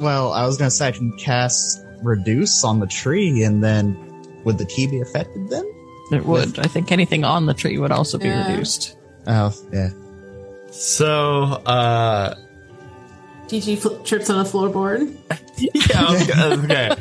Well, 0.00 0.32
I 0.32 0.44
was 0.46 0.56
going 0.56 0.68
to 0.70 0.74
say 0.74 0.88
I 0.88 0.92
can 0.92 1.12
cast 1.16 1.84
reduce 2.02 2.64
on 2.64 2.80
the 2.80 2.86
tree, 2.86 3.42
and 3.44 3.62
then 3.62 3.96
would 4.44 4.58
the 4.58 4.66
key 4.66 4.86
be 4.86 5.00
affected 5.00 5.48
then? 5.50 5.64
it 6.10 6.26
would. 6.26 6.58
I 6.58 6.64
think 6.64 6.92
anything 6.92 7.24
on 7.24 7.46
the 7.46 7.54
tree 7.54 7.78
would 7.78 7.90
also 7.92 8.18
be 8.18 8.26
Yeah. 8.26 8.50
reduced. 8.50 8.96
Oh, 9.26 9.54
yeah. 9.72 9.90
so 10.70 11.42
uh 11.64 12.34
GG 13.46 13.78
fl- 13.78 14.02
trips 14.04 14.28
on 14.30 14.40
a 14.40 14.48
floorboard. 14.48 15.14
yeah, 15.58 16.56
okay. 16.64 16.96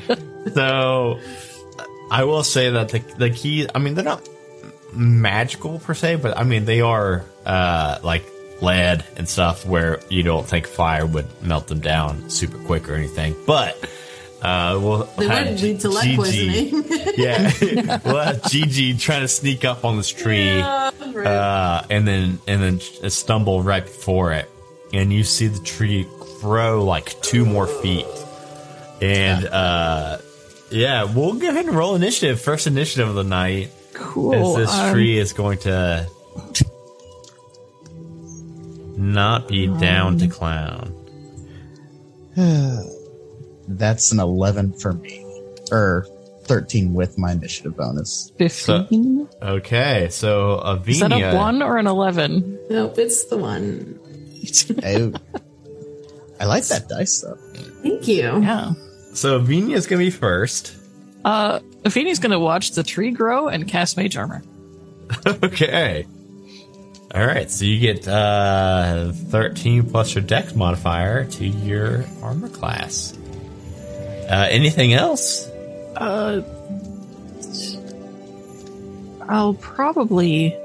So 0.54 1.20
I 2.12 2.24
will 2.26 2.44
say 2.44 2.70
that 2.70 2.90
the 2.90 3.00
the 3.18 3.30
key 3.32 3.68
I 3.74 3.80
mean 3.80 3.96
they're 3.96 4.04
not 4.06 4.28
magical 4.94 5.80
per 5.80 5.94
se, 5.94 6.18
but 6.18 6.38
I 6.38 6.44
mean 6.44 6.66
they 6.66 6.82
are 6.82 7.24
uh 7.46 8.00
like 8.04 8.24
lead 8.62 9.04
and 9.18 9.28
stuff 9.28 9.66
where 9.66 10.00
you 10.10 10.24
don't 10.24 10.46
think 10.46 10.68
fire 10.68 11.06
would 11.06 11.28
melt 11.44 11.68
them 11.68 11.80
down 11.80 12.30
super 12.30 12.58
quick 12.60 12.90
or 12.90 12.94
anything. 12.96 13.36
But 13.48 13.78
uh 14.42 14.80
we'll 14.82 15.04
They 15.18 15.28
have 15.28 15.48
would 15.50 15.62
lead 15.62 15.80
to 15.82 15.90
lead 15.90 16.04
GG 16.04 16.16
poisoning. 16.16 17.14
Yeah. 17.18 18.00
we'll 18.06 18.18
have 18.20 18.44
Gigi 18.50 18.96
trying 18.98 19.22
to 19.22 19.28
sneak 19.28 19.66
up 19.66 19.84
on 19.86 19.98
this 19.98 20.10
tree 20.10 20.46
Yeah, 20.58 20.92
right. 21.14 21.28
uh, 21.28 21.84
and 21.90 22.08
then 22.08 22.40
and 22.48 22.62
then 22.64 23.10
stumble 23.10 23.62
right 23.64 23.84
before 23.84 24.32
it, 24.34 24.50
and 24.94 25.12
you 25.14 25.24
see 25.24 25.48
the 25.48 25.60
tree 25.60 26.08
grow 26.42 26.84
like 26.84 27.20
two 27.22 27.46
more 27.46 27.68
feet, 27.68 28.08
and 29.02 29.46
uh, 29.46 30.18
yeah, 30.72 31.04
we'll 31.04 31.34
go 31.34 31.50
ahead 31.50 31.66
and 31.66 31.76
roll 31.76 31.96
initiative. 31.96 32.40
First 32.42 32.66
initiative 32.66 33.10
of 33.10 33.16
the 33.16 33.24
night, 33.24 33.70
Cool. 33.94 34.34
as 34.34 34.56
this 34.56 34.74
Um, 34.80 34.92
tree 34.94 35.18
is 35.20 35.34
going 35.34 35.58
to 35.60 36.08
not 38.98 39.48
be 39.48 39.68
down 39.68 40.18
to 40.20 40.28
clown. 40.28 40.96
That's 43.68 44.12
an 44.12 44.20
11 44.20 44.74
for 44.74 44.94
me. 44.94 45.26
Or 45.72 46.06
13 46.44 46.94
with 46.94 47.18
my 47.18 47.32
initiative 47.32 47.78
bonus. 47.78 48.32
Fifteen. 48.38 49.30
Okay, 49.42 50.08
so 50.10 50.62
Avinia, 50.66 50.90
is 50.90 51.00
that 51.00 51.12
a 51.14 51.36
one 51.36 51.62
or 51.62 51.78
an 51.78 51.88
eleven? 51.88 52.60
nope, 52.70 52.98
it's 52.98 53.26
the 53.26 53.38
one. 53.38 53.98
Oh. 54.84 55.14
I 56.40 56.46
like 56.46 56.66
that 56.66 56.90
dice, 56.90 57.22
though. 57.22 57.36
Thank 57.84 58.08
you. 58.08 58.42
Yeah. 58.42 58.74
so 59.14 59.40
Avinia 59.40 59.76
is 59.76 59.86
going 59.86 60.00
to 60.00 60.06
be 60.06 60.10
first. 60.10 60.76
Uh, 61.24 61.60
Afini's 61.84 62.18
gonna 62.18 62.40
watch 62.40 62.72
the 62.72 62.82
tree 62.82 63.12
grow 63.12 63.48
and 63.48 63.68
cast 63.68 63.96
mage 63.98 64.18
armor. 64.18 64.44
Okay. 65.28 66.08
All 67.14 67.26
right, 67.26 67.52
so 67.52 67.66
you 67.66 67.78
get 67.80 68.08
uh, 68.08 69.12
13 69.12 69.90
plus 69.90 70.16
your 70.16 70.24
dex 70.24 70.56
modifier 70.56 71.26
to 71.26 71.46
your 71.46 72.06
armor 72.22 72.48
class. 72.48 73.14
Uh, 74.30 74.48
anything 74.50 74.94
else? 74.94 75.46
Uh, 75.98 76.42
I'll 79.28 79.56
probably 79.56 80.56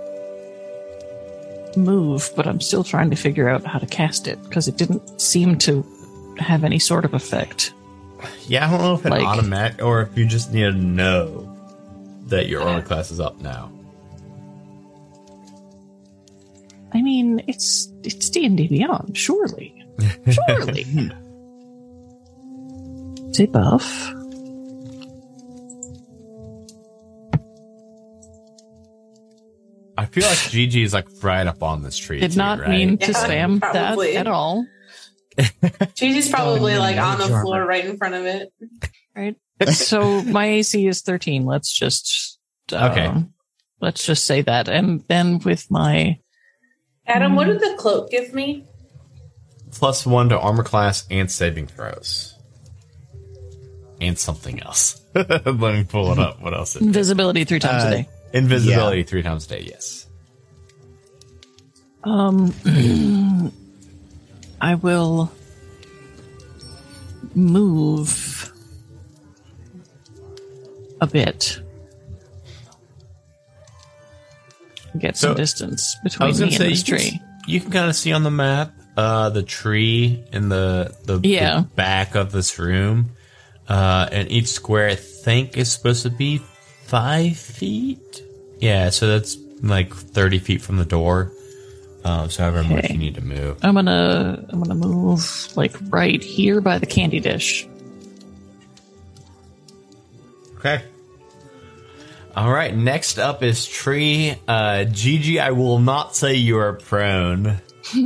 move, 1.77 2.31
but 2.36 2.47
I'm 2.47 2.60
still 2.60 2.85
trying 2.85 3.10
to 3.10 3.16
figure 3.16 3.48
out 3.48 3.64
how 3.64 3.81
to 3.81 3.86
cast 3.86 4.28
it 4.28 4.40
because 4.44 4.68
it 4.68 4.77
didn't 4.77 5.20
seem 5.20 5.59
to 5.59 5.85
have 6.39 6.62
any 6.62 6.78
sort 6.78 7.05
of 7.05 7.12
effect. 7.12 7.73
Yeah, 8.47 8.66
I 8.66 8.70
don't 8.70 8.81
know 8.81 8.94
if 8.94 9.05
it 9.05 9.10
Like- 9.10 9.24
automatic 9.24 9.82
or 9.82 10.01
if 10.02 10.16
you 10.16 10.27
just 10.27 10.52
need 10.52 10.62
to 10.62 10.73
know 10.73 11.52
that 12.27 12.48
your 12.48 12.62
armor 12.62 12.82
class 12.82 13.10
is 13.10 13.18
up 13.18 13.40
now. 13.40 13.70
I 16.92 17.02
mean, 17.02 17.42
it's 17.46 17.92
it's 18.04 18.30
D 18.30 18.46
and 18.46 18.56
D 18.56 18.68
Beyond, 18.68 19.16
surely, 19.16 19.74
surely. 20.30 20.82
Is 23.30 23.40
it 23.40 23.52
buff? 23.52 24.12
I 29.98 30.04
feel 30.06 30.26
like 30.26 30.38
Gigi 30.50 30.82
is 30.82 30.92
like 30.92 31.06
right 31.22 31.46
up 31.46 31.62
on 31.62 31.82
this 31.82 31.96
tree. 31.96 32.20
Did 32.20 32.32
too, 32.32 32.38
not 32.38 32.60
right? 32.60 32.68
mean 32.68 32.98
to 32.98 33.12
Yeah, 33.12 33.26
spam 33.26 33.60
probably. 33.60 34.12
that 34.12 34.20
at 34.20 34.26
all. 34.26 34.66
Gigi's 35.94 36.28
probably 36.28 36.74
Oh, 36.74 36.78
like 36.78 36.98
on 36.98 37.18
the 37.18 37.24
armor. 37.24 37.42
floor 37.42 37.64
right 37.66 37.84
in 37.84 37.96
front 37.96 38.14
of 38.14 38.26
it. 38.26 38.52
Right. 39.14 39.36
so 39.72 40.22
my 40.22 40.46
AC 40.46 40.86
is 40.86 41.00
13. 41.02 41.46
Let's 41.46 41.72
just 41.72 42.38
uh, 42.72 42.90
Okay. 42.92 43.12
Let's 43.80 44.04
just 44.06 44.24
say 44.24 44.40
that, 44.42 44.68
and 44.68 45.04
then 45.08 45.38
with 45.40 45.70
my 45.70 46.18
Adam, 47.06 47.36
what 47.36 47.46
did 47.46 47.60
the 47.60 47.74
cloak 47.78 48.10
give 48.10 48.34
me? 48.34 48.64
Plus 49.72 50.04
one 50.06 50.28
to 50.30 50.38
armor 50.38 50.62
class 50.64 51.06
and 51.10 51.30
saving 51.30 51.66
throws. 51.66 52.34
And 54.00 54.18
something 54.18 54.60
else. 54.62 55.00
Let 55.14 55.44
me 55.46 55.84
pull 55.84 56.12
it 56.12 56.18
up. 56.18 56.40
What 56.42 56.52
else? 56.54 56.76
It 56.76 56.82
invisibility 56.82 57.44
three 57.44 57.58
times 57.60 57.84
Uh, 57.84 57.86
a 57.86 57.90
day. 57.90 58.08
Invisibility 58.32 59.02
three 59.04 59.22
times 59.22 59.46
a 59.46 59.48
day, 59.48 59.64
yes. 59.68 60.06
Um, 62.04 62.52
I 64.60 64.74
will 64.74 65.30
move 67.34 68.52
a 71.00 71.06
bit. 71.06 71.60
Get 74.98 75.16
some 75.16 75.31
So, 75.32 75.35
distance 75.35 75.97
I 76.01 76.02
between 76.05 76.28
was 76.28 76.40
me 76.40 76.47
gonna 76.47 76.55
and 76.55 76.59
say 76.59 76.68
this 76.70 76.89
you 76.89 76.97
tree. 76.97 77.23
you 77.47 77.60
can 77.60 77.70
kind 77.70 77.89
of 77.90 77.97
see 77.97 78.12
on 78.12 78.23
the 78.23 78.31
map 78.31 78.73
uh, 78.97 79.31
the 79.31 79.43
tree 79.43 80.24
in 80.32 80.48
the 80.48 80.94
the, 81.05 81.18
the 81.18 81.28
Yeah. 81.28 81.64
back 81.74 82.14
of 82.14 82.32
this 82.32 82.59
room, 82.59 83.10
uh, 83.68 84.09
and 84.10 84.31
each 84.31 84.48
square 84.48 84.89
I 84.89 84.94
think 84.94 85.56
is 85.56 85.70
supposed 85.70 86.02
to 86.05 86.10
be 86.10 86.40
five 86.85 87.36
feet. 87.36 88.23
Yeah, 88.60 88.90
so 88.90 89.06
that's 89.09 89.36
like 89.62 89.93
thirty 89.94 90.39
feet 90.39 90.62
from 90.62 90.77
the 90.78 90.85
door. 90.86 91.32
Um, 92.05 92.31
so 92.31 92.44
however 92.44 92.62
much 92.62 92.85
Okay. 92.85 92.93
you 92.94 92.98
need 93.01 93.16
to 93.16 93.20
move. 93.20 93.59
I'm 93.62 93.74
gonna 93.74 94.44
I'm 94.48 94.62
gonna 94.62 94.74
move 94.77 95.48
like 95.56 95.74
right 95.89 96.23
here 96.23 96.60
by 96.60 96.78
the 96.78 96.86
candy 96.86 97.18
dish. 97.20 97.66
Okay. 100.59 100.82
All 102.36 102.52
right. 102.52 102.76
Next 102.76 103.18
up 103.18 103.42
is 103.42 103.66
tree. 103.66 104.36
Uh, 104.46 104.84
Gigi, 104.84 105.40
I 105.40 105.52
will 105.52 105.78
not 105.78 106.14
say 106.14 106.34
you 106.34 106.58
are 106.58 106.74
prone. 106.74 107.46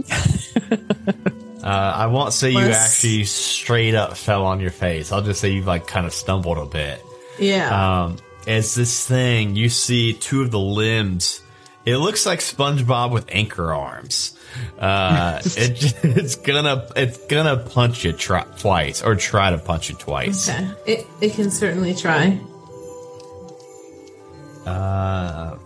uh, 1.63 1.65
I 1.65 2.07
won't 2.07 2.33
say 2.33 2.51
you 2.53 2.61
actually 2.61 3.25
straight 3.25 3.97
up 3.97 4.17
fell 4.17 4.47
on 4.47 4.61
your 4.61 4.71
face. 4.71 5.11
I'll 5.11 5.23
just 5.23 5.41
say 5.41 5.51
you 5.51 5.63
like 5.63 5.89
kind 5.89 6.07
of 6.07 6.13
stumbled 6.13 6.59
a 6.59 6.67
bit. 6.67 7.03
Yeah. 7.41 8.05
Um, 8.05 8.19
it's 8.47 8.77
this 8.77 9.05
thing. 9.05 9.57
You 9.57 9.69
see 9.69 10.13
two 10.13 10.43
of 10.43 10.53
the 10.53 10.61
limbs. 10.61 11.43
It 11.85 11.97
looks 11.97 12.25
like 12.25 12.39
SpongeBob 12.39 13.11
with 13.11 13.27
anchor 13.31 13.73
arms. 13.73 14.39
Uh, 14.79 15.41
it, 15.45 15.95
it's 16.05 16.37
gonna 16.37 16.87
it's 16.95 17.19
gonna 17.27 17.57
punch 17.57 18.05
you 18.05 18.13
try, 18.13 18.45
twice 18.59 19.03
or 19.03 19.17
try 19.17 19.51
to 19.51 19.59
punch 19.59 19.89
you 19.91 19.97
twice. 19.97 20.49
okay. 20.49 20.71
It 20.87 21.07
it 21.21 21.33
can 21.33 21.51
certainly 21.51 21.95
try. 21.95 22.39
Uh, 24.71 25.59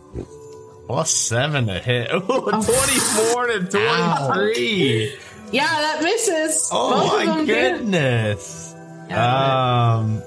plus 0.87 1.11
seven 1.11 1.67
to 1.67 1.79
hit. 1.79 2.11
Ooh, 2.15 2.21
24 2.21 3.47
to 3.47 3.67
23. 3.71 5.19
Yeah, 5.53 5.67
that 5.67 6.01
misses. 6.03 6.69
Oh 6.73 6.91
Both 7.11 7.27
my 7.27 7.45
goodness. 7.45 8.75
Yeah, 9.09 9.95
Um, 9.97 10.23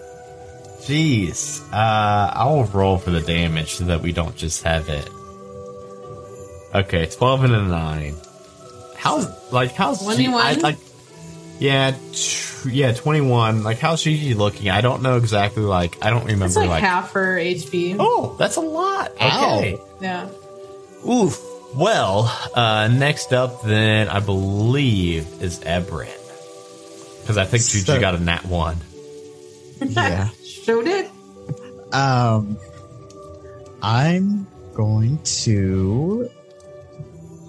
jeez. 0.82 1.62
Uh, 1.74 2.32
I'll 2.34 2.64
roll 2.66 2.98
for 2.98 3.12
the 3.12 3.22
damage 3.22 3.74
so 3.76 3.86
that 3.86 4.02
we 4.02 4.12
don't 4.14 4.36
just 4.36 4.64
have 4.64 4.88
it. 4.90 5.10
Okay, 6.76 7.06
12 7.08 7.44
and 7.45 7.54
a 7.56 7.62
9. 7.64 8.16
How's, 8.95 9.52
like, 9.52 9.72
how's, 9.74 9.99
G- 9.99 10.06
21? 10.06 10.41
I, 10.41 10.54
like, 10.54 10.78
yeah, 11.59 11.95
tr- 12.13 12.69
yeah, 12.69 12.93
21. 12.93 13.63
Like, 13.63 13.79
how's 13.79 14.01
Gigi 14.03 14.34
looking? 14.34 14.69
I 14.69 14.81
don't 14.81 15.01
know 15.01 15.17
exactly, 15.17 15.63
like, 15.63 15.97
I 16.03 16.09
don't 16.09 16.25
remember, 16.25 16.45
it's 16.45 16.55
like, 16.55 16.69
like, 16.69 16.84
half 16.84 17.11
her 17.13 17.38
HP. 17.38 17.95
oh, 17.99 18.35
that's 18.39 18.55
a 18.57 18.61
lot. 18.61 19.11
Ow. 19.21 19.57
Okay. 19.57 19.77
Yeah. 20.01 20.29
Oof. 21.07 21.41
Well, 21.75 22.25
uh, 22.55 22.88
next 22.88 23.34
up 23.34 23.61
then, 23.63 24.07
I 24.09 24.19
believe, 24.19 25.27
is 25.41 25.59
Ebrin. 25.59 26.07
Because 27.21 27.38
I 27.38 27.45
think 27.45 27.63
Gigi 27.63 27.85
So- 27.85 27.99
got 27.99 28.15
a 28.15 28.19
nat 28.19 28.45
one. 28.45 28.77
Yeah. 29.79 30.29
Showed 30.43 30.88
it. 30.88 31.09
Um, 31.93 32.57
I'm 33.81 34.47
going 34.73 35.19
to 35.43 36.29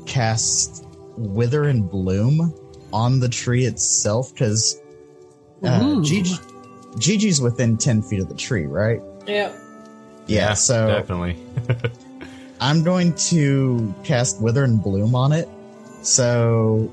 cast 0.06 0.84
Wither 1.16 1.64
and 1.64 1.90
Bloom 1.90 2.52
on 2.92 3.20
the 3.20 3.28
tree 3.28 3.64
itself 3.64 4.32
because 4.32 4.80
uh, 5.62 6.00
Gigi, 6.02 6.36
Gigi's 6.98 7.40
within 7.40 7.76
10 7.76 8.02
feet 8.02 8.20
of 8.20 8.28
the 8.28 8.34
tree, 8.34 8.66
right? 8.66 9.00
Yep. 9.26 9.56
Yeah, 10.26 10.54
so 10.54 10.86
definitely. 10.86 11.36
I'm 12.60 12.82
going 12.82 13.14
to 13.14 13.94
cast 14.04 14.40
Wither 14.40 14.64
and 14.64 14.82
Bloom 14.82 15.14
on 15.14 15.32
it. 15.32 15.48
So 16.02 16.90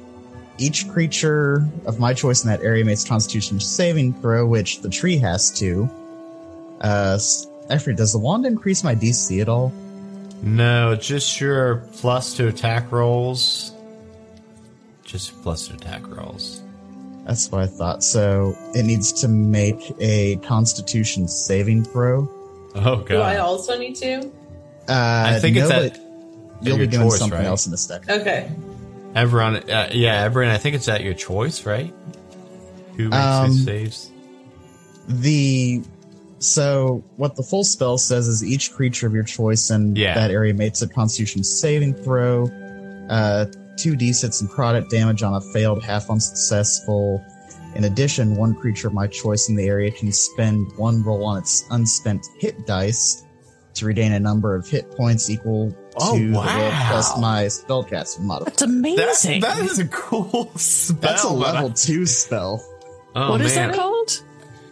each 0.58 0.88
creature 0.90 1.68
of 1.86 2.00
my 2.00 2.14
choice 2.14 2.44
in 2.44 2.50
that 2.50 2.62
area 2.62 2.86
makes 2.86 3.04
Constitution 3.04 3.60
saving 3.60 4.14
throw, 4.22 4.46
which 4.46 4.82
the 4.82 4.90
tree 4.90 5.18
has 5.18 5.52
to. 5.60 5.90
Uh, 6.82 7.20
actually, 7.70 7.96
does 7.96 8.14
the 8.14 8.20
wand 8.20 8.46
increase 8.46 8.84
my 8.84 8.96
DC 8.96 9.42
at 9.42 9.50
all? 9.50 9.74
no, 10.42 10.96
just 10.96 11.42
your 11.42 11.78
plus 11.94 12.36
to 12.36 12.48
attack 12.48 12.92
rolls. 12.92 13.75
Just 15.16 15.42
plus 15.44 15.70
to 15.70 15.76
attack 15.76 16.06
rolls. 16.10 16.62
That's 17.26 17.50
what 17.50 17.62
I 17.62 17.68
thought. 17.68 18.04
So 18.04 18.54
it 18.74 18.84
needs 18.84 19.14
to 19.22 19.30
make 19.30 19.96
a 20.02 20.36
Constitution 20.38 21.30
saving 21.30 21.86
throw. 21.86 22.30
Oh 22.76 22.98
god! 22.98 23.08
Do 23.08 23.22
I 23.22 23.38
also 23.38 23.78
need 23.80 23.96
to? 23.96 24.30
Uh, 24.90 25.24
I 25.28 25.40
think 25.40 25.56
it's 25.56 25.70
no, 25.70 25.76
at, 25.78 25.94
but 25.94 26.00
at 26.02 26.68
you'll 26.68 26.78
be 26.80 26.88
doing 26.88 27.10
choice, 27.10 27.20
something 27.20 27.40
right? 27.40 27.48
else 27.48 27.66
in 27.66 27.74
a 27.74 27.78
second. 27.78 28.20
Okay. 28.22 28.52
Everyone, 29.16 29.56
uh, 29.56 29.90
yeah, 29.94 30.28
Ebrin, 30.28 30.50
I 30.50 30.58
think 30.58 30.76
it's 30.76 30.90
at 30.90 31.02
your 31.02 31.14
choice, 31.14 31.66
right? 31.66 31.94
Who 32.98 33.06
makes 33.08 33.16
Um, 33.16 33.46
his 33.48 33.64
saves? 33.64 34.12
The 35.08 35.82
so 36.40 37.04
what 37.16 37.38
the 37.38 37.44
full 37.44 37.64
spell 37.64 37.98
says 37.98 38.28
is 38.28 38.44
each 38.44 38.74
creature 38.74 39.08
of 39.08 39.14
your 39.14 39.24
choice 39.24 39.70
in 39.72 39.96
Yeah. 39.96 40.16
that 40.16 40.32
area 40.32 40.54
makes 40.54 40.82
a 40.82 40.90
Constitution 40.90 41.46
saving 41.46 41.94
throw. 41.94 42.50
Uh, 43.10 43.46
two 43.78 43.94
d6 43.96 44.44
necrotic 44.44 44.90
damage 44.90 45.24
on 45.24 45.34
a 45.36 45.42
failed, 45.54 45.84
half 45.84 46.10
unsuccessful. 46.10 47.24
In 47.76 47.84
addition, 47.84 48.36
one 48.38 48.56
creature 48.56 48.88
of 48.88 48.94
my 48.94 49.08
choice 49.08 49.50
in 49.50 49.56
the 49.56 49.66
area 49.68 49.92
can 49.92 50.12
spend 50.12 50.72
one 50.78 51.04
roll 51.04 51.26
on 51.26 51.38
its 51.40 51.66
unspent 51.72 52.26
hit 52.40 52.66
dice 52.66 53.24
to 53.74 53.86
regain 53.86 54.14
a 54.14 54.20
number 54.20 54.56
of 54.56 54.66
hit 54.68 54.90
points 54.92 55.30
equal 55.30 55.76
oh, 55.98 56.16
to 56.18 56.24
Oh, 56.24 56.28
the 56.28 56.32
roll 56.32 56.44
wow. 56.46 56.88
plus 56.90 57.20
my 57.20 57.44
spellcasting 57.46 58.22
modifier. 58.22 58.46
That's 58.52 58.62
amazing. 58.62 59.42
that 59.42 59.58
is 59.60 59.80
a 59.80 59.88
cool 59.90 60.50
spell. 60.56 61.00
That's 61.02 61.24
a 61.26 61.28
but 61.28 61.36
I- 61.36 61.52
level 61.54 61.72
two 61.72 62.06
spell. 62.06 62.64
Oh, 63.16 63.32
What 63.32 63.42
is 63.42 63.56
man. 63.56 63.72
that 63.72 63.78
called? 63.78 64.24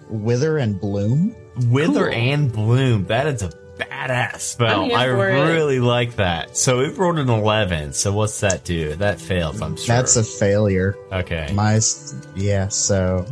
Wither 0.10 0.58
and 0.58 0.80
bloom. 0.80 1.36
Wither 1.70 2.06
Cool. 2.10 2.14
and 2.14 2.52
Bloom. 2.52 3.06
That 3.06 3.28
is 3.28 3.42
a 3.44 3.52
badass 3.90 4.34
I'm 4.34 4.40
spell. 4.40 4.96
I 4.96 5.06
for 5.08 5.30
it. 5.30 5.54
really 5.54 5.80
like 5.80 6.16
that. 6.18 6.56
So 6.58 6.80
it 6.82 6.98
rolled 6.98 7.20
an 7.20 7.30
11. 7.30 7.94
So 7.94 8.12
what's 8.14 8.40
that 8.42 8.64
do? 8.64 8.96
That 8.96 9.20
fails, 9.20 9.62
I'm 9.62 9.76
sure. 9.76 9.88
That's 9.96 10.16
a 10.16 10.24
failure. 10.24 10.96
Okay. 11.12 11.50
My 11.54 11.80
yeah. 12.36 12.68
So 12.70 13.26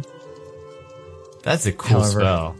That's 1.43 1.65
a 1.65 1.71
cool 1.71 2.01
However- 2.01 2.19
spell. 2.19 2.55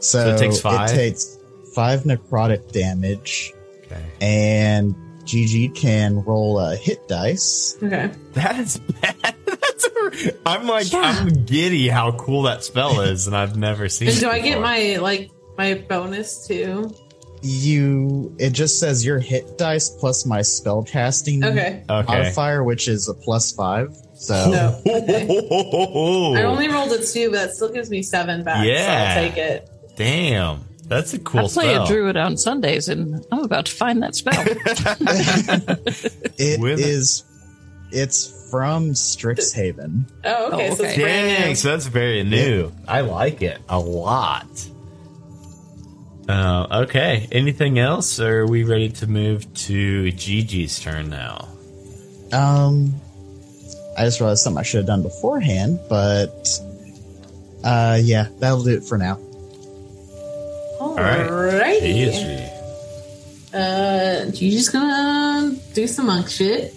so, 0.00 0.18
So 0.24 0.34
it 0.34 0.38
takes 0.38 0.60
five? 0.60 0.90
It 0.90 0.94
takes 0.94 1.38
five 1.74 2.02
necrotic 2.02 2.72
damage, 2.72 3.52
Okay. 3.86 4.04
and 4.20 4.94
GG 5.24 5.74
can 5.76 6.22
roll 6.24 6.58
a 6.58 6.74
hit 6.76 7.06
dice. 7.08 7.76
Okay. 7.82 8.10
That 8.32 8.58
is 8.60 8.78
bad. 9.00 9.34
That's 9.46 9.84
a, 9.86 10.32
I'm 10.46 10.66
like, 10.66 10.92
Yeah. 10.92 11.00
I'm 11.20 11.44
giddy 11.44 11.88
how 11.88 12.12
cool 12.12 12.42
that 12.42 12.64
spell 12.64 13.00
is, 13.02 13.26
and 13.26 13.36
I've 13.36 13.56
never 13.56 13.88
seen 13.88 14.08
And 14.08 14.16
it 14.16 14.20
do 14.20 14.28
I 14.28 14.40
get 14.40 14.60
my 14.60 14.96
like 15.00 15.30
my 15.60 15.74
bonus 15.88 16.46
too? 16.46 16.94
You. 17.42 18.34
It 18.38 18.50
just 18.50 18.78
says 18.80 19.04
your 19.04 19.18
hit 19.18 19.56
dice 19.58 19.88
plus 19.90 20.24
my 20.26 20.42
spell 20.42 20.82
casting 20.82 21.44
Okay. 21.44 21.82
Okay. 21.88 22.12
modifier, 22.12 22.62
which 22.64 22.86
is 22.88 23.08
a 23.08 23.14
plus 23.14 23.52
five. 23.52 23.94
So 24.14 24.50
No. 24.50 24.80
Okay. 24.86 25.26
I 26.36 26.40
I 26.40 26.44
only 26.44 26.68
rolled 26.68 26.92
a 26.92 27.04
two, 27.04 27.30
but 27.30 27.36
that 27.38 27.50
still 27.54 27.72
gives 27.72 27.90
me 27.90 28.02
seven 28.02 28.42
back. 28.44 28.66
Yeah. 28.66 29.14
So 29.14 29.20
I'll 29.20 29.28
take 29.28 29.36
it. 29.38 29.68
Damn. 29.96 30.64
That's 30.86 31.14
a 31.14 31.18
cool 31.20 31.40
I 31.46 31.48
play 31.48 31.68
spell. 31.70 31.84
a 31.84 31.86
druid 31.86 32.16
on 32.16 32.36
Sundays, 32.36 32.88
and 32.88 33.24
I'm 33.30 33.44
about 33.44 33.66
to 33.66 33.72
find 33.72 34.02
that 34.02 34.14
spell. 34.16 34.42
it 36.38 36.60
With 36.60 36.80
it. 36.80 36.86
is. 36.86 37.24
It's 37.92 38.48
from 38.50 38.90
Strixhaven. 38.90 40.04
Oh, 40.24 40.52
okay. 40.52 40.70
Oh, 40.70 40.74
So 40.74 40.74
it's 40.74 40.80
oh, 40.80 40.84
okay. 40.84 41.02
brand 41.02 41.36
Dang, 41.38 41.48
new. 41.50 41.54
so 41.54 41.68
that's 41.70 41.86
very 41.86 42.22
new. 42.24 42.72
I 42.88 43.00
like 43.02 43.40
it 43.42 43.60
a 43.68 43.78
lot. 43.78 44.46
Uh, 46.28 46.82
okay. 46.84 47.28
Anything 47.32 47.78
else? 47.78 48.20
Or 48.20 48.40
are 48.40 48.46
we 48.46 48.64
ready 48.64 48.88
to 48.90 49.06
move 49.06 49.52
to 49.54 50.12
Gigi's 50.12 50.78
turn 50.78 51.10
now? 51.10 51.48
Um, 52.32 52.94
I 53.98 54.04
just 54.04 54.20
realized 54.20 54.42
something 54.42 54.60
I 54.60 54.62
should 54.62 54.78
have 54.78 54.86
done 54.86 55.02
beforehand, 55.02 55.80
but 55.88 56.48
uh, 57.64 57.98
yeah, 58.00 58.28
that'll 58.38 58.62
do 58.62 58.76
it 58.76 58.84
for 58.84 58.96
now. 58.96 59.18
All 60.78 60.94
right. 60.94 61.28
right. 61.28 61.80
Gigi. 61.80 62.48
Uh, 63.52 64.30
Gigi's 64.30 64.68
gonna 64.68 65.56
do 65.74 65.86
some 65.86 66.06
monk 66.06 66.28
shit. 66.28 66.72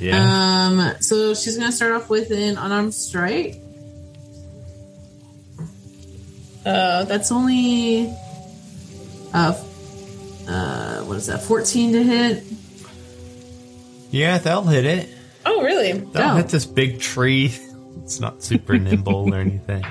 Yeah. 0.00 0.68
Um, 0.70 0.94
so 1.00 1.34
she's 1.34 1.58
gonna 1.58 1.72
start 1.72 1.92
off 1.92 2.08
with 2.08 2.30
an 2.30 2.56
unarmed 2.56 2.94
strike. 2.94 3.60
Uh, 6.64 7.04
that's 7.04 7.30
only 7.30 8.12
uh, 9.34 9.52
uh, 10.48 11.02
what 11.04 11.16
is 11.16 11.26
that? 11.26 11.42
Fourteen 11.42 11.92
to 11.92 12.02
hit. 12.02 12.44
yeah, 14.10 14.38
they'll 14.38 14.62
hit 14.64 14.84
it. 14.84 15.08
Oh, 15.44 15.62
really? 15.62 15.92
They'll 15.92 16.30
Oh. 16.32 16.34
hit 16.36 16.48
this 16.48 16.66
big 16.66 17.00
tree. 17.00 17.54
It's 18.04 18.20
not 18.20 18.42
super 18.42 18.78
nimble 18.78 19.34
or 19.34 19.38
anything. 19.38 19.84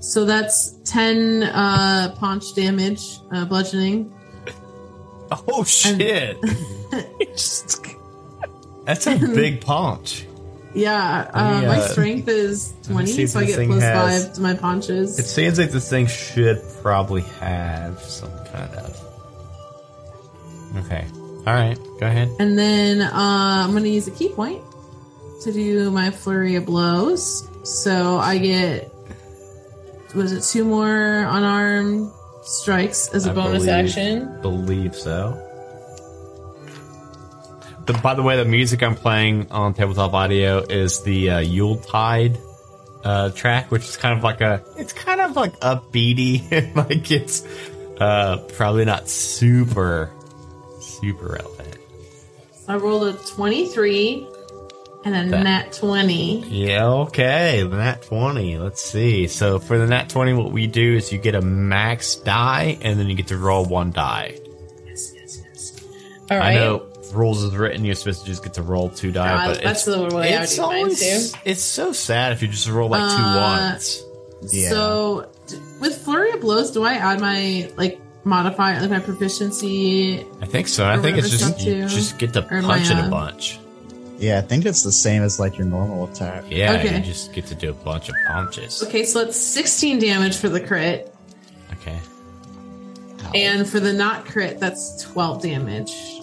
So 0.00 0.24
that's 0.24 0.72
ten 0.84 1.44
uh, 1.44 2.12
paunch 2.18 2.54
damage, 2.56 3.02
uh, 3.30 3.44
bludgeoning. 3.44 4.12
Oh, 5.30 5.62
shit. 5.62 6.36
Just- 7.20 7.86
That's 8.84 9.06
a 9.06 9.16
big 9.16 9.60
punch. 9.60 10.26
Yeah, 10.74 11.30
uh, 11.32 11.60
me, 11.60 11.66
my 11.68 11.76
uh, 11.78 11.88
strength 11.88 12.26
is 12.26 12.72
twenty, 12.82 13.26
so 13.28 13.38
I 13.38 13.44
get 13.44 13.64
plus 13.68 13.80
has- 13.82 14.24
five 14.26 14.34
to 14.34 14.40
my 14.40 14.54
paunches. 14.54 15.16
It 15.20 15.24
seems 15.26 15.56
like 15.56 15.70
this 15.70 15.88
thing 15.88 16.08
should 16.08 16.60
probably 16.82 17.22
have 17.38 18.00
some 18.00 18.30
Okay. 20.76 21.04
All 21.46 21.54
right. 21.54 21.76
Go 21.98 22.06
ahead. 22.06 22.28
And 22.38 22.58
then 22.58 23.00
uh, 23.02 23.10
I'm 23.12 23.70
going 23.72 23.82
to 23.84 23.88
use 23.90 24.06
a 24.08 24.10
ki 24.12 24.28
point 24.30 24.62
to 25.42 25.52
do 25.52 25.90
my 25.90 26.10
flurry 26.10 26.56
of 26.56 26.66
blows. 26.66 27.48
So 27.64 28.18
I 28.18 28.38
get, 28.38 28.92
was 30.14 30.32
it 30.32 30.42
two 30.42 30.64
more 30.64 30.88
unarmed 31.28 32.10
strikes 32.44 33.08
as 33.14 33.26
a 33.26 33.30
I 33.30 33.34
bonus 33.34 33.64
believe- 33.64 33.68
action? 33.86 34.40
Believe 34.42 34.94
so. 34.94 35.46
The, 37.86 37.94
by 37.94 38.14
the 38.14 38.22
way, 38.22 38.36
the 38.36 38.44
music 38.44 38.82
I'm 38.82 38.94
playing 38.94 39.50
on 39.50 39.74
tabletop 39.74 40.12
audio 40.12 40.58
is 40.60 41.02
the 41.02 41.30
uh, 41.30 41.38
Yuletide 41.40 42.38
uh, 43.02 43.30
track, 43.30 43.70
which 43.70 43.82
is 43.84 43.96
kind 43.96 44.16
of 44.16 44.22
like 44.22 44.40
a. 44.42 44.62
It's 44.76 44.92
kind 44.92 45.20
of 45.20 45.34
like 45.34 45.58
upbeaty, 45.60 46.74
like 46.76 47.10
it's 47.10 47.40
uh, 48.00 48.38
probably 48.56 48.84
not 48.84 49.08
super, 49.08 50.10
super 50.80 51.26
relevant. 51.40 51.76
I 52.68 52.76
rolled 52.76 53.08
a 53.08 53.12
23 53.18 54.26
and 55.04 55.14
a 55.16 55.30
That- 55.30 55.42
nat 55.44 55.72
20. 55.72 56.44
Yeah, 56.48 56.86
okay. 56.86 57.62
The 57.62 57.76
nat 57.76 58.02
20. 58.02 58.58
Let's 58.58 58.82
see. 58.82 59.26
So 59.26 59.58
for 59.58 59.78
the 59.78 59.86
nat 59.86 60.08
20, 60.08 60.34
what 60.34 60.52
we 60.52 60.66
do 60.66 60.94
is 60.96 61.12
you 61.12 61.18
get 61.18 61.34
a 61.34 61.40
max 61.40 62.16
die, 62.16 62.78
and 62.82 62.98
then 62.98 63.08
you 63.08 63.14
get 63.16 63.28
to 63.28 63.36
roll 63.38 63.64
one 63.64 63.90
die. 63.92 64.34
Yes, 64.86 65.12
yes, 65.14 65.42
yes. 65.44 65.72
All 66.30 66.36
right. 66.38 66.52
I 66.52 66.54
know 66.54 66.86
rules 67.12 67.42
is 67.42 67.56
written, 67.56 67.84
you're 67.84 67.96
supposed 67.96 68.20
to 68.20 68.26
just 68.26 68.44
get 68.44 68.54
to 68.54 68.62
roll 68.62 68.88
two 68.88 69.10
die, 69.10 69.46
No, 69.48 69.52
but 69.52 69.62
that's 69.64 69.84
it's, 69.88 69.96
the 69.96 70.14
way 70.16 70.32
it's 70.32 70.58
always, 70.60 71.34
it's 71.44 71.60
so 71.62 71.92
sad 71.92 72.30
if 72.32 72.40
you 72.40 72.46
just 72.46 72.68
roll 72.68 72.88
like 72.88 73.00
two 73.00 73.22
Uh, 73.24 73.68
ones. 73.72 74.04
Yeah. 74.42 74.70
So 74.70 75.30
with 75.80 75.98
flurry 75.98 76.32
of 76.32 76.40
blows, 76.40 76.70
do 76.70 76.82
I 76.82 76.94
add 76.94 77.20
my 77.20 77.70
like 77.76 78.00
modifier, 78.24 78.80
like 78.80 78.90
my 78.90 79.00
proficiency? 79.00 80.26
I 80.40 80.46
think 80.46 80.68
so. 80.68 80.86
I 80.86 80.98
think 80.98 81.18
it's 81.18 81.30
just 81.30 81.60
you 81.60 81.88
just 81.88 82.18
get 82.18 82.32
to 82.34 82.44
Or 82.44 82.62
punch 82.62 82.90
it 82.90 82.96
a 82.96 83.02
uh, 83.02 83.10
bunch. 83.10 83.58
Yeah, 84.18 84.38
I 84.38 84.42
think 84.42 84.66
it's 84.66 84.82
the 84.82 84.92
same 84.92 85.22
as 85.22 85.40
like 85.40 85.56
your 85.56 85.66
normal 85.66 86.04
attack. 86.04 86.44
Yeah, 86.48 86.74
okay. 86.74 86.98
you 86.98 87.02
just 87.02 87.32
get 87.32 87.46
to 87.46 87.54
do 87.54 87.70
a 87.70 87.74
bunch 87.74 88.10
of 88.10 88.14
punches. 88.26 88.82
Okay, 88.82 89.04
so 89.04 89.24
that's 89.24 89.38
16 89.38 89.98
damage 89.98 90.36
for 90.36 90.50
the 90.50 90.60
crit. 90.60 91.14
Okay. 91.72 91.98
And 93.34 93.66
for 93.66 93.80
the 93.80 93.94
not 93.94 94.26
crit, 94.26 94.60
that's 94.60 95.02
12 95.04 95.42
damage. 95.42 96.20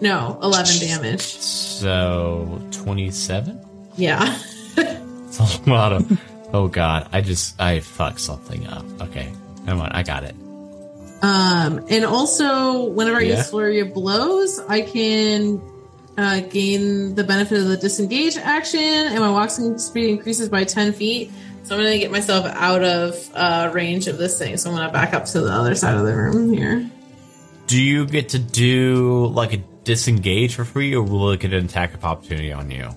No, 0.00 0.38
11 0.42 0.78
damage. 0.78 1.22
So 1.22 2.60
twenty-seven. 2.70 3.64
Yeah. 3.96 4.38
It's 5.26 5.66
a 5.66 5.70
lot 5.70 5.92
of. 5.92 6.20
Oh 6.56 6.68
god, 6.68 7.10
I 7.12 7.20
just 7.20 7.60
I 7.60 7.80
fucked 7.80 8.18
something 8.20 8.66
up. 8.66 8.82
Okay, 9.02 9.30
never 9.64 9.78
mind. 9.78 9.92
I 9.94 10.02
got 10.02 10.24
it. 10.24 10.34
Um, 11.20 11.84
and 11.90 12.06
also, 12.06 12.84
whenever 12.84 13.18
I 13.18 13.24
Yeah. 13.24 13.36
use 13.36 13.50
Flurry 13.50 13.80
of 13.80 13.92
Blows, 13.92 14.58
I 14.66 14.80
can 14.80 15.60
uh, 16.16 16.40
gain 16.40 17.14
the 17.14 17.24
benefit 17.24 17.58
of 17.58 17.66
the 17.68 17.76
disengage 17.76 18.38
action, 18.38 18.80
and 18.80 19.20
my 19.20 19.30
walking 19.30 19.76
speed 19.76 20.08
increases 20.08 20.48
by 20.48 20.64
10 20.64 20.94
feet. 20.94 21.30
So 21.64 21.74
I'm 21.76 21.82
going 21.82 21.92
to 21.92 21.98
get 21.98 22.10
myself 22.10 22.46
out 22.46 22.82
of 22.82 23.30
uh, 23.34 23.70
range 23.74 24.06
of 24.08 24.16
this 24.16 24.38
thing. 24.38 24.56
So 24.56 24.70
I'm 24.70 24.76
going 24.76 24.88
to 24.88 24.92
back 24.94 25.12
up 25.12 25.26
to 25.26 25.40
the 25.42 25.52
other 25.52 25.74
side 25.74 25.94
of 25.96 26.06
the 26.06 26.16
room 26.16 26.54
here. 26.54 26.88
Do 27.66 27.78
you 27.82 28.06
get 28.06 28.30
to 28.30 28.38
do 28.38 29.26
like 29.26 29.52
a 29.52 29.58
disengage 29.84 30.54
for 30.54 30.64
free, 30.64 30.94
or 30.94 31.02
will 31.02 31.32
it 31.32 31.40
get 31.40 31.52
an 31.52 31.66
attack 31.66 31.92
of 31.92 32.02
opportunity 32.02 32.50
on 32.50 32.70
you? 32.70 32.88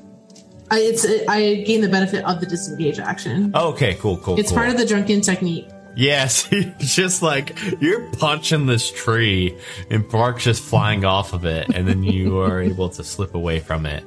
I, 0.72 0.80
it's 0.80 1.06
I 1.28 1.56
gain 1.64 1.82
the 1.82 1.90
benefit 1.90 2.24
of 2.26 2.40
the 2.40 2.46
disengage 2.46 3.00
action. 3.00 3.52
Okay, 3.56 3.96
cool, 3.96 4.18
cool. 4.18 4.40
it's 4.40 4.50
cool. 4.50 4.58
part 4.58 4.70
of 4.70 4.78
the 4.78 4.86
drunken 4.86 5.22
technique. 5.22 5.68
Yes, 5.96 6.48
just 6.78 7.22
like 7.22 7.58
you're 7.82 8.10
punching 8.12 8.66
this 8.68 8.92
tree 8.92 9.58
and 9.90 10.08
bark's 10.08 10.44
just 10.44 10.62
flying 10.64 11.06
off 11.06 11.34
of 11.34 11.46
it, 11.46 11.70
and 11.74 11.88
then 11.88 12.04
you 12.04 12.40
are 12.40 12.62
able 12.72 12.90
to 12.90 13.04
slip 13.04 13.36
away 13.36 13.60
from 13.60 13.86
it. 13.86 14.04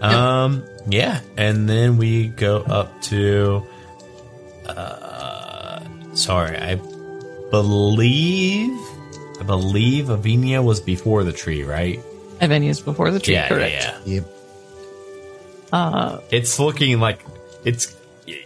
Um, 0.00 0.64
yeah, 0.88 1.20
and 1.36 1.68
then 1.68 1.98
we 1.98 2.28
go 2.28 2.58
up 2.62 3.00
to. 3.02 3.66
Uh, 4.66 5.80
sorry, 6.14 6.56
I 6.56 6.74
believe, 7.50 8.76
I 9.40 9.44
believe 9.44 10.06
Avinia 10.06 10.64
was 10.64 10.80
before 10.80 11.22
the 11.24 11.32
tree, 11.32 11.62
right? 11.62 12.00
Evenia's 12.40 12.80
before 12.80 13.10
the 13.10 13.20
tree, 13.20 13.34
yeah, 13.34 13.48
correct. 13.48 13.72
yeah, 13.72 13.98
yeah. 14.04 14.14
Yep. 14.14 14.35
Uh, 15.72 16.20
It's 16.30 16.58
looking 16.58 17.00
like 17.00 17.24
it's. 17.64 17.94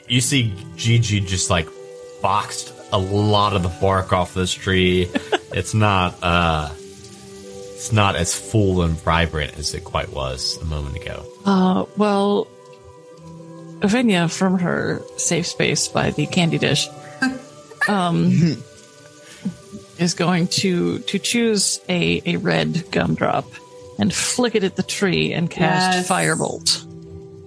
You 0.08 0.20
see 0.20 0.52
Gigi 0.76 1.20
just 1.20 1.48
like 1.50 1.68
boxed 2.22 2.72
a 2.92 2.98
lot 2.98 3.54
of 3.54 3.62
the 3.62 3.68
bark 3.80 4.12
off 4.12 4.34
this 4.34 4.52
tree. 4.52 5.08
it's 5.52 5.74
not. 5.74 6.16
uh 6.22 6.70
It's 7.74 7.92
not 7.92 8.16
as 8.16 8.34
full 8.34 8.82
and 8.82 8.94
vibrant 9.02 9.56
as 9.58 9.72
it 9.74 9.84
quite 9.84 10.12
was 10.12 10.58
a 10.60 10.64
moment 10.66 10.96
ago. 10.96 11.24
uh, 11.46 11.84
well, 11.96 12.46
Evenia 13.80 14.28
from 14.30 14.58
her 14.58 15.00
safe 15.16 15.46
space 15.46 15.88
by 15.88 16.10
the 16.10 16.26
candy 16.26 16.58
dish, 16.58 16.86
um, 17.88 18.30
is 19.98 20.12
going 20.14 20.46
to 20.48 20.98
to 21.00 21.18
choose 21.18 21.80
a 21.88 22.20
a 22.26 22.36
red 22.36 22.84
gumdrop 22.90 23.46
and 23.98 24.12
flick 24.12 24.54
it 24.54 24.64
at 24.64 24.76
the 24.76 24.82
tree 24.82 25.32
and 25.32 25.50
cast 25.50 25.96
Yes. 25.96 26.08
firebolt. 26.08 26.84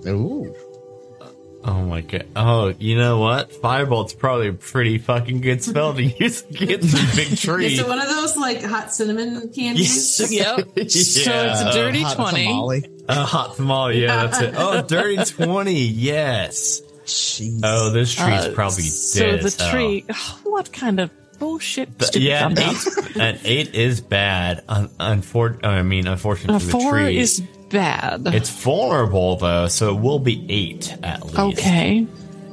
Ooh. 0.07 0.55
Oh 1.65 1.81
my 1.85 2.01
god! 2.01 2.25
Oh, 2.35 2.73
you 2.77 2.97
know 2.97 3.19
what? 3.19 3.51
Firebolt's 3.51 4.13
probably 4.13 4.49
a 4.49 4.53
pretty 4.53 4.97
fucking 4.97 5.39
good 5.39 5.63
spell 5.63 5.93
to 5.93 6.03
use 6.19 6.43
against 6.49 6.93
a 6.93 7.15
big 7.15 7.37
tree. 7.37 7.67
Is 7.67 7.79
it 7.79 7.87
one 7.87 7.99
of 8.01 8.09
those 8.09 8.35
like 8.35 8.61
hot 8.61 8.93
cinnamon 8.93 9.49
candies? 9.53 10.19
Yes. 10.19 10.31
Yep. 10.31 10.57
So 10.89 11.31
it's 11.31 11.61
a 11.61 11.71
dirty 11.71 12.01
Hot 12.01 12.17
twenty. 12.17 12.43
tamale. 12.47 12.89
A 13.07 13.23
hot 13.23 13.55
tamale, 13.55 14.01
yeah, 14.01 14.25
that's 14.25 14.41
it. 14.41 14.55
Oh, 14.57 14.81
dirty 14.87 15.23
twenty, 15.23 15.83
yes. 15.85 16.81
Jeez. 17.05 17.61
Oh, 17.63 17.91
this 17.91 18.13
tree's 18.13 18.45
Uh, 18.47 18.51
probably 18.53 18.83
so 18.83 19.19
dead. 19.21 19.31
So 19.31 19.37
the 19.41 19.45
as 19.47 19.55
hell. 19.61 19.71
tree. 19.71 20.05
What 20.43 20.73
kind 20.73 20.99
of 20.99 21.11
bullshit? 21.39 21.97
But 21.97 22.07
stupid 22.07 22.25
yeah, 22.25 22.41
gumdrop? 22.49 22.75
eight, 23.09 23.15
an 23.17 23.39
eight 23.45 23.73
is 23.75 24.01
bad. 24.01 24.63
Un- 24.67 24.89
unfor- 24.99 25.63
I 25.65 25.81
mean, 25.83 26.07
unfortunately 26.07 26.55
A 26.67 26.71
for 26.71 26.77
the 26.77 26.89
tree, 27.05 27.17
is 27.19 27.41
bad. 27.69 28.27
it's 28.27 28.49
vulnerable 28.49 29.35
though, 29.37 29.67
so 29.67 29.95
it 29.95 30.01
will 30.01 30.19
be 30.19 30.45
eight 30.49 30.95
at 31.03 31.23
least. 31.23 31.39
okay. 31.39 32.07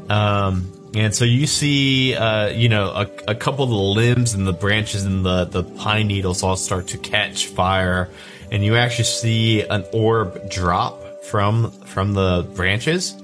Um, 0.09 0.73
and 0.95 1.15
so 1.15 1.25
you 1.25 1.47
see, 1.47 2.17
uh, 2.17 2.49
you 2.49 2.69
know, 2.69 2.89
a, 2.89 3.09
a 3.29 3.35
couple 3.35 3.63
of 3.63 3.71
the 3.71 3.77
limbs 3.77 4.35
and 4.35 4.47
the 4.47 4.53
branches 4.53 5.05
and 5.05 5.25
the, 5.25 5.45
the 5.45 5.63
pine 5.63 6.09
needles 6.09 6.43
all 6.43 6.57
start 6.57 6.89
to 6.89 6.99
catch 6.99 7.47
fire, 7.47 8.09
and 8.51 8.65
you 8.65 8.77
actually 8.77 9.05
see 9.05 9.63
an 9.63 9.85
orb 9.93 10.51
drop 10.51 11.23
from 11.25 11.71
from 11.71 12.15
the 12.15 12.49
branches. 12.55 13.17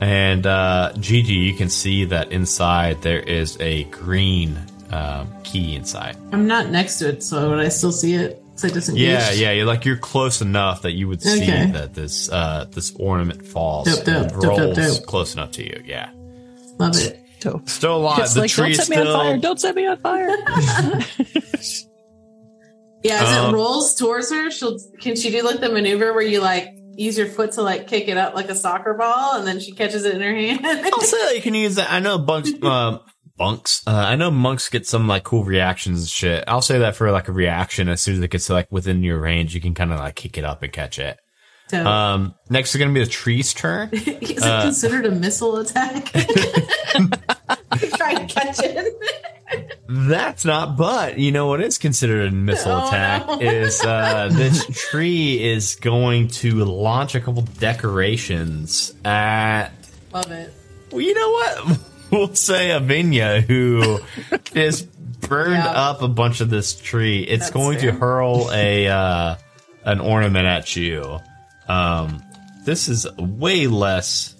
And 0.00 0.46
uh, 0.46 0.92
Gigi, 0.98 1.34
you 1.34 1.54
can 1.54 1.70
see 1.70 2.04
that 2.06 2.32
inside 2.32 3.02
there 3.02 3.20
is 3.20 3.56
a 3.60 3.84
green 3.84 4.58
um, 4.90 5.32
key 5.42 5.74
inside. 5.76 6.16
I'm 6.32 6.46
not 6.46 6.70
next 6.70 6.98
to 6.98 7.08
it, 7.10 7.22
so 7.22 7.50
would 7.50 7.60
I 7.60 7.68
still 7.68 7.92
see 7.92 8.14
it? 8.14 8.42
It's 8.56 8.64
like 8.64 8.72
disengaged. 8.72 9.04
Yeah, 9.06 9.32
yeah, 9.32 9.52
you're 9.52 9.66
like 9.66 9.84
you're 9.84 9.98
close 9.98 10.40
enough 10.40 10.80
that 10.82 10.92
you 10.92 11.08
would 11.08 11.20
see 11.20 11.42
Okay. 11.42 11.70
that 11.72 11.92
this 11.92 12.30
uh, 12.32 12.64
this 12.70 12.94
ornament 12.98 13.46
falls 13.46 13.86
Dope, 13.86 14.04
dope, 14.06 14.16
and 14.16 14.30
dope, 14.30 14.40
dope, 14.40 14.58
rolls 14.58 14.98
dope. 14.98 15.06
close 15.06 15.34
enough 15.34 15.50
to 15.52 15.62
you. 15.62 15.82
Yeah, 15.84 16.10
Love 16.78 16.96
it. 16.96 17.20
Dope. 17.40 17.68
still 17.68 17.96
alive. 17.98 18.20
It's 18.20 18.32
the 18.32 18.40
like, 18.40 18.50
don't 18.54 18.64
tree 18.64 18.74
set 18.74 18.88
me 18.88 18.96
still. 18.96 19.14
on 19.14 19.24
fire! 19.26 19.36
Don't 19.38 19.60
set 19.60 19.74
me 19.74 19.86
on 19.86 19.98
fire! 19.98 20.30
Yeah, 23.02 23.22
as 23.22 23.36
Um, 23.36 23.50
it 23.54 23.56
rolls 23.56 23.94
towards 23.94 24.30
her, 24.32 24.50
she'll 24.50 24.78
can 25.00 25.14
she 25.16 25.30
do 25.30 25.42
like 25.42 25.60
the 25.60 25.68
maneuver 25.68 26.12
where 26.12 26.22
you 26.24 26.40
like 26.40 26.70
use 26.96 27.16
your 27.16 27.26
foot 27.28 27.52
to 27.52 27.62
like 27.62 27.86
kick 27.86 28.08
it 28.08 28.16
up 28.16 28.34
like 28.34 28.48
a 28.48 28.54
soccer 28.54 28.94
ball, 28.94 29.36
and 29.36 29.46
then 29.46 29.60
she 29.60 29.72
catches 29.72 30.04
it 30.04 30.14
in 30.14 30.20
her 30.22 30.34
hand. 30.34 30.60
I'll 30.64 31.00
say 31.02 31.18
that 31.26 31.36
you 31.36 31.42
can 31.42 31.54
use 31.54 31.76
that. 31.76 31.92
I 31.92 32.00
know 32.00 32.18
bunks, 32.18 32.50
uh, 32.62 32.98
bunks. 33.36 33.82
Uh, 33.86 33.90
I 33.92 34.16
know 34.16 34.30
monks 34.30 34.68
get 34.68 34.86
some 34.86 35.06
like 35.08 35.24
cool 35.24 35.44
reactions 35.44 36.00
and 36.00 36.08
shit. 36.08 36.44
I'll 36.48 36.62
say 36.62 36.78
that 36.80 36.96
for 36.96 37.10
like 37.12 37.28
a 37.28 37.32
reaction. 37.32 37.88
As 37.88 38.00
soon 38.00 38.14
as 38.16 38.20
it 38.20 38.30
gets 38.30 38.48
like 38.50 38.70
within 38.70 39.02
your 39.02 39.18
range, 39.20 39.54
you 39.54 39.60
can 39.60 39.74
kind 39.74 39.92
of 39.92 39.98
like 39.98 40.14
kick 40.16 40.38
it 40.38 40.44
up 40.44 40.62
and 40.62 40.72
catch 40.72 40.98
it. 40.98 41.18
So, 41.68 41.84
Um, 41.84 42.34
next 42.48 42.74
is 42.74 42.78
gonna 42.78 42.92
be 42.92 43.00
the 43.02 43.10
tree's 43.10 43.52
turn. 43.52 43.88
is 43.92 44.06
it 44.06 44.42
uh, 44.42 44.62
considered 44.62 45.04
a 45.06 45.10
missile 45.10 45.56
attack? 45.56 46.12
Try 47.96 48.14
to 48.14 48.26
catch 48.26 48.60
it. 48.60 48.94
That's 49.88 50.44
not, 50.44 50.76
but 50.76 51.18
you 51.18 51.30
know 51.32 51.46
what 51.46 51.60
is 51.60 51.78
considered 51.78 52.28
a 52.32 52.34
missile 52.34 52.72
Oh, 52.72 52.86
attack 52.88 53.26
no. 53.26 53.40
is 53.40 53.80
uh, 53.84 54.28
this 54.32 54.66
tree 54.90 55.42
is 55.42 55.76
going 55.76 56.28
to 56.28 56.64
launch 56.64 57.14
a 57.14 57.20
couple 57.20 57.42
decorations 57.42 58.92
at. 59.04 59.70
Love 60.12 60.30
it. 60.32 60.52
Well, 60.90 61.00
you 61.00 61.14
know 61.14 61.30
what? 61.30 61.78
We'll 62.10 62.34
say 62.34 62.68
Avinia, 62.68 63.42
who 63.42 64.00
just 64.54 64.88
burned 65.20 65.52
Yeah. 65.54 65.70
up 65.70 66.02
a 66.02 66.08
bunch 66.08 66.40
of 66.40 66.50
this 66.50 66.78
tree. 66.78 67.20
It's 67.22 67.44
That's 67.46 67.50
going 67.52 67.78
to 67.80 67.92
hurl 67.92 68.50
a 68.52 68.86
uh, 68.88 69.36
an 69.84 70.00
ornament 70.00 70.46
at 70.46 70.76
you. 70.76 71.18
Um, 71.68 72.22
this 72.64 72.88
is 72.88 73.06
way 73.18 73.66
less. 73.66 74.34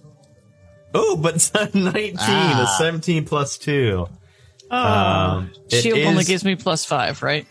Oh, 0.94 1.16
but 1.16 1.34
it's 1.36 1.50
a 1.54 1.68
19, 1.76 2.16
Ah. 2.18 2.76
a 2.78 2.82
17 2.82 3.24
plus 3.24 3.58
2. 3.58 4.06
Oh, 4.70 4.76
Um, 4.76 5.52
it 5.70 5.82
shield 5.82 5.98
only 6.00 6.24
gives 6.24 6.44
me 6.44 6.54
plus 6.56 6.84
five, 6.84 7.22
right? 7.22 7.46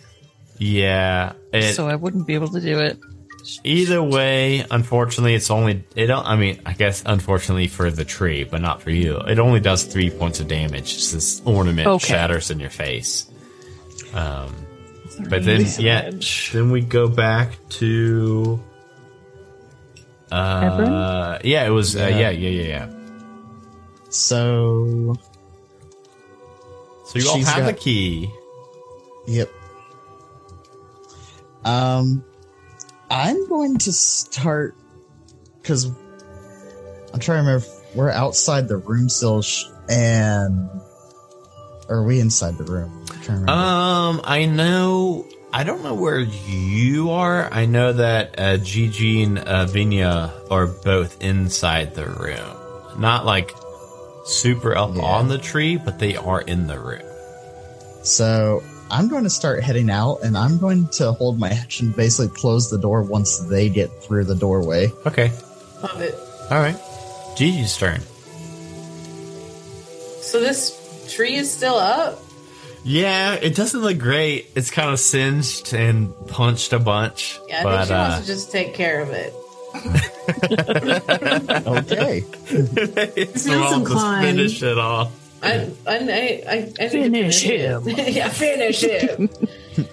Yeah. 0.57 1.33
It, 1.53 1.73
so 1.75 1.87
I 1.87 1.95
wouldn't 1.95 2.25
be 2.27 2.33
able 2.35 2.49
to 2.49 2.61
do 2.61 2.79
it. 2.79 2.97
Either 3.63 4.01
way, 4.01 4.65
unfortunately, 4.71 5.35
it's 5.35 5.51
only 5.51 5.83
it. 5.95 6.07
Don't, 6.07 6.25
I 6.25 6.35
mean, 6.35 6.61
I 6.65 6.73
guess 6.73 7.03
unfortunately 7.05 7.67
for 7.67 7.91
the 7.91 8.03
tree, 8.05 8.43
but 8.43 8.61
not 8.61 8.81
for 8.81 8.89
you. 8.89 9.17
It 9.17 9.37
only 9.39 9.59
does 9.59 9.83
three 9.83 10.09
points 10.09 10.39
of 10.39 10.47
damage. 10.47 10.93
Just 10.95 11.13
this 11.13 11.41
ornament 11.45 11.87
Okay. 11.87 12.07
shatters 12.07 12.49
in 12.49 12.59
your 12.59 12.69
face. 12.71 13.27
Um, 14.13 14.55
but 15.29 15.43
then 15.43 15.65
Three 15.65 15.85
yeah, 15.85 16.09
then 16.53 16.71
we 16.71 16.81
go 16.81 17.07
back 17.07 17.57
to. 17.81 18.59
Uh, 20.31 21.37
yeah, 21.43 21.65
it 21.65 21.69
was. 21.69 21.95
Uh, 21.95 21.99
Yeah. 21.99 22.17
yeah, 22.17 22.29
yeah, 22.31 22.49
yeah, 22.49 22.67
yeah. 22.67 22.89
So, 24.09 25.15
So 27.05 27.19
you 27.19 27.29
all 27.29 27.35
She's 27.35 27.47
have 27.47 27.65
the 27.65 27.73
key. 27.73 28.29
yep. 29.27 29.51
Um, 31.63 32.23
I'm 33.09 33.47
going 33.47 33.77
to 33.79 33.91
start 33.93 34.75
because 35.61 35.85
I'm 35.85 37.19
trying 37.19 37.43
to 37.43 37.47
remember. 37.49 37.65
if 37.65 37.95
We're 37.95 38.09
outside 38.09 38.67
the 38.67 38.77
room 38.77 39.09
still, 39.09 39.41
sh- 39.41 39.65
and 39.89 40.69
or 41.87 41.97
are 41.97 42.03
we 42.05 42.19
inside 42.19 42.57
the 42.57 42.63
room? 42.63 42.91
I'm 43.01 43.05
trying 43.07 43.23
to 43.25 43.31
remember. 43.33 43.51
Um, 43.51 44.21
I 44.23 44.45
know. 44.45 45.25
I 45.53 45.63
don't 45.63 45.83
know 45.83 45.93
where 45.93 46.19
you 46.19 47.11
are. 47.11 47.47
I 47.53 47.65
know 47.65 47.93
that 47.93 48.35
uh, 48.37 48.57
Gigi 48.57 49.23
and 49.23 49.39
uh, 49.39 49.65
Vinya 49.67 50.31
are 50.51 50.67
both 50.67 51.21
inside 51.23 51.95
the 51.95 52.07
room. 52.07 52.99
Not 52.99 53.25
like 53.25 53.55
super 54.25 54.75
up 54.75 54.95
Yeah. 54.95 55.03
on 55.03 55.29
the 55.29 55.37
tree, 55.37 55.77
but 55.77 55.97
they 55.99 56.17
are 56.17 56.41
in 56.41 56.67
the 56.67 56.77
room. 56.79 57.03
So 58.03 58.63
I'm 58.91 59.07
going 59.09 59.23
to 59.23 59.29
start 59.29 59.63
heading 59.63 59.89
out, 59.89 60.19
and 60.23 60.37
I'm 60.37 60.57
going 60.57 60.87
to 60.89 61.11
hold 61.11 61.39
my 61.39 61.49
action, 61.49 61.91
basically 61.91 62.35
close 62.35 62.69
the 62.69 62.77
door 62.77 63.01
once 63.01 63.39
they 63.39 63.69
get 63.69 63.89
through 64.03 64.25
the 64.25 64.35
doorway. 64.35 64.91
Okay. 65.05 65.31
Love 65.81 66.01
it. 66.01 66.15
All 66.51 66.59
right. 66.59 66.77
Gigi's 67.35 67.75
turn. 67.77 67.99
So 70.21 70.39
this 70.39 71.13
tree 71.15 71.35
is 71.35 71.51
still 71.51 71.75
up. 71.75 72.19
Yeah, 72.83 73.33
it 73.33 73.55
doesn't 73.55 73.79
look 73.81 73.97
great. 73.97 74.51
It's 74.55 74.69
kind 74.69 74.91
of 74.91 74.99
singed 74.99 75.73
and 75.73 76.13
punched 76.27 76.71
a 76.71 76.79
bunch. 76.79 77.39
Yeah, 77.47 77.61
I 77.61 77.63
but 77.63 77.77
think 77.77 77.87
she 77.87 77.93
uh, 77.93 78.09
wants 78.09 78.19
to 78.27 78.33
just 78.33 78.51
take 78.51 78.73
care 78.75 79.01
of 79.01 79.09
it. 79.09 79.33
Okay. 81.65 82.23
it's 82.47 83.45
Feels 83.47 83.61
all 83.61 83.69
just 83.69 83.77
inclined. 83.79 84.25
finish 84.37 84.63
it 84.63 84.77
off. 84.77 85.11
I, 85.45 85.71
I, 85.87 85.95
I, 85.95 85.97
I, 85.97 86.55
I 86.55 86.57
need 86.57 86.79
to 86.79 86.87
Finish 87.09 87.45
it. 87.45 87.59
him. 87.59 87.83
yeah, 88.13 88.29
finish 88.29 88.81
him. 88.81 89.29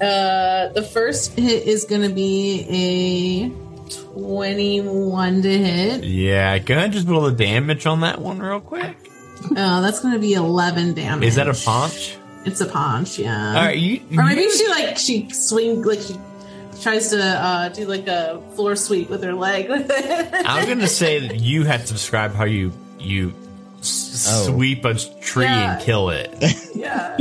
uh, 0.00 0.68
the 0.68 0.82
first 0.92 1.32
hit 1.38 1.66
is 1.66 1.84
going 1.84 2.02
to 2.02 2.14
be 2.14 2.66
a 3.48 3.48
21 4.14 5.42
to 5.42 5.58
hit. 5.58 6.04
Yeah, 6.04 6.58
go 6.58 6.74
ahead 6.74 6.84
and 6.86 6.92
just 6.94 7.06
roll 7.08 7.22
the 7.22 7.32
damage 7.32 7.86
on 7.86 8.00
that 8.00 8.20
one 8.20 8.38
real 8.40 8.60
quick. 8.60 8.96
Uh, 9.56 9.80
that's 9.80 10.00
going 10.00 10.14
to 10.14 10.20
be 10.20 10.34
11 10.34 10.94
damage. 10.94 11.28
Is 11.28 11.34
that 11.36 11.48
a 11.48 11.54
punch? 11.54 12.16
It's 12.46 12.60
a 12.60 12.66
punch, 12.66 13.18
yeah. 13.18 13.48
All 13.48 13.54
right, 13.54 13.76
you. 13.78 14.00
Or 14.18 14.24
maybe 14.24 14.42
you- 14.42 14.56
she 14.56 14.68
like 14.68 14.98
she 14.98 15.30
swing 15.30 15.82
like 15.82 16.00
she 16.00 16.14
tries 16.82 17.08
to 17.10 17.22
uh, 17.22 17.68
do 17.70 17.86
like 17.86 18.06
a 18.06 18.40
floor 18.54 18.76
sweep 18.76 19.08
with 19.08 19.22
her 19.22 19.32
leg. 19.32 19.70
I'm 19.70 20.68
gonna 20.68 20.86
say 20.86 21.26
that 21.28 21.40
you 21.40 21.64
have 21.64 21.86
to 21.86 21.92
describe 21.94 22.34
how 22.34 22.44
you 22.44 22.72
you 22.98 23.30
s- 23.30 23.43
Oh. 24.28 24.46
sweep 24.46 24.84
a 24.84 24.94
tree 24.94 25.44
Yeah. 25.44 25.74
and 25.74 25.82
kill 25.82 26.10
it. 26.10 26.32
yeah. 26.74 27.16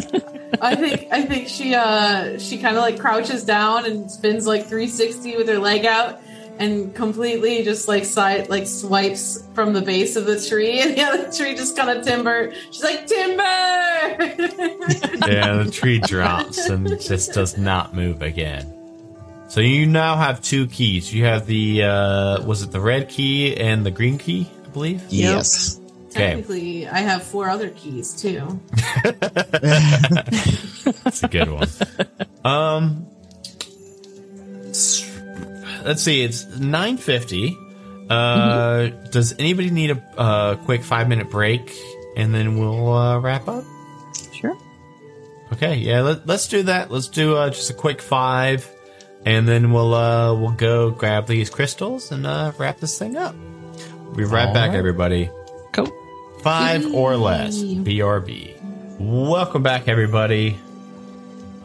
I 0.61 0.75
think 0.75 1.07
I 1.11 1.23
think 1.23 1.47
she 1.47 1.73
uh 1.73 2.37
she 2.39 2.57
kind 2.59 2.77
of 2.77 2.83
like 2.83 2.99
crouches 2.99 3.43
down 3.43 3.85
and 3.85 4.09
spins 4.11 4.45
like 4.45 4.61
360 4.67 5.37
with 5.37 5.47
her 5.49 5.57
leg 5.59 5.85
out 5.85 6.19
and 6.59 6.93
completely 6.93 7.63
just 7.63 7.87
like 7.87 8.05
side 8.05 8.47
like 8.49 8.67
swipes 8.67 9.43
from 9.55 9.73
the 9.73 9.81
base 9.81 10.15
of 10.15 10.25
the 10.25 10.39
tree 10.39 10.79
and 10.83 10.95
the 10.95 11.01
other 11.01 11.31
tree 11.31 11.55
just 11.55 11.75
kind 11.75 11.89
of 11.89 12.05
timber. 12.05 12.53
She's 12.71 12.83
like 12.83 13.07
timber. 13.07 13.43
yeah, 15.27 15.63
the 15.63 15.69
tree 15.71 15.99
drops 15.99 16.57
and 16.69 16.87
just 17.01 17.33
does 17.33 17.57
not 17.57 17.95
move 17.95 18.21
again. 18.21 18.71
So 19.49 19.59
you 19.61 19.85
now 19.87 20.15
have 20.15 20.41
two 20.41 20.67
keys. 20.67 21.13
You 21.13 21.25
have 21.25 21.45
the 21.47 21.83
uh 21.83 22.43
was 22.43 22.61
it 22.61 22.71
the 22.71 22.79
red 22.81 23.09
key 23.09 23.57
and 23.57 23.83
the 23.85 23.91
green 23.91 24.17
key, 24.19 24.47
I 24.65 24.69
believe? 24.69 25.03
Yes. 25.09 25.79
Okay. 26.13 26.27
Technically, 26.27 26.87
I 26.87 26.99
have 26.99 27.23
four 27.23 27.49
other 27.49 27.69
keys 27.71 28.13
too. 28.13 28.59
That's 31.03 31.23
a 31.23 31.27
good 31.27 31.49
one. 31.49 31.67
um, 32.45 33.07
let's 35.83 36.01
see. 36.03 36.23
It's 36.23 36.45
nine 36.59 36.97
fifty. 36.97 37.57
Uh, 38.09 38.89
does 39.11 39.33
anybody 39.39 39.69
need 39.71 39.91
a 39.91 40.03
uh, 40.17 40.55
quick 40.57 40.83
five 40.83 41.07
minute 41.09 41.29
break, 41.31 41.73
and 42.15 42.33
then 42.33 42.59
we'll 42.59 42.91
uh, 42.93 43.19
wrap 43.19 43.47
up? 43.47 43.63
Sure. 44.33 44.55
Okay, 45.53 45.75
yeah. 45.77 46.01
Let, 46.01 46.27
let's 46.27 46.47
do 46.47 46.63
that. 46.63 46.91
Let's 46.91 47.07
do 47.07 47.35
uh, 47.35 47.49
just 47.49 47.71
a 47.71 47.73
quick 47.73 48.01
five, 48.01 48.69
and 49.25 49.47
then 49.47 49.71
we'll 49.71 49.93
uh, 49.93 50.33
we'll 50.35 50.51
go 50.51 50.91
grab 50.91 51.25
these 51.27 51.49
crystals 51.49 52.11
and 52.11 52.27
uh, 52.27 52.51
wrap 52.57 52.79
this 52.79 52.99
thing 52.99 53.17
up. 53.17 53.35
We'll 54.05 54.15
be 54.15 54.23
right 54.25 54.47
All 54.47 54.53
back, 54.53 54.69
right. 54.69 54.77
everybody. 54.77 55.29
Five 56.43 56.93
or 56.93 57.15
less. 57.15 57.55
BRB. 57.63 58.59
Welcome 58.99 59.63
back, 59.63 59.87
everybody. 59.87 60.59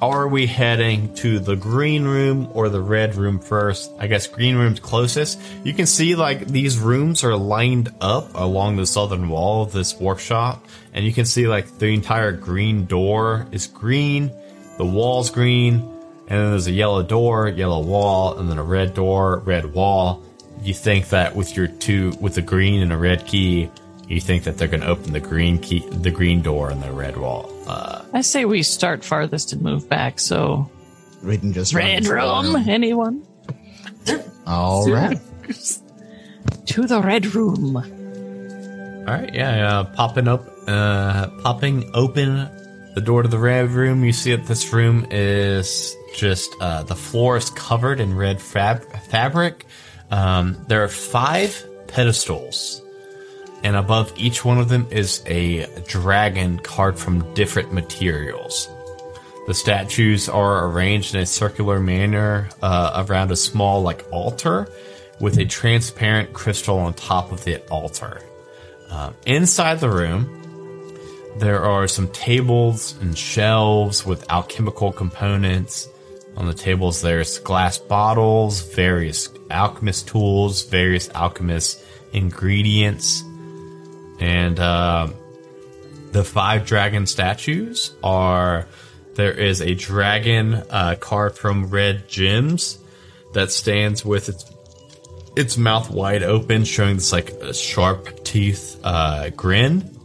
Are 0.01 0.29
we 0.29 0.47
heading 0.47 1.13
to 1.17 1.41
the 1.41 1.57
green 1.57 2.05
room 2.05 2.49
or 2.53 2.69
the 2.69 2.81
red 2.81 3.17
room 3.17 3.41
first? 3.41 3.91
I 3.99 4.07
guess 4.07 4.29
green 4.29 4.55
room's 4.55 4.79
closest. 4.79 5.41
You 5.65 5.75
can 5.75 5.87
see 5.87 6.15
like 6.15 6.47
these 6.47 6.79
rooms 6.79 7.25
are 7.25 7.35
lined 7.35 7.93
up 8.01 8.37
along 8.37 8.77
the 8.77 8.87
southern 8.87 9.29
wall 9.29 9.65
of 9.65 9.73
this 9.73 9.99
workshop, 9.99 10.65
and 10.95 11.05
you 11.05 11.13
can 11.13 11.25
see 11.25 11.49
like 11.49 11.79
the 11.79 11.89
entire 11.89 12.31
green 12.31 12.87
door 12.87 13.49
is 13.51 13.67
green, 13.67 14.31
the 14.77 14.87
wall's 14.87 15.31
green, 15.31 15.75
and 16.29 16.29
then 16.29 16.51
there's 16.51 16.69
a 16.69 16.73
yellow 16.73 17.03
door, 17.03 17.49
yellow 17.49 17.81
wall, 17.81 18.39
and 18.39 18.49
then 18.49 18.59
a 18.59 18.63
red 18.63 18.95
door, 18.95 19.39
red 19.39 19.75
wall. 19.75 20.23
You 20.63 20.73
think 20.73 21.09
that 21.09 21.35
with 21.35 21.57
your 21.57 21.67
two, 21.67 22.13
with 22.21 22.39
a 22.39 22.43
green 22.43 22.81
and 22.81 22.93
a 22.93 22.97
red 22.97 23.27
key, 23.27 23.71
you 24.09 24.21
think 24.21 24.45
that 24.45 24.59
they're 24.59 24.69
going 24.69 24.81
to 24.81 24.89
open 24.89 25.13
the 25.13 25.21
green 25.21 25.59
key, 25.59 25.81
the 25.89 26.11
green 26.11 26.43
door 26.43 26.71
in 26.71 26.81
the 26.81 26.91
red 26.93 27.17
wall. 27.17 27.51
Uh, 27.67 28.03
I 28.13 28.23
say 28.23 28.45
we 28.45 28.63
start 28.63 29.05
farthest 29.05 29.53
and 29.53 29.63
move 29.63 29.89
back. 29.89 30.19
So, 30.19 30.71
We 31.23 31.39
can 31.39 31.53
just 31.53 31.75
red 31.75 32.03
this 32.03 32.11
room, 32.11 32.57
anyone? 32.69 33.27
All 34.47 34.91
right. 34.91 35.19
To 36.67 36.87
the 36.87 37.01
red 37.03 37.27
room. 37.35 37.77
All 37.77 39.15
right, 39.15 39.35
yeah, 39.35 39.79
uh, 39.81 39.85
popping 39.85 40.29
up, 40.29 40.47
uh, 40.67 41.29
popping 41.43 41.91
open 41.95 42.49
the 42.95 43.01
door 43.01 43.23
to 43.23 43.29
the 43.29 43.39
red 43.39 43.71
room. 43.71 44.05
You 44.05 44.13
see 44.13 44.35
that 44.37 44.47
this 44.47 44.71
room 44.73 45.07
is 45.11 45.97
just 46.15 46.55
uh, 46.61 46.83
the 46.83 46.95
floor 46.95 47.37
is 47.39 47.49
covered 47.51 48.01
in 48.01 48.15
red 48.15 48.41
fab- 48.41 48.85
fabric. 49.05 49.65
Um, 50.11 50.57
there 50.69 50.85
are 50.85 50.89
five 50.89 51.65
pedestals, 51.89 52.83
and 53.63 53.77
above 53.77 54.13
each 54.17 54.45
one 54.45 54.59
of 54.59 54.69
them 54.69 54.87
is 54.91 55.23
a 55.27 55.67
dragon 55.87 56.59
carved 56.59 56.99
from 56.99 57.35
different 57.35 57.73
materials. 57.73 58.69
The 59.47 59.55
statues 59.55 60.29
are 60.29 60.67
arranged 60.67 61.15
in 61.15 61.23
a 61.23 61.27
circular 61.27 61.81
manner 61.81 62.51
uh, 62.63 63.05
around 63.09 63.31
a 63.31 63.37
small, 63.37 63.83
like 63.83 64.05
altar, 64.13 64.69
with 65.21 65.39
a 65.39 65.47
transparent 65.47 66.33
crystal 66.33 66.79
on 66.79 66.95
top 66.95 67.33
of 67.33 67.45
the 67.45 67.61
altar. 67.69 68.21
Um, 68.91 69.15
inside 69.27 69.81
the 69.81 69.91
room, 69.91 70.35
there 71.39 71.65
are 71.65 71.89
some 71.89 72.09
tables 72.09 72.97
and 73.01 73.17
shelves 73.17 74.05
with 74.05 74.31
alchemical 74.31 74.93
components. 74.93 75.89
On 76.37 76.47
the 76.47 76.55
tables, 76.55 77.01
there's 77.01 77.39
glass 77.39 77.79
bottles, 77.79 78.61
various 78.75 79.29
alchemist 79.51 80.09
tools, 80.09 80.63
various 80.65 81.09
alchemist 81.11 81.83
ingredients, 82.13 83.23
and 84.21 84.59
uh, 84.59 85.09
the 86.13 86.25
five 86.25 86.67
dragon 86.67 87.07
statues 87.07 87.95
are. 88.03 88.67
There 89.15 89.33
is 89.33 89.61
a 89.61 89.75
dragon 89.75 90.55
uh, 90.55 90.95
carved 91.01 91.39
from 91.39 91.71
red 91.71 92.09
gems 92.09 92.79
that 93.33 93.51
stands 93.51 94.05
with 94.05 94.29
its 94.29 94.45
its 95.37 95.57
mouth 95.57 95.91
wide 95.91 96.23
open, 96.23 96.65
showing 96.65 96.97
this 96.97 97.13
like 97.13 97.33
sharp 97.53 98.25
teeth 98.25 98.81
uh, 98.85 99.31
grin. 99.31 99.97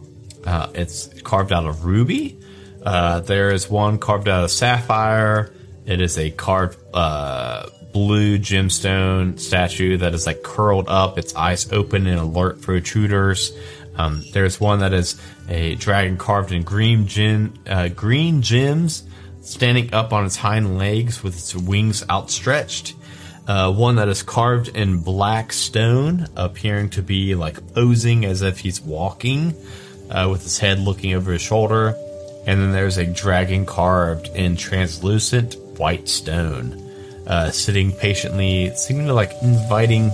Uh, 0.44 0.68
it's 0.74 1.08
carved 1.22 1.52
out 1.52 1.66
of 1.66 1.84
ruby. 1.84 2.38
Uh, 2.84 3.20
there 3.20 3.50
is 3.50 3.68
one 3.68 3.98
carved 3.98 4.28
out 4.28 4.44
of 4.44 4.50
sapphire. 4.50 5.52
It 5.86 6.00
is 6.00 6.18
a 6.18 6.30
carved 6.30 6.78
uh, 6.92 7.68
blue 7.92 8.38
gemstone 8.38 9.40
statue 9.40 9.96
that 9.98 10.14
is 10.14 10.26
like 10.26 10.42
curled 10.42 10.88
up, 10.88 11.18
its 11.18 11.34
eyes 11.34 11.72
open 11.72 12.06
and 12.06 12.20
alert 12.20 12.60
for 12.60 12.76
intruders. 12.76 13.56
Um, 13.96 14.24
there's 14.32 14.60
one 14.60 14.80
that 14.80 14.92
is 14.92 15.20
a 15.48 15.74
dragon 15.76 16.16
carved 16.16 16.52
in 16.52 16.62
green 16.62 17.58
uh, 17.66 17.88
green 17.88 18.42
gems, 18.42 19.04
standing 19.40 19.92
up 19.94 20.12
on 20.12 20.24
its 20.24 20.36
hind 20.36 20.78
legs 20.78 21.22
with 21.22 21.34
its 21.34 21.54
wings 21.54 22.04
outstretched. 22.08 22.94
Uh, 23.46 23.70
one 23.70 23.96
that 23.96 24.08
is 24.08 24.22
carved 24.22 24.68
in 24.68 25.00
black 25.00 25.52
stone, 25.52 26.26
appearing 26.34 26.88
to 26.88 27.02
be 27.02 27.34
like 27.34 27.74
posing 27.74 28.24
as 28.24 28.40
if 28.40 28.58
he's 28.58 28.80
walking, 28.80 29.54
uh, 30.10 30.28
with 30.30 30.42
his 30.42 30.58
head 30.58 30.78
looking 30.78 31.12
over 31.14 31.32
his 31.32 31.42
shoulder. 31.42 31.94
And 32.46 32.60
then 32.60 32.72
there's 32.72 32.96
a 32.96 33.06
dragon 33.06 33.66
carved 33.66 34.28
in 34.28 34.56
translucent 34.56 35.56
white 35.78 36.08
stone, 36.08 36.80
uh, 37.26 37.50
sitting 37.50 37.92
patiently, 37.92 38.72
seeming 38.76 39.06
to 39.06 39.14
like 39.14 39.32
inviting 39.42 40.10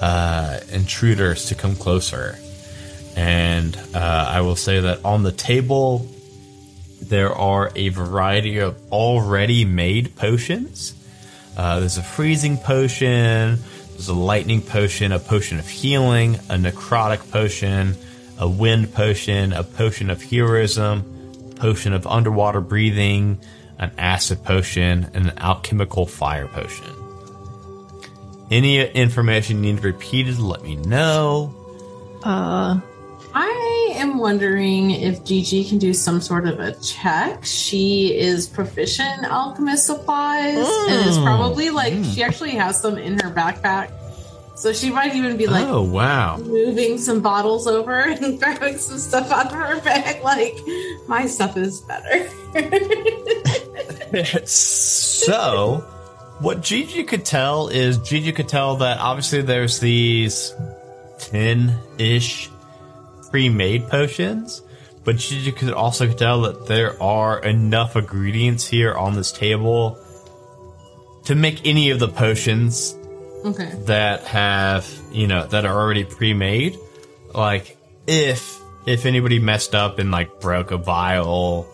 uh, 0.00 0.60
intruders 0.70 1.46
to 1.46 1.54
come 1.54 1.76
closer. 1.76 2.38
And 3.16 3.76
uh, 3.94 4.26
I 4.28 4.42
will 4.42 4.56
say 4.56 4.80
that 4.80 5.04
on 5.04 5.22
the 5.22 5.32
table, 5.32 6.06
there 7.00 7.32
are 7.32 7.72
a 7.74 7.88
variety 7.88 8.58
of 8.58 8.76
already 8.92 9.64
made 9.64 10.14
potions. 10.16 10.94
Uh, 11.56 11.80
there's 11.80 11.96
a 11.96 12.02
freezing 12.02 12.58
potion, 12.58 13.58
there's 13.90 14.08
a 14.08 14.14
lightning 14.14 14.60
potion, 14.60 15.12
a 15.12 15.18
potion 15.18 15.58
of 15.58 15.66
healing, 15.66 16.34
a 16.34 16.56
necrotic 16.56 17.30
potion, 17.30 17.96
a 18.38 18.48
wind 18.48 18.92
potion, 18.92 19.54
a 19.54 19.64
potion 19.64 20.10
of 20.10 20.22
heroism, 20.22 21.54
potion 21.56 21.94
of 21.94 22.06
underwater 22.06 22.60
breathing, 22.60 23.40
an 23.78 23.90
acid 23.96 24.44
potion, 24.44 25.10
and 25.14 25.28
an 25.28 25.38
alchemical 25.38 26.04
fire 26.04 26.48
potion. 26.48 26.92
Any 28.50 28.86
information 28.86 29.64
you 29.64 29.72
need 29.72 29.82
repeated, 29.82 30.38
let 30.38 30.62
me 30.62 30.76
know. 30.76 31.54
Uh, 32.22 32.80
I 33.38 33.92
am 33.96 34.16
wondering 34.16 34.92
if 34.92 35.22
Gigi 35.22 35.62
can 35.68 35.76
do 35.76 35.92
some 35.92 36.22
sort 36.22 36.48
of 36.48 36.58
a 36.58 36.72
check. 36.76 37.44
She 37.44 38.16
is 38.16 38.46
proficient 38.46 39.18
in 39.18 39.24
alchemist 39.26 39.84
supplies 39.84 40.66
and 40.66 41.06
is 41.06 41.18
hmm. 41.18 41.24
probably 41.24 41.68
like 41.68 41.92
hmm. 41.92 42.02
she 42.02 42.22
actually 42.22 42.52
has 42.52 42.80
some 42.80 42.96
in 42.96 43.20
her 43.20 43.30
backpack. 43.30 43.90
So 44.54 44.72
she 44.72 44.90
might 44.90 45.14
even 45.14 45.36
be 45.36 45.48
like 45.48 45.66
oh 45.66 45.82
wow! 45.82 46.38
moving 46.38 46.96
some 46.96 47.20
bottles 47.20 47.66
over 47.66 48.00
and 48.08 48.38
grabbing 48.38 48.78
some 48.78 48.96
stuff 48.96 49.30
out 49.30 49.48
of 49.48 49.52
her 49.52 49.82
bag. 49.82 50.22
Like 50.24 50.56
my 51.06 51.26
stuff 51.26 51.58
is 51.58 51.82
better. 51.82 52.30
so, 54.46 55.84
what 56.38 56.62
Gigi 56.62 57.04
could 57.04 57.26
tell 57.26 57.68
is 57.68 57.98
Gigi 57.98 58.32
could 58.32 58.48
tell 58.48 58.76
that 58.76 58.96
obviously 58.96 59.42
there's 59.42 59.78
these 59.78 60.54
10 61.18 61.78
ish 63.36 63.42
pre 63.42 63.48
made 63.48 63.88
potions, 63.88 64.62
but 65.04 65.30
you 65.30 65.52
could 65.52 65.72
also 65.72 66.12
tell 66.12 66.42
that 66.42 66.66
there 66.66 67.00
are 67.02 67.38
enough 67.38 67.96
ingredients 67.96 68.66
here 68.66 68.94
on 68.94 69.14
this 69.14 69.32
table 69.32 69.98
to 71.26 71.34
make 71.34 71.66
any 71.66 71.90
of 71.90 71.98
the 71.98 72.08
potions 72.08 72.96
okay. 73.44 73.72
that 73.86 74.24
have 74.24 74.88
you 75.12 75.26
know 75.26 75.46
that 75.46 75.64
are 75.64 75.80
already 75.80 76.04
pre-made. 76.04 76.76
Like 77.34 77.76
if 78.06 78.60
if 78.86 79.06
anybody 79.06 79.38
messed 79.38 79.74
up 79.74 79.98
and 79.98 80.10
like 80.10 80.40
broke 80.40 80.70
a 80.70 80.76
vial 80.76 81.66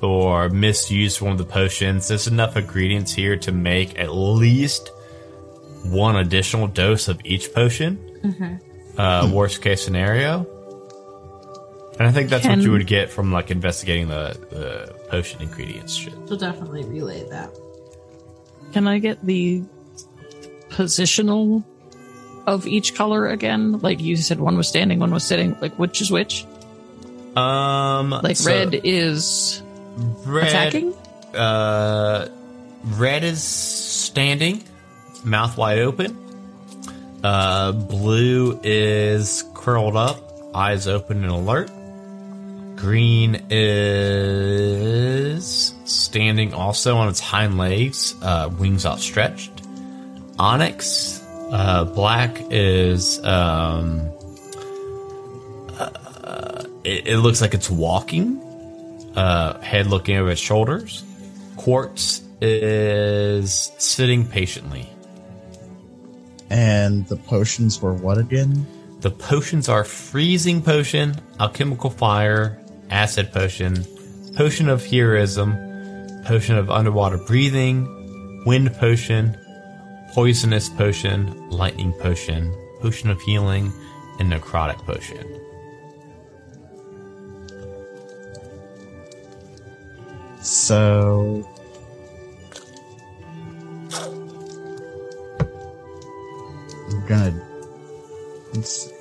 or 0.00 0.48
misused 0.48 1.20
one 1.20 1.32
of 1.32 1.38
the 1.38 1.44
potions 1.44 2.06
there's 2.06 2.28
enough 2.28 2.56
ingredients 2.56 3.12
here 3.12 3.36
to 3.36 3.50
make 3.50 3.98
at 3.98 4.14
least 4.14 4.92
one 5.84 6.16
additional 6.16 6.68
dose 6.68 7.08
of 7.08 7.20
each 7.24 7.52
potion. 7.52 7.98
Uh 8.96 9.30
worst 9.32 9.62
case 9.62 9.82
scenario 9.82 10.46
and 11.98 12.06
i 12.08 12.12
think 12.12 12.30
that's 12.30 12.46
what 12.46 12.58
you 12.58 12.70
would 12.72 12.86
get 12.86 13.10
from 13.10 13.32
like 13.32 13.50
investigating 13.50 14.08
the, 14.08 14.36
the 14.50 14.94
potion 15.10 15.40
ingredients 15.42 15.94
shit 15.94 16.12
She'll 16.26 16.36
definitely 16.36 16.84
relay 16.84 17.28
that. 17.30 17.50
can 18.72 18.86
I 18.86 18.98
get 18.98 19.24
the 19.24 19.62
positional 20.70 21.64
of 22.46 22.66
each 22.66 22.94
color 22.94 23.26
again? 23.28 23.78
Like 23.80 24.00
you 24.00 24.16
said, 24.16 24.40
one 24.40 24.56
was 24.56 24.68
standing, 24.68 24.98
one 25.00 25.10
was 25.12 25.24
sitting. 25.24 25.56
Like 25.60 25.74
which 25.78 26.00
is 26.00 26.10
which? 26.10 26.46
um 27.36 28.10
Like 28.10 28.36
so 28.36 28.50
red 28.50 28.80
is 28.84 29.62
red- 30.24 30.48
attacking. 30.48 30.94
Uh, 31.34 32.28
red 32.84 33.22
is 33.24 33.42
standing, 33.42 34.62
mouth 35.24 35.56
wide 35.58 35.78
open. 35.80 36.16
Uh, 37.22 37.72
blue 37.72 38.58
is 38.62 39.44
curled 39.54 39.96
up, 39.96 40.18
eyes 40.54 40.86
open 40.88 41.22
and 41.22 41.32
alert. 41.32 41.70
Green 42.78 43.44
is 43.50 45.74
standing 45.84 46.54
also 46.54 46.96
on 46.96 47.08
its 47.08 47.18
hind 47.18 47.58
legs, 47.58 48.14
uh, 48.22 48.48
wings 48.56 48.86
outstretched. 48.86 49.50
Onyx, 50.38 51.20
uh, 51.50 51.84
black 51.84 52.40
is, 52.50 53.18
um, 53.24 54.08
uh, 55.76 56.62
it, 56.84 57.08
it 57.08 57.18
looks 57.18 57.40
like 57.40 57.54
it's 57.54 57.68
walking 57.68 58.40
uh, 59.16 59.60
head 59.60 59.88
looking 59.88 60.16
over 60.16 60.30
its 60.30 60.40
shoulders. 60.40 61.02
Quartz 61.56 62.22
is 62.40 63.72
sitting 63.78 64.24
patiently. 64.24 64.88
And 66.50 67.06
the 67.08 67.16
potions 67.16 67.82
were 67.82 67.92
what 67.92 68.18
again? 68.18 68.64
The 69.00 69.10
potions 69.10 69.68
are 69.68 69.84
freezing 69.84 70.62
potion, 70.62 71.16
alchemical 71.40 71.90
fire, 71.90 72.58
acid 72.90 73.32
potion, 73.32 73.84
potion 74.36 74.68
of 74.68 74.84
heroism, 74.84 75.56
potion 76.24 76.56
of 76.56 76.70
underwater 76.70 77.18
breathing, 77.18 78.42
wind 78.44 78.72
potion, 78.74 79.36
poisonous 80.12 80.68
potion, 80.68 81.50
lightning 81.50 81.92
potion, 81.94 82.54
potion 82.80 83.10
of 83.10 83.20
healing, 83.22 83.72
and 84.18 84.32
necrotic 84.32 84.78
potion. 84.86 85.38
So. 90.42 91.48
I'm 96.90 97.06
gonna. 97.06 97.46
Let's 98.54 98.70
see. 98.70 98.97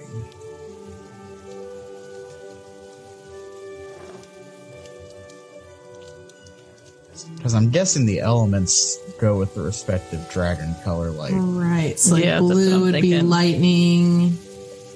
Because 7.38 7.54
I'm 7.54 7.70
guessing 7.70 8.06
the 8.06 8.20
elements 8.20 8.98
go 9.20 9.38
with 9.38 9.56
the 9.56 9.62
respective 9.62 10.28
dragon 10.30 10.76
color, 10.84 11.12
like 11.12 11.32
Right. 11.36 11.98
So 11.98 12.16
like 12.16 12.26
Yeah, 12.26 12.40
blue 12.40 12.76
I'm 12.76 12.82
would 12.82 13.02
be 13.02 13.22
lightning, 13.22 14.38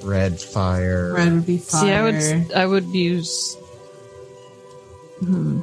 red 0.04 0.40
fire. 0.42 1.14
red 1.14 1.34
would 1.34 1.46
be 1.46 1.58
fire. 1.58 1.82
See, 1.82 1.92
I 1.92 2.04
would 2.04 2.54
I 2.54 2.66
would 2.66 2.86
use. 2.88 3.56
Hmm. 5.20 5.60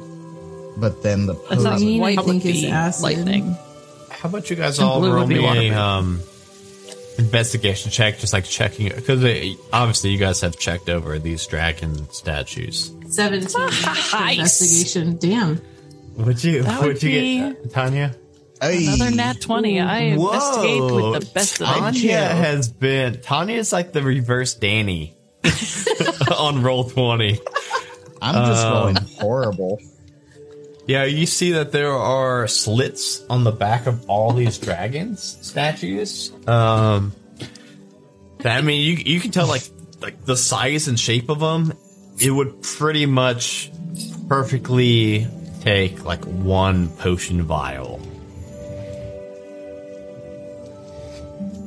But 0.79 1.03
then 1.03 1.25
the 1.25 1.33
I 1.49 1.55
thought 1.55 1.73
pose 1.73 1.79
Green, 1.81 1.99
I 1.99 2.01
white 2.01 2.19
think, 2.25 2.43
would 2.43 2.55
is 2.55 2.61
be 2.61 2.69
acid. 2.69 3.03
lightning. 3.03 3.57
How 4.09 4.29
about 4.29 4.49
you 4.49 4.55
guys 4.55 4.79
And 4.79 4.87
all 4.87 5.01
roll 5.01 5.27
me 5.27 5.39
water 5.39 5.59
a 5.59 5.69
um, 5.71 6.21
investigation 7.17 7.91
check, 7.91 8.17
just 8.19 8.31
like 8.33 8.45
checking 8.45 8.89
because 8.89 9.23
obviously 9.73 10.11
you 10.11 10.17
guys 10.17 10.41
have 10.41 10.57
checked 10.57 10.89
over 10.89 11.19
these 11.19 11.45
dragon 11.45 12.09
statues. 12.09 12.93
17 13.09 13.49
Nice. 13.59 14.13
investigation. 14.13 15.17
Damn. 15.17 15.61
Would 16.19 16.43
you? 16.43 16.63
That 16.63 16.79
would 16.81 16.87
would 16.93 17.03
you 17.03 17.53
get, 17.53 17.65
uh, 17.65 17.69
Tanya? 17.69 18.15
Hey, 18.61 18.85
Another 18.87 19.11
nat 19.15 19.39
twenty. 19.41 19.79
I 19.79 19.99
investigate 19.99 20.81
Whoa. 20.81 21.11
with 21.11 21.21
the 21.27 21.31
best 21.33 21.59
that 21.59 21.67
I 21.69 21.79
Tanya 21.79 22.01
can. 22.01 22.35
has 22.37 22.69
been. 22.71 23.21
Tanya 23.21 23.55
is 23.55 23.71
like 23.71 23.93
the 23.93 24.03
reverse 24.03 24.53
Danny 24.53 25.15
on 26.37 26.61
roll 26.61 26.89
twenty. 26.89 27.39
I'm 28.21 28.35
just 28.47 28.65
Uh, 28.65 28.69
rolling 28.71 28.95
horrible. 29.19 29.79
Yeah, 30.87 31.05
you 31.05 31.25
see 31.25 31.51
that 31.53 31.71
there 31.71 31.93
are 31.93 32.47
slits 32.47 33.23
on 33.29 33.43
the 33.45 33.51
back 33.51 33.85
of 33.87 34.09
all 34.09 34.33
these 34.33 34.57
dragons 34.57 35.37
statues. 35.41 36.33
Um, 36.47 37.13
that- 38.39 38.57
I 38.57 38.61
mean, 38.61 38.81
you 38.81 38.93
you 39.13 39.19
can 39.21 39.31
tell 39.31 39.47
like 39.47 39.63
like 40.01 40.25
the 40.25 40.35
size 40.35 40.87
and 40.89 40.99
shape 40.99 41.29
of 41.29 41.39
them. 41.39 41.73
It 42.19 42.31
would 42.31 42.61
pretty 42.61 43.05
much 43.05 43.71
perfectly 44.27 45.25
take 45.61 46.03
like 46.05 46.23
one 46.25 46.89
potion 46.97 47.43
vial. 47.43 47.99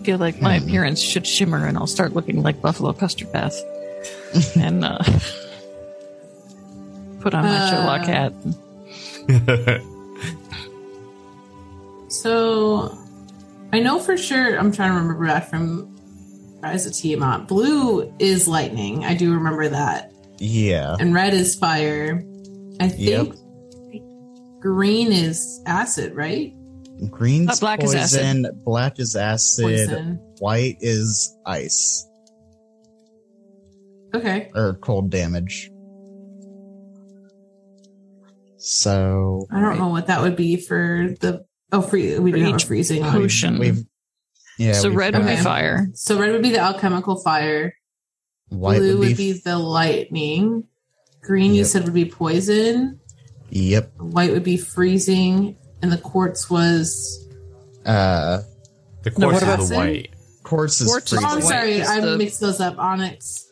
I 0.01 0.05
feel 0.05 0.19
like 0.19 0.41
my 0.41 0.59
Hmm. 0.59 0.67
appearance 0.67 1.01
should 1.01 1.27
shimmer, 1.27 1.67
and 1.67 1.77
I'll 1.79 1.87
start 1.87 2.13
looking 2.13 2.43
like 2.43 2.61
Buffalo 2.61 2.93
Custard 2.93 3.31
Bath, 3.33 3.57
and 4.57 4.85
uh, 4.85 4.99
put 7.21 7.35
on 7.35 7.45
my 7.45 7.57
Uh, 7.57 7.71
Sherlock 7.71 8.05
hat. 8.07 8.33
So 12.09 12.97
I 13.73 13.81
know 13.81 13.99
for 13.99 14.17
sure, 14.19 14.59
I'm 14.59 14.71
trying 14.71 14.91
to 14.93 14.97
remember 15.01 15.27
that 15.27 15.49
from 15.49 15.89
Rise 16.63 16.87
of 16.87 16.93
Tiamat. 16.93 17.49
Blue 17.49 18.13
is 18.19 18.47
lightning. 18.47 19.05
I 19.05 19.15
do 19.15 19.33
remember 19.35 19.69
that. 19.69 20.13
Yeah. 20.39 20.97
And 21.01 21.15
red 21.15 21.33
is 21.35 21.55
fire. 21.55 22.23
I 22.81 22.89
think 22.89 23.35
green 24.63 25.13
is 25.13 25.61
acid, 25.67 26.15
right? 26.15 26.55
Green's 27.11 27.51
Uh, 27.51 27.61
black 27.61 27.83
is 27.83 27.93
poison, 27.95 28.47
acid. 28.47 28.65
black 28.65 28.99
is 29.01 29.17
acid, 29.17 29.65
Poison. 29.65 30.21
white 30.39 30.77
is 30.81 31.37
ice 31.45 32.07
Okay. 34.15 34.51
or 34.55 34.75
cold 34.75 35.11
damage. 35.11 35.69
So 38.59 39.47
I 39.51 39.61
don't 39.61 39.79
know 39.79 39.89
what 39.89 40.07
that 40.07 40.21
would 40.23 40.37
be 40.37 40.57
for 40.57 41.09
the. 41.21 41.45
Oh, 41.73 41.81
free. 41.83 42.19
We 42.19 42.31
For 42.31 42.37
do 42.39 42.45
have 42.45 42.53
a 42.53 42.57
each 42.57 42.65
freezing 42.67 43.01
one. 43.01 43.13
potion. 43.13 43.59
we've 43.59 43.83
yeah. 44.59 44.75
so 44.75 44.89
we've 44.89 44.99
red 44.99 45.15
would 45.17 45.27
be 45.27 45.33
Okay. 45.33 45.43
fire. 45.43 45.89
So 45.95 46.19
red 46.21 46.31
would 46.33 46.43
be 46.43 46.51
the 46.51 46.61
alchemical 46.61 47.21
fire. 47.21 47.75
White 48.51 48.79
Blue 48.79 48.99
would 48.99 49.09
would 49.09 49.17
be, 49.17 49.33
be 49.33 49.41
the 49.45 49.59
lightning. 49.59 50.65
Green, 51.23 51.53
you 51.53 51.59
Yep. 51.63 51.67
said, 51.67 51.85
would 51.85 51.95
be 51.95 52.05
poison. 52.05 53.01
Yep. 53.53 53.93
White 53.99 54.33
would 54.33 54.45
be 54.45 54.57
freezing. 54.57 55.57
And 55.83 55.91
the 55.93 55.99
quartz 55.99 56.49
was. 56.51 57.29
Uh, 57.85 58.43
The 59.03 59.11
No, 59.11 59.29
quartz 59.31 59.35
what 59.35 59.43
about 59.43 59.61
is 59.61 59.69
the 59.71 59.75
white. 59.77 60.11
quartz 60.45 60.81
is 60.81 60.87
Quartz 60.89 61.13
is 61.13 61.19
Oh, 61.19 61.23
I'm 61.27 61.33
freezing. 61.41 61.51
sorry. 61.51 61.83
I 61.83 62.01
the- 62.01 62.17
mixed 62.19 62.41
those 62.41 62.61
up. 62.61 62.79
Onyx. 62.79 63.47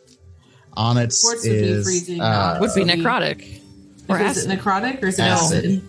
Onyx 0.77 1.21
Quartz 1.21 1.45
would 1.47 1.61
be 1.61 1.83
freezing. 1.83 2.21
uh, 2.21 2.59
Would 2.61 2.71
be 2.75 2.85
necrotic 2.85 3.61
or 4.09 4.17
is 4.21 4.39
acid. 4.39 4.51
it 4.53 4.61
necrotic 4.61 5.03
or 5.03 5.07
is 5.09 5.19
it 5.19 5.23
Acid. 5.23 5.59
acid? 5.65 5.83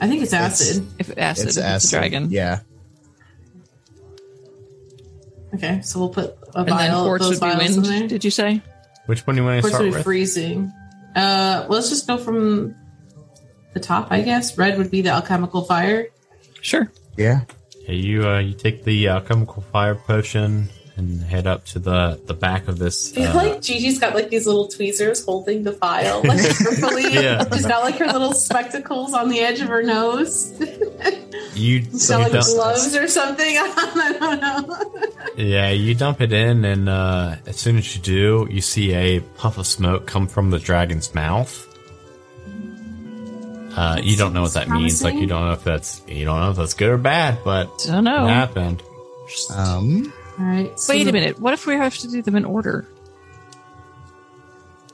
I 0.00 0.08
think 0.08 0.22
it's 0.24 0.32
acid. 0.32 0.86
if 0.98 1.16
acid, 1.16 1.46
it's 1.48 1.56
if 1.56 1.62
acid. 1.64 1.76
it's 1.84 1.92
a 1.92 1.96
dragon. 1.96 2.30
Yeah. 2.32 2.60
okay, 5.54 5.80
so 5.82 6.00
we'll 6.00 6.08
put 6.08 6.36
a 6.54 6.58
And 6.58 6.68
then 6.68 6.74
vial. 6.76 7.04
quartz 7.04 7.24
those 7.24 7.40
would 7.40 7.46
be 7.50 7.54
vials 7.56 7.76
in 7.76 7.82
there. 7.84 7.92
wind. 7.92 8.08
Did 8.08 8.24
you 8.24 8.30
say? 8.32 8.60
Which 9.06 9.26
one 9.26 9.36
do 9.36 9.42
you 9.42 9.46
want 9.46 9.58
to 9.58 9.62
Quartz 9.62 9.74
start 9.76 9.84
would 9.84 9.90
be 9.90 9.96
with? 9.96 10.04
freezing. 10.04 10.72
Uh, 11.14 11.66
let's 11.68 11.88
just 11.90 12.06
go 12.06 12.16
from 12.18 12.74
the 13.74 13.80
top, 13.80 14.08
I 14.10 14.22
guess. 14.22 14.56
Red 14.56 14.78
would 14.78 14.90
be 14.90 15.02
the 15.02 15.10
alchemical 15.10 15.62
fire. 15.62 16.08
Sure. 16.60 16.90
Yeah. 17.16 17.42
Yeah, 17.86 17.92
you 17.92 18.26
uh, 18.26 18.38
you 18.38 18.54
take 18.54 18.84
the 18.84 19.08
alchemical 19.08 19.62
fire 19.62 19.94
potion 19.94 20.70
and 20.96 21.20
head 21.22 21.46
up 21.46 21.64
to 21.66 21.78
the 21.78 22.20
the 22.26 22.34
back 22.34 22.68
of 22.68 22.78
this. 22.78 23.12
I 23.12 23.14
feel 23.16 23.30
uh, 23.30 23.34
like 23.34 23.60
Gigi's 23.60 23.98
got 23.98 24.14
like 24.14 24.30
these 24.30 24.46
little 24.46 24.68
tweezers 24.68 25.24
holding 25.24 25.64
the 25.64 25.72
file 25.72 26.22
like 26.24 26.40
carefully. 26.58 27.12
Yeah. 27.12 27.44
She's 27.52 27.66
got 27.66 27.82
like 27.82 27.96
her 27.96 28.06
little 28.06 28.32
spectacles 28.32 29.12
on 29.12 29.28
the 29.28 29.40
edge 29.40 29.60
of 29.60 29.68
her 29.68 29.82
nose. 29.82 30.52
you, 31.54 31.82
She's 31.82 32.08
you 32.08 32.16
got 32.16 32.22
like 32.22 32.32
dump, 32.32 32.46
gloves 32.46 32.96
or 32.96 33.08
something. 33.08 33.44
I 33.58 34.16
don't 34.18 34.40
know. 34.40 35.34
yeah, 35.36 35.70
you 35.70 35.94
dump 35.94 36.20
it 36.20 36.32
in, 36.32 36.64
and 36.64 36.88
uh, 36.88 37.36
as 37.46 37.56
soon 37.56 37.76
as 37.76 37.94
you 37.94 38.02
do, 38.02 38.48
you 38.50 38.60
see 38.60 38.94
a 38.94 39.20
puff 39.20 39.58
of 39.58 39.66
smoke 39.66 40.06
come 40.06 40.26
from 40.26 40.50
the 40.50 40.58
dragon's 40.58 41.14
mouth. 41.14 41.68
Uh, 43.76 44.00
you 44.02 44.16
don't 44.16 44.32
know 44.32 44.42
what 44.42 44.54
that 44.54 44.68
means. 44.68 45.02
Like 45.02 45.14
you 45.14 45.26
don't 45.26 45.46
know 45.46 45.52
if 45.52 45.64
that's 45.64 46.00
you 46.06 46.24
don't 46.24 46.40
know 46.40 46.50
if 46.50 46.56
that's 46.56 46.74
good 46.74 46.90
or 46.90 46.98
bad, 46.98 47.38
but 47.44 47.70
Don't 47.86 48.04
know. 48.04 48.26
it 48.26 48.30
happened. 48.30 48.82
Um. 49.54 50.12
All 50.38 50.44
right. 50.44 50.78
so 50.78 50.92
Wait 50.92 51.04
the- 51.04 51.10
a 51.10 51.12
minute. 51.12 51.40
What 51.40 51.54
if 51.54 51.66
we 51.66 51.74
have 51.74 51.96
to 51.98 52.08
do 52.08 52.22
them 52.22 52.36
in 52.36 52.44
order? 52.44 52.86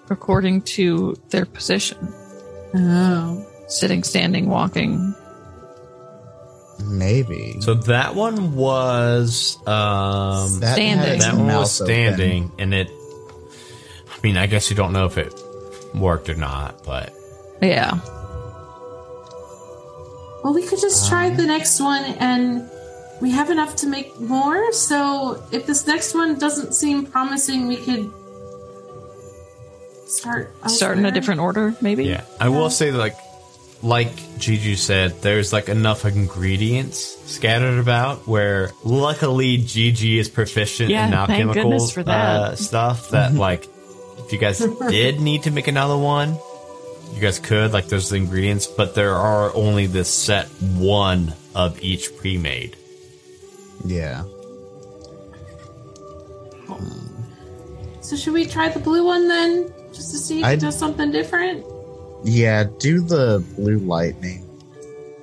According 0.09 0.63
to 0.63 1.17
their 1.31 1.47
position. 1.47 2.13
Oh. 2.75 3.47
Sitting, 3.69 4.03
standing, 4.03 4.49
walking. 4.49 5.15
Maybe. 6.85 7.61
So 7.61 7.75
that 7.75 8.15
one 8.15 8.57
was 8.57 9.57
um, 9.67 10.61
That 10.61 10.75
Standing. 10.75 10.99
had 10.99 11.09
its 11.17 11.25
that 11.27 11.35
one 11.37 11.47
mouth 11.47 11.61
was 11.61 11.81
open. 11.81 11.93
standing, 11.95 12.53
and 12.59 12.75
it. 12.75 12.91
I 12.91 14.17
mean, 14.23 14.37
I 14.37 14.47
guess 14.47 14.71
you 14.71 14.77
don't 14.77 14.93
know 14.93 15.05
if 15.07 15.17
it 15.19 15.33
worked 15.95 16.29
or 16.29 16.35
not, 16.35 16.83
but 16.85 17.13
Yeah. 17.63 18.01
Well, 20.43 20.55
we 20.55 20.67
could 20.67 20.81
just 20.81 21.09
try 21.09 21.31
the 21.31 21.47
next 21.47 21.81
one, 21.81 22.03
and 22.05 22.69
we 23.21 23.31
have 23.33 23.51
enough 23.51 23.77
to 23.77 23.87
make 23.87 24.19
more. 24.21 24.73
So 24.73 25.43
if 25.53 25.67
this 25.67 25.87
next 25.87 26.15
one 26.15 26.39
doesn't 26.39 26.75
seem 26.75 27.07
promising, 27.07 27.67
we 27.69 27.77
could 27.77 28.11
start 30.07 30.51
Start 30.69 30.99
in 30.99 31.07
a 31.07 31.11
different 31.13 31.41
order, 31.41 31.75
maybe? 31.81 32.05
Yeah, 32.05 32.25
I 32.41 32.49
will 32.49 32.71
say 32.71 32.91
like, 32.91 33.17
like 33.83 34.11
Juju 34.39 34.77
said, 34.77 35.21
there's 35.23 35.53
like 35.53 35.69
enough 35.69 36.05
ingredients 36.05 36.99
scattered 37.31 37.79
about 37.79 38.27
where 38.27 38.71
luckily 38.85 39.59
Gigi 39.59 40.19
is 40.19 40.29
proficient 40.29 40.91
Yeah, 40.91 41.07
in 41.07 41.13
thank 41.13 41.31
alchemical 41.31 41.63
goodness 41.63 41.93
for 41.93 42.03
that. 42.03 42.41
Uh, 42.41 42.57
stuff 42.57 43.11
that 43.11 43.35
like, 43.49 43.67
if 44.19 44.33
you 44.33 44.39
guys 44.39 44.59
did 44.89 45.21
need 45.21 45.45
to 45.45 45.51
make 45.51 45.69
another 45.69 45.97
one, 45.97 46.37
you 47.15 47.21
guys 47.21 47.39
could 47.39 47.73
like 47.73 47.87
there's 47.89 48.09
the 48.09 48.17
ingredients, 48.17 48.67
but 48.67 48.95
there 48.95 49.15
are 49.15 49.55
only 49.55 49.87
this 49.87 50.13
set 50.13 50.47
one 50.77 51.35
of 51.55 51.83
each 51.83 52.17
pre-made. 52.17 52.77
Yeah. 53.85 54.23
Hmm. 56.67 57.07
So 58.01 58.17
should 58.17 58.33
we 58.35 58.47
try 58.47 58.69
the 58.69 58.79
blue 58.81 59.05
one 59.05 59.29
then, 59.29 59.73
just 59.93 60.11
to 60.13 60.19
see 60.19 60.41
if 60.41 60.45
I'd- 60.45 60.55
it 60.59 60.61
does 60.61 60.79
something 60.79 61.11
different? 61.11 61.65
Yeah. 62.25 62.65
Do 62.79 63.01
the 63.01 63.45
blue 63.57 63.79
lightning. 63.79 64.47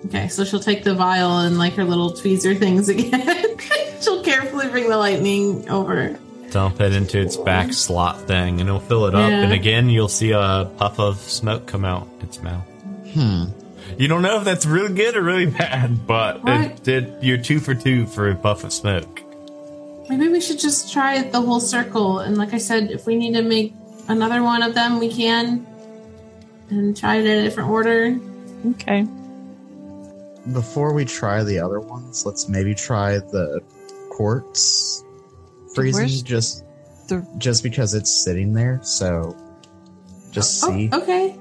Okay, 0.06 0.28
so 0.28 0.44
she'll 0.46 0.60
take 0.60 0.84
the 0.84 0.94
vial 0.96 1.40
and 1.40 1.58
like 1.58 1.74
her 1.74 1.84
little 1.84 2.12
tweezer 2.12 2.58
things 2.58 2.88
again. 2.96 3.58
she'll 4.02 4.24
carefully 4.24 4.68
bring 4.70 4.90
the 4.90 4.98
lightning 4.98 5.68
over. 5.70 6.18
Dump 6.58 6.82
it 6.82 6.92
into 6.92 7.20
its 7.22 7.38
back 7.38 7.72
slot 7.72 8.22
thing, 8.22 8.60
and 8.60 8.68
it'll 8.68 8.80
fill 8.80 9.06
it 9.06 9.14
up. 9.14 9.30
Yeah. 9.30 9.44
And 9.44 9.54
again, 9.54 9.92
you'll 9.92 10.08
see 10.08 10.32
a 10.32 10.68
puff 10.78 11.00
of 11.00 11.20
smoke 11.20 11.68
come 11.68 11.86
out 11.86 12.08
its 12.22 12.42
mouth. 12.42 12.66
Hmm. 13.14 13.44
You 14.00 14.08
don't 14.08 14.24
know 14.24 14.40
if 14.40 14.44
that's 14.44 14.66
really 14.66 14.92
good 14.96 15.16
or 15.16 15.22
really 15.22 15.46
bad, 15.46 16.08
but 16.08 16.44
What? 16.44 16.60
it 16.62 16.84
did. 16.84 17.14
You're 17.22 17.38
two 17.38 17.60
for 17.60 17.76
two 17.76 18.08
for 18.08 18.32
a 18.32 18.36
puff 18.36 18.64
of 18.64 18.74
smoke. 18.74 19.22
Maybe 20.10 20.30
we 20.30 20.42
should 20.42 20.58
just 20.58 20.92
try 20.92 21.22
the 21.22 21.40
whole 21.42 21.60
circle. 21.60 22.18
And 22.22 22.40
like 22.40 22.56
I 22.56 22.58
said, 22.58 22.90
if 22.90 23.06
we 23.06 23.18
need 23.18 23.34
to 23.34 23.44
make 23.44 23.76
another 24.08 24.42
one 24.42 24.64
of 24.64 24.74
them, 24.74 24.98
we 24.98 25.14
can. 25.14 25.64
And 26.72 26.98
try 26.98 27.18
it 27.18 27.26
in 27.28 27.38
a 27.38 27.44
different 27.44 27.70
order. 27.70 28.18
Okay. 28.72 29.04
Before 30.54 30.92
we 30.92 31.06
try 31.06 31.44
the 31.44 31.60
other 31.60 31.80
ones, 31.80 32.26
let's 32.26 32.50
maybe 32.50 32.74
try 32.74 33.20
the 33.20 33.62
quartz 34.10 35.04
freezing 35.82 36.02
Where's 36.02 36.22
just 36.22 36.64
the- 37.08 37.26
just 37.38 37.64
because 37.64 37.94
it's 37.94 38.24
sitting 38.24 38.54
there. 38.54 38.80
So 38.84 39.36
just 40.32 40.64
Oh, 40.64 40.70
see. 40.70 40.90
okay. 40.94 41.36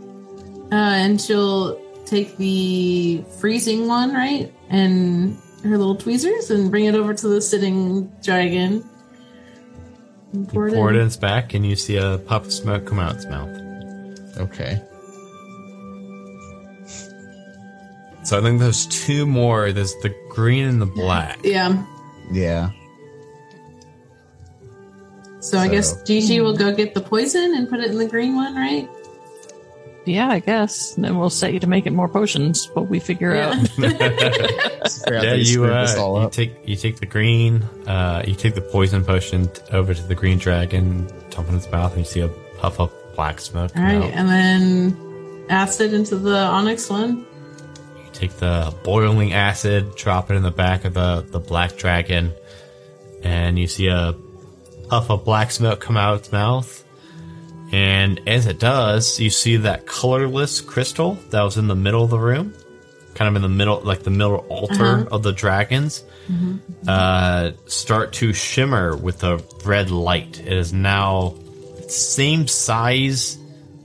Uh, 0.70 0.74
and 0.74 1.20
she'll 1.20 1.80
take 2.06 2.36
the 2.36 3.24
freezing 3.38 3.86
one, 3.88 4.12
right? 4.14 4.52
And 4.70 5.36
her 5.64 5.76
little 5.76 5.96
tweezers 5.96 6.50
and 6.50 6.70
bring 6.70 6.84
it 6.84 6.94
over 6.94 7.14
to 7.14 7.28
the 7.28 7.40
sitting 7.40 8.10
dragon. 8.22 8.84
And 10.32 10.48
pour 10.48 10.68
it 10.68 10.74
Pour 10.74 10.90
it 10.90 10.94
in. 10.96 11.00
in 11.02 11.06
its 11.06 11.16
back, 11.16 11.54
and 11.54 11.64
you 11.66 11.76
see 11.76 11.96
a 11.96 12.18
puff 12.18 12.46
of 12.46 12.52
smoke 12.52 12.84
come 12.86 12.98
out 12.98 13.14
its 13.16 13.26
mouth. 13.26 13.50
Okay. 14.38 14.80
So 18.24 18.38
I 18.38 18.42
think 18.42 18.58
there's 18.58 18.86
two 18.86 19.24
more. 19.24 19.70
There's 19.72 19.94
the 20.02 20.12
green 20.30 20.66
and 20.66 20.82
the 20.82 20.86
black. 20.86 21.38
Yeah. 21.44 21.84
Yeah. 22.32 22.70
So, 25.46 25.58
I 25.58 25.68
guess 25.68 26.02
Gigi 26.02 26.40
will 26.40 26.56
go 26.56 26.74
get 26.74 26.92
the 26.92 27.00
poison 27.00 27.54
and 27.54 27.68
put 27.68 27.78
it 27.78 27.92
in 27.92 27.98
the 27.98 28.08
green 28.08 28.34
one, 28.34 28.56
right? 28.56 28.88
Yeah, 30.04 30.28
I 30.28 30.40
guess. 30.40 30.96
And 30.96 31.04
then 31.04 31.18
we'll 31.18 31.30
set 31.30 31.52
you 31.52 31.60
to 31.60 31.68
make 31.68 31.86
it 31.86 31.92
more 31.92 32.08
potions 32.08 32.66
while 32.72 32.84
we 32.84 32.98
figure 32.98 33.36
out. 33.36 33.54
Out 33.78 35.22
Yeah, 35.22 35.34
you 35.34 35.64
uh, 35.64 36.20
you 36.22 36.30
take 36.30 36.56
you 36.64 36.74
take 36.74 36.98
the 36.98 37.06
green, 37.06 37.62
uh, 37.86 38.24
you 38.26 38.34
take 38.34 38.56
the 38.56 38.60
poison 38.60 39.04
potion 39.04 39.48
t- 39.48 39.62
over 39.70 39.94
to 39.94 40.02
the 40.02 40.16
green 40.16 40.38
dragon, 40.38 41.06
dump 41.30 41.46
it 41.46 41.50
in 41.50 41.56
its 41.56 41.70
mouth, 41.70 41.92
and 41.92 42.00
you 42.00 42.04
see 42.04 42.20
a 42.20 42.28
puff 42.58 42.80
of 42.80 42.92
black 43.14 43.40
smoke. 43.40 43.70
All 43.76 43.82
come 43.82 43.84
right. 43.84 44.02
out. 44.02 44.10
And 44.10 44.28
then 44.28 45.46
acid 45.48 45.94
into 45.94 46.16
the 46.16 46.38
onyx 46.38 46.90
one. 46.90 47.26
You 47.96 48.10
take 48.12 48.32
the 48.32 48.74
boiling 48.82 49.32
acid, 49.32 49.94
drop 49.94 50.28
it 50.30 50.34
in 50.34 50.42
the 50.42 50.50
back 50.50 50.84
of 50.84 50.94
the, 50.94 51.24
the 51.28 51.40
black 51.40 51.76
dragon, 51.76 52.32
and 53.22 53.58
you 53.58 53.66
see 53.66 53.88
a 53.88 54.12
puff 54.88 55.10
a 55.10 55.16
black 55.16 55.50
smoke 55.50 55.80
come 55.80 55.96
out 55.96 56.14
of 56.14 56.20
its 56.20 56.32
mouth. 56.32 56.84
And 57.72 58.20
as 58.28 58.46
it 58.46 58.58
does, 58.60 59.18
you 59.18 59.30
see 59.30 59.56
that 59.58 59.86
colorless 59.86 60.60
crystal 60.60 61.14
that 61.30 61.42
was 61.42 61.56
in 61.56 61.66
the 61.66 61.74
middle 61.74 62.04
of 62.04 62.10
the 62.10 62.18
room, 62.18 62.54
kind 63.14 63.28
of 63.28 63.34
in 63.36 63.42
the 63.42 63.48
middle, 63.48 63.80
like 63.80 64.02
the 64.04 64.10
middle 64.10 64.36
altar 64.48 64.84
Uh-huh. 65.00 65.06
of 65.10 65.22
the 65.24 65.32
dragons, 65.32 66.04
uh, 66.86 67.52
start 67.66 68.12
to 68.14 68.32
shimmer 68.32 68.96
with 68.96 69.24
a 69.24 69.42
red 69.64 69.90
light. 69.90 70.38
It 70.40 70.52
is 70.52 70.72
now 70.72 71.34
same 71.88 72.46
size, 72.46 73.36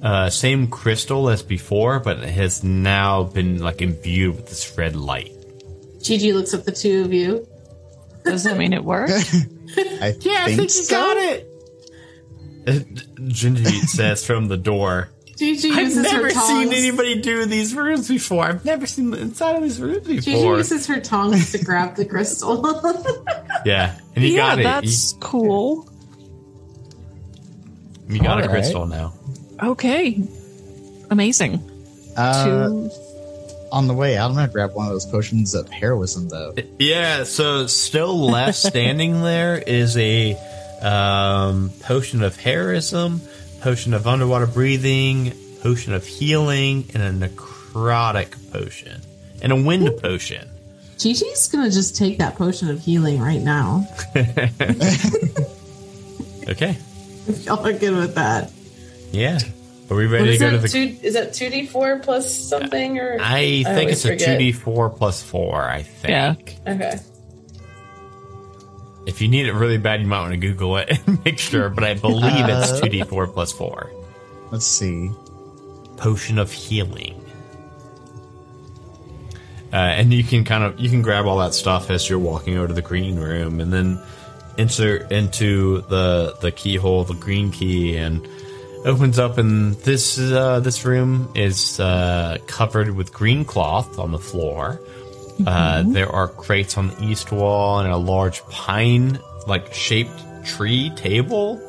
uh, 0.04 0.30
same 0.30 0.68
crystal 0.68 1.30
as 1.30 1.42
before, 1.42 2.00
but 2.00 2.20
it 2.20 2.30
has 2.30 2.64
now 2.64 3.24
been 3.24 3.60
like 3.60 3.82
imbued 3.82 4.36
with 4.36 4.48
this 4.50 4.78
red 4.78 4.96
light. 4.96 5.32
Gigi 6.04 6.34
looks 6.34 6.54
at 6.54 6.66
the 6.66 6.72
two 6.72 7.02
of 7.04 7.14
you. 7.14 7.48
Does 8.26 8.44
that 8.44 8.58
mean 8.58 8.74
it 8.74 8.84
worked? 8.84 9.12
I 10.02 10.12
think, 10.12 10.70
so. 10.70 10.96
Got 10.96 11.18
it. 11.18 11.48
Gingy 12.66 13.88
says 13.88 14.26
from 14.26 14.48
the 14.48 14.58
door. 14.58 15.10
Gigi 15.38 15.72
I've 15.72 15.96
never 15.96 16.26
her 16.26 16.30
seen 16.30 16.72
anybody 16.72 17.20
do 17.20 17.46
these 17.48 17.74
rooms 17.74 18.08
before. 18.08 18.44
I've 18.44 18.64
never 18.64 18.86
seen 18.86 19.10
the 19.10 19.20
inside 19.20 19.56
of 19.56 19.64
these 19.64 19.82
rooms 19.82 20.06
Gigi 20.06 20.34
before. 20.34 20.58
uses 20.58 20.86
her 20.86 21.00
tongs 21.00 21.52
to 21.54 21.64
grab 21.64 21.96
the 21.96 22.06
crystal. 22.06 22.62
Yeah, 23.66 23.96
and 24.16 24.24
you 24.24 24.32
yeah, 24.32 24.38
got 24.38 24.60
it. 24.60 24.64
that's 24.64 25.14
cool. 25.20 25.88
You, 28.08 28.16
you 28.16 28.22
got 28.22 28.40
a 28.40 28.44
Alright. 28.44 28.50
crystal 28.50 28.88
now. 28.88 29.14
Okay. 29.62 30.20
Amazing. 31.12 31.62
Uh, 32.18 32.44
Two. 32.70 32.92
On 33.72 33.88
the 33.88 33.94
way 33.94 34.18
out, 34.18 34.30
I'm 34.30 34.36
gonna 34.36 34.52
grab 34.52 34.74
one 34.74 34.88
of 34.88 34.92
those 34.92 35.06
potions 35.06 35.54
of 35.54 35.70
heroism, 35.70 36.28
though. 36.30 36.54
Yeah, 36.80 37.24
so 37.24 37.68
still 37.68 38.18
left 38.30 38.58
standing 38.68 39.22
there 39.22 39.58
is 39.58 39.96
a 39.98 40.36
um, 40.82 41.72
potion 41.82 42.24
of 42.24 42.36
heroism, 42.38 43.22
potion 43.62 43.94
of 43.94 44.08
underwater 44.08 44.48
breathing, 44.48 45.34
potion 45.62 45.94
of 45.94 46.06
healing, 46.06 46.86
and 46.94 47.24
a 47.24 47.28
necrotic 47.28 48.52
potion, 48.52 49.02
and 49.42 49.52
a 49.52 49.56
wind 49.56 49.90
potion. 50.02 50.48
Gigi's 50.98 51.48
gonna 51.48 51.72
just 51.72 51.96
take 51.96 52.18
that 52.20 52.36
potion 52.36 52.70
of 52.70 52.80
healing 52.80 53.20
right 53.20 53.42
now. 53.42 53.88
Okay, 56.50 56.76
If 57.28 57.46
y'all 57.46 57.66
are 57.66 57.72
good 57.72 57.96
with 57.96 58.16
that. 58.16 58.52
yeah. 59.12 59.38
Are 59.92 59.96
we 59.96 60.08
ready 60.08 60.26
to 60.28 60.32
is 60.32 60.40
go 60.40 60.50
to 60.52 60.58
that? 60.58 60.62
the? 60.62 60.70
Two, 60.70 60.98
is 61.06 61.14
that 61.16 61.34
two 61.34 61.50
d 61.50 61.66
four 61.68 62.00
plus 62.00 62.34
something 62.34 62.98
or? 62.98 63.18
I 63.20 63.64
think 63.64 63.92
it's 63.92 64.06
a 64.06 64.16
two 64.16 64.38
d 64.38 64.54
four 64.54 64.90
plus 64.90 65.22
four. 65.22 65.62
I 65.62 65.84
think. 65.84 66.58
Yeah. 66.66 66.74
Okay. 66.74 66.98
If 69.06 69.20
you 69.22 69.28
need 69.28 69.48
it 69.48 69.54
really 69.54 69.78
bad, 69.78 70.00
you 70.00 70.08
might 70.08 70.22
want 70.22 70.32
to 70.32 70.38
Google 70.38 70.78
it 70.78 70.90
and 71.08 71.24
make 71.26 71.40
sure. 71.40 71.70
But 71.70 71.84
I 71.84 71.96
believe 71.96 72.48
it's 72.48 72.72
Uh. 72.72 72.80
two 72.82 72.90
d 72.90 73.04
four 73.04 73.28
plus 73.28 73.52
four. 73.52 73.92
Let's 74.50 74.66
see. 74.66 75.12
potion 75.98 76.40
of 76.40 76.52
healing. 76.52 77.18
Uh, 79.74 79.76
and 79.76 80.12
you 80.14 80.24
can 80.24 80.44
kind 80.44 80.64
of 80.64 80.80
you 80.80 80.90
can 80.90 81.02
grab 81.02 81.26
all 81.26 81.38
that 81.38 81.54
stuff 81.54 81.90
as 81.90 82.10
you're 82.10 82.18
walking 82.20 82.58
over 82.58 82.68
to 82.70 82.74
the 82.74 82.82
green 82.82 83.18
room, 83.20 83.60
and 83.60 83.72
then 83.72 84.02
insert 84.58 85.12
into 85.12 85.82
the 85.90 86.36
the 86.42 86.52
keyhole 86.52 87.04
the 87.04 87.14
green 87.14 87.52
key, 87.52 87.96
and 87.98 88.26
opens 88.86 89.20
up. 89.20 89.38
And 89.38 89.74
this 89.76 90.20
uh, 90.20 90.60
this 90.60 90.86
room 90.86 91.32
is 91.36 91.80
uh, 91.80 92.38
covered 92.48 92.96
with 92.96 93.14
green 93.14 93.46
cloth 93.46 94.00
on 94.00 94.12
the 94.12 94.20
floor. 94.20 94.80
Uh, 95.46 95.82
there 95.88 96.10
are 96.10 96.28
crates 96.28 96.78
on 96.78 96.90
the 96.90 97.04
east 97.04 97.32
wall 97.32 97.80
and 97.80 97.92
a 97.92 97.98
large 97.98 98.44
pine 98.50 99.20
like 99.48 99.74
shaped 99.74 100.24
tree 100.46 100.92
table 100.96 101.60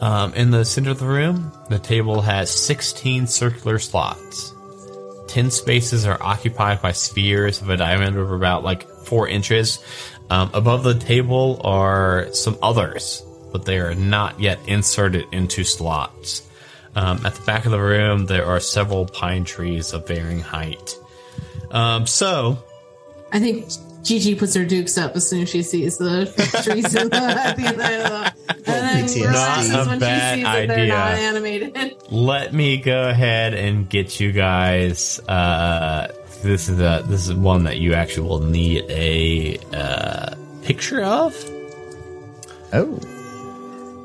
um, 0.00 0.32
in 0.32 0.50
the 0.50 0.64
center 0.64 0.90
of 0.90 0.98
the 0.98 1.06
room, 1.06 1.52
the 1.68 1.78
table 1.78 2.22
has 2.22 2.50
16 2.50 3.26
circular 3.26 3.78
slots. 3.78 4.54
10 5.28 5.50
spaces 5.50 6.06
are 6.06 6.20
occupied 6.22 6.80
by 6.80 6.92
spheres 6.92 7.60
of 7.60 7.68
a 7.68 7.76
diameter 7.76 8.22
of 8.22 8.32
about 8.32 8.64
like 8.64 8.88
4 8.88 9.28
inches. 9.28 9.78
Um, 10.30 10.50
above 10.54 10.84
the 10.84 10.94
table 10.94 11.60
are 11.64 12.32
some 12.32 12.56
others, 12.62 13.22
but 13.52 13.64
they 13.64 13.78
are 13.78 13.94
not 13.94 14.38
yet 14.40 14.58
inserted 14.66 15.26
into 15.32 15.64
slots. 15.64 16.46
Um, 16.96 17.24
at 17.24 17.34
the 17.34 17.42
back 17.42 17.66
of 17.66 17.70
the 17.72 17.80
room, 17.80 18.26
there 18.26 18.44
are 18.46 18.58
several 18.60 19.06
pine 19.06 19.44
trees 19.44 19.92
of 19.92 20.06
varying 20.08 20.40
height. 20.40 20.96
Um, 21.70 22.06
so, 22.06 22.58
I 23.32 23.38
think 23.38 23.68
Gigi 24.02 24.34
puts 24.34 24.54
her 24.54 24.64
dukes 24.64 24.98
up 24.98 25.14
as 25.14 25.28
soon 25.28 25.42
as 25.42 25.50
she 25.50 25.62
sees 25.62 25.98
the 25.98 26.24
trees 26.64 26.92
in 26.96 27.08
the, 27.10 27.16
at 27.16 27.56
the 27.56 27.62
end 27.62 27.80
of 27.80 27.84
the 27.84 28.34
and 28.50 28.66
then 28.66 29.04
PTSD. 29.04 29.20
realizes 29.22 29.72
Not 29.72 29.86
a 29.86 29.90
when 29.90 29.98
she 29.98 30.00
bad 30.00 30.34
sees 30.34 30.44
that 30.44 30.66
they're 30.66 30.76
idea. 30.78 30.88
not 30.88 31.12
animated. 31.12 31.96
let 32.10 32.52
me 32.52 32.76
go 32.78 33.08
ahead 33.08 33.54
and 33.54 33.88
get 33.88 34.18
you 34.18 34.32
guys 34.32 35.20
uh 35.28 36.08
this 36.42 36.68
is 36.68 36.80
a 36.80 37.04
this 37.06 37.28
is 37.28 37.34
one 37.34 37.64
that 37.64 37.76
you 37.78 37.92
actually 37.94 38.26
will 38.26 38.40
need 38.40 38.84
a 38.88 39.58
uh 39.74 40.34
picture 40.62 41.02
of 41.04 41.34
Oh, 42.72 42.98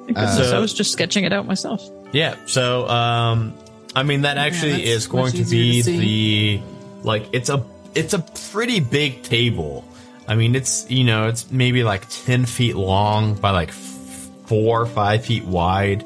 Because 0.08 0.52
Uh, 0.52 0.56
I 0.56 0.60
was 0.60 0.74
just 0.74 0.92
sketching 0.92 1.24
it 1.26 1.34
out 1.34 1.46
myself. 1.48 1.82
yeah 2.14 2.36
so 2.46 2.88
um 2.88 3.54
i 3.96 4.04
mean 4.04 4.22
that 4.22 4.38
actually 4.38 4.72
that's 4.74 4.84
is 4.84 5.08
going 5.08 5.32
to 5.34 5.44
be 5.46 5.82
to 5.82 5.92
the 5.92 6.62
like 7.04 7.28
it's 7.34 7.50
a 7.50 7.64
it's 7.96 8.14
a 8.14 8.20
pretty 8.52 8.80
big 8.80 9.24
table 9.24 9.84
i 10.28 10.36
mean 10.36 10.56
it's 10.56 10.90
you 10.90 11.04
know 11.04 11.28
it's 11.28 11.50
maybe 11.52 11.84
like 11.84 12.08
10 12.10 12.46
feet 12.46 12.76
long 12.76 13.34
by 13.36 13.50
like 13.52 13.70
f- 13.70 14.30
four 14.46 14.82
or 14.82 14.86
five 14.86 15.26
feet 15.26 15.44
wide 15.46 16.06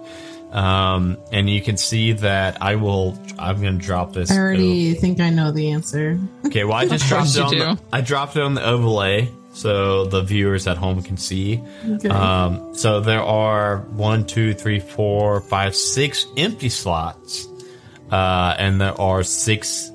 um 0.52 1.18
and 1.32 1.50
you 1.50 1.62
can 1.62 1.78
see 1.78 2.14
that 2.14 2.62
i 2.62 2.76
will 2.76 3.18
i'm 3.38 3.62
gonna 3.62 3.78
drop 3.78 4.14
this 4.14 4.32
I 4.32 4.38
already 4.38 4.94
think 4.96 5.20
I 5.20 5.30
know 5.30 5.52
the 5.52 5.72
answer. 5.72 6.20
Okay, 6.46 6.64
well, 6.64 6.76
I 6.78 6.88
just 6.96 7.08
dropped 7.08 7.30
it 7.30 7.36
you 7.58 7.64
on. 7.64 7.76
The. 7.76 7.82
I 7.94 8.02
dropped 8.02 8.36
it 8.36 8.42
on 8.42 8.56
the 8.56 8.66
overlay 8.66 9.32
so 9.60 10.06
the 10.06 10.22
viewers 10.24 10.68
at 10.68 10.78
home 10.78 11.02
can 11.04 11.18
see. 11.18 11.62
Okay. 11.86 12.08
Um, 12.08 12.74
so 12.76 13.02
there 13.02 13.22
are 13.22 13.80
one, 13.92 14.26
two, 14.26 14.54
three, 14.54 14.80
four, 14.80 15.42
five, 15.42 15.76
six 15.76 16.26
empty 16.38 16.70
slots, 16.70 17.46
uh, 18.10 18.56
and 18.58 18.80
there 18.80 19.00
are 19.00 19.22
six 19.24 19.92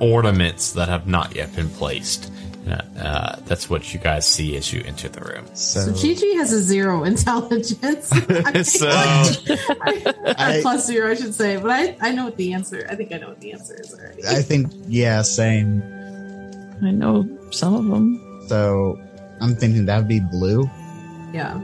ornaments 0.00 0.72
that 0.72 0.88
have 0.88 1.06
not 1.06 1.36
yet 1.36 1.54
been 1.54 1.68
placed. 1.68 2.32
Uh, 2.66 2.80
uh, 2.98 3.36
that's 3.44 3.68
what 3.68 3.92
you 3.92 4.00
guys 4.00 4.26
see 4.26 4.56
as 4.56 4.72
you 4.72 4.82
enter 4.86 5.06
the 5.06 5.20
room. 5.20 5.44
so, 5.52 5.80
so 5.80 5.92
Gigi 5.92 6.34
has 6.36 6.50
a 6.50 6.62
zero 6.62 7.04
intelligence. 7.04 8.10
I 8.30 8.62
So 8.62 8.86
Or 8.88 10.34
I- 10.38 10.60
plus 10.62 10.86
zero, 10.86 11.10
I 11.10 11.14
should 11.14 11.34
say. 11.34 11.58
But 11.58 11.70
I, 11.72 11.94
I 12.00 12.12
know 12.12 12.24
what 12.24 12.38
the 12.38 12.54
answer. 12.54 12.86
I 12.88 12.94
think 12.94 13.12
I 13.12 13.18
know 13.18 13.28
what 13.28 13.40
the 13.40 13.52
answer 13.52 13.74
is 13.78 13.92
already. 13.92 14.22
I 14.26 14.40
think 14.40 14.72
yeah, 14.88 15.20
same. 15.20 15.82
I 16.82 16.90
know 16.90 17.28
some 17.50 17.74
of 17.74 17.84
them. 17.84 18.33
So 18.48 18.98
I'm 19.40 19.54
thinking 19.56 19.86
that'd 19.86 20.06
be 20.08 20.20
blue, 20.20 20.68
yeah. 21.32 21.54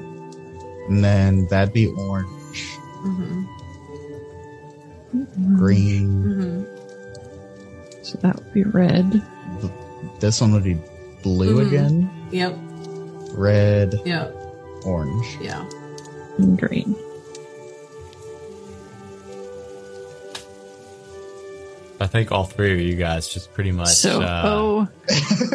and 0.88 1.04
then 1.04 1.46
that'd 1.48 1.74
be 1.74 1.86
orange, 1.88 2.76
Mm-hmm. 3.04 3.44
green. 5.56 6.24
Mm-hmm. 6.24 6.64
So 8.02 8.18
that 8.22 8.36
would 8.36 8.52
be 8.52 8.64
red. 8.64 9.22
This 10.20 10.40
one 10.40 10.52
would 10.52 10.64
be 10.64 10.78
blue 11.22 11.56
Mhm. 11.62 11.66
again, 11.66 12.10
Yep. 12.30 12.58
red, 13.34 14.00
Yep. 14.04 14.34
orange. 14.84 15.38
Yeah. 15.42 15.64
and 16.38 16.58
green. 16.58 16.94
I 22.00 22.06
think 22.06 22.32
all 22.32 22.44
three 22.44 22.72
of 22.72 22.80
you 22.80 22.94
guys 22.96 23.28
just 23.28 23.52
pretty 23.52 23.72
much. 23.72 23.88
So 23.88 24.22
uh, 24.22 24.42
O 24.46 24.88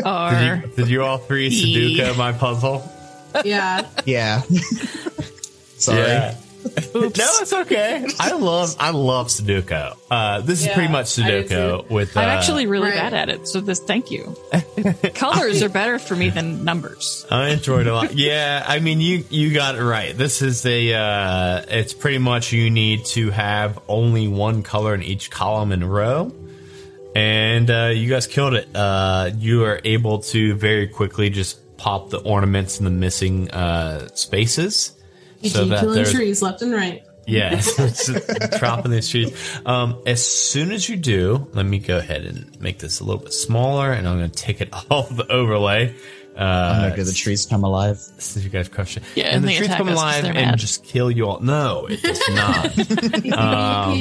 R. 0.06 0.32
did, 0.32 0.64
you, 0.64 0.76
did 0.76 0.88
you 0.90 1.04
all 1.04 1.18
three. 1.18 1.50
Sudoku 1.50 2.16
my 2.18 2.32
puzzle? 2.34 2.88
Yeah. 3.44 3.88
Yeah. 4.06 4.42
Sorry. 5.78 6.00
Yeah. 6.00 6.36
Oops. 6.96 7.18
No, 7.18 7.28
it's 7.42 7.54
okay. 7.54 8.06
I 8.20 8.32
love 8.34 8.76
I 8.80 8.90
love 8.92 9.28
Sudoku. 9.28 9.96
Uh, 10.10 10.42
this 10.42 10.62
is 10.66 10.72
pretty 10.74 10.92
much 10.92 11.18
I 11.20 11.24
Sudoku 11.24 11.90
with. 11.90 12.16
Uh, 12.18 12.22
I'm 12.22 12.30
actually 12.30 12.68
really 12.68 12.90
Right. 12.90 12.96
bad 12.98 13.14
at 13.14 13.30
it, 13.30 13.48
so 13.48 13.62
this 13.62 13.80
thank 13.80 14.12
you. 14.12 14.36
Colors 15.16 15.62
are 15.64 15.70
better 15.70 16.00
for 16.00 16.16
me 16.16 16.30
than 16.30 16.64
numbers. 16.64 17.26
I 17.30 17.50
enjoyed 17.50 17.88
a 17.88 17.94
lot. 17.94 18.14
Yeah, 18.16 18.64
I 18.68 18.80
mean 18.80 19.02
you 19.02 19.26
you 19.30 19.54
got 19.54 19.76
it 19.76 19.84
right. 19.84 20.18
This 20.18 20.42
is 20.42 20.66
a 20.66 20.94
uh, 20.94 21.66
it's 21.68 21.94
pretty 21.94 22.18
much 22.20 22.52
you 22.52 22.70
need 22.70 23.06
to 23.06 23.30
have 23.32 23.80
only 23.88 24.28
one 24.28 24.64
color 24.64 24.94
in 24.96 25.04
each 25.04 25.30
column 25.32 25.72
and 25.72 25.84
row. 25.92 26.32
And 27.16 27.70
uh, 27.72 27.92
you 27.94 28.10
guys 28.10 28.28
killed 28.28 28.56
it. 28.56 28.68
Uh, 28.76 29.32
you 29.38 29.64
are 29.64 29.80
able 29.86 30.20
to 30.20 30.54
very 30.56 30.88
quickly 30.88 31.30
just 31.30 31.78
pop 31.78 32.10
the 32.10 32.18
ornaments 32.20 32.80
in 32.80 32.86
the 32.86 32.92
missing 32.92 33.50
uh, 33.52 34.08
spaces. 34.16 34.92
You 35.46 35.50
So 35.52 35.62
keep 35.62 35.70
that 35.70 35.80
killing 35.80 36.06
trees 36.06 36.42
left 36.42 36.62
and 36.62 36.74
right. 36.74 37.04
Yeah, 37.28 37.54
it's 37.58 37.76
just 38.08 38.60
dropping 38.60 38.92
these 38.92 39.10
trees. 39.10 39.34
Um, 39.66 40.02
as 40.06 40.24
soon 40.26 40.72
as 40.72 40.88
you 40.88 40.96
do, 40.96 41.48
let 41.54 41.66
me 41.66 41.80
go 41.80 41.98
ahead 41.98 42.24
and 42.26 42.60
make 42.62 42.78
this 42.80 43.00
a 43.00 43.04
little 43.04 43.22
bit 43.24 43.34
smaller, 43.34 43.92
and 43.92 44.08
I'm 44.08 44.18
going 44.20 44.30
to 44.30 44.36
take 44.38 44.62
it 44.62 44.70
off 44.92 45.16
the 45.16 45.26
overlay. 45.32 45.96
Uh, 46.38 46.42
I'm 46.42 46.82
gonna 46.82 46.96
do 46.98 47.04
the 47.06 47.14
trees 47.14 47.46
come 47.46 47.64
alive. 47.64 47.98
since 47.98 48.44
you 48.44 48.50
guys 48.50 48.68
crush 48.68 48.98
it. 48.98 49.04
Yeah, 49.16 49.28
and 49.28 49.36
and 49.36 49.46
the 49.46 49.56
trees 49.56 49.70
come 49.70 49.88
alive 49.88 50.26
and 50.26 50.34
mad. 50.34 50.58
just 50.60 50.84
kill 50.84 51.10
you 51.10 51.28
all. 51.30 51.40
No, 51.40 51.88
it 51.90 52.02
does 52.02 52.22
not. 52.32 52.78
um, 53.38 53.92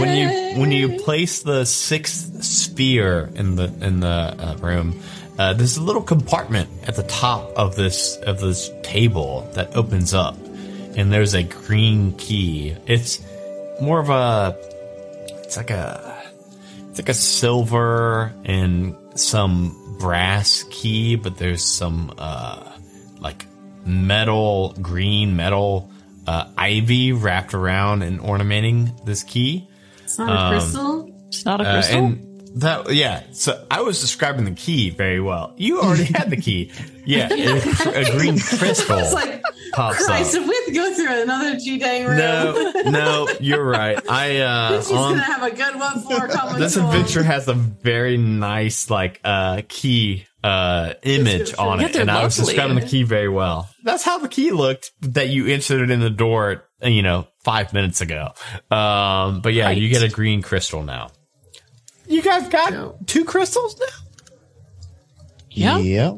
when 0.00 0.16
you 0.16 0.60
when 0.60 0.72
you 0.72 0.98
place 0.98 1.42
the 1.42 1.64
sixth 1.64 2.42
sphere 2.42 3.30
in 3.36 3.54
the 3.54 3.72
in 3.80 4.00
the 4.00 4.08
uh, 4.08 4.56
room, 4.60 5.00
uh, 5.38 5.52
there's 5.52 5.76
a 5.76 5.82
little 5.82 6.02
compartment 6.02 6.68
at 6.88 6.96
the 6.96 7.04
top 7.04 7.52
of 7.56 7.76
this 7.76 8.16
of 8.16 8.40
this 8.40 8.68
table 8.82 9.48
that 9.54 9.76
opens 9.76 10.12
up, 10.12 10.36
and 10.96 11.12
there's 11.12 11.34
a 11.34 11.42
green 11.42 12.12
key. 12.16 12.74
It's 12.86 13.20
more 13.80 14.00
of 14.00 14.10
a 14.10 14.56
it's 15.44 15.56
like 15.56 15.70
a 15.70 16.22
it's 16.90 16.98
like 16.98 17.08
a 17.08 17.14
silver 17.14 18.32
and 18.44 18.96
some 19.14 19.96
brass 20.00 20.64
key, 20.70 21.16
but 21.16 21.36
there's 21.38 21.62
some 21.64 22.12
uh 22.18 22.72
like 23.20 23.46
metal, 23.84 24.74
green 24.80 25.36
metal 25.36 25.90
uh, 26.26 26.48
ivy 26.58 27.12
wrapped 27.12 27.54
around 27.54 28.02
and 28.02 28.20
ornamenting 28.20 28.92
this 29.04 29.22
key. 29.22 29.68
It's 30.02 30.18
not 30.18 30.52
a 30.52 30.58
crystal. 30.58 31.08
It's 31.28 31.44
not 31.44 31.60
a 31.60 31.64
Uh, 31.68 31.72
crystal. 31.74 31.98
and 31.98 32.60
that, 32.62 32.92
yeah. 32.92 33.22
So 33.32 33.64
I 33.70 33.82
was 33.82 34.00
describing 34.00 34.44
the 34.44 34.50
key 34.50 34.90
very 34.90 35.20
well. 35.20 35.52
You 35.56 35.80
already 35.80 36.04
had 36.04 36.30
the 36.30 36.36
key. 36.36 36.72
Yeah, 37.08 37.28
a, 37.30 38.00
a 38.00 38.10
green 38.18 38.36
crystal 38.58 38.98
It's 38.98 39.12
like, 39.12 39.40
pops 39.74 40.04
Christ, 40.04 40.34
up. 40.34 40.42
If 40.66 40.72
we 40.72 40.78
have 40.78 40.94
to 40.96 40.96
go 40.98 41.04
through 41.04 41.22
another 41.22 41.56
G 41.58 41.78
dang 41.78 42.06
room, 42.06 42.16
No, 42.18 42.72
no, 42.90 43.28
you're 43.40 43.64
right. 43.64 43.98
I 44.08 44.38
uh, 44.38 44.80
she's 44.82 44.90
on 44.92 45.12
gonna 45.14 45.22
have 45.24 45.42
a 45.42 45.54
good 45.54 45.76
one 45.76 46.00
for 46.02 46.28
common 46.28 46.60
this 46.60 46.74
soul. 46.74 46.86
adventure 46.86 47.22
has 47.22 47.48
a 47.48 47.54
very 47.54 48.16
nice 48.16 48.90
like 48.90 49.20
uh 49.24 49.62
key 49.68 50.26
uh 50.44 50.94
image 51.02 51.54
on 51.58 51.80
Yeah, 51.80 51.86
it 51.86 51.92
they're 51.92 52.02
and 52.02 52.10
i 52.10 52.22
was 52.22 52.36
describing 52.36 52.76
the 52.76 52.86
key 52.86 53.02
very 53.02 53.28
well 53.28 53.68
that's 53.82 54.04
how 54.04 54.18
the 54.18 54.28
key 54.28 54.52
looked 54.52 54.92
that 55.00 55.28
you 55.28 55.46
inserted 55.46 55.90
in 55.90 55.98
the 55.98 56.10
door 56.10 56.62
you 56.82 57.02
know 57.02 57.26
five 57.42 57.72
minutes 57.72 58.00
ago 58.00 58.32
um 58.70 59.40
but 59.40 59.54
yeah 59.54 59.66
Right. 59.66 59.76
you 59.78 59.88
get 59.88 60.04
a 60.04 60.08
green 60.08 60.42
crystal 60.42 60.84
now 60.84 61.08
you 62.06 62.22
guys 62.22 62.48
got 62.48 62.72
No. 62.72 62.96
two 63.06 63.24
crystals 63.24 63.76
now 63.80 63.86
yeah. 65.50 65.78
Yep. 65.78 66.12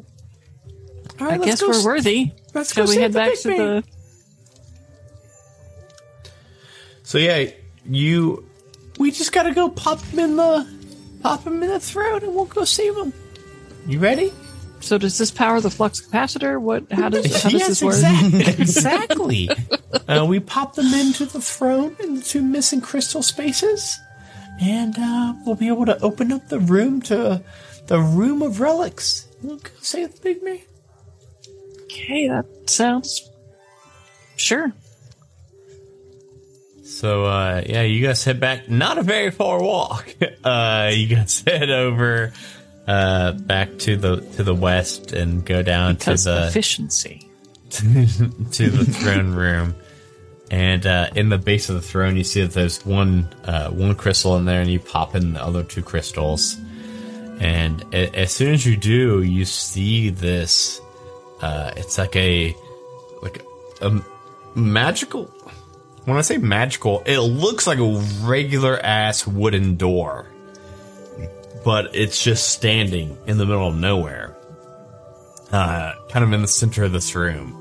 All 1.20 1.26
I 1.30 1.36
let's 1.36 1.44
guess 1.44 1.60
go 1.62 1.68
we're 1.68 1.84
worthy. 1.84 2.32
let's 2.54 2.74
Shall 2.74 2.86
go 2.86 2.90
we 2.90 2.96
head 2.98 3.12
back 3.12 3.34
to 3.38 3.48
the? 3.48 3.84
So 7.08 7.16
yeah 7.16 7.50
you 7.86 8.46
we 8.98 9.10
just 9.10 9.32
gotta 9.32 9.54
go 9.54 9.70
pop 9.70 9.98
them 10.10 10.18
in 10.18 10.36
the 10.36 10.66
pop 11.22 11.42
them 11.42 11.62
in 11.62 11.68
the 11.70 11.80
throat 11.80 12.22
and 12.22 12.34
we'll 12.34 12.44
go 12.44 12.64
save 12.64 12.94
them 12.96 13.14
you 13.86 13.98
ready 13.98 14.30
So 14.80 14.98
does 14.98 15.16
this 15.18 15.30
power 15.30 15.60
the 15.60 15.70
flux 15.70 16.00
capacitor? 16.00 16.60
What? 16.60 16.90
How 16.92 17.08
does 17.08 17.42
how 17.42 17.48
does 17.54 17.60
yes, 17.60 17.68
this 17.68 17.82
work? 17.82 17.94
exactly. 17.94 19.48
exactly. 19.48 19.50
uh, 20.06 20.24
we 20.24 20.38
pop 20.38 20.74
them 20.74 20.92
into 20.94 21.24
the 21.26 21.40
throne 21.40 21.96
in 21.98 22.14
the 22.16 22.22
two 22.22 22.42
missing 22.42 22.80
crystal 22.80 23.22
spaces, 23.22 23.98
and 24.60 24.94
uh, 24.98 25.34
we'll 25.44 25.56
be 25.56 25.68
able 25.68 25.86
to 25.86 25.98
open 26.00 26.30
up 26.30 26.48
the 26.48 26.60
room 26.60 27.02
to 27.02 27.42
the 27.86 27.98
room 27.98 28.42
of 28.42 28.60
relics. 28.60 29.26
We'll 29.42 29.56
go 29.56 29.70
save 29.80 30.14
the 30.14 30.20
big 30.20 30.42
man. 30.44 30.60
Okay, 31.84 32.28
that 32.28 32.46
sounds 32.70 33.28
sure. 34.36 34.72
So 36.98 37.26
uh, 37.26 37.62
yeah, 37.64 37.82
you 37.82 38.04
guys 38.04 38.24
head 38.24 38.40
back. 38.40 38.68
Not 38.68 38.98
a 38.98 39.04
very 39.04 39.30
far 39.30 39.62
walk. 39.62 40.14
Uh, 40.44 40.90
you 40.94 41.08
guys 41.08 41.40
head 41.46 41.68
over 41.68 42.32
uh, 42.86 43.32
back 43.32 43.76
to 43.78 43.96
the 43.96 44.16
to 44.36 44.42
the 44.42 44.54
west 44.54 45.12
and 45.12 45.44
go 45.44 45.62
down 45.62 45.94
Because 45.94 46.24
to 46.24 46.30
the 46.30 46.46
efficiency. 46.46 47.28
to 47.70 48.70
the 48.70 48.84
throne 48.84 49.34
room, 49.34 49.74
and 50.50 50.86
uh, 50.86 51.10
in 51.14 51.28
the 51.28 51.36
base 51.36 51.68
of 51.68 51.74
the 51.74 51.82
throne, 51.82 52.16
you 52.16 52.24
see 52.24 52.40
that 52.40 52.52
there's 52.52 52.84
one 52.86 53.28
uh, 53.44 53.68
one 53.70 53.94
crystal 53.94 54.36
in 54.36 54.46
there, 54.46 54.60
and 54.62 54.70
you 54.70 54.80
pop 54.80 55.14
in 55.14 55.34
the 55.34 55.42
other 55.42 55.62
two 55.64 55.82
crystals, 55.82 56.56
and 57.40 57.82
a- 57.92 58.16
as 58.16 58.32
soon 58.32 58.54
as 58.54 58.64
you 58.64 58.76
do, 58.76 59.22
you 59.22 59.44
see 59.44 60.08
this. 60.08 60.80
Uh, 61.42 61.72
it's 61.76 61.98
like 61.98 62.16
a 62.16 62.56
like 63.22 63.44
a 63.82 64.00
magical. 64.54 65.30
When 66.08 66.16
I 66.16 66.22
say 66.22 66.38
magical, 66.38 67.02
it 67.04 67.18
looks 67.18 67.66
like 67.66 67.78
a 67.78 68.02
regular 68.22 68.78
ass 68.78 69.26
wooden 69.26 69.76
door, 69.76 70.24
but 71.66 71.94
it's 71.94 72.24
just 72.24 72.48
standing 72.48 73.18
in 73.26 73.36
the 73.36 73.44
middle 73.44 73.68
of 73.68 73.76
nowhere, 73.76 74.34
uh, 75.52 75.92
kind 76.08 76.24
of 76.24 76.32
in 76.32 76.40
the 76.40 76.48
center 76.48 76.84
of 76.84 76.92
this 76.92 77.14
room. 77.14 77.54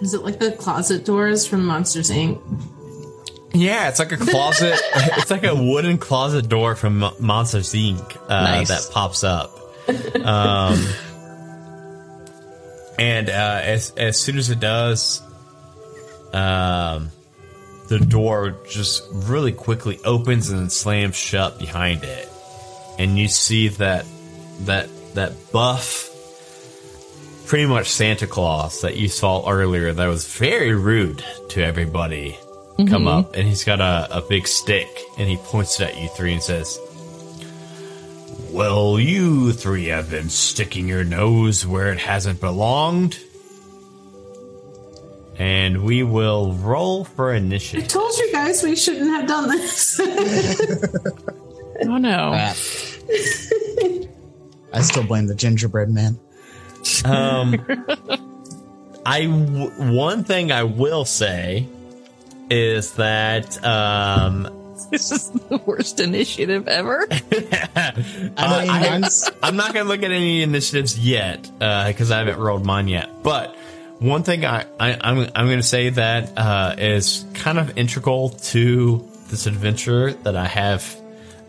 Is 0.00 0.14
it 0.14 0.22
like 0.22 0.38
the 0.38 0.52
closet 0.52 1.04
doors 1.04 1.44
from 1.44 1.64
Monsters 1.66 2.08
Inc? 2.12 2.40
Yeah, 3.52 3.88
it's 3.88 3.98
like 3.98 4.12
a 4.12 4.16
closet. 4.16 4.80
it's 4.94 5.32
like 5.32 5.42
a 5.42 5.56
wooden 5.56 5.98
closet 5.98 6.48
door 6.48 6.76
from 6.76 7.00
Mo- 7.00 7.16
Monsters 7.18 7.72
Inc. 7.72 8.16
Uh, 8.28 8.42
Nice. 8.44 8.68
that 8.68 8.88
pops 8.92 9.24
up. 9.24 9.58
Um, 10.24 10.80
and 12.96 13.28
uh, 13.28 13.60
as 13.64 13.90
as 13.96 14.20
soon 14.20 14.38
as 14.38 14.50
it 14.50 14.60
does, 14.60 15.20
um, 16.32 17.10
the 17.88 17.98
door 17.98 18.56
just 18.68 19.06
really 19.10 19.52
quickly 19.52 19.98
opens 20.04 20.50
and 20.50 20.70
slams 20.70 21.16
shut 21.16 21.58
behind 21.58 22.04
it, 22.04 22.28
and 22.98 23.18
you 23.18 23.28
see 23.28 23.68
that 23.68 24.06
that 24.60 24.88
that 25.14 25.32
buff, 25.52 26.10
pretty 27.46 27.66
much 27.66 27.88
Santa 27.88 28.26
Claus 28.26 28.80
that 28.82 28.96
you 28.96 29.08
saw 29.08 29.48
earlier. 29.48 29.92
That 29.92 30.06
was 30.06 30.26
very 30.26 30.74
rude 30.74 31.24
to 31.50 31.62
everybody 31.62 32.38
come 32.76 32.86
mm-hmm. 32.86 33.08
up. 33.08 33.36
And 33.36 33.46
he's 33.46 33.64
got 33.64 33.80
a, 33.80 34.18
a 34.18 34.20
big 34.20 34.46
stick 34.46 34.88
and 35.18 35.28
he 35.28 35.36
points 35.36 35.80
it 35.80 35.90
at 35.90 35.98
you 36.00 36.08
three 36.08 36.32
and 36.32 36.42
says 36.42 36.78
well 38.50 38.98
you 38.98 39.52
three 39.52 39.86
have 39.86 40.10
been 40.10 40.28
sticking 40.28 40.88
your 40.88 41.04
nose 41.04 41.66
where 41.66 41.92
it 41.92 41.98
hasn't 41.98 42.40
belonged 42.40 43.18
and 45.36 45.82
we 45.82 46.02
will 46.02 46.52
roll 46.54 47.04
for 47.04 47.32
initiative. 47.34 47.84
I 47.84 47.86
told 47.88 48.16
you 48.18 48.32
guys 48.32 48.62
we 48.62 48.76
shouldn't 48.76 49.08
have 49.10 49.26
done 49.26 49.48
this. 49.48 50.00
Oh 51.86 51.96
no! 51.98 52.32
Ah. 52.34 52.54
I 54.72 54.80
still 54.80 55.04
blame 55.04 55.26
the 55.26 55.34
gingerbread 55.34 55.90
man. 55.90 56.18
um 57.04 57.54
i 59.06 59.24
w- 59.24 59.70
one 59.96 60.22
thing 60.24 60.52
i 60.52 60.62
will 60.62 61.04
say 61.06 61.66
is 62.50 62.92
that 62.92 63.62
um 63.64 64.48
This 64.90 65.10
is 65.10 65.30
the 65.30 65.56
worst 65.64 65.98
initiative 66.00 66.68
ever. 66.68 67.06
I 67.10 67.92
mean, 67.96 68.32
Uh, 68.36 68.66
I- 68.68 68.90
mine's- 69.00 69.30
I'm 69.42 69.56
not 69.56 69.72
going 69.72 69.86
to 69.86 69.88
look 69.90 70.02
at 70.02 70.10
any 70.10 70.42
initiatives 70.42 70.98
yet 70.98 71.42
because 71.58 72.10
I 72.10 72.18
haven't 72.18 72.38
rolled 72.38 72.66
mine 72.66 72.88
yet. 72.88 73.22
But 73.22 73.56
one 73.98 74.22
thing 74.22 74.44
I, 74.44 74.66
I 74.78 74.98
I'm 75.00 75.18
I'm 75.34 75.46
going 75.46 75.58
to 75.58 75.62
say 75.62 75.90
that 75.90 76.36
uh, 76.36 76.74
is 76.78 77.24
kind 77.34 77.58
of 77.58 77.78
integral 77.78 78.30
to 78.30 79.08
this 79.28 79.46
adventure 79.46 80.12
that 80.12 80.36
I 80.36 80.46
have 80.46 81.00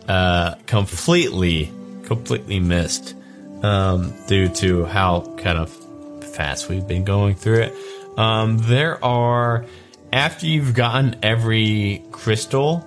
uh, 0.08 0.54
completely 0.66 1.72
completely 2.04 2.60
missed 2.60 3.14
um, 3.62 4.14
due 4.26 4.48
to 4.48 4.84
how 4.84 5.20
kind 5.38 5.58
of 5.58 5.70
fast 6.34 6.68
we've 6.68 6.86
been 6.86 7.04
going 7.04 7.34
through 7.34 7.62
it. 7.62 7.74
Um, 8.16 8.58
there 8.58 9.02
are 9.04 9.66
after 10.12 10.46
you've 10.46 10.74
gotten 10.74 11.16
every 11.22 12.04
crystal, 12.12 12.86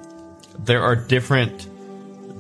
there 0.58 0.82
are 0.82 0.96
different 0.96 1.68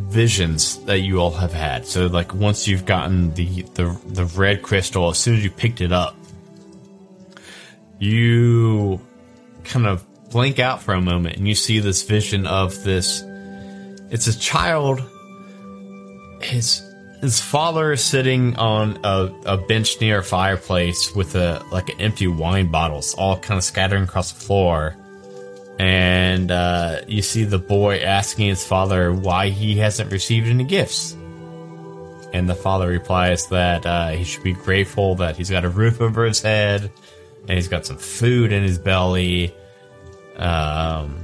visions 0.09 0.83
that 0.85 0.99
you 0.99 1.19
all 1.19 1.31
have 1.31 1.53
had. 1.53 1.85
So 1.85 2.07
like 2.07 2.33
once 2.33 2.67
you've 2.67 2.85
gotten 2.85 3.33
the 3.33 3.63
the 3.73 3.99
the 4.05 4.25
red 4.25 4.61
crystal, 4.61 5.09
as 5.09 5.17
soon 5.17 5.35
as 5.35 5.43
you 5.43 5.51
picked 5.51 5.81
it 5.81 5.91
up, 5.91 6.15
you 7.99 8.99
kind 9.63 9.85
of 9.85 10.05
blink 10.29 10.59
out 10.59 10.81
for 10.81 10.93
a 10.93 11.01
moment 11.01 11.37
and 11.37 11.47
you 11.47 11.55
see 11.55 11.79
this 11.79 12.03
vision 12.03 12.45
of 12.47 12.83
this 12.83 13.23
it's 14.11 14.27
a 14.27 14.37
child. 14.37 15.01
His 16.41 16.83
his 17.21 17.39
father 17.39 17.91
is 17.91 18.03
sitting 18.03 18.55
on 18.55 18.99
a, 19.03 19.33
a 19.45 19.57
bench 19.57 19.99
near 19.99 20.19
a 20.19 20.23
fireplace 20.23 21.13
with 21.13 21.35
a 21.35 21.63
like 21.71 21.89
an 21.89 22.01
empty 22.01 22.27
wine 22.27 22.71
bottles 22.71 23.13
all 23.13 23.37
kind 23.37 23.57
of 23.57 23.63
scattering 23.63 24.03
across 24.03 24.31
the 24.31 24.39
floor. 24.39 24.95
And 25.77 26.51
uh, 26.51 27.01
you 27.07 27.21
see 27.21 27.45
the 27.45 27.59
boy 27.59 27.99
asking 27.99 28.49
his 28.49 28.65
father 28.65 29.13
why 29.13 29.49
he 29.49 29.77
hasn't 29.77 30.11
received 30.11 30.47
any 30.47 30.65
gifts. 30.65 31.13
And 32.33 32.49
the 32.49 32.55
father 32.55 32.87
replies 32.87 33.47
that 33.47 33.85
uh, 33.85 34.09
he 34.09 34.23
should 34.23 34.43
be 34.43 34.53
grateful 34.53 35.15
that 35.15 35.37
he's 35.37 35.49
got 35.49 35.65
a 35.65 35.69
roof 35.69 36.01
over 36.01 36.25
his 36.25 36.41
head 36.41 36.91
and 37.49 37.57
he's 37.57 37.67
got 37.67 37.85
some 37.85 37.97
food 37.97 38.53
in 38.53 38.63
his 38.63 38.77
belly 38.77 39.53
um, 40.39 41.19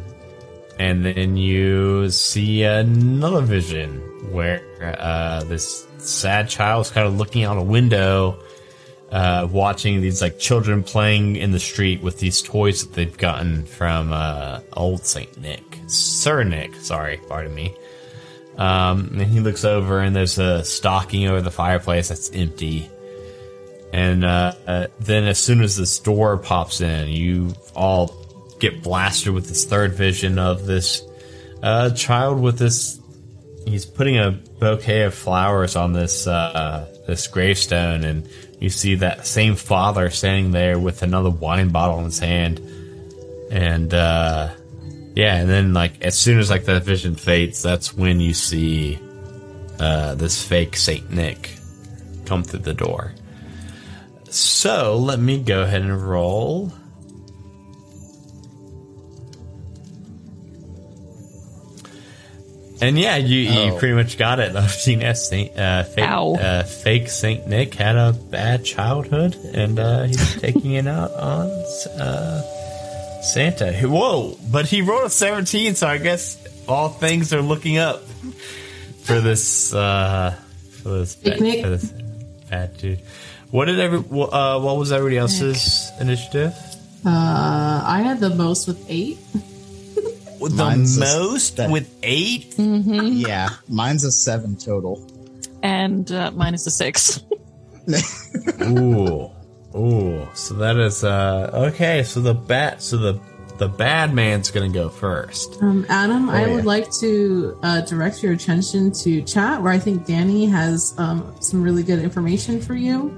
and 0.78 1.06
then 1.06 1.38
you 1.38 2.10
see 2.10 2.64
another 2.64 3.42
vision 3.42 4.02
where 4.32 4.62
uh, 5.00 5.44
this 5.46 5.88
sad 5.98 6.50
child 6.50 6.86
is 6.86 6.92
kind 6.92 7.08
of 7.08 7.18
looking 7.18 7.46
out 7.46 7.58
a 7.58 7.64
window, 7.64 8.38
uh, 9.10 9.48
watching 9.50 10.02
these 10.02 10.22
like 10.22 10.38
children 10.38 10.84
playing 10.84 11.38
in 11.38 11.52
the 11.52 11.60
street 11.60 12.02
with 12.02 12.20
these 12.20 12.42
toys 12.42 12.86
that 12.86 12.94
they've 12.94 13.18
gotten 13.18 13.64
from 13.66 14.12
uh, 14.12 14.60
old 14.74 15.06
Saint 15.06 15.38
Nick, 15.40 15.64
Sir 15.88 16.44
Nick. 16.44 16.76
Sorry, 16.76 17.22
pardon 17.30 17.56
me. 17.56 17.74
Um, 18.58 19.12
and 19.14 19.22
he 19.22 19.40
looks 19.40 19.64
over, 19.64 20.00
and 20.00 20.14
there's 20.16 20.38
a 20.38 20.64
stocking 20.66 21.28
over 21.28 21.42
the 21.42 21.52
fireplace 21.52 22.10
that's 22.10 22.32
empty. 22.32 22.90
And 23.96 24.26
uh, 24.26 24.52
uh, 24.68 24.88
then, 25.00 25.24
as 25.24 25.40
soon 25.40 25.62
as 25.62 25.78
this 25.78 26.00
door 26.00 26.36
pops 26.36 26.82
in, 26.82 27.08
you 27.08 27.54
all 27.74 28.14
get 28.60 28.84
blasted 28.84 29.34
with 29.34 29.48
this 29.48 29.64
third 29.64 29.94
vision 29.94 30.38
of 30.38 30.66
this 30.66 31.02
uh, 31.64 31.92
child 31.92 32.42
with 32.42 32.60
this. 32.60 33.00
He's 33.66 33.86
putting 33.86 34.18
a 34.18 34.32
bouquet 34.32 35.04
of 35.04 35.14
flowers 35.14 35.78
on 35.78 35.94
this 35.94 36.28
uh, 36.28 36.94
this 37.08 37.26
gravestone, 37.28 38.04
and 38.04 38.28
you 38.60 38.70
see 38.70 38.96
that 38.96 39.26
same 39.26 39.56
father 39.56 40.10
standing 40.10 40.52
there 40.52 40.78
with 40.78 41.02
another 41.02 41.30
wine 41.30 41.70
bottle 41.70 42.00
in 42.00 42.04
his 42.04 42.20
hand, 42.20 42.60
and 43.50 43.94
uh, 43.94 44.50
yeah, 45.16 45.38
and 45.38 45.50
then 45.50 45.74
like 45.74 46.02
as 46.02 46.20
soon 46.20 46.40
as 46.40 46.50
like 46.50 46.66
that 46.66 46.84
vision 46.84 47.16
fades, 47.16 47.64
that's 47.64 47.94
when 47.94 48.20
you 48.20 48.34
see 48.34 49.00
uh, 49.80 50.16
this 50.16 50.46
fake 50.46 50.76
Saint 50.76 51.10
Nick 51.12 51.50
come 52.26 52.44
through 52.44 52.60
the 52.60 52.74
door. 52.74 53.15
So 54.36 54.98
let 54.98 55.18
me 55.18 55.40
go 55.42 55.62
ahead 55.62 55.82
and 55.82 56.02
roll. 56.10 56.74
And 62.82 63.00
yeah, 63.00 63.16
you, 63.16 63.40
you 63.40 63.72
Oh. 63.74 63.78
pretty 63.80 63.94
much 63.96 64.18
got 64.18 64.40
it. 64.40 64.56
I've 64.56 64.72
seen 64.72 65.00
that 65.00 65.18
Saint, 65.18 65.58
uh, 65.58 65.84
fake, 65.84 66.10
uh, 66.10 66.64
fake 66.64 67.08
Saint 67.10 67.48
Nick 67.48 67.74
had 67.76 67.96
a 67.96 68.12
bad 68.12 68.66
childhood, 68.66 69.36
and 69.54 69.80
uh, 69.80 70.04
he's 70.04 70.36
taking 70.42 70.74
it 70.74 70.86
out 70.88 71.14
on 71.14 71.48
uh, 71.98 72.42
Santa. 73.22 73.72
Whoa! 73.74 74.38
But 74.52 74.66
he 74.68 74.82
rolled 74.82 75.06
a 75.06 75.10
seventeen, 75.10 75.76
so 75.76 75.88
I 75.88 75.98
guess 76.00 76.38
all 76.68 76.90
things 76.90 77.34
are 77.34 77.42
looking 77.42 77.78
up 77.78 78.04
for 79.04 79.22
this 79.22 79.74
uh, 79.74 80.36
for 80.84 80.90
this 81.00 81.16
bad, 81.16 81.40
Nick. 81.40 81.64
for 81.64 81.70
this 81.70 81.94
bad 82.50 82.78
dude. 82.78 83.00
What 83.56 83.66
did 83.66 83.80
every 83.80 84.00
uh, 84.00 84.60
what 84.60 84.76
was 84.78 84.92
everybody 84.92 85.18
else's 85.18 85.90
initiative? 86.02 86.54
Uh, 87.06 87.82
I 87.86 88.02
had 88.04 88.20
the 88.20 88.32
most 88.32 88.68
with 88.68 88.84
eight. 88.90 89.18
The 90.42 90.50
Mine's 90.54 90.98
a- 90.98 91.00
most 91.00 91.56
that- 91.58 91.72
with 91.72 91.88
eight. 92.04 92.54
Yeah, 92.60 93.50
mine's 93.70 94.04
a 94.04 94.12
seven 94.12 94.58
total. 94.58 95.08
And 95.64 96.12
uh, 96.12 96.32
mine 96.32 96.54
is 96.54 96.68
a 96.68 96.72
six. 96.72 97.24
Ooh, 98.62 99.30
ooh. 99.76 100.28
So 100.34 100.56
that 100.56 100.76
is 100.78 101.04
uh 101.06 101.70
okay. 101.72 102.04
So 102.04 102.20
the 102.20 102.34
bat. 102.34 102.82
So 102.82 102.98
the 102.98 103.20
the 103.58 103.70
bad 103.70 104.14
man's 104.14 104.52
gonna 104.52 104.68
go 104.70 104.90
first. 104.90 105.62
Um, 105.62 105.86
Adam, 105.88 106.30
I 106.30 106.44
Oh, 106.44 106.48
yeah. 106.48 106.56
would 106.56 106.66
like 106.66 106.92
to 107.00 107.58
uh, 107.64 107.82
direct 107.82 108.22
your 108.22 108.34
attention 108.34 108.92
to 109.04 109.22
chat, 109.22 109.62
where 109.64 109.72
I 109.72 109.80
think 109.80 110.06
Danny 110.06 110.46
has 110.48 110.94
um, 110.98 111.34
some 111.40 111.62
really 111.64 111.84
good 111.84 112.00
information 112.00 112.60
for 112.60 112.76
you. 112.76 113.18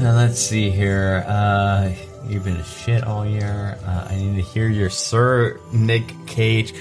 Now 0.00 0.16
let's 0.16 0.38
see 0.40 0.70
here. 0.70 1.24
Uh, 1.28 1.92
you've 2.26 2.44
been 2.44 2.56
a 2.56 2.64
shit 2.64 3.04
all 3.04 3.26
year. 3.26 3.78
Uh, 3.84 4.08
I 4.10 4.16
need 4.16 4.36
to 4.36 4.42
hear 4.42 4.68
your 4.68 4.90
Sir 4.90 5.60
Nick 5.72 6.02
Cage. 6.26 6.74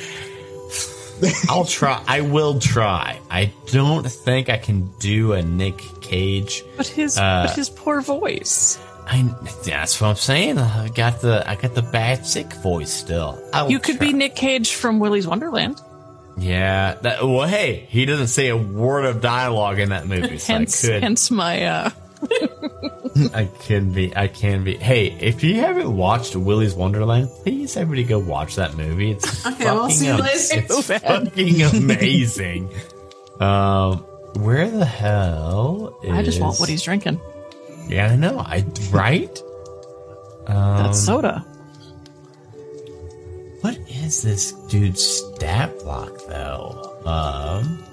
I'll 1.49 1.65
try. 1.65 2.03
I 2.07 2.21
will 2.21 2.59
try. 2.59 3.19
I 3.29 3.51
don't 3.67 4.07
think 4.07 4.49
I 4.49 4.57
can 4.57 4.91
do 4.99 5.33
a 5.33 5.41
Nick 5.43 5.77
Cage. 6.01 6.63
But 6.77 6.87
his 6.87 7.17
Uh, 7.17 7.45
but 7.47 7.55
his 7.55 7.69
poor 7.69 8.01
voice. 8.01 8.79
I. 9.05 9.23
That's 9.65 10.01
what 10.01 10.07
I'm 10.07 10.15
saying. 10.15 10.57
I 10.57 10.89
got 10.89 11.21
the. 11.21 11.47
I 11.47 11.55
got 11.55 11.75
the 11.75 11.83
bad 11.83 12.25
sick 12.25 12.51
voice 12.53 12.91
still. 12.91 13.39
You 13.67 13.79
could 13.79 13.99
be. 13.99 14.13
Nick 14.13 14.35
Cage 14.35 14.73
from 14.73 14.99
Willy's 14.99 15.27
Wonderland. 15.27 15.79
Yeah. 16.37 16.95
That, 17.01 17.23
well, 17.23 17.47
hey, 17.47 17.85
he 17.89 18.05
doesn't 18.05 18.27
say 18.27 18.47
a 18.47 18.57
word 18.57 19.05
of 19.05 19.21
dialogue 19.21 19.79
in 19.79 19.89
that 19.89 20.07
movie, 20.07 20.39
so 20.39 20.53
hence 20.53 20.83
I 20.83 20.87
could. 20.87 21.03
hence 21.03 21.29
my 21.29 21.65
uh 21.65 21.89
I 23.33 23.49
can 23.59 23.91
be. 23.91 24.15
I 24.15 24.27
can 24.27 24.63
be. 24.63 24.77
Hey, 24.77 25.07
if 25.19 25.43
you 25.43 25.55
haven't 25.55 25.95
watched 25.95 26.35
Willy's 26.35 26.73
Wonderland, 26.75 27.29
please 27.43 27.75
everybody 27.77 28.03
go 28.03 28.19
watch 28.19 28.55
that 28.55 28.75
movie. 28.75 29.11
It's 29.11 29.45
Okay, 29.47 29.65
we'll 29.65 29.81
fucking 29.81 29.95
see 29.95 30.05
you 30.07 30.13
later. 30.13 30.29
It's 30.33 30.51
So 30.87 30.99
fucking 30.99 31.61
amazing. 31.63 32.69
um, 33.39 33.97
where 34.39 34.69
the 34.69 34.85
hell? 34.85 35.99
Is, 36.03 36.11
I 36.11 36.23
just 36.23 36.39
want 36.39 36.59
what 36.59 36.69
he's 36.69 36.83
drinking. 36.83 37.19
Yeah, 37.87 38.07
I 38.07 38.15
know. 38.15 38.39
I 38.39 38.63
right. 38.91 39.41
Um, 40.47 40.77
That's 40.77 40.99
soda. 41.03 41.39
What 43.61 43.77
is 43.89 44.21
this 44.23 44.53
dude's 44.69 45.03
stat 45.03 45.77
block 45.79 46.11
though? 46.27 46.97
Um, 47.05 47.83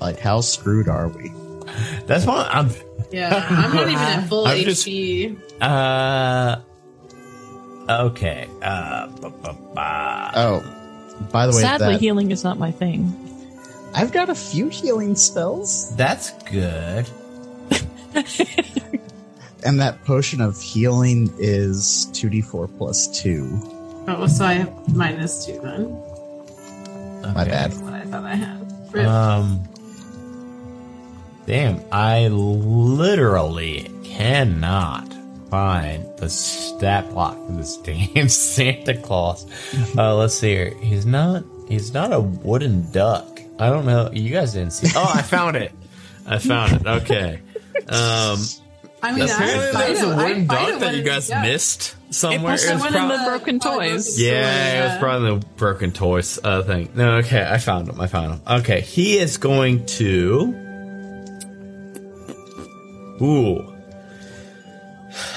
Like, 0.00 0.18
how 0.18 0.40
screwed 0.40 0.88
are 0.88 1.08
we? 1.08 1.32
That's 2.06 2.26
what 2.26 2.46
I'm. 2.50 2.70
Yeah, 3.10 3.46
I'm 3.50 3.74
not 3.74 3.88
even 3.88 3.98
at 3.98 4.28
full 4.28 4.46
I'm 4.48 4.62
just- 4.62 4.86
HP. 4.86 5.36
Uh, 5.60 6.60
okay. 7.88 8.48
Uh, 8.62 9.08
ba, 9.08 9.30
ba, 9.30 9.56
ba. 9.74 10.32
Oh, 10.36 10.62
by 11.32 11.46
the 11.46 11.52
way, 11.54 11.60
Sadly, 11.60 11.92
that, 11.94 12.00
healing 12.00 12.30
is 12.30 12.44
not 12.44 12.58
my 12.58 12.70
thing. 12.70 13.12
I've 13.94 14.12
got 14.12 14.28
a 14.30 14.34
few 14.34 14.68
healing 14.68 15.16
spells, 15.16 15.94
that's 15.96 16.30
good. 16.44 17.08
and 19.64 19.80
that 19.80 20.04
potion 20.04 20.40
of 20.40 20.60
healing 20.60 21.32
is 21.38 22.06
2d4 22.12 22.78
plus 22.78 23.08
2. 23.22 24.04
Oh, 24.08 24.26
so 24.26 24.44
I 24.44 24.54
have 24.54 24.94
minus 24.94 25.44
two 25.44 25.60
then. 25.60 25.90
My 27.34 27.44
bad. 27.44 27.70
That's 27.72 27.80
what 27.80 27.92
I 27.92 28.04
thought 28.04 28.24
I 28.24 28.34
had. 28.34 28.72
Rip. 28.92 29.06
Um, 29.06 29.68
damn, 31.46 31.80
I 31.92 32.28
literally 32.28 33.90
cannot 34.04 35.12
find 35.50 36.04
the 36.18 36.28
stat 36.28 37.10
block 37.10 37.34
for 37.46 37.52
this 37.52 37.76
damn 37.84 38.28
Santa 38.28 38.94
Claus. 38.96 39.46
Uh, 39.96 40.14
let's 40.16 40.34
see 40.34 40.50
here. 40.54 40.74
He's 40.80 41.06
not. 41.06 41.44
He's 41.68 41.92
not 41.94 42.12
a 42.12 42.20
wooden 42.20 42.90
duck. 42.92 43.40
I 43.58 43.68
don't 43.70 43.86
know. 43.86 44.10
You 44.12 44.30
guys 44.32 44.54
didn't 44.54 44.72
see. 44.72 44.88
Oh, 44.96 45.10
I 45.14 45.22
found 45.22 45.56
it. 45.56 45.72
I 46.26 46.38
found 46.38 46.72
it. 46.80 46.86
Okay. 46.86 47.40
Um, 47.88 48.38
I 49.02 49.12
mean, 49.12 49.24
apparently 49.24 49.68
I, 49.68 49.72
there 49.72 49.90
was 49.90 50.02
a 50.02 50.06
I- 50.06 50.16
wooden 50.16 50.50
I- 50.50 50.54
I 50.54 50.66
duck 50.66 50.68
know 50.68 50.78
that 50.80 50.94
you 50.96 51.02
guys 51.02 51.28
yeah. 51.28 51.42
missed 51.42 51.96
somewhere. 52.12 52.52
must 52.52 52.66
have 52.68 52.74
was 52.76 52.82
went 52.82 52.96
in 52.96 53.08
prob- 53.08 53.18
the 53.20 53.24
broken 53.30 53.60
toys. 53.60 54.06
broken 54.18 54.24
Yeah, 54.24 54.84
it 54.84 54.88
was 54.90 54.98
probably 54.98 55.38
the 55.38 55.46
broken 55.56 55.92
toys 55.92 56.38
uh, 56.42 56.62
thing. 56.62 56.90
No, 56.94 57.16
okay, 57.18 57.46
I 57.48 57.58
found 57.58 57.88
him. 57.88 58.00
I 58.00 58.06
found 58.08 58.32
him. 58.34 58.40
Okay, 58.60 58.80
he 58.80 59.18
is 59.18 59.36
going 59.38 59.86
to. 59.86 60.69
Ooh. 63.20 63.76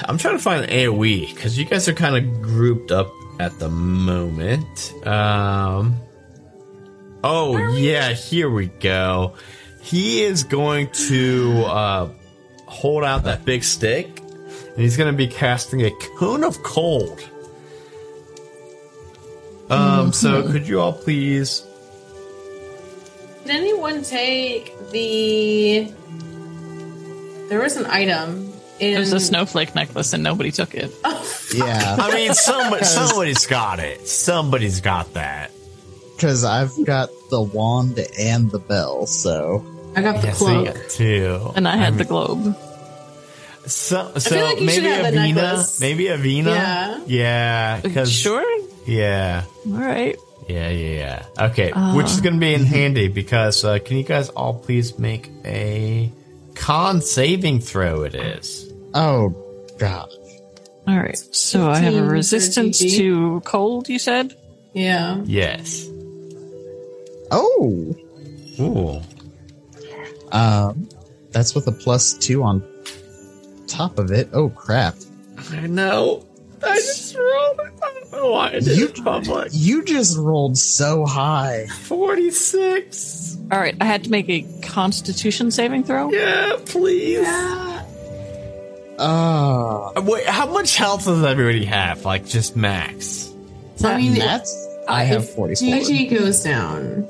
I'm 0.04 0.18
trying 0.18 0.36
to 0.36 0.42
find 0.42 0.64
an 0.64 0.70
AoE 0.70 1.34
because 1.34 1.58
you 1.58 1.64
guys 1.64 1.88
are 1.88 1.94
kind 1.94 2.16
of 2.16 2.42
grouped 2.42 2.90
up 2.92 3.12
at 3.40 3.58
the 3.58 3.68
moment. 3.68 4.94
Um. 5.06 5.96
Oh 7.22 7.56
yeah, 7.74 8.12
here 8.12 8.50
we 8.50 8.66
go. 8.66 9.34
He 9.80 10.22
is 10.22 10.44
going 10.44 10.90
to 11.08 11.64
uh, 11.66 12.08
hold 12.66 13.04
out 13.04 13.24
that 13.24 13.44
big 13.44 13.64
stick, 13.64 14.20
and 14.20 14.78
he's 14.78 14.96
going 14.96 15.12
to 15.12 15.16
be 15.16 15.26
casting 15.26 15.82
a 15.82 15.90
cone 16.18 16.44
of 16.44 16.62
cold. 16.62 17.20
Um, 19.70 20.12
so 20.12 20.50
could 20.50 20.68
you 20.68 20.78
all 20.80 20.92
please 20.92 21.64
Did 23.44 23.56
anyone 23.56 24.02
take 24.02 24.72
the? 24.90 25.92
There 27.54 27.62
was 27.62 27.76
an 27.76 27.86
item. 27.86 28.52
In... 28.80 28.94
There's 28.94 29.12
a 29.12 29.20
snowflake 29.20 29.76
necklace 29.76 30.12
and 30.12 30.24
nobody 30.24 30.50
took 30.50 30.74
it. 30.74 30.90
Yeah, 31.54 31.96
I 32.00 32.12
mean, 32.12 32.34
somebody, 32.34 32.84
somebody's 33.00 33.46
got 33.46 33.78
it. 33.78 34.08
Somebody's 34.08 34.80
got 34.80 35.14
that. 35.14 35.52
because 36.16 36.42
I've 36.42 36.72
got 36.84 37.10
the 37.30 37.40
wand 37.40 37.96
and 38.18 38.50
the 38.50 38.58
bell. 38.58 39.06
So 39.06 39.64
I 39.94 40.02
got 40.02 40.20
the 40.20 40.26
Yeah, 40.28 40.32
so 40.32 40.48
you 40.48 40.64
cloak. 40.64 40.74
got 40.74 40.90
two. 40.90 41.52
And 41.54 41.68
I 41.68 41.76
had 41.76 41.90
mean, 41.90 41.98
the 41.98 42.04
globe. 42.06 42.56
So, 43.66 44.10
so 44.18 44.30
feel 44.30 44.44
like 44.46 44.60
you 44.60 44.68
should 44.68 44.82
maybe 44.82 44.94
have 44.96 45.12
the 45.14 45.18
Avina. 45.20 45.34
necklace. 45.36 45.80
Maybe 45.80 46.04
Avina. 46.06 46.46
Yeah. 46.46 47.00
Yeah. 47.06 47.80
Because 47.82 48.10
Sure. 48.12 48.44
Yeah. 48.84 49.44
All 49.66 49.72
right. 49.74 50.16
Yeah. 50.48 50.70
Yeah. 50.70 51.22
Yeah. 51.36 51.46
Okay. 51.50 51.70
Uh. 51.70 51.94
Which 51.94 52.06
is 52.06 52.20
going 52.20 52.34
to 52.34 52.40
be 52.40 52.52
in 52.52 52.64
handy 52.64 53.06
because 53.06 53.64
uh, 53.64 53.78
can 53.78 53.96
you 53.96 54.02
guys 54.02 54.28
all 54.30 54.54
please 54.54 54.98
make 54.98 55.30
a 55.44 56.10
con 56.54 57.00
saving 57.00 57.60
throw? 57.60 58.02
It 58.02 58.14
is. 58.14 58.72
oh 58.94 59.34
god, 59.78 60.08
All 60.86 60.96
right. 60.98 61.16
So 61.18 61.68
I 61.68 61.78
have 61.78 61.94
a 61.94 61.96
15 61.96 62.06
for 62.08 62.12
resistance 62.12 62.82
GG. 62.82 62.96
to 62.98 63.40
cold, 63.44 63.88
you 63.88 63.98
said? 63.98 64.36
Yeah. 64.72 65.20
Yes. 65.24 65.88
oh, 67.30 67.94
Ooh. 68.60 69.00
um, 70.32 70.88
that's 71.30 71.54
with 71.54 71.66
a 71.66 71.72
plus 71.72 72.14
two 72.14 72.42
on 72.42 72.62
top 73.66 73.98
of 73.98 74.10
it. 74.12 74.28
Oh 74.32 74.48
crap! 74.50 74.94
I 75.50 75.66
know. 75.66 76.24
I 76.62 76.76
just 76.76 77.14
rolled 77.16 77.60
it. 77.60 77.72
I 77.82 77.92
don't 77.92 78.12
know 78.12 78.30
why 78.30 78.46
I 78.48 78.60
did 78.60 78.78
You- 78.78 78.88
it 78.88 79.04
public. 79.04 79.48
You 79.52 79.84
just 79.84 80.16
rolled 80.16 80.56
so 80.56 81.04
high. 81.04 81.66
Forty 81.82 82.30
six. 82.30 83.36
All 83.52 83.58
right. 83.58 83.76
I 83.80 83.84
had 83.84 84.04
to 84.04 84.10
make 84.10 84.28
a 84.30 84.42
constitution 84.74 85.50
saving 85.50 85.84
throw. 85.84 86.10
Yeah. 86.10 86.56
Please. 86.66 87.24
Ah, 87.26 87.84
Uh, 88.98 90.02
Wait, 90.02 90.26
how 90.26 90.46
much 90.52 90.76
health 90.76 91.04
does 91.04 91.22
everybody 91.24 91.64
have? 91.64 92.04
Like 92.04 92.26
just 92.26 92.56
max. 92.56 93.32
So 93.76 93.88
I 93.88 93.96
mean, 93.98 94.14
that's 94.14 94.50
I 94.88 95.04
have 95.04 95.22
if 95.24 95.30
forty 95.30 95.54
four. 95.54 95.68
GG 95.68 96.10
goes 96.10 96.42
down. 96.42 97.08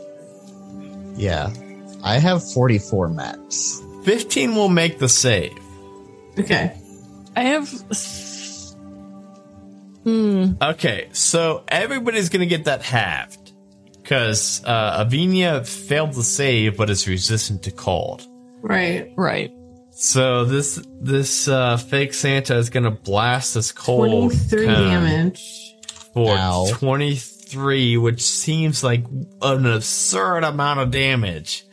Yeah, 1.16 1.50
I 2.02 2.18
have 2.18 2.42
forty 2.52 2.78
four 2.78 3.08
max. 3.08 3.80
15 4.04 4.54
will 4.54 4.68
make 4.68 4.98
the 4.98 5.08
save. 5.08 5.56
Okay. 6.38 6.76
I 7.36 7.42
have. 7.44 7.68
Hmm. 10.04 10.52
Okay, 10.60 11.08
so 11.12 11.64
everybody's 11.68 12.28
gonna 12.28 12.44
get 12.46 12.64
that 12.66 12.82
halved. 12.82 13.43
Because 14.04 14.62
uh, 14.66 15.02
Avinia 15.04 15.66
failed 15.66 16.12
to 16.12 16.22
save, 16.22 16.76
but 16.76 16.90
is 16.90 17.08
resistant 17.08 17.62
to 17.62 17.70
cold. 17.70 18.22
Right. 18.60 19.10
Right. 19.16 19.50
So 19.92 20.44
this 20.44 20.84
this 21.00 21.48
uh, 21.48 21.78
fake 21.78 22.12
Santa 22.12 22.56
is 22.56 22.68
gonna 22.68 22.90
blast 22.90 23.54
this 23.54 23.72
cold 23.72 24.32
23 24.32 24.66
damage. 24.66 25.40
for 26.12 26.36
Ow. 26.36 26.66
23, 26.74 27.96
which 27.96 28.20
seems 28.22 28.84
like 28.84 29.04
an 29.40 29.64
absurd 29.66 30.44
amount 30.44 30.80
of 30.80 30.90
damage. 30.90 31.64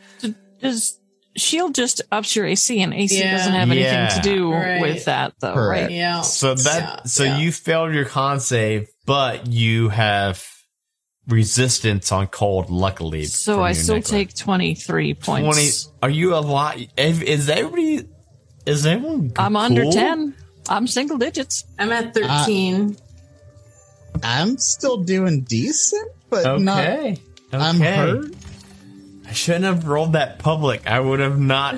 Does 0.60 0.98
shield 1.36 1.74
just 1.74 2.00
ups 2.12 2.34
your 2.36 2.46
AC, 2.46 2.80
and 2.80 2.94
AC 2.94 3.18
Yeah. 3.18 3.36
doesn't 3.36 3.52
have 3.52 3.70
anything 3.70 3.92
Yeah. 3.92 4.08
to 4.08 4.20
do 4.22 4.52
Right. 4.52 4.80
with 4.80 5.04
that, 5.06 5.34
though, 5.40 5.52
Correct. 5.54 5.82
right? 5.82 5.90
Yeah. 5.90 6.20
So 6.22 6.54
that 6.54 6.82
Yeah, 6.82 7.02
so 7.04 7.24
yeah. 7.24 7.38
you 7.38 7.52
failed 7.52 7.92
your 7.94 8.04
con 8.06 8.40
save, 8.40 8.86
but 9.04 9.48
you 9.48 9.88
have 9.90 10.42
resistance 11.28 12.10
on 12.12 12.26
cold. 12.28 12.70
Luckily, 12.70 13.24
So 13.24 13.62
I 13.62 13.72
still 13.72 13.96
necklace. 13.96 14.10
take 14.10 14.34
twenty 14.36 14.74
three 14.74 15.14
points. 15.14 15.84
twenty. 15.84 15.96
Are 16.02 16.10
you 16.10 16.34
a 16.34 16.40
lot? 16.40 16.78
Is 16.96 17.48
everybody? 17.48 18.08
Is 18.66 18.86
everyone? 18.86 19.32
I'm 19.36 19.56
under 19.56 19.90
ten. 19.90 20.34
I'm 20.68 20.86
single 20.86 21.18
digits. 21.18 21.64
I'm 21.76 21.90
at 21.90 22.14
13. 22.14 22.96
Uh, 24.14 24.18
I'm 24.22 24.56
still 24.58 24.98
doing 24.98 25.40
decent, 25.42 26.08
but 26.30 26.60
not. 26.60 26.86
Okay. 26.86 27.16
I'm 27.52 27.80
hurt. 27.80 28.32
I 29.26 29.32
shouldn't 29.32 29.64
have 29.64 29.86
rolled 29.88 30.12
that 30.12 30.38
public. 30.38 30.86
I 30.86 31.00
would 31.00 31.18
have 31.18 31.38
not 31.38 31.74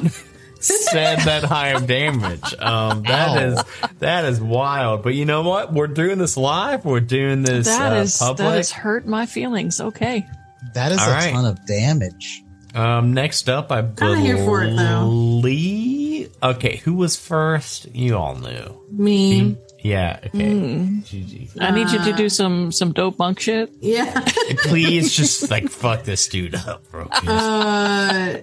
said 0.64 1.20
that 1.20 1.44
high 1.48 1.68
of 1.68 1.86
damage. 1.86 2.54
Um, 2.58 3.02
that 3.04 3.28
Ow. 3.38 3.40
is 3.48 3.64
that 4.00 4.24
is 4.24 4.40
wild. 4.40 5.02
But 5.02 5.14
you 5.14 5.24
know 5.24 5.42
what? 5.42 5.72
We're 5.72 5.86
doing 5.86 6.18
this 6.18 6.36
live. 6.36 6.84
We're 6.84 7.00
doing 7.00 7.42
this 7.42 7.66
That 7.66 7.92
uh, 7.92 7.96
is 8.00 8.16
public. 8.18 8.38
that 8.38 8.56
has 8.56 8.70
hurt 8.72 9.06
my 9.06 9.26
feelings. 9.26 9.80
Okay. 9.80 10.26
That 10.74 10.92
is 10.92 10.98
All 10.98 11.08
a 11.08 11.12
right. 11.12 11.32
ton 11.32 11.44
of 11.44 11.64
damage. 11.66 12.42
Um, 12.74 13.12
next 13.14 13.48
up, 13.48 13.70
I 13.70 13.82
Kinda 13.82 14.18
here 14.18 14.36
for 14.38 14.64
it, 14.64 14.74
though. 14.74 15.00
believe. 15.06 16.34
Okay, 16.42 16.78
who 16.78 16.94
was 16.94 17.14
first? 17.16 17.86
You 17.94 18.16
all 18.16 18.34
knew. 18.34 18.80
Me. 18.90 19.56
Yeah. 19.80 20.18
Okay. 20.24 20.38
GG. 20.38 21.60
I 21.60 21.70
need 21.70 21.90
you 21.90 21.98
to 22.04 22.12
do 22.14 22.28
some 22.30 22.72
some 22.72 22.92
dope 22.92 23.18
monk 23.18 23.38
shit. 23.38 23.70
Yeah. 23.80 24.18
Please 24.64 25.14
just 25.14 25.50
like 25.50 25.68
fuck 25.70 26.04
this 26.04 26.26
dude 26.26 26.54
up, 26.54 26.90
bro. 26.90 27.04
uh, 27.04 28.38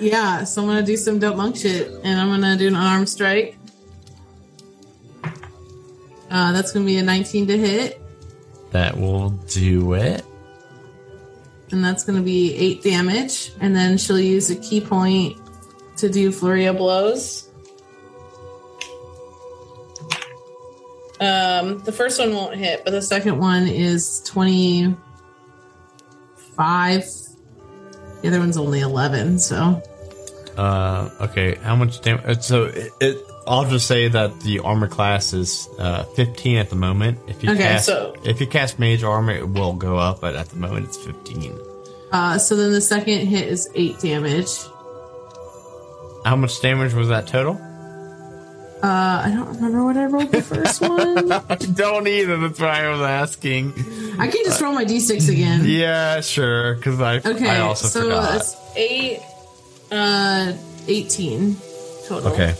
yeah. 0.00 0.44
So 0.44 0.62
I'm 0.62 0.68
going 0.68 0.78
to 0.84 0.86
do 0.86 0.96
some 0.96 1.18
dope 1.18 1.36
monk 1.36 1.56
shit 1.56 1.90
and 2.04 2.20
I'm 2.20 2.28
going 2.28 2.40
to 2.42 2.56
do 2.56 2.68
an 2.68 2.76
arm 2.76 3.06
strike. 3.06 3.56
Uh, 6.30 6.52
that's 6.52 6.72
going 6.72 6.84
to 6.84 6.90
be 6.92 6.98
a 6.98 7.02
19 7.02 7.46
to 7.48 7.56
hit. 7.58 8.00
that 8.72 8.96
will 8.98 9.30
do 9.30 9.94
it. 9.94 10.24
and 11.72 11.82
that's 11.82 12.04
going 12.04 12.18
to 12.18 12.24
be 12.24 12.54
eight 12.54 12.82
damage. 12.82 13.50
And 13.60 13.74
then 13.74 13.96
she'll 13.98 14.20
use 14.20 14.50
a 14.50 14.56
ki 14.56 14.80
point 14.82 15.38
to 15.96 16.08
do 16.10 16.30
flurry 16.30 16.66
of 16.66 16.76
blows. 16.76 17.48
Um, 21.20 21.78
the 21.80 21.90
first 21.92 22.20
one 22.20 22.32
won't 22.32 22.54
hit, 22.54 22.84
but 22.84 22.92
the 22.92 23.02
second 23.02 23.38
one 23.38 23.66
is 23.66 24.20
twenty 24.24 24.94
five. 26.56 27.04
The 28.22 28.28
other 28.28 28.38
one's 28.40 28.56
only 28.56 28.80
eleven, 28.80 29.38
so 29.38 29.82
Uh, 30.56 31.08
okay, 31.20 31.54
how 31.62 31.76
much 31.76 32.00
damage? 32.00 32.42
So 32.42 32.64
it, 32.64 32.92
it, 33.00 33.26
I'll 33.46 33.64
just 33.68 33.86
say 33.86 34.08
that 34.08 34.40
the 34.40 34.58
armor 34.58 34.88
class 34.88 35.32
is 35.32 35.68
uh, 35.78 36.02
15 36.16 36.58
at 36.58 36.68
the 36.68 36.76
moment. 36.76 37.18
If 37.28 37.42
you 37.44 37.50
Okay, 37.52 37.62
cast, 37.62 37.86
so- 37.86 38.14
if 38.24 38.40
you 38.40 38.46
cast 38.48 38.78
mage 38.78 39.02
armor, 39.04 39.32
it 39.32 39.48
will 39.48 39.72
go 39.72 39.96
up, 39.96 40.20
but 40.20 40.34
at 40.34 40.48
the 40.48 40.56
moment 40.56 40.86
it's 40.86 40.96
15. 40.98 41.56
uh, 42.12 42.38
so 42.38 42.56
then 42.56 42.72
the 42.72 42.80
second 42.80 43.26
hit 43.28 43.46
is 43.48 43.68
eight 43.76 43.98
damage. 44.00 44.50
How 46.24 46.34
much 46.36 46.60
damage 46.60 46.92
was 46.92 47.08
that 47.08 47.26
total? 47.28 47.54
Uh, 48.82 49.22
I 49.24 49.32
don't 49.34 49.48
remember 49.56 49.84
what 49.84 49.96
I 49.96 50.04
rolled 50.04 50.30
the 50.30 50.42
first 50.42 50.80
one. 50.80 51.32
I 51.50 51.56
don't 51.56 52.06
either. 52.06 52.36
That's 52.38 52.60
why 52.60 52.84
I 52.84 52.88
was 52.90 53.00
asking. 53.00 53.72
I 54.18 54.28
can 54.28 54.44
just 54.44 54.60
roll 54.60 54.72
my 54.72 54.84
d6 54.84 55.28
again. 55.28 55.62
Yeah, 55.64 56.20
sure. 56.20 56.74
Because 56.76 57.00
I, 57.00 57.16
Okay, 57.16 57.48
I 57.48 57.60
also 57.60 57.88
so 57.88 58.02
forgot. 58.02 58.36
it's 58.36 58.56
eight, 58.76 59.20
uh, 59.90 60.52
eighteen 60.86 61.56
total. 62.06 62.32
Okay, 62.32 62.54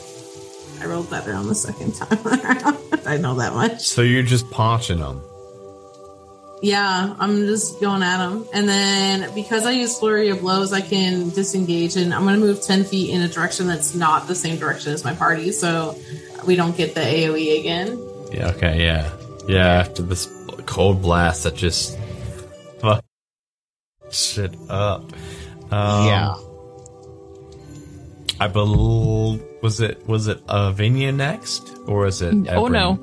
I 0.81 0.87
rolled 0.87 1.09
better 1.11 1.35
on 1.35 1.47
the 1.47 1.55
second 1.55 1.95
time 1.95 2.19
around. 2.27 2.77
I 3.07 3.17
know 3.17 3.35
that 3.37 3.55
much. 3.55 3.83
so 3.87 4.03
you're 4.03 4.23
just 4.25 4.51
punching 4.51 4.99
them. 4.99 5.23
Yeah, 6.61 7.15
I'm 7.19 7.47
just 7.47 7.81
going 7.81 8.03
at 8.03 8.25
him, 8.27 8.45
and 8.53 8.69
then 8.69 9.33
because 9.35 9.65
I 9.65 9.71
use 9.71 9.97
flurry 9.99 10.29
of 10.31 10.41
blows, 10.41 10.73
I 10.73 10.81
can 10.81 11.31
disengage, 11.31 11.97
and 11.97 12.13
I'm 12.13 12.23
going 12.23 12.35
to 12.35 12.41
move 12.41 12.63
ten 12.63 12.83
feet 12.85 13.11
in 13.11 13.23
a 13.23 13.29
direction 13.29 13.69
that's 13.69 13.95
not 13.95 14.27
the 14.27 14.35
same 14.35 14.59
direction 14.59 14.93
as 14.93 15.05
my 15.05 15.15
party, 15.15 15.53
so 15.53 15.97
we 16.47 16.57
don't 16.57 16.77
get 16.77 16.95
the 16.95 17.01
AOE 17.01 17.61
again. 17.61 17.99
Yeah. 18.33 18.49
Okay. 18.57 18.83
Yeah. 18.85 19.11
Yeah. 19.47 19.67
After 19.67 20.03
this 20.03 20.27
cold 20.67 21.01
blast 21.01 21.45
that 21.45 21.55
just 21.55 21.97
fuck 22.81 23.05
shit 24.11 24.55
up. 24.69 25.03
Um, 25.71 26.07
yeah. 26.07 26.35
I 28.41 28.47
believe 28.49 29.43
was 29.63 29.81
it 29.81 30.07
was 30.07 30.29
it 30.29 30.41
uh, 30.49 30.73
Vinia 30.73 31.15
next 31.15 31.77
or 31.87 32.07
is 32.07 32.23
it? 32.23 32.35
Oh, 32.51 32.69
no. 32.69 32.99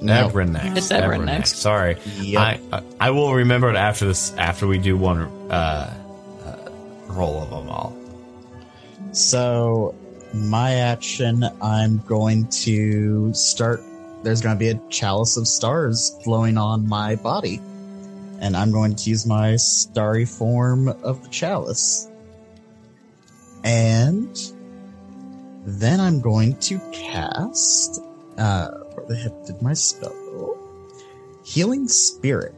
No. 0.00 0.28
Ebrin 0.28 0.50
next. 0.52 0.78
It's 0.78 0.88
Ebrin 0.92 1.24
next. 1.24 1.56
Sorry, 1.56 1.96
Yep. 2.20 2.40
I, 2.40 2.60
I 2.72 2.82
I 3.00 3.10
will 3.10 3.32
remember 3.34 3.70
it 3.70 3.76
after 3.76 4.06
this 4.06 4.34
after 4.36 4.66
we 4.66 4.78
do 4.78 4.96
one 4.96 5.22
uh, 5.50 5.94
uh, 6.44 6.70
roll 7.08 7.42
of 7.42 7.50
them 7.50 7.68
all. 7.68 7.96
So, 9.12 9.94
my 10.34 10.74
action, 10.74 11.44
I'm 11.62 11.98
going 12.06 12.48
to 12.48 13.32
start. 13.32 13.80
There's 14.22 14.42
going 14.42 14.54
to 14.54 14.58
be 14.58 14.68
a 14.68 14.80
chalice 14.90 15.36
of 15.36 15.48
stars 15.48 16.14
flowing 16.24 16.58
on 16.58 16.86
my 16.88 17.16
body. 17.16 17.60
And 18.38 18.54
I'm 18.54 18.70
going 18.72 18.94
to 18.96 19.08
use 19.10 19.24
my 19.24 19.56
starry 19.56 20.26
form 20.26 20.88
of 20.88 21.22
the 21.22 21.28
chalice. 21.30 22.06
And 23.64 24.36
then 25.64 26.00
I'm 26.00 26.20
going 26.20 26.56
to 26.60 26.78
cast. 26.92 28.02
Uh, 28.36 28.70
the 29.08 29.16
heck 29.16 29.46
did 29.46 29.62
my 29.62 29.72
spell? 29.72 30.58
Healing 31.44 31.88
Spirit. 31.88 32.54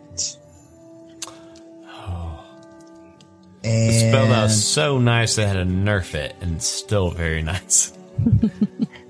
The 3.62 3.93
spell 3.93 4.29
that 4.29 4.45
was 4.45 4.65
so 4.66 4.99
nice 4.99 5.37
they 5.37 5.47
had 5.47 5.55
to 5.55 5.65
nerf 5.65 6.15
it, 6.15 6.35
and 6.41 6.57
it's 6.57 6.66
still 6.66 7.11
very 7.11 7.43
nice. 7.53 7.93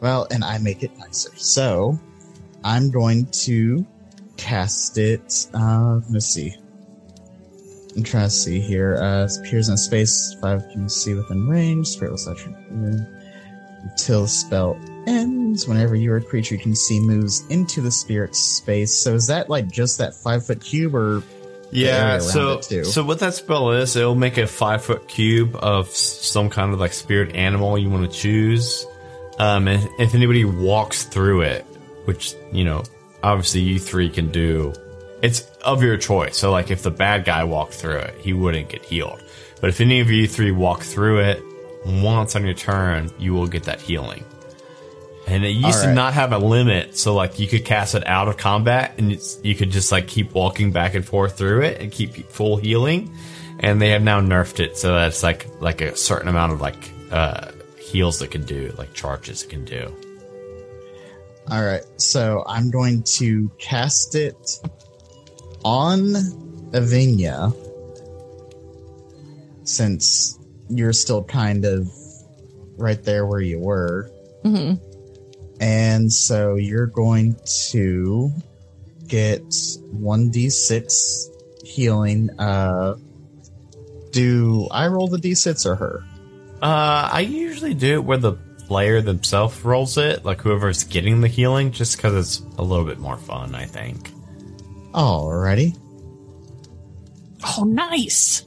well, 0.00 0.26
and 0.30 0.42
I 0.42 0.58
make 0.58 0.82
it 0.82 0.96
nicer. 0.98 1.30
So 1.36 1.98
I'm 2.64 2.90
going 2.90 3.26
to 3.26 3.86
cast 4.36 4.98
it. 4.98 5.46
Uh, 5.54 6.00
let's 6.10 6.26
see. 6.26 6.54
I'm 7.96 8.02
trying 8.02 8.24
to 8.24 8.30
see 8.30 8.60
here. 8.60 8.96
Uh, 8.96 9.28
appears 9.40 9.68
in 9.68 9.74
a 9.74 9.78
space 9.78 10.34
five 10.40 10.62
can 10.70 10.88
see 10.88 11.14
within 11.14 11.48
range. 11.48 11.86
Spirit 11.88 12.12
will 12.12 12.18
you 12.36 13.06
until 13.82 14.26
spell 14.26 14.78
ends. 15.08 15.66
Whenever 15.66 15.94
you 15.96 16.12
or 16.12 16.18
a 16.18 16.22
creature 16.22 16.54
you 16.54 16.60
can 16.60 16.74
see 16.74 17.00
moves 17.00 17.46
into 17.48 17.80
the 17.80 17.90
spirit 17.90 18.34
space. 18.36 18.96
So 18.96 19.14
is 19.14 19.26
that 19.28 19.48
like 19.48 19.70
just 19.70 19.98
that 19.98 20.14
five 20.14 20.46
foot 20.46 20.60
cube, 20.60 20.94
or 20.94 21.22
Yeah, 21.70 22.18
so 22.18 22.60
so 22.60 23.04
what 23.04 23.18
that 23.20 23.34
spell 23.34 23.72
is, 23.72 23.96
it'll 23.96 24.14
make 24.14 24.38
a 24.38 24.46
five 24.46 24.84
foot 24.84 25.08
cube 25.08 25.56
of 25.56 25.88
some 25.88 26.48
kind 26.50 26.72
of 26.72 26.80
like 26.80 26.92
spirit 26.92 27.34
animal 27.34 27.76
you 27.78 27.90
want 27.90 28.10
to 28.10 28.16
choose. 28.16 28.86
Um, 29.38 29.68
and 29.68 29.88
if 29.98 30.14
anybody 30.14 30.44
walks 30.44 31.04
through 31.04 31.42
it, 31.42 31.64
which 32.04 32.34
you 32.52 32.64
know, 32.64 32.84
obviously 33.22 33.60
you 33.60 33.78
three 33.78 34.08
can 34.10 34.30
do, 34.30 34.72
it's 35.22 35.42
of 35.64 35.82
your 35.82 35.96
choice. 35.96 36.36
So 36.36 36.50
like 36.50 36.70
if 36.70 36.82
the 36.82 36.90
bad 36.90 37.24
guy 37.24 37.44
walked 37.44 37.74
through 37.74 37.98
it, 37.98 38.14
he 38.20 38.32
wouldn't 38.32 38.68
get 38.68 38.84
healed. 38.84 39.22
But 39.60 39.70
if 39.70 39.80
any 39.80 40.00
of 40.00 40.10
you 40.10 40.26
three 40.26 40.52
walk 40.52 40.82
through 40.82 41.20
it 41.20 41.42
once 41.84 42.36
on 42.36 42.44
your 42.44 42.54
turn, 42.54 43.10
you 43.18 43.34
will 43.34 43.46
get 43.46 43.64
that 43.64 43.80
healing. 43.80 44.24
And 45.38 45.46
it 45.46 45.50
used 45.50 45.82
to 45.84 45.94
not 45.94 46.14
have 46.14 46.32
a 46.32 46.38
limit, 46.38 46.96
so 46.96 47.14
like 47.14 47.38
you 47.38 47.46
could 47.46 47.64
cast 47.64 47.94
it 47.94 48.04
out 48.08 48.26
of 48.26 48.36
combat, 48.36 48.94
and 48.98 49.12
it's, 49.12 49.38
you 49.44 49.54
could 49.54 49.70
just 49.70 49.92
like 49.92 50.08
keep 50.08 50.32
walking 50.34 50.72
back 50.72 50.94
and 50.94 51.06
forth 51.06 51.38
through 51.38 51.62
it 51.62 51.80
and 51.80 51.92
keep 51.92 52.28
full 52.32 52.56
healing. 52.56 53.14
And 53.60 53.80
they 53.80 53.90
have 53.90 54.02
now 54.02 54.20
nerfed 54.20 54.58
it 54.58 54.76
so 54.76 54.94
that 54.94 55.06
it's 55.06 55.22
like 55.22 55.46
like 55.60 55.80
a 55.80 55.94
certain 55.96 56.26
amount 56.26 56.54
of 56.54 56.60
like 56.60 56.90
uh, 57.12 57.52
heals 57.78 58.20
it 58.20 58.32
can 58.32 58.42
do, 58.46 58.74
like 58.76 58.94
charges 58.94 59.44
it 59.44 59.50
can 59.50 59.64
do. 59.64 59.94
All 61.48 61.62
right, 61.64 61.84
so 61.98 62.42
I'm 62.48 62.68
going 62.72 63.04
to 63.04 63.48
cast 63.60 64.16
it 64.16 64.58
on 65.64 66.14
Avinia 66.72 67.54
since 69.62 70.36
you're 70.68 70.92
still 70.92 71.22
kind 71.22 71.64
of 71.64 71.88
right 72.76 73.00
there 73.04 73.24
where 73.24 73.40
you 73.40 73.60
were. 73.60 74.10
Mhm. 74.44 74.80
And 75.60 76.12
so 76.12 76.54
you're 76.56 76.86
going 76.86 77.36
to 77.70 78.30
get 79.06 79.42
1d6 79.48 81.66
healing. 81.66 82.30
Uh, 82.38 82.96
do 84.12 84.68
I 84.70 84.86
roll 84.86 85.08
the 85.08 85.18
d6 85.18 85.66
or 85.66 85.74
her? 85.76 86.04
Uh, 86.62 87.08
I 87.12 87.20
usually 87.20 87.74
do 87.74 87.94
it 87.94 88.04
where 88.04 88.18
the 88.18 88.32
player 88.32 89.00
themselves 89.00 89.64
rolls 89.64 89.96
it, 89.98 90.24
like 90.24 90.40
whoever's 90.40 90.84
getting 90.84 91.20
the 91.20 91.28
healing, 91.28 91.72
just 91.72 91.96
because 91.96 92.14
it's 92.14 92.42
a 92.58 92.62
little 92.62 92.84
bit 92.84 92.98
more 92.98 93.16
fun. 93.16 93.54
I 93.54 93.66
think. 93.66 94.10
Alrighty. 94.92 95.76
Oh, 97.44 97.64
nice. 97.64 98.44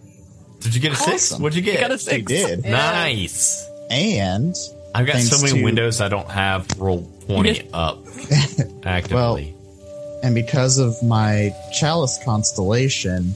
Did 0.60 0.76
you 0.76 0.82
get 0.82 0.92
a 0.92 0.96
six? 0.96 1.32
Awesome. 1.32 1.44
What'd 1.44 1.56
you 1.56 1.62
get? 1.64 1.80
got 1.80 1.92
a 1.92 1.94
You 1.94 1.98
six. 2.00 2.26
did. 2.32 2.66
Nice. 2.66 3.66
And 3.90 4.56
I've 4.94 5.08
got 5.08 5.20
so 5.22 5.42
many 5.42 5.60
to- 5.60 5.64
windows 5.64 6.02
I 6.02 6.10
don't 6.10 6.30
have 6.30 6.68
roll 6.78 7.10
20 7.28 7.70
up 7.74 8.00
actively. 8.84 9.16
Well, 9.16 10.20
and 10.24 10.36
because 10.36 10.78
of 10.78 11.02
my 11.02 11.56
chalice 11.74 12.20
constellation, 12.24 13.34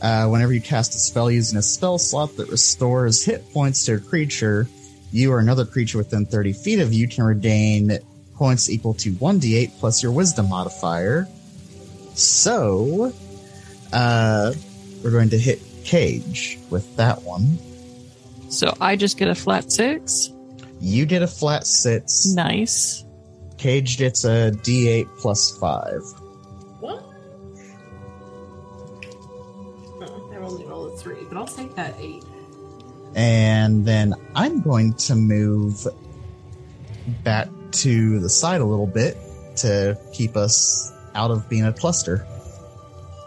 uh, 0.00 0.26
whenever 0.28 0.52
you 0.52 0.60
cast 0.60 0.94
a 0.94 0.98
spell 0.98 1.30
using 1.30 1.58
a 1.58 1.62
spell 1.62 1.98
slot 1.98 2.36
that 2.36 2.48
restores 2.48 3.24
hit 3.24 3.50
points 3.52 3.84
to 3.86 3.94
a 3.94 3.98
creature, 3.98 4.68
you 5.12 5.32
or 5.32 5.40
another 5.40 5.64
creature 5.64 5.98
within 5.98 6.26
30 6.26 6.52
feet 6.52 6.78
of 6.78 6.92
you 6.92 7.08
can 7.08 7.24
regain 7.24 7.98
points 8.36 8.70
equal 8.70 8.94
to 8.94 9.12
1d8 9.12 9.72
plus 9.78 10.02
your 10.02 10.12
wisdom 10.12 10.48
modifier. 10.48 11.26
So, 12.14 13.12
uh, 13.92 14.52
we're 15.02 15.10
going 15.10 15.30
to 15.30 15.38
hit 15.38 15.60
Cage 15.84 16.58
with 16.70 16.96
that 16.96 17.22
one. 17.22 17.58
So 18.50 18.76
I 18.80 18.96
just 18.96 19.16
get 19.16 19.28
a 19.28 19.34
flat 19.34 19.72
six. 19.72 20.30
You 20.80 21.04
get 21.06 21.22
a 21.22 21.26
flat 21.26 21.66
six. 21.66 22.26
Nice. 22.26 23.04
Cage 23.58 23.98
gets 23.98 24.24
a 24.24 24.50
d8 24.50 25.06
plus 25.18 25.56
5. 25.58 26.02
What? 26.80 27.04
Oh, 30.00 30.30
I 30.32 30.36
only 30.36 30.64
rolled 30.64 30.94
a 30.94 30.96
three, 30.96 31.24
but 31.28 31.36
I'll 31.36 31.46
take 31.46 31.74
that 31.74 31.94
eight. 31.98 32.24
And 33.14 33.84
then 33.84 34.14
I'm 34.34 34.62
going 34.62 34.94
to 34.94 35.14
move 35.14 35.86
back 37.22 37.48
to 37.72 38.18
the 38.20 38.30
side 38.30 38.62
a 38.62 38.64
little 38.64 38.86
bit 38.86 39.18
to 39.56 39.98
keep 40.14 40.36
us 40.36 40.90
out 41.14 41.30
of 41.30 41.46
being 41.50 41.66
a 41.66 41.72
cluster. 41.72 42.26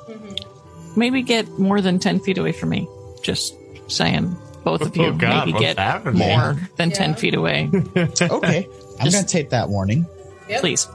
Mm-hmm. 0.08 1.00
Maybe 1.00 1.22
get 1.22 1.48
more 1.60 1.82
than 1.82 2.00
10 2.00 2.22
feet 2.22 2.40
away 2.40 2.54
from 2.54 2.70
me. 2.70 2.88
Just 3.22 3.56
saying. 3.88 4.36
Both 4.64 4.82
of 4.82 4.96
you 4.98 5.06
Oh, 5.08 5.12
God, 5.12 5.48
maybe 5.48 5.60
get 5.60 5.78
happening? 5.78 6.20
more 6.20 6.58
than 6.78 6.90
Yeah. 6.90 6.96
10 6.96 7.16
feet 7.16 7.36
away, 7.36 7.70
Okay, 7.98 8.68
I'm 9.00 9.12
going 9.12 9.24
to 9.24 9.26
take 9.26 9.50
that 9.50 9.70
warning. 9.70 10.06
Yep. 10.50 10.62
please. 10.62 10.88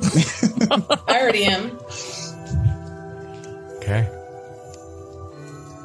I 1.08 1.20
already 1.20 1.44
am. 1.44 1.78
Okay. 3.78 4.08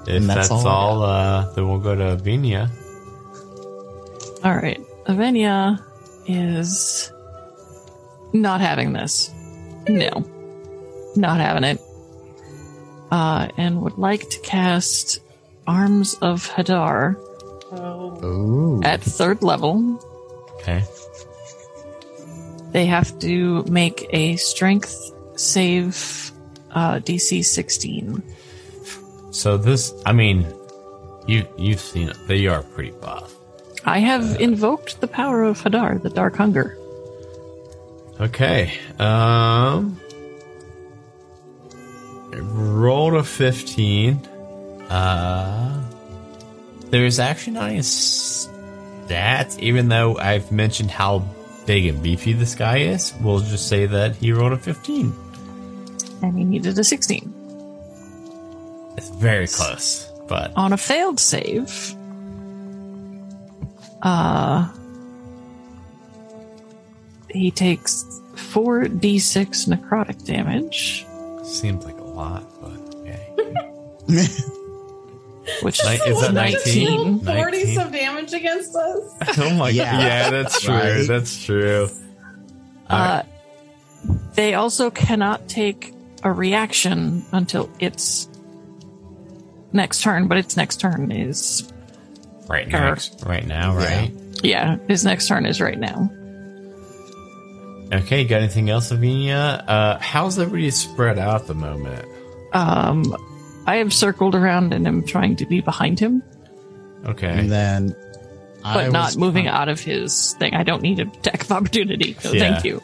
If 0.06 0.08
And 0.18 0.30
that's, 0.30 0.50
that's 0.50 0.52
all 0.52 0.68
all, 0.68 1.04
uh, 1.04 1.54
then 1.54 1.68
we'll 1.68 1.80
go 1.80 1.96
to 1.96 2.18
Vinia. 2.22 2.70
All 4.44 4.54
right. 4.56 4.80
Avenia 5.06 5.82
is 6.28 7.12
not 8.34 8.60
having 8.62 8.92
this. 8.94 9.32
No. 9.88 10.26
Not 11.16 11.40
having 11.40 11.64
it. 11.64 11.80
Uh, 13.12 13.48
and 13.58 13.82
would 13.82 13.98
like 13.98 14.30
to 14.30 14.40
cast 14.42 15.20
Arms 15.68 16.16
of 16.22 16.48
Hadar 16.50 17.16
Oh. 17.76 18.82
At 18.84 19.02
third 19.02 19.42
level. 19.44 20.00
Okay. 20.56 20.84
They 22.72 22.86
have 22.86 23.18
to 23.20 23.64
make 23.64 24.08
a 24.12 24.36
strength 24.38 25.12
save 25.36 26.32
uh, 26.72 26.96
DC 27.00 27.44
16. 27.44 28.24
So 29.32 29.58
this, 29.58 29.94
I 30.06 30.14
mean, 30.14 30.46
you 31.28 31.48
you've 31.58 31.80
seen 31.80 32.10
it. 32.10 32.18
They 32.28 32.48
are 32.48 32.62
pretty 32.62 32.92
buff. 32.92 33.36
I 33.86 34.00
have 34.00 34.40
invoked 34.40 35.02
the 35.02 35.08
power 35.08 35.44
of 35.44 35.62
Hadar, 35.62 36.02
the 36.02 36.10
Dark 36.10 36.36
Hunger. 36.36 36.78
Okay. 38.20 38.74
Um. 39.00 40.00
Rolled 42.32 43.16
a 43.16 43.24
fifteen. 43.24 44.20
Uh. 44.94 45.82
There's 46.92 47.18
actually 47.18 47.54
not 47.54 47.70
any 47.72 47.80
stats, 47.80 49.58
even 49.58 49.90
though 49.90 50.16
I've 50.18 50.52
mentioned 50.52 50.92
how 50.92 51.26
big 51.66 51.88
and 51.88 52.04
beefy 52.04 52.34
this 52.34 52.54
guy 52.54 52.78
is. 52.80 53.14
We'll 53.20 53.40
just 53.40 53.68
say 53.68 53.88
that 53.88 54.16
he 54.18 54.32
rolled 54.32 54.54
a 54.54 54.58
fifteen. 54.58 55.12
And 56.22 56.38
he 56.38 56.44
needed 56.44 56.78
a 56.78 56.84
16. 56.84 57.34
It's 58.96 59.10
very 59.10 59.48
close, 59.48 60.10
but 60.28 60.54
on 60.56 60.72
a 60.72 60.78
failed 60.78 61.20
save, 61.20 61.96
uh, 64.04 64.72
he 67.30 67.50
takes 67.50 68.06
4d6 68.36 69.68
necrotic 69.68 70.24
damage, 70.26 71.06
seems 71.44 71.84
like 71.84 71.98
a 71.98 72.04
lot. 72.04 72.46
But 72.62 72.78
okay. 73.00 73.34
which 75.62 75.84
Ni- 75.84 75.96
is 75.96 76.22
that 76.22 76.34
19? 76.34 77.22
19. 77.24 77.26
40 77.26 77.58
19? 77.58 77.76
some 77.76 77.92
damage 77.92 78.34
against 78.34 78.76
us. 78.76 79.14
Oh 79.40 79.54
my 79.56 79.70
Yeah. 79.70 79.92
god! 79.92 80.02
Yeah, 80.04 80.30
that's 80.30 80.62
true. 80.62 80.74
Right. 80.74 81.08
That's 81.08 81.44
true. 81.44 81.90
Uh, 82.90 83.24
they 84.36 84.54
also 84.54 84.90
cannot 84.90 85.48
take 85.48 85.94
a 86.24 86.32
reaction 86.32 87.24
until 87.32 87.70
its 87.80 88.28
next 89.72 90.02
turn, 90.02 90.28
but 90.28 90.38
its 90.38 90.56
next 90.58 90.80
turn 90.80 91.12
is, 91.12 91.72
Right 92.48 92.68
now, 92.68 92.96
right 93.26 93.46
now, 93.48 93.76
right? 93.76 94.12
yeah, 94.44 94.78
his 94.88 95.04
next 95.06 95.28
turn 95.28 95.46
is 95.46 95.60
right 95.62 95.80
now. 95.80 96.10
Okay, 97.92 98.26
got 98.26 98.38
anything 98.42 98.70
else, 98.70 98.92
Avinia? 98.92 99.64
Uh, 99.68 100.00
how's 100.00 100.40
everybody 100.40 100.72
spread 100.72 101.20
out 101.20 101.42
at 101.42 101.48
the 101.48 101.54
moment? 101.54 102.06
Um, 102.52 103.04
I 103.66 103.78
have 103.78 103.94
circled 103.94 104.36
around 104.36 104.74
and 104.74 104.88
am 104.88 105.04
trying 105.06 105.36
to 105.38 105.46
be 105.46 105.62
behind 105.62 106.00
him. 106.00 106.22
Okay. 107.06 107.28
And 107.28 107.52
then 107.52 107.96
I 108.64 108.74
but 108.86 108.92
not 108.92 109.06
was 109.08 109.18
moving 109.18 109.46
trying- 109.46 109.56
out 109.56 109.70
of 109.70 109.80
his 109.80 110.34
thing. 110.40 110.54
I 110.54 110.64
don't 110.64 110.82
need 110.82 111.00
a 111.00 111.04
attack 111.04 111.44
of 111.44 111.52
opportunity. 111.52 112.16
So 112.20 112.32
Yeah. 112.32 112.40
thank 112.54 112.66
you. 112.66 112.82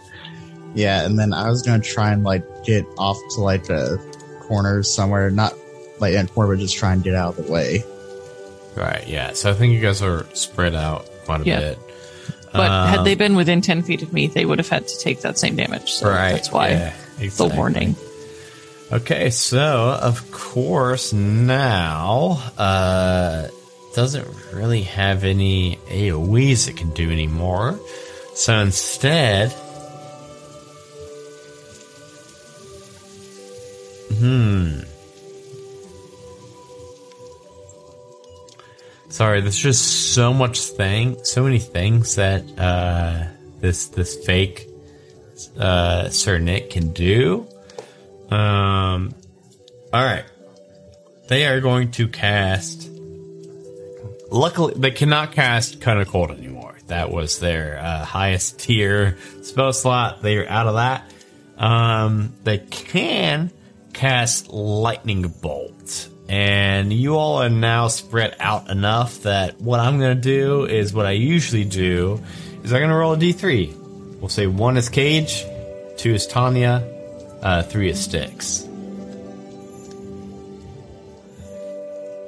Yeah, 0.75 1.03
and 1.05 1.17
then 1.17 1.33
I 1.33 1.49
was 1.49 1.61
going 1.63 1.81
to 1.81 1.87
try 1.87 2.11
and 2.11 2.23
like 2.23 2.43
get 2.63 2.85
off 2.97 3.17
to 3.35 3.41
like 3.41 3.69
a 3.69 3.97
corner 4.41 4.83
somewhere, 4.83 5.31
not 5.31 5.53
like 5.99 6.13
in 6.13 6.25
a 6.25 6.29
corner, 6.29 6.53
but 6.55 6.59
just 6.61 6.77
try 6.77 6.93
and 6.93 7.03
get 7.03 7.15
out 7.15 7.37
of 7.37 7.45
the 7.45 7.51
way. 7.51 7.83
Right, 8.75 9.05
yeah. 9.07 9.33
So 9.33 9.49
I 9.49 9.53
think 9.53 9.73
you 9.73 9.81
guys 9.81 10.01
are 10.01 10.25
spread 10.33 10.75
out 10.75 11.05
quite 11.25 11.41
a 11.41 11.45
Yeah. 11.45 11.59
bit. 11.59 11.79
But 12.53 12.71
Um, 12.71 12.87
had 12.89 13.03
they 13.05 13.15
been 13.15 13.35
within 13.35 13.61
10 13.61 13.83
feet 13.83 14.01
of 14.01 14.11
me, 14.13 14.27
they 14.27 14.45
would 14.45 14.59
have 14.59 14.69
had 14.69 14.87
to 14.87 14.99
take 14.99 15.21
that 15.21 15.37
same 15.37 15.55
damage. 15.55 15.91
So 15.93 16.07
right. 16.09 16.31
that's 16.33 16.51
why 16.51 16.69
yeah, 16.69 16.93
the 17.35 17.45
warning. 17.47 17.95
Okay, 18.91 19.29
so 19.29 19.99
of 20.01 20.31
course 20.31 21.13
now 21.13 22.41
uh 22.57 23.47
doesn't 23.93 24.27
really 24.51 24.81
have 24.81 25.23
any 25.23 25.77
AoEs 25.89 26.67
it 26.67 26.75
can 26.77 26.89
do 26.91 27.11
anymore. 27.11 27.79
So 28.33 28.57
instead 28.57 29.53
Hmm. 34.17 34.81
Sorry, 39.09 39.41
there's 39.41 39.57
just 39.57 40.13
so 40.13 40.33
much 40.33 40.59
thing 40.61 41.23
so 41.23 41.43
many 41.43 41.59
things 41.59 42.15
that 42.15 42.43
uh 42.57 43.25
this 43.61 43.87
this 43.87 44.15
fake 44.25 44.67
uh 45.59 46.09
Sir 46.09 46.39
Nick 46.39 46.71
can 46.71 46.91
do. 46.91 47.47
Um. 48.31 49.13
All 49.91 50.03
right. 50.03 50.25
They 51.27 51.45
are 51.45 51.61
going 51.61 51.91
to 51.91 52.07
cast. 52.07 52.89
Luckily, 54.31 54.73
they 54.75 54.91
cannot 54.91 55.31
cast 55.31 55.81
Cone 55.81 55.99
of 55.99 56.07
Cold 56.07 56.31
anymore. 56.31 56.75
That 56.87 57.11
was 57.11 57.39
their 57.39 57.79
uh, 57.79 58.03
highest 58.03 58.59
tier 58.59 59.17
spell 59.43 59.73
slot. 59.73 60.21
They 60.21 60.37
are 60.37 60.47
out 60.47 60.67
of 60.67 60.75
that. 60.75 61.11
Um, 61.57 62.33
they 62.43 62.57
can 62.57 63.51
cast 63.93 64.49
Lightning 64.49 65.27
Bolt. 65.27 66.09
And 66.27 66.93
you 66.93 67.15
all 67.15 67.41
are 67.41 67.49
now 67.49 67.87
spread 67.87 68.35
out 68.39 68.69
enough 68.69 69.23
that 69.23 69.59
what 69.59 69.79
I'm 69.79 69.99
going 69.99 70.15
to 70.15 70.21
do 70.21 70.65
is 70.65 70.93
what 70.93 71.05
I 71.05 71.11
usually 71.11 71.65
do 71.65 72.21
is 72.63 72.71
I'm 72.71 72.79
going 72.79 72.89
to 72.89 72.95
roll 72.95 73.13
a 73.13 73.17
d3. 73.17 74.19
We'll 74.19 74.29
say 74.29 74.45
one 74.45 74.77
is 74.77 74.89
Cage, 74.89 75.43
two 75.97 76.13
is 76.13 76.27
Tanya, 76.27 76.87
uh, 77.41 77.63
three 77.63 77.89
of 77.89 77.97
Sticks. 77.97 78.65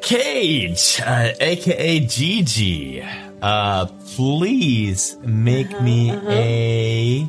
Cage, 0.02 1.00
uh, 1.06 1.32
aka 1.40 2.00
Gigi, 2.00 3.04
uh, 3.42 3.86
please 4.16 5.16
make 5.22 5.80
me 5.82 6.12
a 6.12 7.28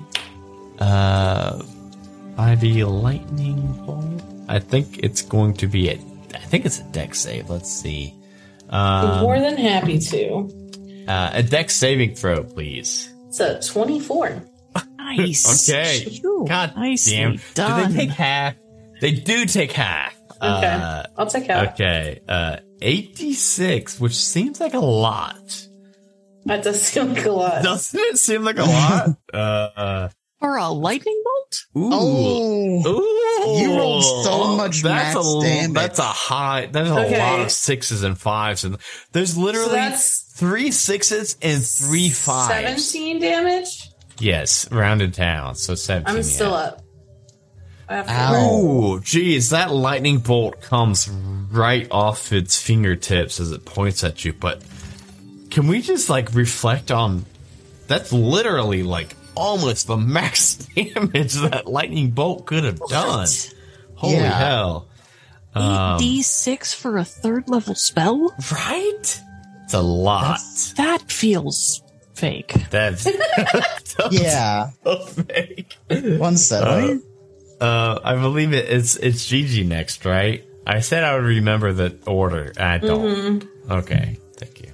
uh, 0.80 1.62
5e 2.36 3.02
lightning 3.02 3.60
bolt. 3.86 4.22
I 4.48 4.58
think 4.58 4.98
it's 4.98 5.22
going 5.22 5.54
to 5.54 5.66
be 5.68 5.90
a. 5.90 5.92
I 6.34 6.38
think 6.38 6.64
it's 6.64 6.80
a 6.80 6.84
dex 6.84 7.20
save. 7.20 7.50
Let's 7.50 7.70
see. 7.70 8.14
Um, 8.70 9.20
More 9.20 9.38
than 9.38 9.56
happy 9.58 9.98
to. 9.98 11.04
uh, 11.06 11.30
a 11.34 11.42
dex 11.42 11.76
saving 11.76 12.14
throw, 12.14 12.42
please. 12.42 13.12
It's 13.28 13.38
a 13.40 13.60
24. 13.60 14.42
Nice. 14.98 15.68
Okay. 15.70 16.04
Phew, 16.08 16.46
God 16.48 16.74
nicely 16.76 17.16
damn. 17.16 17.36
done. 17.54 17.90
Do 17.90 17.94
they 17.98 18.06
take 18.06 18.10
half? 18.16 18.54
They 19.00 19.10
do 19.12 19.44
take 19.46 19.72
half. 19.72 20.14
Okay. 20.36 20.42
Uh, 20.42 21.02
I'll 21.18 21.26
take 21.26 21.44
half. 21.44 21.74
okay. 21.74 22.20
Uh, 22.26 22.56
86, 22.80 24.00
which 24.00 24.14
seems 24.14 24.58
like 24.60 24.74
a 24.74 24.78
lot. 24.80 25.66
That 26.46 26.64
does 26.64 26.80
seem 26.82 27.12
like 27.14 27.24
a 27.26 27.30
lot. 27.32 27.62
Doesn't 27.62 28.00
it 28.00 28.18
seem 28.18 28.42
like 28.42 28.58
a 28.58 28.64
lot? 28.64 29.08
uh, 29.34 29.36
uh, 29.36 30.08
For 30.40 30.56
a 30.56 30.68
lightning 30.70 31.22
bolt? 31.24 31.66
ooh. 31.76 31.90
Oh, 31.92 32.82
Ooh, 32.86 33.60
You 33.60 33.76
rolled 33.78 34.24
so 34.24 34.56
much 34.56 34.82
that's 34.82 35.14
max 35.14 35.26
a, 35.26 35.40
damage. 35.42 35.74
That's 35.74 35.98
a 35.98 36.02
high. 36.04 36.66
There's 36.66 36.90
a 36.90 36.94
lot 36.94 37.40
of 37.40 37.50
sixes 37.52 38.02
and 38.02 38.16
fives, 38.18 38.64
and 38.64 38.78
there's 39.12 39.36
literally 39.36 39.94
So 39.96 40.24
three 40.36 40.70
sixes 40.70 41.36
and 41.42 41.62
three 41.64 42.08
fives. 42.10 42.88
17 42.88 43.20
damage. 43.20 43.90
Yes, 44.18 44.70
rounded 44.70 45.12
down. 45.12 45.54
So 45.54 45.74
seventeen. 45.74 46.16
I'm 46.16 46.22
still 46.22 46.50
yeah. 46.50 46.56
up. 46.56 46.82
I 47.88 47.96
have 47.96 48.06
to- 48.06 48.12
Ow. 48.12 48.60
Ooh, 48.94 49.00
geez, 49.00 49.50
that 49.50 49.70
lightning 49.72 50.18
bolt 50.18 50.60
comes 50.62 51.08
right 51.50 51.86
off 51.90 52.32
its 52.32 52.60
fingertips 52.60 53.40
as 53.40 53.50
it 53.52 53.64
points 53.64 54.02
at 54.04 54.24
you. 54.24 54.32
But 54.32 54.62
can 55.50 55.66
we 55.66 55.82
just 55.82 56.08
like 56.08 56.32
reflect 56.34 56.90
on? 56.90 57.26
That's 57.88 58.12
literally 58.12 58.82
like 58.82 59.14
almost 59.34 59.86
the 59.86 59.96
max 59.96 60.54
damage 60.76 61.34
that 61.34 61.66
lightning 61.66 62.10
bolt 62.12 62.46
could 62.46 62.64
have 62.64 62.80
done. 62.88 63.26
Holy 63.96 64.14
Yeah. 64.14 64.38
hell! 64.38 64.88
Um, 65.54 65.98
8d6 66.00 66.74
for 66.74 66.96
a 66.96 67.04
third 67.04 67.48
level 67.50 67.74
spell? 67.74 68.34
Right? 68.50 69.20
It's 69.64 69.74
a 69.74 69.82
lot. 69.82 70.38
That 70.76 71.02
feels 71.10 71.82
fake. 72.14 72.54
That's, 72.70 73.06
yeah. 74.10 74.70
so 74.84 74.96
fake. 74.98 75.76
One 76.18 76.36
seven. 76.36 77.02
Uh, 77.60 78.00
I 78.02 78.16
believe 78.16 78.52
it, 78.52 78.68
it's 78.68 78.96
it's 78.96 79.26
Gigi 79.26 79.62
next, 79.64 80.04
right? 80.04 80.44
I 80.66 80.80
said 80.80 81.04
I 81.04 81.14
would 81.14 81.24
remember 81.24 81.72
the 81.72 81.96
order. 82.06 82.52
I 82.58 82.78
don't. 82.78 83.44
Okay, 83.70 84.18
thank 84.36 84.60
you. 84.62 84.72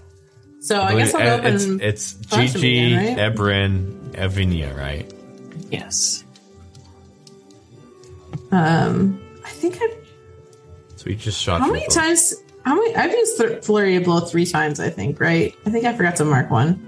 So 0.60 0.81
I 0.81 0.97
guess 0.97 1.15
I'll 1.15 1.39
go 1.40 1.44
Uh, 1.44 1.51
it's, 1.51 1.65
and. 1.65 1.82
it's 1.82 2.12
Gigi, 2.15 2.94
again, 2.94 3.16
right? 3.19 3.35
Ebrin, 3.35 4.10
Evinia, 4.12 4.74
right? 4.77 5.10
Yes. 5.70 6.24
Um, 8.51 9.20
I 9.44 9.51
think 9.51 9.74
I've. 9.82 9.97
So 10.97 11.05
we 11.06 11.15
just 11.16 11.40
shot. 11.40 11.60
How 11.60 11.66
many 11.70 11.81
boat. 11.86 11.90
times? 11.94 12.35
How 12.65 12.74
many? 12.74 12.97
I've 12.97 13.12
used 13.12 13.39
th- 13.39 13.65
Flurry 13.65 13.97
of 13.97 14.05
Blow 14.05 14.20
three 14.20 14.47
times, 14.47 14.81
I 14.81 14.90
think, 14.90 15.20
right? 15.20 15.55
I 15.66 15.70
think 15.70 15.85
I 15.85 15.94
forgot 15.94 16.16
to 16.16 16.24
mark 16.24 16.51
one. 16.51 16.88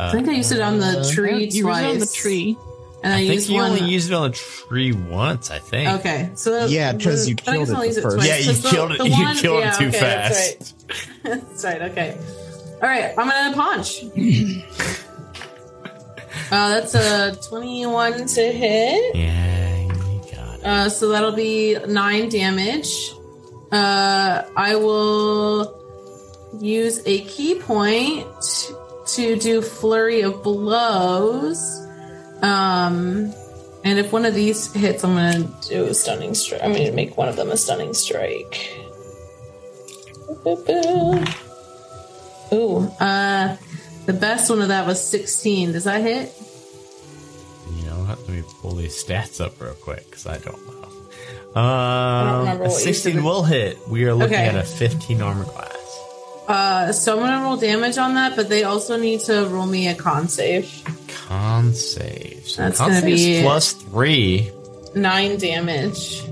I 0.00 0.12
think 0.12 0.28
I 0.28 0.32
used 0.32 0.52
it 0.52 0.60
on 0.60 0.78
the 0.78 1.10
tree 1.14 1.48
you 1.50 1.62
twice. 1.62 1.82
were 1.82 1.88
on 1.90 1.98
the 1.98 2.06
tree. 2.06 2.56
And 3.02 3.12
I, 3.12 3.16
I 3.16 3.20
think 3.20 3.34
used 3.34 3.48
you 3.48 3.56
one. 3.56 3.70
only 3.70 3.84
used 3.88 4.10
it 4.10 4.14
on 4.14 4.30
the 4.32 4.36
tree 4.36 4.92
once. 4.92 5.50
I 5.52 5.58
think. 5.60 5.88
Okay, 6.00 6.30
so 6.34 6.50
that- 6.52 6.68
Yeah, 6.70 6.92
'cause 6.94 7.26
then- 7.26 7.28
you 7.28 7.34
then 7.44 7.54
I 7.54 7.58
guess 7.58 7.68
killed 7.70 7.84
it 7.84 7.94
the 7.94 8.02
first- 8.02 8.16
twice, 8.16 8.28
Yeah, 8.28 8.36
you 8.38 8.46
'cause 8.46 8.60
the- 8.62 8.68
killed 8.70 8.92
it- 8.92 8.98
the 8.98 9.08
you 9.08 9.22
one- 9.24 9.36
killed 9.36 9.64
it 9.64 9.74
too 9.74 9.86
okay, 9.88 9.98
fast. 10.00 10.58
That's 10.88 11.04
right. 11.24 11.40
that's 11.50 11.64
right. 11.64 11.82
Okay. 11.82 12.16
All 12.82 12.88
right, 12.88 13.14
I'm 13.16 13.28
gonna 13.28 13.54
punch. 13.56 14.02
uh, 16.50 16.80
that's 16.80 16.94
a 16.94 17.36
21 17.48 18.26
to 18.26 18.42
hit. 18.52 19.14
Yeah, 19.16 19.80
you 19.82 20.22
got 20.34 20.58
it. 20.58 20.64
Uh, 20.64 20.88
so 20.88 21.08
that'll 21.10 21.32
be 21.32 21.76
nine 21.86 22.28
damage. 22.28 23.12
Uh, 23.70 24.42
I 24.56 24.76
will 24.76 25.74
use 26.60 27.00
a 27.06 27.20
ki 27.20 27.56
point 27.56 28.26
to 29.14 29.36
do 29.36 29.62
flurry 29.62 30.22
of 30.22 30.42
blows. 30.42 31.86
Um, 32.42 33.32
and 33.84 33.98
if 33.98 34.12
one 34.12 34.24
of 34.24 34.34
these 34.34 34.72
hits, 34.72 35.04
I'm 35.04 35.14
gonna 35.14 35.50
do 35.68 35.84
a 35.86 35.94
stunning 35.94 36.34
strike. 36.34 36.62
I'm 36.62 36.72
gonna 36.72 36.92
make 36.92 37.16
one 37.16 37.28
of 37.28 37.36
them 37.36 37.50
a 37.50 37.56
stunning 37.56 37.94
strike. 37.94 38.84
Ooh, 42.52 42.88
uh, 43.00 43.56
the 44.06 44.12
best 44.12 44.48
one 44.50 44.62
of 44.62 44.68
that 44.68 44.86
was 44.86 45.02
16. 45.06 45.72
Does 45.72 45.84
that 45.84 46.00
hit? 46.02 46.32
You 47.76 47.84
know 47.86 47.98
what? 48.04 48.18
Let 48.20 48.28
me 48.30 48.42
pull 48.62 48.74
these 48.74 49.02
stats 49.02 49.40
up 49.44 49.60
real 49.60 49.74
quick 49.74 50.04
because 50.06 50.26
I 50.26 50.38
don't 50.38 50.66
know. 50.66 50.74
Um, 51.60 52.46
a 52.48 52.56
what 52.56 52.70
you 52.70 52.78
16 52.78 53.22
will 53.22 53.42
hit. 53.42 53.78
We 53.88 54.04
are 54.04 54.14
looking 54.14 54.34
Okay. 54.36 54.46
at 54.48 54.54
a 54.54 54.62
15 54.64 55.20
armor 55.22 55.44
class. 55.44 55.74
Uh, 56.48 56.92
so 56.92 57.12
I'm 57.14 57.20
gonna 57.20 57.44
roll 57.44 57.58
damage 57.58 57.98
on 57.98 58.14
that, 58.14 58.34
but 58.34 58.48
they 58.48 58.64
also 58.64 58.96
need 58.96 59.20
to 59.20 59.46
roll 59.48 59.66
me 59.66 59.86
a 59.88 59.94
con 59.94 60.28
save. 60.28 60.82
Con 61.26 61.74
save. 61.74 62.42
So 62.46 62.62
That's 62.62 62.78
con 62.78 62.88
gonna 62.90 63.04
be- 63.04 63.42
plus 63.42 63.72
three. 63.74 64.50
Nine 64.94 65.36
damage. 65.36 66.24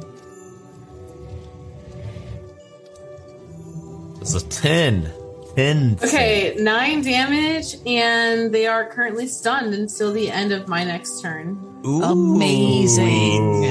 It's 4.22 4.34
a 4.34 4.40
10. 4.48 5.12
10. 5.54 5.98
Okay, 6.02 6.56
nine 6.58 7.02
damage, 7.02 7.76
and 7.86 8.52
they 8.52 8.66
are 8.66 8.86
currently 8.86 9.28
stunned 9.28 9.72
until 9.74 10.12
the 10.12 10.30
end 10.30 10.52
of 10.52 10.66
my 10.66 10.82
next 10.82 11.20
turn. 11.22 11.58
Ooh. 11.86 12.02
Amazing. 12.02 13.64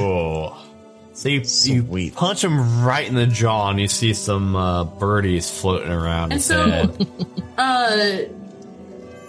So 1.16 1.30
you, 1.30 1.44
you 1.98 2.12
punch 2.12 2.44
him 2.44 2.84
right 2.84 3.08
in 3.08 3.16
the 3.16 3.26
jaw, 3.26 3.70
and 3.70 3.80
you 3.80 3.88
see 3.88 4.14
some 4.14 4.56
uh, 4.56 4.84
birdies 4.84 5.50
floating 5.50 5.90
around 5.92 6.26
And 6.26 6.34
his 6.34 6.46
so, 6.46 6.70
head. 6.70 7.08
uh, 7.58 8.18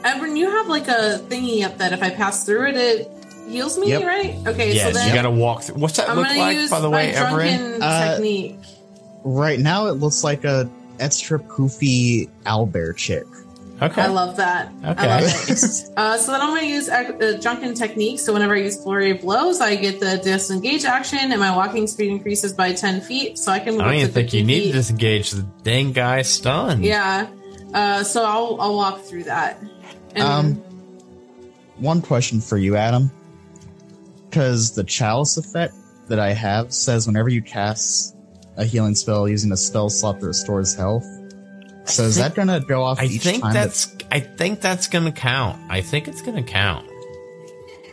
Ebron, 0.03 0.37
you 0.37 0.51
have 0.51 0.67
like 0.67 0.89
a 0.89 1.21
thingy 1.29 1.65
up 1.65 1.79
that 1.79 1.93
if 1.93 2.03
I 2.03 2.11
pass 2.11 2.45
through 2.45 2.67
it, 2.71 2.77
it 2.77 3.11
heals 3.49 3.79
me, 3.79 3.91
Yep. 3.91 4.03
right? 4.03 4.37
Okay, 4.49 4.75
Yes, 4.75 4.89
so 4.93 4.99
then 4.99 5.09
you 5.09 5.15
gotta 5.15 5.31
walk 5.31 5.63
through. 5.63 5.77
What's 5.77 5.97
that 5.99 6.09
I'm 6.11 6.17
look 6.17 6.27
gonna 6.27 6.39
like, 6.41 6.57
use 6.57 6.71
by 6.71 6.81
the 6.81 6.91
way, 6.91 7.13
my 7.13 7.19
Everin? 7.19 7.59
drunken 7.61 7.83
Uh, 7.83 8.11
technique. 8.15 8.59
Right 9.23 9.61
now, 9.61 9.87
it 9.87 9.93
looks 9.93 10.25
like 10.25 10.45
a 10.45 10.69
extra 10.99 11.39
poofy 11.39 12.29
owlbear 12.47 12.97
chick. 12.97 13.25
Okay. 13.81 14.01
I 14.03 14.07
love 14.07 14.37
that. 14.37 14.73
I 14.83 14.91
Okay. 14.93 15.07
love 15.07 15.23
it. 15.25 15.91
Uh, 15.97 16.17
so 16.19 16.33
then 16.33 16.41
I'm 16.41 16.49
going 16.51 16.63
to 16.63 16.67
use 16.69 16.89
uh, 16.89 17.39
drunken 17.43 17.75
technique. 17.75 18.21
So 18.21 18.33
whenever 18.33 18.55
I 18.55 18.59
use 18.61 18.83
flurry 18.83 19.11
of 19.11 19.21
blows, 19.21 19.61
I 19.61 19.77
get 19.77 20.01
the 20.01 20.17
disengage 20.19 20.85
action, 20.85 21.19
and 21.19 21.39
my 21.39 21.55
walking 21.55 21.87
speed 21.87 22.11
increases 22.11 22.53
by 22.55 22.73
10 22.73 23.01
feet. 23.03 23.39
So 23.39 23.53
I 23.53 23.59
can 23.59 23.75
move 23.75 23.83
I 23.83 23.85
don't 23.87 23.95
even 23.95 24.11
think 24.13 24.33
you 24.33 24.41
15 24.41 24.47
need 24.47 24.67
to 24.69 24.73
disengage 24.73 25.31
the 25.33 25.43
dang 25.63 25.93
guy 25.93 26.23
stunned. 26.23 26.85
Yeah. 26.85 27.29
Uh, 27.75 28.03
so 28.03 28.25
I'll 28.25 28.57
I'll 28.61 28.75
walk 28.77 29.03
through 29.03 29.25
that. 29.25 29.61
And 30.15 30.23
Um, 30.25 30.55
one 31.79 32.01
question 32.01 32.41
for 32.41 32.57
you, 32.57 32.77
Adam. 32.77 33.11
Because 34.31 34.75
the 34.75 34.85
chalice 34.85 35.37
effect 35.37 35.75
that 36.09 36.19
I 36.19 36.33
have 36.33 36.73
says 36.73 37.07
whenever 37.07 37.29
you 37.29 37.43
cast 37.43 38.15
a 38.57 38.65
healing 38.65 38.95
spell 38.95 39.29
using 39.29 39.53
a 39.53 39.57
spell 39.57 39.89
slot 39.91 40.21
that 40.21 40.27
restores 40.27 40.75
health. 40.75 41.05
So 41.87 42.05
is 42.05 42.17
think- 42.19 42.35
that 42.35 42.47
going 42.47 42.61
to 42.61 42.67
go 42.67 42.83
off 42.83 43.01
I 43.01 43.05
each 43.05 43.23
think 43.23 43.43
time? 43.43 43.53
that's. 43.55 43.95
I 44.11 44.21
think 44.21 44.61
that's 44.61 44.87
gonna 44.87 45.11
count. 45.13 45.61
I 45.69 45.81
think 45.81 46.07
it's 46.09 46.23
gonna 46.23 46.43
count. 46.45 46.89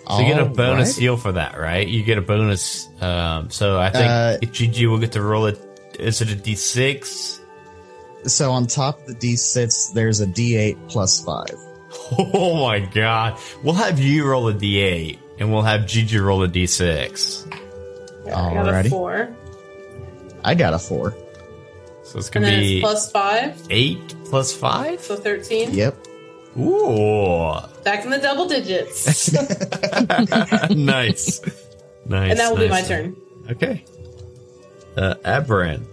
So 0.08 0.20
you 0.20 0.28
get 0.28 0.40
a 0.40 0.46
bonus 0.46 0.90
right. 0.96 1.02
heal 1.02 1.18
for 1.18 1.32
that, 1.32 1.58
right? 1.58 1.88
You 1.88 2.04
get 2.04 2.18
a 2.18 2.22
bonus. 2.22 2.88
Um, 3.02 3.50
so 3.50 3.80
I 3.80 3.90
think 3.90 4.06
Uh, 4.06 4.38
GG 4.52 4.88
will 4.90 5.00
get 5.00 5.14
to 5.14 5.22
roll 5.22 5.46
it. 5.48 5.60
Is 6.00 6.22
it 6.22 6.32
a 6.32 6.36
D6? 6.36 7.40
So 8.26 8.52
on 8.52 8.68
top 8.68 9.00
of 9.02 9.08
the 9.08 9.16
d6, 9.16 9.94
there's 9.94 10.22
a 10.22 10.28
d8 10.28 10.78
plus 10.90 11.24
five. 11.24 11.56
Oh 12.18 12.64
my 12.68 12.80
god! 12.80 13.40
We'll 13.64 13.76
have 13.76 14.00
you 14.00 14.26
roll 14.28 14.48
a 14.50 14.54
D8, 14.54 15.18
and 15.40 15.52
we'll 15.52 15.62
have 15.62 15.88
Gigi 15.88 16.18
roll 16.18 16.44
a 16.44 16.48
D6. 16.48 17.52
I 18.26 18.30
got 18.30 18.68
a 18.68 18.72
Alrighty. 18.72 18.90
four. 18.90 19.36
I 20.44 20.54
got 20.56 20.74
a 20.74 20.80
four. 20.80 21.16
So 22.14 22.20
it's 22.20 22.30
gonna 22.30 22.46
then 22.46 22.60
be 22.60 22.76
it's 22.78 22.84
plus 22.84 23.12
five, 23.12 23.60
eight 23.72 24.16
plus 24.26 24.56
five. 24.56 25.02
so 25.02 25.16
13. 25.16 25.74
Yep. 25.74 25.98
Ooh, 26.60 27.56
Back 27.84 28.06
in 28.06 28.12
the 28.12 28.20
double 28.20 28.48
digits. 28.48 29.34
nice, 30.70 31.42
nice. 32.06 32.30
and 32.30 32.40
that 32.40 32.52
will 32.52 32.60
be 32.60 32.70
my 32.70 32.84
turn. 32.84 33.16
Okay. 33.50 33.84
Uh, 34.96 35.16
Aberrant. 35.26 35.88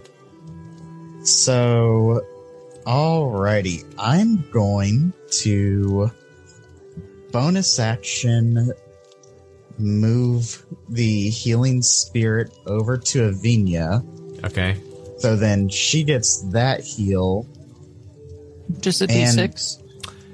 So, 1.23 2.21
alrighty. 2.85 3.83
I'm 3.97 4.47
going 4.51 5.13
to 5.39 6.11
bonus 7.31 7.79
action 7.79 8.71
move 9.79 10.63
the 10.87 11.31
healing 11.31 11.81
spirit 11.81 12.55
over 12.67 12.95
to 12.95 13.31
Avinia. 13.31 14.05
Okay. 14.45 14.77
So 15.21 15.35
then 15.35 15.69
she 15.69 16.03
gets 16.03 16.41
that 16.51 16.81
heal. 16.81 17.45
Just 18.79 19.01
a 19.01 19.03
And- 19.11 19.37
D6. 19.37 19.77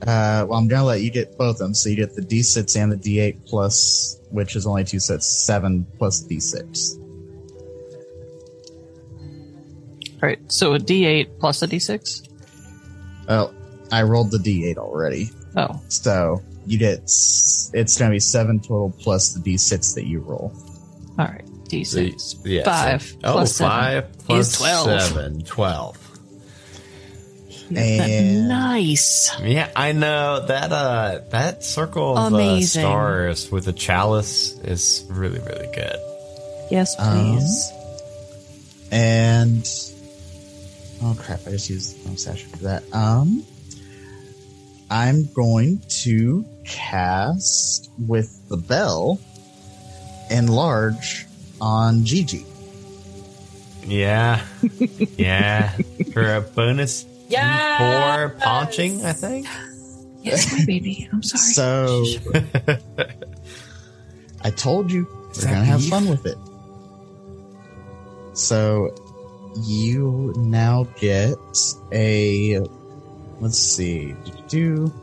Uh, 0.04 0.46
well, 0.48 0.54
I'm 0.54 0.68
gonna 0.68 0.86
let 0.86 1.02
you 1.02 1.10
get 1.10 1.38
both 1.38 1.56
of 1.56 1.60
them. 1.60 1.74
So 1.74 1.90
you 1.90 1.96
get 1.98 2.16
the 2.16 2.22
D6 2.22 2.76
and 2.82 2.92
the 2.92 2.96
D8 2.98 3.46
plus, 3.48 4.18
which 4.32 4.56
is 4.56 4.66
only 4.66 4.86
two 4.86 5.00
sets, 5.00 5.26
seven 5.46 5.86
plus 5.98 6.24
D6. 6.24 6.98
All 10.22 10.30
right. 10.30 10.40
So 10.52 10.74
a 10.74 10.80
D8 10.80 11.40
plus 11.40 11.62
a 11.64 11.68
D6. 11.68 12.24
Oh, 13.28 13.54
I 13.92 14.04
rolled 14.04 14.32
the 14.32 14.38
D8 14.38 14.78
already. 14.78 15.32
Oh, 15.56 15.82
So 15.90 16.42
you 16.66 16.78
get, 16.78 17.00
it's 17.04 17.98
gonna 17.98 18.12
be 18.12 18.20
seven 18.20 18.60
total 18.60 18.94
plus 19.00 19.34
the 19.34 19.40
D6 19.40 19.96
that 19.96 20.06
you 20.06 20.20
roll. 20.20 20.54
all 21.20 21.26
right. 21.26 21.44
D6. 21.68 22.20
So, 22.22 22.38
yeah, 22.46 22.64
Five 22.64 23.04
so- 23.04 23.16
oh, 23.24 23.32
plus 23.34 23.56
seven 23.56 23.72
five 23.72 24.18
plus 24.26 24.48
is 24.48 24.58
12. 24.58 24.86
seven. 25.02 25.44
Twelve. 25.44 25.98
And- 27.76 28.48
nice. 28.48 29.32
Yeah, 29.44 29.70
I 29.76 29.92
know 29.92 30.46
that. 30.46 30.72
Uh, 30.72 31.20
that 31.32 31.64
circle 31.66 32.18
of 32.18 32.34
uh, 32.34 32.62
stars 32.62 33.52
with 33.52 33.66
the 33.66 33.74
chalice 33.74 34.54
is 34.64 35.04
really, 35.10 35.40
really 35.40 35.68
good. 35.76 35.98
Yes, 36.72 36.96
Um, 36.98 37.36
please. 37.38 37.72
And 38.90 39.70
oh 41.04 41.16
crap, 41.20 41.42
I 41.46 41.52
just 41.52 41.70
used 41.70 42.00
the 42.00 42.06
bonus 42.06 42.28
action 42.28 42.50
for 42.52 42.58
that. 42.64 42.84
Um, 42.94 43.44
I'm 44.90 45.26
going 45.34 45.82
to 46.04 46.46
cast 46.64 47.90
with 48.00 48.48
the 48.48 48.56
bell 48.58 49.20
enlarge 50.30 51.26
on 51.62 52.04
Gigi. 52.04 52.46
Yeah, 53.86 54.46
yeah. 55.18 55.70
For 56.14 56.36
a 56.36 56.42
bonus 56.42 57.06
Yes! 57.30 57.78
four 57.78 58.30
ponching, 58.40 59.04
I 59.06 59.14
think. 59.14 59.48
yes, 60.22 60.52
my 60.52 60.64
baby. 60.66 61.10
I'm 61.12 61.22
sorry. 61.24 61.54
So 61.54 62.06
I 64.42 64.50
told 64.52 64.92
you 64.92 65.08
Is 65.32 65.44
we're 65.46 65.52
gonna 65.52 65.66
have 65.66 65.84
fun 65.86 66.08
with 66.10 66.26
it. 66.26 66.38
So 68.34 68.94
you 69.66 70.34
now 70.38 70.88
get 71.00 71.36
a 71.92 72.60
let's 73.40 73.58
see, 73.58 74.16
do 74.48 74.94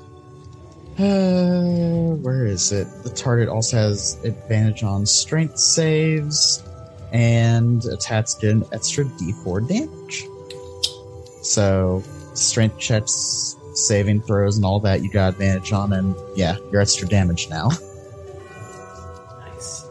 uh, 0.98 2.14
where 2.16 2.46
is 2.46 2.70
it? 2.70 2.86
The 3.02 3.10
target 3.10 3.48
also 3.48 3.76
has 3.76 4.18
advantage 4.24 4.82
on 4.82 5.06
strength 5.06 5.58
saves, 5.58 6.62
and 7.12 7.84
attacks 7.86 8.34
get 8.34 8.52
an 8.52 8.64
extra 8.72 9.04
D4 9.04 9.68
damage. 9.68 10.26
So 11.42 12.02
strength 12.34 12.78
checks, 12.78 13.56
saving 13.74 14.22
throws, 14.22 14.56
and 14.56 14.64
all 14.64 14.80
that 14.80 15.02
you 15.02 15.10
got 15.10 15.32
advantage 15.32 15.72
on, 15.72 15.92
and 15.92 16.14
yeah, 16.36 16.56
you're 16.70 16.80
extra 16.80 17.08
damage 17.08 17.48
now. 17.48 17.70
Nice. 19.40 19.88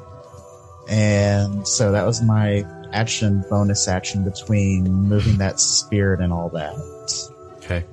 And 0.88 1.68
so 1.68 1.92
that 1.92 2.06
was 2.06 2.22
my 2.22 2.66
action 2.94 3.44
bonus 3.50 3.88
action 3.88 4.24
between 4.24 4.86
moving 4.86 5.38
that 5.40 5.60
spirit 5.60 6.22
and 6.22 6.32
all 6.32 6.50
that. 6.50 6.76
Okay. 7.58 7.84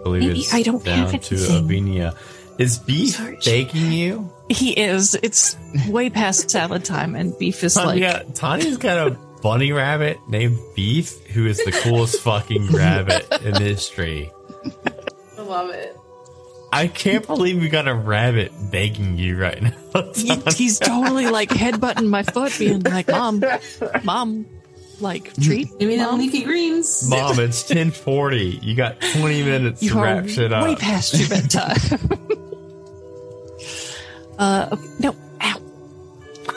I 0.00 0.02
believe 0.02 0.22
Maybe 0.22 0.40
it's 0.40 0.54
I 0.54 0.62
don't 0.62 0.82
down 0.84 1.08
have 1.10 1.20
to 1.20 1.34
anything. 1.36 1.68
Avinia. 1.68 2.16
Is 2.58 2.78
Beef 2.78 3.16
Sorry. 3.16 3.38
baking 3.44 3.92
you? 3.92 4.30
He 4.50 4.72
is. 4.78 5.14
It's 5.22 5.56
way 5.88 6.10
past 6.10 6.50
salad 6.50 6.84
time, 6.84 7.14
and 7.14 7.36
beef 7.38 7.62
is 7.64 7.76
like. 7.76 8.00
Yeah, 8.00 8.22
Tanya's 8.34 8.76
got 8.76 9.08
a 9.08 9.16
bunny 9.42 9.72
rabbit 9.72 10.18
named 10.28 10.58
Beef, 10.76 11.24
who 11.28 11.46
is 11.46 11.56
the 11.58 11.72
coolest 11.72 12.20
fucking 12.20 12.66
rabbit 12.68 13.26
in 13.42 13.54
history. 13.54 14.30
I 15.38 15.42
love 15.42 15.70
it. 15.70 15.96
I 16.72 16.86
can't 16.86 17.26
believe 17.26 17.60
we 17.60 17.68
got 17.68 17.88
a 17.88 17.94
rabbit 17.94 18.52
begging 18.70 19.16
you 19.18 19.40
right 19.40 19.62
now. 19.62 19.72
He- 20.14 20.36
he's 20.54 20.78
totally 20.78 21.26
like 21.28 21.48
headbutting 21.50 22.08
my 22.08 22.22
foot, 22.22 22.52
being 22.58 22.80
like, 22.82 23.08
"Mom, 23.08 23.42
mom, 24.04 24.46
like 25.00 25.34
treat 25.34 25.68
Give 25.78 25.88
me 25.88 25.96
them 25.96 26.10
mom." 26.10 26.20
leafy 26.20 26.42
greens. 26.42 27.08
Mom, 27.08 27.38
it's 27.40 27.62
1040. 27.68 28.60
You 28.62 28.74
got 28.74 29.00
20 29.00 29.42
minutes 29.42 29.80
to 29.80 29.86
You 29.86 29.98
are 29.98 30.04
wrap 30.04 30.28
shit 30.28 30.52
up. 30.52 30.64
way 30.64 30.72
up. 30.72 30.78
past 30.78 31.14
your 31.18 31.28
bedtime. 31.28 31.76
uh, 34.38 34.68
okay, 34.72 34.86
no, 35.00 35.16
ow. 35.42 35.60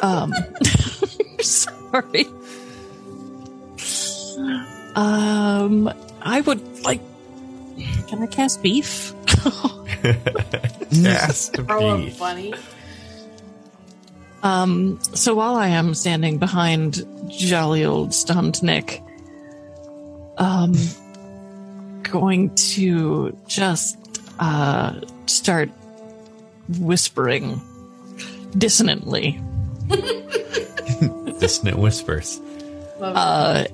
Um, 0.02 0.34
sorry. 1.42 2.26
Um, 4.96 5.92
I 6.22 6.42
would 6.42 6.84
like. 6.84 7.02
Can 8.08 8.22
I 8.22 8.28
cast 8.28 8.62
beef? 8.62 9.14
Yes, 10.92 11.50
to 11.50 11.64
Throw 11.64 11.90
a 11.90 11.98
Beef. 11.98 12.20
bunny. 12.20 12.54
Um, 14.44 15.00
so 15.14 15.34
while 15.34 15.56
I 15.56 15.70
am 15.70 15.94
standing 15.94 16.38
behind 16.38 17.06
jolly 17.30 17.86
old 17.86 18.14
stunned 18.14 18.62
Nick, 18.62 19.02
um, 20.38 20.74
going 22.04 22.54
to 22.56 23.38
just 23.48 23.98
uh, 24.40 25.00
start 25.26 25.70
whispering 26.80 27.62
dissonantly 28.58 29.40
Dissonant 31.40 31.78
whispers. 31.80 32.40
Uh, 33.02 33.66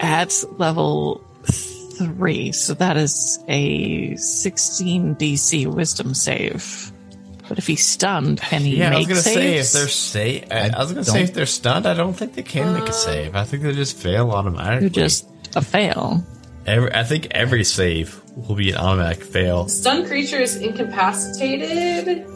at 0.00 0.44
level 0.58 1.24
three. 1.44 2.52
So 2.52 2.74
that 2.74 2.96
is 2.96 3.38
a 3.48 4.14
16 4.16 5.16
DC 5.16 5.66
Wisdom 5.66 6.14
save. 6.14 6.85
But 7.48 7.58
if 7.58 7.66
he's 7.66 7.86
stunned, 7.86 8.40
can 8.40 8.62
he 8.62 8.76
Yeah, 8.78 8.88
I 8.88 8.90
make 8.90 8.98
was 9.00 9.08
gonna 9.08 9.20
say 9.20 9.54
if 9.58 9.66
saves? 9.66 9.72
they're 9.72 9.88
safe. 9.88 10.44
I, 10.50 10.54
I 10.54 10.66
I 10.74 10.78
was 10.82 10.92
gonna 10.92 11.04
say 11.04 11.22
if 11.22 11.32
they're 11.34 11.46
stunned, 11.46 11.86
I 11.86 11.94
don't 11.94 12.14
think 12.14 12.34
they 12.34 12.42
can 12.42 12.72
make 12.74 12.88
a 12.88 12.92
save. 12.92 13.36
I 13.36 13.44
think 13.44 13.62
they 13.62 13.72
just 13.72 13.96
fail 13.96 14.30
automatically. 14.32 14.86
You're 14.86 14.90
just 15.08 15.28
a 15.54 15.62
fail. 15.62 16.24
Every, 16.66 16.92
I 16.92 17.04
think 17.04 17.28
every 17.30 17.62
save 17.62 18.20
will 18.34 18.56
be 18.56 18.70
an 18.72 18.76
automatic 18.78 19.22
fail. 19.22 19.68
Stunned 19.68 20.06
creature 20.08 20.40
is 20.40 20.56
incapacitated. 20.56 22.26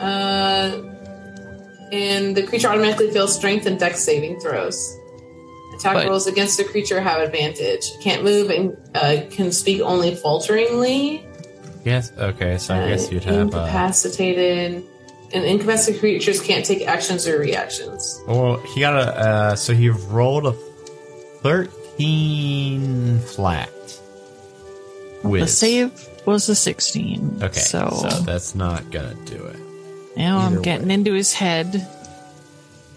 Uh, 0.00 0.80
and 1.92 2.36
the 2.36 2.42
creature 2.46 2.68
automatically 2.68 3.10
fails 3.10 3.34
strength 3.34 3.66
and 3.66 3.78
dex 3.78 4.00
saving 4.00 4.40
throws. 4.40 4.96
Attack 5.76 5.94
But- 5.94 6.08
rolls 6.08 6.26
against 6.26 6.56
the 6.56 6.64
creature 6.64 7.00
have 7.00 7.20
advantage. 7.20 7.84
Can't 8.02 8.24
move 8.24 8.50
and 8.50 8.76
uh, 8.94 9.18
can 9.30 9.52
speak 9.52 9.80
only 9.82 10.14
falteringly. 10.14 11.24
Guess 11.88 12.12
okay. 12.16 12.58
So 12.58 12.74
I 12.74 12.88
guess 12.88 13.10
you'd 13.10 13.24
have. 13.24 13.54
Uh, 13.54 13.60
incapacitated. 13.64 14.84
and 15.32 15.44
incapacitated 15.44 16.00
creatures 16.00 16.40
can't 16.40 16.64
take 16.64 16.86
actions 16.86 17.26
or 17.26 17.38
reactions. 17.38 18.22
well, 18.26 18.56
he 18.58 18.80
got 18.80 18.94
a. 18.96 19.18
Uh, 19.18 19.56
so 19.56 19.74
he 19.74 19.88
rolled 19.90 20.46
a 20.46 20.52
thirteen 21.98 23.18
flat. 23.20 23.70
The 25.22 25.46
save 25.48 25.90
was 26.26 26.48
a 26.48 26.54
16. 26.54 27.40
Okay, 27.42 27.58
So, 27.58 27.88
so, 28.08 28.20
that's 28.20 28.54
not 28.54 28.90
gonna 28.92 29.16
do 29.24 29.44
it. 29.46 29.56
now 30.16 30.38
I'm 30.38 30.52
Either 30.54 30.62
getting 30.62 30.90
into 30.92 31.12
his 31.12 31.32
head 31.34 31.86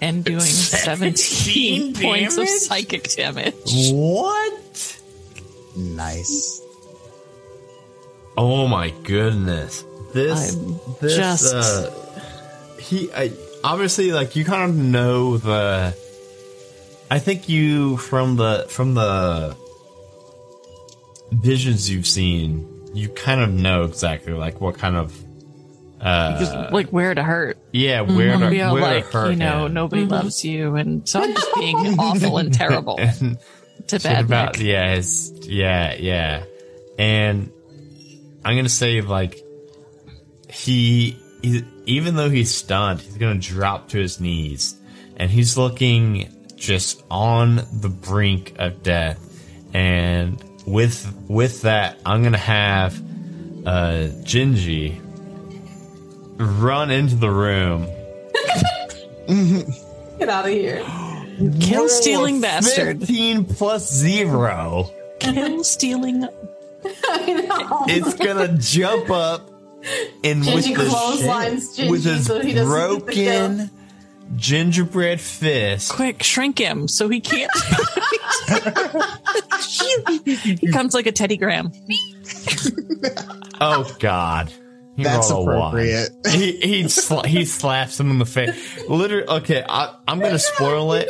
and 0.01 0.23
doing 0.31 0.39
17 0.41 1.95
points 2.01 2.37
of 2.37 2.47
psychic 2.47 3.09
damage. 3.15 3.55
What? 3.91 4.99
Nice. 5.75 6.60
Oh 8.37 8.67
my 8.67 8.89
goodness! 9.03 9.83
This, 10.13 10.55
I'm 10.55 10.79
this, 11.01 11.15
just- 11.15 11.53
uh, 11.53 11.89
he 12.79 13.11
I, 13.13 13.31
obviously 13.63 14.11
like 14.11 14.35
you 14.35 14.45
kind 14.45 14.69
of 14.69 14.75
know 14.75 15.37
the. 15.37 15.95
I 17.09 17.19
think 17.19 17.49
you 17.49 17.97
from 17.97 18.37
the 18.37 18.65
from 18.69 18.93
the 18.93 19.55
visions 21.31 21.89
you've 21.89 22.07
seen, 22.07 22.67
you 22.93 23.09
kind 23.09 23.41
of 23.41 23.49
know 23.51 23.83
exactly 23.83 24.33
like 24.33 24.61
what 24.61 24.77
kind 24.77 24.95
of. 24.95 25.17
Uh, 25.99 26.39
Just, 26.39 26.73
like 26.73 26.89
where 26.89 27.13
to 27.13 27.21
hurt. 27.21 27.59
yeah, 27.71 28.01
where 28.01 28.35
to, 28.35 28.49
Be 28.49 28.59
all 28.63 28.73
where 28.73 28.81
like, 28.81 29.11
to 29.11 29.17
hurt 29.17 29.29
you 29.31 29.35
know, 29.35 29.67
him. 29.67 29.73
nobody 29.75 30.03
loves 30.05 30.43
you. 30.43 30.75
And 30.75 31.07
so 31.07 31.21
I'm 31.21 31.31
just 31.31 31.53
being 31.53 31.75
awful 31.99 32.39
and 32.39 32.51
terrible 32.51 32.95
And 32.99 33.37
to 33.89 33.99
bad 33.99 34.25
about 34.25 34.59
yeah, 34.59 34.95
his, 34.95 35.31
yeah, 35.43 35.93
yeah, 35.93 36.43
and 36.97 37.51
I'm 38.43 38.55
gonna 38.55 38.69
say 38.69 39.01
like 39.01 39.43
he, 40.49 41.17
he, 41.41 41.63
even 41.85 42.15
though 42.15 42.29
he's 42.29 42.53
stunned, 42.53 43.01
he's 43.01 43.17
gonna 43.17 43.39
drop 43.39 43.89
to 43.89 43.97
his 43.97 44.19
knees, 44.19 44.75
and 45.17 45.29
he's 45.29 45.57
looking 45.57 46.29
just 46.55 47.03
on 47.09 47.65
the 47.73 47.89
brink 47.89 48.53
of 48.57 48.83
death, 48.83 49.19
and 49.73 50.43
with 50.65 51.13
with 51.27 51.63
that, 51.63 51.99
I'm 52.05 52.23
gonna 52.23 52.37
have 52.37 52.95
uh 53.65 54.09
Gingy 54.23 54.99
run 56.37 56.91
into 56.91 57.15
the 57.15 57.29
room. 57.29 57.87
Get 60.19 60.29
out 60.29 60.45
of 60.45 60.51
here. 60.51 60.83
Kill 61.59 61.89
stealing 61.89 62.41
bastard. 62.41 62.99
15 62.99 63.45
plus 63.45 63.91
zero. 63.91 64.91
Kill 65.19 65.63
stealing. 65.63 66.27
I 67.03 67.33
know. 67.47 67.85
it's 67.87 68.13
gonna 68.15 68.57
jump 68.57 69.09
up 69.09 69.49
and 70.23 70.39
with 70.41 70.65
Gingy 70.65 70.77
the 70.77 70.85
clotheslines 70.89 71.77
Gingy 71.77 71.89
with 71.91 72.03
his 72.03 72.25
so 72.25 72.39
he 72.39 72.53
doesn't 72.53 72.97
get 72.97 73.05
the 73.05 73.11
kill. 73.11 73.47
broken 73.49 73.71
gingerbread 74.35 75.19
fist. 75.19 75.91
Quick, 75.91 76.23
shrink 76.23 76.57
him 76.57 76.87
so 76.87 77.09
he 77.09 77.19
can't. 77.19 77.51
he 80.25 80.55
becomes 80.55 80.93
like 80.93 81.05
a 81.07 81.11
Teddy 81.11 81.37
Graham. 81.37 81.71
Oh 83.63 83.95
God, 83.99 84.51
he 84.97 85.03
That's 85.03 85.29
rolled 85.31 85.47
a 85.47 85.51
one. 85.51 85.67
appropriate. 85.67 86.09
He 86.31 86.53
he 86.57 86.83
sla- 86.85 87.25
he 87.27 87.45
slaps 87.45 87.99
him 87.99 88.09
in 88.09 88.17
the 88.17 88.25
face. 88.25 88.89
Literally, 88.89 89.27
okay. 89.27 89.63
I, 89.67 89.95
I'm 90.07 90.19
gonna 90.19 90.39
spoil 90.39 90.93
it. 90.93 91.07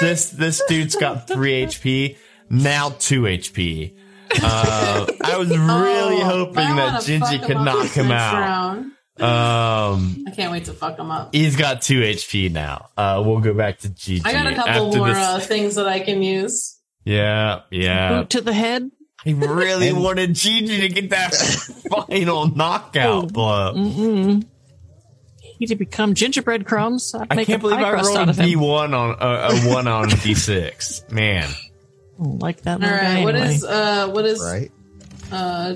This 0.00 0.28
this 0.28 0.62
dude's 0.68 0.96
got 0.96 1.26
three 1.26 1.64
HP 1.64 2.16
now, 2.50 2.90
two 2.98 3.22
HP. 3.22 3.94
Uh, 4.42 5.06
I 5.24 5.36
was 5.38 5.48
really 5.50 6.22
Oh, 6.22 6.24
hoping 6.24 6.54
that 6.76 7.02
Gingy 7.02 7.40
could 7.40 7.50
him 7.50 7.58
up 7.58 7.64
knock 7.64 7.90
him 7.90 8.10
out. 8.10 8.34
round. 8.40 8.84
Um, 9.20 10.24
I 10.26 10.30
can't 10.34 10.50
wait 10.50 10.64
to 10.64 10.72
fuck 10.72 10.98
him 10.98 11.10
up. 11.10 11.32
he's 11.34 11.54
got 11.56 11.82
two 11.82 12.00
HP 12.00 12.50
now. 12.50 12.88
Uh, 12.96 13.22
we'll 13.24 13.40
go 13.40 13.54
back 13.54 13.78
to 13.80 13.88
GG. 13.88 14.22
I 14.24 14.32
got 14.32 14.46
a 14.52 14.54
couple 14.56 14.86
after 14.88 14.98
more 14.98 15.08
this- 15.08 15.18
uh, 15.18 15.38
things 15.40 15.74
that 15.76 15.86
I 15.86 16.00
can 16.00 16.22
use. 16.22 16.78
Yeah, 17.04 17.60
yeah. 17.70 18.20
Boot 18.20 18.30
to 18.30 18.40
the 18.40 18.52
head. 18.52 18.90
He 19.24 19.34
really 19.34 19.88
And- 19.88 20.02
wanted 20.02 20.34
Gigi 20.34 20.80
to 20.80 20.88
get 20.88 21.10
that 21.10 21.34
final 22.08 22.48
knockout 22.48 23.32
blow. 23.32 23.72
Mm-mm. 23.74 24.46
He 25.58 25.66
to 25.66 25.76
become 25.76 26.14
gingerbread 26.14 26.66
crumbs. 26.66 27.14
I'd 27.14 27.28
I 27.30 27.34
make 27.36 27.46
can't 27.46 27.60
believe 27.62 27.78
I 27.78 27.92
rolled 27.92 28.16
out 28.16 28.28
a. 28.28 28.32
D 28.42 28.56
one 28.56 28.92
on 28.92 29.10
uh, 29.20 29.50
a 29.52 29.72
one 29.72 29.86
on 29.86 30.08
D 30.08 30.34
six. 30.34 31.04
Man, 31.10 31.48
like 32.18 32.62
that. 32.62 32.74
All 32.74 32.78
little 32.80 32.96
guy 32.96 33.14
right, 33.16 33.24
what 33.24 33.34
anyway. 33.34 33.54
is 33.54 33.64
uh 33.64 34.08
what 34.10 34.24
is 34.26 34.40
Right? 34.42 34.70
uh 35.32 35.74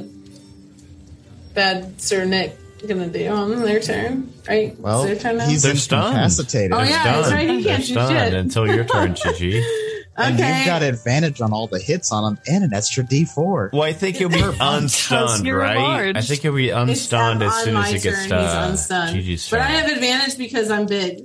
bad 1.55 2.00
Sir 2.00 2.25
Nick 2.25 2.57
gonna 2.86 3.08
do 3.08 3.28
on 3.28 3.62
their 3.62 3.81
turn? 3.81 4.33
Right? 4.49 4.78
Well, 4.78 5.02
it's 5.02 5.23
their 5.23 5.31
turn 5.33 5.39
now. 5.39 5.47
he's 5.49 5.62
They're 5.62 5.75
stunned. 5.76 6.08
incapacitated. 6.17 6.73
Oh, 6.73 6.83
yeah, 6.83 7.02
that's 7.05 7.33
right, 7.33 7.49
he 7.49 7.62
They're 7.62 7.75
can't 7.76 7.86
do 7.86 7.92
stunned 7.92 8.18
shit. 8.18 8.34
until 8.34 8.67
your 8.73 8.84
turn, 8.84 9.15
Gigi. 9.15 9.65
And 10.20 10.34
okay. 10.34 10.57
you've 10.58 10.67
got 10.67 10.83
advantage 10.83 11.41
on 11.41 11.52
all 11.52 11.68
the 11.68 11.78
hits 11.78 12.10
on 12.10 12.33
him 12.33 12.39
and 12.49 12.65
an 12.65 12.75
extra 12.75 13.05
D4. 13.05 13.73
Well, 13.73 13.83
I 13.84 13.92
think 13.92 14.17
he'll 14.17 14.28
be 14.28 14.41
unstunned, 14.60 15.47
right? 15.49 15.76
large. 15.78 16.17
I 16.17 16.23
think 16.23 16.41
he'll 16.42 16.57
be 16.57 16.70
unstunned 16.70 17.41
as 17.41 17.55
soon 17.62 17.76
as 17.76 17.84
my 17.84 17.86
he 17.92 18.00
gets 18.00 18.26
turn, 18.26 18.41
he's 18.41 18.49
uh, 18.50 18.67
unstunned. 18.68 19.15
Gigi's 19.15 19.49
But 19.49 19.60
I 19.60 19.67
have 19.67 19.89
advantage 19.92 20.36
because 20.36 20.73
I'm 20.73 20.86
big. 20.86 21.20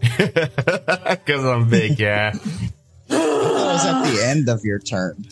Because 0.20 1.44
I'm 1.44 1.68
big, 1.68 1.98
yeah. 1.98 2.32
That 3.10 3.72
was 3.72 3.86
at 3.86 4.02
the 4.12 4.24
end 4.26 4.48
of 4.48 4.64
your 4.64 4.78
turn. 4.78 5.24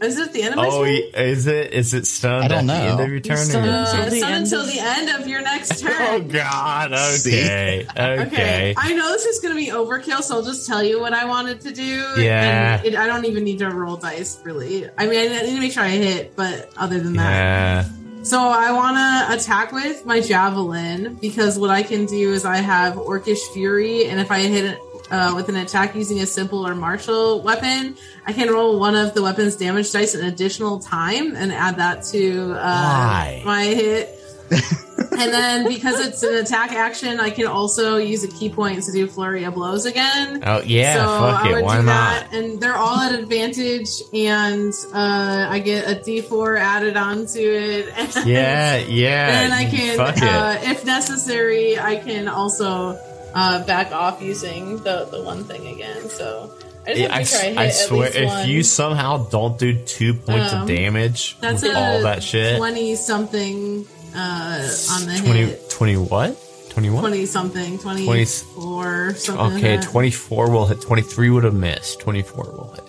Is 0.00 0.18
it 0.18 0.32
the 0.32 0.42
end 0.42 0.54
of 0.54 0.56
my 0.56 0.66
oh, 0.66 0.82
turn? 0.84 0.92
y- 0.94 1.10
is 1.14 1.46
it? 1.46 1.72
Is 1.72 1.94
it 1.94 2.08
stunned 2.08 2.46
I 2.46 2.48
don't 2.48 2.68
at 2.68 2.76
the 2.76 2.82
end 2.88 2.98
know. 2.98 3.04
of 3.04 3.10
your 3.10 3.20
turn? 3.20 3.36
stunned 3.36 3.66
or- 3.66 3.70
Uh, 3.70 3.82
Until 3.84 4.02
it's 4.02 4.14
the 4.14 4.20
not 4.20 4.30
end 4.32 4.44
until 4.44 4.60
of- 4.62 4.66
the 4.66 4.80
end 4.80 5.08
of 5.22 5.28
your 5.28 5.42
next 5.42 5.80
turn. 5.80 5.92
Oh 5.96 6.20
God! 6.22 6.92
Okay, 6.92 7.86
okay. 7.88 8.22
Okay, 8.26 8.74
I 8.76 8.94
know 8.94 9.12
this 9.12 9.26
is 9.26 9.38
going 9.38 9.54
to 9.54 9.60
be 9.60 9.68
overkill, 9.70 10.22
so 10.22 10.34
I'll 10.36 10.42
just 10.42 10.66
tell 10.66 10.82
you 10.82 11.00
what 11.00 11.12
I 11.12 11.26
wanted 11.26 11.60
to 11.60 11.72
do. 11.72 11.82
Yeah. 12.20 12.78
and 12.78 12.84
it, 12.86 12.96
I 12.96 13.06
don't 13.06 13.24
even 13.26 13.44
need 13.44 13.60
to 13.60 13.68
roll 13.70 13.96
dice, 13.96 14.40
really. 14.42 14.88
I 14.98 15.06
mean, 15.06 15.20
I 15.30 15.42
need 15.42 15.54
to 15.54 15.60
make 15.60 15.70
sure 15.72 15.84
I 15.84 15.90
hit, 15.90 16.34
but 16.34 16.68
other 16.76 16.98
than 16.98 17.12
that, 17.14 17.86
Yeah. 17.86 18.22
so 18.24 18.40
I 18.40 18.72
want 18.72 18.96
to 18.96 19.36
attack 19.40 19.70
with 19.70 20.04
my 20.04 20.20
javelin 20.20 21.14
because 21.20 21.60
what 21.60 21.70
I 21.70 21.84
can 21.84 22.06
do 22.06 22.32
is 22.32 22.44
I 22.44 22.56
have 22.56 22.94
Orcish 22.94 23.52
Fury, 23.54 24.06
and 24.06 24.18
if 24.18 24.32
I 24.32 24.40
hit 24.40 24.64
it 24.64 24.78
uh, 25.12 25.32
with 25.36 25.48
an 25.48 25.56
attack 25.56 25.94
using 25.94 26.20
a 26.20 26.26
simple 26.26 26.66
or 26.66 26.74
martial 26.74 27.42
weapon, 27.42 27.96
I 28.26 28.32
can 28.32 28.48
roll 28.50 28.80
one 28.80 28.96
of 28.96 29.14
the 29.14 29.22
weapon's 29.22 29.54
damage 29.56 29.92
dice 29.92 30.14
an 30.14 30.24
additional 30.26 30.78
time 30.80 31.36
and 31.36 31.52
add 31.52 31.76
that 31.76 32.02
to 32.12 32.52
uh, 32.58 33.40
my 33.44 33.64
hit. 33.66 34.18
and 34.52 35.32
then 35.32 35.66
because 35.66 35.98
it's 36.00 36.22
an 36.22 36.34
attack 36.34 36.72
action, 36.72 37.20
I 37.20 37.30
can 37.30 37.46
also 37.46 37.96
use 37.96 38.22
a 38.24 38.28
ki 38.28 38.50
point 38.50 38.82
to 38.82 38.92
do 38.92 39.06
flurry 39.06 39.44
of 39.44 39.54
blows 39.54 39.86
again. 39.86 40.42
Oh 40.44 40.60
yeah. 40.60 40.94
so 40.94 41.00
fuck 41.06 41.44
I 41.44 41.48
it. 41.48 41.52
would 41.54 41.64
Why 41.64 41.76
do 41.80 41.86
not? 41.86 42.30
that, 42.30 42.34
and 42.34 42.60
they're 42.60 42.76
all 42.76 42.98
at 42.98 43.14
advantage, 43.18 43.88
and 44.12 44.72
uh, 44.92 45.46
I 45.48 45.58
get 45.60 45.88
a 45.90 46.00
D4 46.00 46.58
added 46.58 46.96
onto 46.98 47.38
it. 47.40 47.88
And 47.96 48.26
Yeah, 48.26 48.76
yeah. 48.78 49.40
and 49.44 49.54
I 49.54 49.64
can, 49.64 49.96
Fuck 49.96 50.16
it. 50.18 50.22
uh, 50.24 50.58
if 50.62 50.84
necessary, 50.84 51.78
I 51.78 51.96
can 51.96 52.28
also 52.28 52.98
uh, 53.34 53.64
back 53.64 53.92
off 53.92 54.20
using 54.22 54.78
the 54.78 55.06
the 55.10 55.22
one 55.22 55.44
thing 55.44 55.66
again. 55.66 56.08
So 56.08 56.52
I 56.86 56.88
just 56.94 57.00
Yeah, 57.00 57.14
I, 57.14 57.22
sure 57.24 57.40
I 57.40 57.44
hit 57.44 57.58
I 57.58 57.66
at 57.66 57.74
swear, 57.74 58.00
least 58.06 58.16
if 58.16 58.28
one. 58.28 58.48
you 58.48 58.62
somehow 58.62 59.28
don't 59.28 59.58
do 59.58 59.78
two 59.84 60.14
points 60.14 60.52
Um, 60.52 60.62
of 60.62 60.68
damage 60.68 61.36
that's 61.40 61.62
with 61.62 61.72
a 61.72 61.78
all 61.78 62.02
that 62.02 62.22
shit, 62.22 62.56
20 62.58 62.94
something 62.96 63.86
uh, 64.14 64.68
on 64.92 65.06
the 65.06 65.20
20, 65.24 65.38
hit. 65.46 65.70
20 65.70 65.96
what? 65.98 66.36
21? 66.70 67.00
20 67.02 67.26
something, 67.26 67.78
24 67.78 69.14
something. 69.14 69.56
Okay, 69.58 69.76
like 69.76 69.84
24 69.90 70.50
will 70.50 70.66
hit. 70.66 70.80
23 70.80 71.30
would 71.30 71.44
have 71.44 71.54
missed. 71.54 72.00
24 72.00 72.44
will 72.44 72.74
hit. 72.74 72.82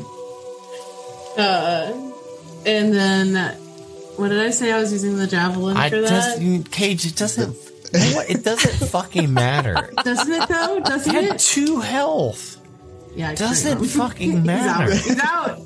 Uh, 1.36 1.92
and 2.66 2.92
then, 2.92 3.54
what 4.16 4.28
did 4.28 4.40
I 4.40 4.50
say? 4.50 4.70
I 4.72 4.78
was 4.78 4.92
using 4.92 5.16
the 5.16 5.26
javelin 5.26 5.76
I 5.76 5.88
for 5.88 6.00
that. 6.02 6.38
just, 6.38 6.70
Cage, 6.70 7.06
it 7.06 7.16
doesn't, 7.16 7.56
what? 7.92 8.30
it 8.30 8.44
doesn't 8.44 8.88
fucking 8.90 9.32
matter. 9.32 9.90
Doesn't 10.04 10.32
it 10.32 10.48
though? 10.48 10.80
Doesn't 10.80 11.12
had 11.14 11.24
it? 11.24 11.38
two 11.40 11.80
health. 11.80 12.56
Yeah, 13.14 13.34
Doesn't 13.34 13.84
fucking 13.86 14.30
He's 14.32 14.44
matter. 14.46 14.92
out. 14.92 14.98
He's 14.98 15.18
out. 15.20 15.60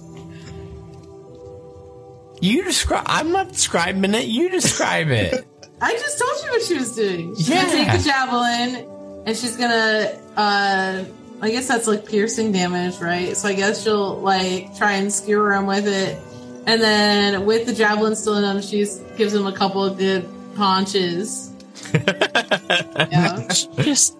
You 2.41 2.63
describe, 2.65 3.05
I'm 3.07 3.33
not 3.33 3.49
describing 3.53 4.15
it, 4.15 4.27
you 4.27 4.51
describe 4.51 5.09
it. 5.09 5.47
I 5.81 5.93
just 5.93 6.19
told 6.19 6.45
you 6.45 6.51
what 6.51 6.63
she 6.63 6.75
was 6.75 6.95
doing. 6.95 7.35
She's 7.37 7.49
Yeah. 7.49 7.65
gonna 7.67 7.73
take 7.85 7.93
the 8.01 8.05
javelin 8.09 9.23
and 9.27 9.37
she's 9.37 9.57
gonna 9.57 10.13
uh 10.37 11.05
I 11.43 11.51
guess 11.51 11.69
that's 11.69 11.87
like 11.87 12.07
piercing 12.07 12.53
damage, 12.53 12.99
right? 13.01 13.37
So 13.37 13.49
I 13.49 13.55
guess 13.55 13.83
she'll 13.83 14.19
like 14.21 14.77
try 14.77 14.93
and 14.93 15.13
skewer 15.13 15.53
him 15.53 15.67
with 15.67 15.87
it. 15.87 16.19
And 16.67 16.81
then 16.81 17.45
with 17.45 17.67
the 17.67 17.75
javelin 17.75 18.17
still 18.17 18.37
in 18.39 18.45
him, 18.45 18.63
she 18.63 18.87
gives 19.17 19.35
him 19.35 19.47
a 19.47 19.53
couple 19.53 19.85
of 19.85 19.99
good 19.99 20.27
punches. 20.57 21.51
Yeah. 21.93 23.47
Just, 23.83 24.17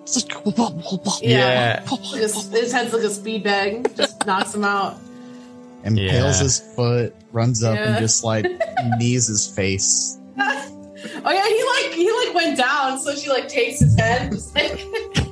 Yeah. 1.23 1.83
Just, 2.15 2.53
his 2.53 2.73
head's 2.73 2.93
like 2.93 3.03
a 3.03 3.11
speed 3.11 3.43
bag, 3.45 3.95
just 3.97 4.25
knocks 4.27 4.55
him 4.55 4.65
out. 4.65 4.99
impales 5.85 6.37
Yeah. 6.39 6.43
his 6.43 6.61
foot, 6.75 7.15
runs 7.33 7.63
up 7.63 7.77
Yeah. 7.77 7.91
and 7.91 7.99
just 7.99 8.25
like 8.25 8.47
knees 8.99 9.27
his 9.29 9.47
face. 9.47 10.19
Oh 10.39 11.31
yeah, 11.31 11.47
he 11.47 11.65
like 11.85 11.95
he 11.95 12.11
like 12.27 12.35
went 12.35 12.59
down, 12.59 12.99
so 12.99 13.15
she 13.15 13.29
like 13.29 13.49
takes 13.49 13.81
his 13.81 13.95
head. 13.99 14.33
just 14.37 14.55
like- 14.55 14.79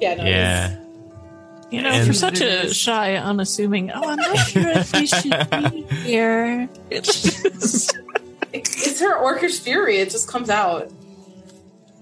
yeah, 0.00 0.14
no, 0.14 0.24
Yeah. 0.24 0.78
You 1.70 1.80
know, 1.80 1.88
And- 1.90 2.06
for 2.06 2.12
such 2.12 2.40
a 2.42 2.72
shy, 2.72 3.16
unassuming, 3.16 3.90
oh, 3.92 4.02
I'm 4.04 4.16
not 4.16 4.36
sure 4.36 4.68
if 4.70 4.92
we 4.92 5.06
should 5.06 5.48
be 5.72 5.82
here. 6.04 6.68
It's 6.90 7.22
just, 7.22 7.96
It's, 8.52 8.86
it's 8.86 9.00
her 9.00 9.16
orcish 9.22 9.60
fury. 9.60 9.98
It 9.98 10.10
just 10.10 10.28
comes 10.28 10.50
out. 10.50 10.90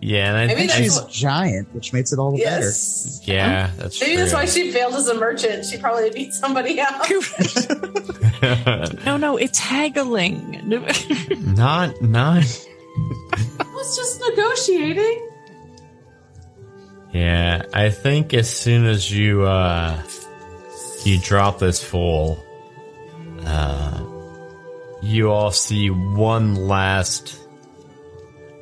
Yeah, 0.03 0.29
and 0.31 0.37
I 0.39 0.47
Maybe 0.47 0.61
think 0.61 0.71
she's 0.73 0.95
She's 0.99 1.05
giant, 1.21 1.75
which 1.75 1.93
makes 1.93 2.11
it 2.11 2.19
all 2.19 2.31
the 2.33 2.43
better. 2.43 2.71
Yeah, 3.23 3.71
that's 3.77 4.01
Maybe 4.01 4.15
true. 4.15 4.23
that's 4.23 4.33
why 4.33 4.47
she 4.47 4.73
failed 4.73 4.95
as 4.95 5.09
a 5.09 5.15
merchant. 5.15 5.67
She 5.67 5.77
probably 5.77 6.09
beat 6.11 6.33
somebody 6.33 6.81
else. 6.81 7.69
no, 9.05 9.19
no, 9.19 9.37
it's 9.37 9.59
haggling. 9.59 10.63
not 11.55 12.01
not 12.01 12.45
I 13.59 13.65
was 13.75 13.95
just 13.97 14.23
negotiating. 14.31 15.29
Yeah, 17.13 17.63
I 17.75 17.91
think 17.91 18.33
as 18.33 18.49
soon 18.49 18.87
as 18.87 19.11
you 19.13 19.43
uh 19.45 20.03
you 21.05 21.19
drop 21.19 21.59
this 21.59 21.83
fool, 21.85 22.43
uh 23.45 24.03
you 25.03 25.31
all 25.31 25.51
see 25.51 25.91
one 25.91 26.55
last 26.55 27.39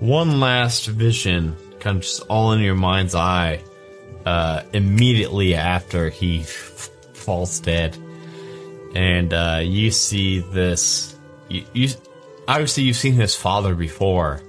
one 0.01 0.41
last 0.41 0.87
vision 0.87 1.57
kind 1.81 1.97
of 1.97 2.03
just 2.03 2.23
all 2.29 2.53
in 2.53 2.61
your 2.61 2.75
mind's 2.75 3.15
eye 3.15 3.61
uh 4.25 4.63
immediately 4.73 5.55
after 5.55 6.09
he 6.09 6.43
falls 6.43 7.61
dead. 7.61 7.97
And 8.95 9.33
uh 9.35 9.61
you 9.63 9.91
see 9.91 10.41
this 10.41 11.17
you, 11.49 11.65
you 11.73 11.89
obviously 12.47 12.85
you've 12.85 12.97
seen 12.97 13.15
his 13.15 13.35
father 13.35 13.75
before. 13.75 14.41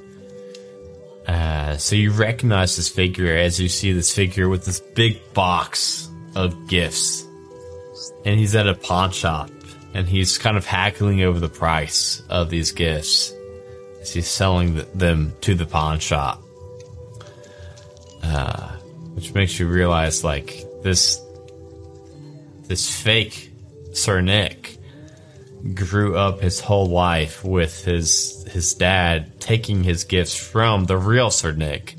Uh, 1.27 1.77
so 1.77 1.95
you 1.95 2.11
recognize 2.11 2.75
this 2.75 2.89
figure 2.89 3.35
as 3.35 3.59
you 3.59 3.69
see 3.69 3.91
this 3.91 4.11
figure 4.11 4.49
with 4.49 4.65
this 4.65 4.79
big 4.79 5.21
box 5.35 6.09
of 6.35 6.67
gifts. 6.67 7.27
And 8.25 8.39
he's 8.39 8.55
at 8.55 8.67
a 8.67 8.73
pawn 8.73 9.11
shop 9.11 9.51
and 9.93 10.07
he's 10.07 10.37
kind 10.37 10.57
of 10.57 10.65
haggling 10.65 11.23
over 11.23 11.39
the 11.39 11.49
price 11.49 12.21
of 12.29 12.49
these 12.49 12.71
gifts 12.71 13.33
as 14.01 14.13
he's 14.13 14.27
selling 14.27 14.81
them 14.93 15.33
to 15.41 15.55
the 15.55 15.65
pawn 15.65 15.99
shop. 15.99 16.41
Uh, 18.23 18.69
which 19.13 19.33
makes 19.33 19.59
you 19.59 19.67
realize 19.67 20.23
like 20.23 20.63
this, 20.83 21.19
this 22.67 22.89
fake 22.89 23.51
Sir 23.93 24.21
Nick 24.21 24.77
grew 25.73 26.15
up 26.15 26.39
his 26.39 26.59
whole 26.59 26.85
life 26.85 27.43
with 27.43 27.83
his 27.83 28.47
his 28.51 28.73
dad 28.75 29.39
taking 29.41 29.83
his 29.83 30.05
gifts 30.05 30.35
from 30.35 30.85
the 30.85 30.97
real 30.97 31.31
Sir 31.31 31.51
Nick 31.51 31.95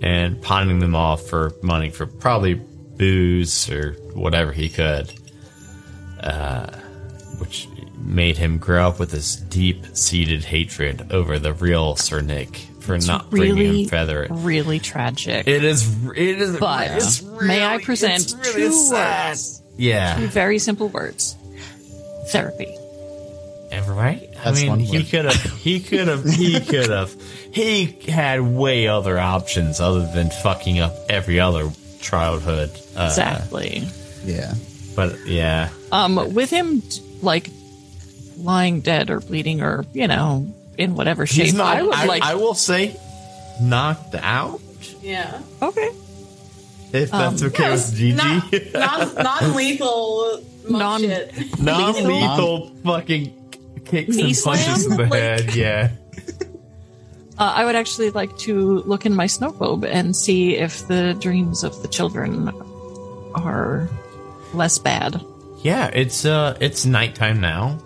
and 0.00 0.40
pawning 0.40 0.78
them 0.78 0.94
off 0.94 1.26
for 1.26 1.52
money 1.62 1.90
for 1.90 2.06
probably 2.06 2.54
booze 2.54 3.70
or 3.70 3.92
whatever 4.14 4.52
he 4.52 4.68
could, 4.68 5.12
uh, 6.20 6.66
which 7.42 7.68
made 7.98 8.36
him 8.38 8.58
grow 8.58 8.88
up 8.88 8.98
with 8.98 9.10
this 9.10 9.36
deep 9.36 9.84
seated 9.96 10.44
hatred 10.44 11.12
over 11.12 11.38
the 11.38 11.52
real 11.52 11.96
Sir 11.96 12.20
Nick 12.20 12.56
for 12.80 12.98
not 12.98 13.30
bringing 13.30 13.56
really, 13.56 13.82
him 13.82 13.88
feather. 13.88 14.26
really 14.30 14.78
tragic. 14.78 15.46
It 15.46 15.64
is. 15.64 16.06
It 16.16 16.40
is. 16.40 16.56
But 16.58 16.90
it's 16.92 17.22
may 17.22 17.64
I 17.64 17.78
present 17.82 18.22
it's 18.22 18.34
really 18.34 18.68
two 18.68 18.72
sad. 18.72 19.28
words? 19.30 19.62
Yeah. 19.76 20.16
two 20.16 20.26
Very 20.28 20.58
simple 20.58 20.88
words. 20.88 21.36
Therapy. 22.28 22.76
Ever 23.70 23.92
right? 23.94 24.28
I 24.44 24.52
mean, 24.52 24.78
he 24.80 25.02
could 25.04 25.24
have, 25.24 25.42
he 25.58 25.80
could 25.80 26.06
have, 26.08 26.24
he 26.24 26.60
could 26.72 26.90
have, 26.90 27.14
he 27.52 27.86
had 28.10 28.40
way 28.40 28.86
other 28.86 29.18
options 29.18 29.80
other 29.80 30.06
than 30.12 30.28
fucking 30.30 30.78
up 30.78 30.94
every 31.08 31.40
other 31.40 31.70
childhood. 32.00 32.70
Uh, 32.96 33.06
Exactly. 33.10 33.84
Yeah. 34.24 34.54
But 34.94 35.26
yeah, 35.26 35.70
Um, 35.92 36.34
with 36.34 36.50
him 36.50 36.82
like 37.22 37.50
lying 38.38 38.80
dead 38.80 39.10
or 39.10 39.20
bleeding 39.20 39.60
or 39.60 39.84
you 39.92 40.08
know 40.08 40.52
in 40.78 40.94
whatever 40.96 41.26
shape, 41.26 41.44
he's 41.44 41.54
not. 41.54 41.76
I 41.76 41.82
would 41.82 41.94
I, 41.94 42.04
like. 42.06 42.22
I 42.22 42.34
will 42.34 42.54
say, 42.54 42.96
knocked 43.60 44.14
out. 44.14 44.60
Yeah. 45.02 45.40
okay. 45.60 45.90
If 46.92 47.10
that's 47.10 47.42
Um, 47.42 47.48
okay 47.48 47.70
with 47.70 47.94
GG. 47.94 48.72
Non, 48.74 49.14
non-lethal 49.14 50.42
monk 50.68 51.02
non 51.02 51.24
non 51.60 51.94
lethal 52.04 52.70
fucking 52.84 53.32
kicks 53.84 54.16
Knee 54.16 54.22
and 54.24 54.36
punches 54.42 54.84
slam? 54.84 54.90
in 54.92 54.96
the 54.96 55.02
Like- 55.10 55.12
head. 55.12 55.54
Yeah. 55.54 55.90
Uh, 57.38 57.52
I 57.56 57.64
would 57.64 57.74
actually 57.76 58.10
like 58.10 58.36
to 58.38 58.80
look 58.82 59.06
in 59.06 59.14
my 59.16 59.26
snow 59.26 59.50
globe 59.52 59.84
and 59.84 60.14
see 60.14 60.54
if 60.56 60.86
the 60.86 61.14
dreams 61.14 61.64
of 61.64 61.80
the 61.82 61.88
children 61.88 62.48
are 63.34 63.88
less 64.52 64.78
bad. 64.78 65.20
Yeah, 65.62 65.86
it's 65.92 66.24
uh, 66.24 66.56
it's 66.60 66.84
nighttime 66.84 67.40
now, 67.40 67.78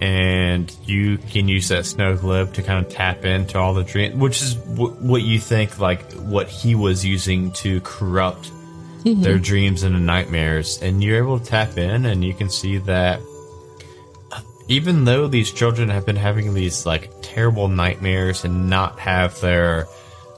and 0.00 0.74
you 0.84 1.16
can 1.18 1.48
use 1.48 1.68
that 1.68 1.86
snow 1.86 2.16
globe 2.16 2.54
to 2.54 2.62
kind 2.62 2.84
of 2.84 2.92
tap 2.92 3.24
into 3.24 3.58
all 3.58 3.72
the 3.74 3.82
dreams, 3.84 4.14
which 4.16 4.42
is 4.42 4.54
w- 4.54 4.92
what 4.94 5.22
you 5.22 5.38
think 5.38 5.78
like 5.78 6.12
what 6.12 6.48
he 6.48 6.74
was 6.74 7.04
using 7.04 7.52
to 7.52 7.80
corrupt 7.80 8.50
their 9.22 9.38
dreams 9.38 9.84
into 9.84 9.98
nightmares, 9.98 10.82
and 10.82 11.02
you're 11.02 11.16
able 11.18 11.38
to 11.38 11.44
tap 11.44 11.78
in, 11.78 12.04
and 12.04 12.22
you 12.22 12.34
can 12.34 12.50
see 12.50 12.76
that 12.78 13.20
uh, 14.32 14.40
even 14.68 15.04
though 15.04 15.28
these 15.28 15.50
children 15.50 15.88
have 15.88 16.04
been 16.04 16.16
having 16.16 16.52
these 16.52 16.84
like 16.84 17.10
terrible 17.22 17.68
nightmares 17.68 18.44
and 18.44 18.68
not 18.68 18.98
have 18.98 19.40
their 19.40 19.86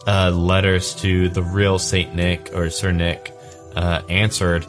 uh, 0.06 0.30
letters 0.30 0.94
to 0.96 1.28
the 1.30 1.42
real 1.42 1.80
Saint 1.80 2.14
Nick 2.14 2.50
or 2.54 2.70
Sir 2.70 2.92
Nick 2.92 3.32
uh, 3.74 4.02
answered 4.08 4.66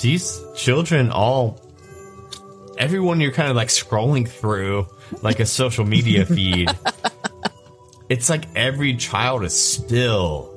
these 0.00 0.42
children 0.56 1.10
all 1.10 1.60
everyone 2.78 3.20
you're 3.20 3.32
kind 3.32 3.50
of 3.50 3.56
like 3.56 3.68
scrolling 3.68 4.28
through 4.28 4.86
like 5.22 5.40
a 5.40 5.46
social 5.46 5.84
media 5.84 6.24
feed 6.36 6.68
it's 8.08 8.30
like 8.30 8.44
every 8.54 8.94
child 8.94 9.42
is 9.44 9.58
still 9.58 10.54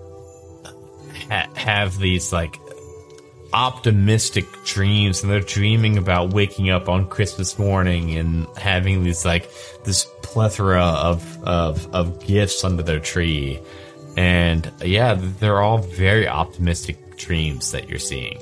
ha- 1.30 1.50
have 1.56 1.98
these 1.98 2.32
like 2.32 2.58
optimistic 3.54 4.46
dreams 4.64 5.24
and 5.24 5.32
they're 5.32 5.42
dreaming 5.42 5.98
about 5.98 6.34
waking 6.34 6.70
up 6.70 6.88
on 6.88 7.08
christmas 7.10 7.60
morning 7.60 8.16
and 8.18 8.48
having 8.58 9.04
these 9.04 9.26
like 9.26 9.52
this 9.84 10.06
plethora 10.32 10.84
of 10.84 11.44
of, 11.44 11.94
of 11.94 12.26
gifts 12.26 12.64
under 12.64 12.84
their 12.84 13.00
tree. 13.00 13.60
And 14.18 14.72
yeah 14.84 15.16
they're 15.18 15.62
all 15.62 15.78
very 15.80 16.28
optimistic 16.28 17.18
dreams 17.18 17.72
that 17.72 17.90
you're 17.90 18.00
seeing 18.00 18.42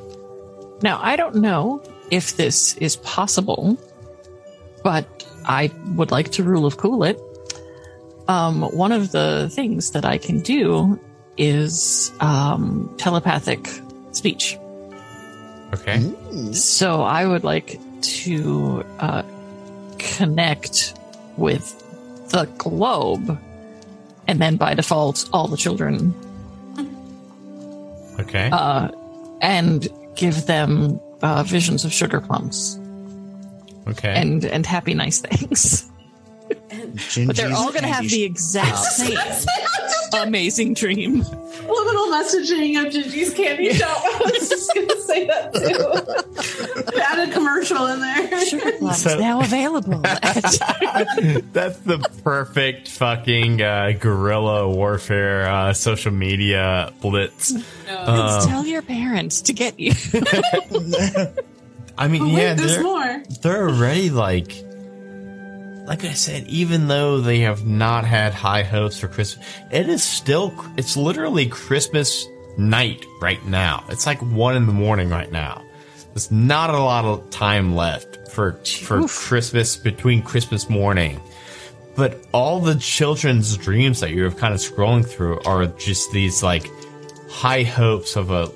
Now, 0.82 1.00
I 1.02 1.16
don't 1.16 1.36
know 1.36 1.84
if 2.10 2.38
this 2.38 2.76
is 2.78 2.96
possible, 2.98 3.78
but 4.84 5.26
I 5.46 5.72
would 5.96 6.12
like 6.12 6.32
to 6.32 6.44
rule 6.44 6.66
of 6.66 6.78
cool 6.78 7.04
it. 7.04 7.20
Um, 8.28 8.62
one 8.62 8.92
of 8.92 9.12
the 9.12 9.50
things 9.52 9.92
that 9.92 10.06
I 10.06 10.18
can 10.18 10.40
do 10.40 11.00
is 11.38 12.12
um, 12.20 12.94
telepathic 12.98 13.68
speech. 14.12 14.58
okay 15.74 16.00
So 16.54 17.02
I 17.02 17.26
would 17.26 17.44
like 17.44 17.80
to 18.02 18.86
uh, 19.00 19.24
connect 19.98 20.94
with 21.38 21.76
the 22.30 22.46
globe, 22.58 23.40
and 24.28 24.40
then 24.40 24.58
by 24.58 24.74
default, 24.76 25.28
all 25.34 25.48
the 25.48 25.58
children, 25.58 26.14
okay 28.20 28.50
uh, 28.52 28.90
and 29.42 29.88
give 30.20 30.46
them 30.46 31.00
uh, 31.22 31.44
visions 31.44 31.86
of 31.86 31.94
sugar 31.94 32.20
plums. 32.20 32.78
Okay. 33.88 34.14
And 34.14 34.46
and 34.46 34.66
happy 34.66 34.94
nice 34.94 35.20
things. 35.20 35.90
But 36.48 37.36
they're 37.36 37.54
all 37.54 37.72
going 37.72 37.84
to 37.84 37.88
have 37.88 38.10
the 38.10 38.24
exact 38.24 38.78
same 38.78 39.18
amazing 40.14 40.74
dream. 40.74 41.22
Liminal 41.24 42.12
messaging 42.12 42.84
of 42.86 42.92
Gigi's 42.94 43.34
candy 43.34 43.74
shop. 43.74 43.98
I 44.04 44.22
was 44.34 44.50
just 44.50 44.74
gonna 44.74 45.02
say 45.02 45.26
that 45.28 45.54
too. 45.54 47.00
Add 47.02 47.30
a 47.30 47.32
commercial 47.32 47.86
in 47.88 48.00
there. 48.00 48.46
Sugar 48.46 48.72
plums 48.74 49.02
So- 49.04 49.20
now 49.20 49.42
available. 49.42 50.00
That's 50.00 50.58
the 51.80 52.10
perfect 52.24 52.88
fucking 52.90 53.62
uh, 53.62 53.92
guerrilla 54.00 54.70
warfare 54.70 55.48
uh, 55.48 55.74
social 55.74 56.12
media 56.12 56.92
blitz. 57.02 57.54
Uh, 57.88 58.46
tell 58.48 58.66
your 58.66 58.82
parents 58.82 59.42
to 59.44 59.54
get 59.54 59.80
you. 59.80 59.92
I 61.98 62.08
mean, 62.08 62.22
But 62.22 62.28
wait, 62.34 62.42
yeah, 62.42 62.54
there's 62.54 62.76
they're, 62.76 62.84
more. 62.84 63.24
they're 63.42 63.68
already 63.70 64.10
like, 64.10 64.54
like 65.90 66.06
I 66.06 66.14
said, 66.14 66.46
even 66.46 66.88
though 66.88 67.20
they 67.20 67.40
have 67.40 67.66
not 67.66 68.06
had 68.06 68.32
high 68.32 68.62
hopes 68.62 69.00
for 69.00 69.08
Christmas, 69.08 69.44
it 69.72 69.90
is 69.90 70.04
still, 70.04 70.54
it's 70.78 70.96
literally 70.96 71.48
Christmas 71.48 72.28
night 72.60 73.04
right 73.20 73.44
now. 73.48 73.84
It's 73.90 74.06
like 74.06 74.22
one 74.22 74.56
in 74.56 74.68
the 74.68 74.72
morning 74.72 75.10
right 75.10 75.32
now. 75.32 75.66
There's 76.14 76.30
not 76.30 76.70
a 76.70 76.78
lot 76.78 77.06
of 77.06 77.32
time 77.32 77.76
left 77.76 78.30
for 78.30 78.54
for 78.64 79.00
Oof. 79.00 79.12
Christmas 79.12 79.78
between 79.78 80.22
Christmas 80.22 80.70
morning. 80.70 81.20
But 81.96 82.24
all 82.34 82.60
the 82.60 82.76
children's 82.76 83.58
dreams 83.58 84.00
that 84.02 84.12
you're 84.12 84.32
kind 84.32 84.54
of 84.54 84.60
scrolling 84.60 85.06
through 85.06 85.42
are 85.42 85.66
just 85.66 86.12
these 86.12 86.44
like 86.44 86.70
high 87.30 87.64
hopes 87.64 88.16
of 88.16 88.30
a 88.30 88.52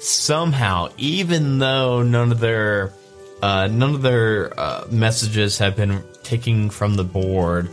somehow, 0.00 0.88
even 0.98 1.58
though 1.58 2.02
none 2.02 2.32
of 2.32 2.40
their 2.40 2.92
uh, 3.40 3.68
none 3.68 3.94
of 3.94 4.02
their 4.02 4.58
uh, 4.58 4.86
messages 4.90 5.58
have 5.58 5.76
been 5.76 6.02
taken 6.22 6.70
from 6.70 6.94
the 6.94 7.04
board, 7.04 7.68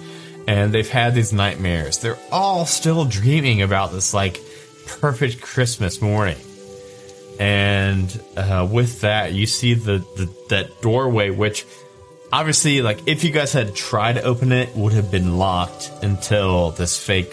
and 0.47 0.73
they've 0.73 0.89
had 0.89 1.13
these 1.13 1.31
nightmares. 1.33 1.99
They're 1.99 2.19
all 2.31 2.65
still 2.65 3.05
dreaming 3.05 3.61
about 3.61 3.91
this 3.91 4.13
like 4.13 4.39
perfect 4.87 5.41
Christmas 5.41 6.01
morning. 6.01 6.37
And 7.39 8.21
uh, 8.35 8.67
with 8.69 9.01
that, 9.01 9.33
you 9.33 9.45
see 9.45 9.73
the, 9.73 9.99
the 10.17 10.29
that 10.49 10.81
doorway, 10.81 11.29
which 11.29 11.65
obviously, 12.33 12.81
like 12.81 13.07
if 13.07 13.23
you 13.23 13.31
guys 13.31 13.53
had 13.53 13.75
tried 13.75 14.13
to 14.13 14.23
open 14.23 14.51
it, 14.51 14.75
would 14.75 14.93
have 14.93 15.09
been 15.09 15.37
locked 15.37 15.91
until 16.01 16.71
this 16.71 16.97
fake 16.97 17.31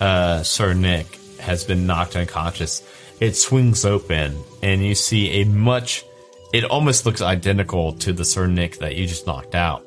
uh, 0.00 0.42
Sir 0.42 0.74
Nick 0.74 1.06
has 1.38 1.64
been 1.64 1.86
knocked 1.86 2.16
unconscious. 2.16 2.82
It 3.20 3.36
swings 3.36 3.84
open, 3.84 4.36
and 4.62 4.84
you 4.84 4.94
see 4.94 5.40
a 5.40 5.44
much. 5.44 6.04
It 6.52 6.64
almost 6.64 7.06
looks 7.06 7.22
identical 7.22 7.94
to 7.94 8.12
the 8.12 8.24
Sir 8.24 8.46
Nick 8.46 8.78
that 8.78 8.96
you 8.96 9.06
just 9.06 9.26
knocked 9.26 9.54
out. 9.54 9.86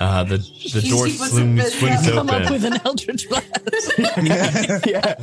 Uh, 0.00 0.24
the 0.24 0.36
the 0.38 0.80
He 0.80 0.90
door 0.90 1.04
was 1.04 1.20
a 1.20 1.26
swing, 1.30 1.60
swings 1.60 2.10
Come 2.10 2.28
up 2.30 2.50
with 2.50 2.64
an 2.64 2.78
eldritch 2.84 3.28
blast. 3.28 3.46
yeah, 4.86 5.14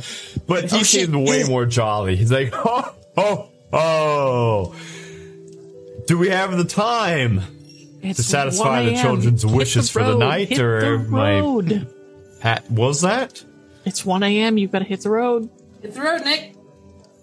but 0.46 0.70
he 0.70 0.78
Oh, 0.78 0.82
shit. 0.82 1.10
seems 1.10 1.16
way 1.28 1.44
more 1.44 1.66
jolly. 1.66 2.16
He's 2.16 2.32
like, 2.32 2.52
oh, 2.54 2.94
oh, 3.16 3.48
oh. 3.72 4.74
Do 6.06 6.18
we 6.18 6.30
have 6.30 6.56
the 6.56 6.64
time? 6.64 7.42
It's 8.02 8.16
To 8.16 8.22
satisfy 8.24 8.84
the 8.84 8.94
children's 8.96 9.42
Hit 9.42 9.52
wishes 9.52 9.90
for 9.90 10.02
the 10.02 10.16
night, 10.16 10.48
Hit 10.48 10.60
or 10.60 10.80
the 10.80 10.98
my- 11.08 11.38
road. 11.40 11.88
Hat 12.40 12.68
was 12.70 13.02
that? 13.02 13.44
It's 13.84 14.04
1 14.04 14.22
a.m. 14.24 14.58
You've 14.58 14.72
got 14.72 14.80
to 14.80 14.84
hit 14.84 15.02
the 15.02 15.10
road. 15.10 15.48
Hit 15.80 15.94
the 15.94 16.00
road, 16.00 16.24
Nick. 16.24 16.54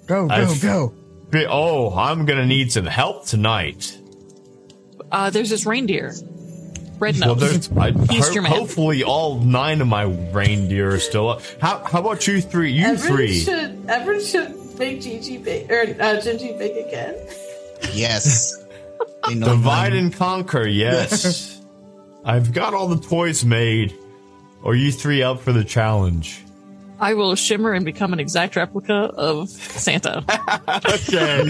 Go, 0.07 0.27
go, 0.27 0.33
I've- 0.33 0.59
go. 0.59 0.93
Be- 1.29 1.45
Oh, 1.45 1.93
I'm 1.93 2.25
gonna 2.25 2.45
need 2.45 2.71
some 2.71 2.85
help 2.85 3.25
tonight. 3.27 3.97
Uh, 5.11 5.29
there's 5.29 5.49
this 5.49 5.65
reindeer. 5.65 6.13
Red 6.99 7.17
Well, 7.19 7.35
nose. 7.35 7.67
there's 7.69 7.77
I, 7.77 7.91
He's 8.13 8.27
ho- 8.27 8.33
your 8.33 8.43
man. 8.43 8.51
hopefully 8.51 9.03
all 9.03 9.39
nine 9.39 9.81
of 9.81 9.87
my 9.87 10.03
reindeer 10.03 10.93
are 10.95 10.99
still 10.99 11.29
up. 11.29 11.41
How 11.61 11.83
how 11.83 11.99
about 11.99 12.27
you 12.27 12.41
three? 12.41 12.71
You 12.73 12.85
Everyone 12.85 13.17
three. 13.17 13.39
should 13.39 13.85
everyone 13.87 14.23
should 14.23 14.79
make 14.79 15.01
Gigi 15.01 15.37
bake 15.37 15.69
or 15.71 15.81
uh, 15.81 16.19
Gingy 16.21 16.57
bake 16.57 16.87
again. 16.87 17.15
Yes. 17.93 18.55
Ding, 19.27 19.39
dong, 19.41 19.57
Divide 19.57 19.89
dong. 19.89 19.99
and 19.99 20.13
conquer, 20.13 20.65
yes. 20.67 21.61
I've 22.25 22.53
got 22.53 22.73
all 22.73 22.87
the 22.87 22.99
toys 23.05 23.43
made. 23.45 23.93
Are 24.63 24.75
you 24.75 24.91
three 24.91 25.23
up 25.23 25.39
for 25.41 25.51
the 25.53 25.63
challenge? 25.63 26.43
I 26.99 27.13
will 27.13 27.33
shimmer 27.35 27.71
and 27.71 27.85
become 27.85 28.11
an 28.11 28.19
exact 28.19 28.57
replica 28.57 28.93
of 28.93 29.49
Santa. 29.49 30.23
Okay. 30.69 31.41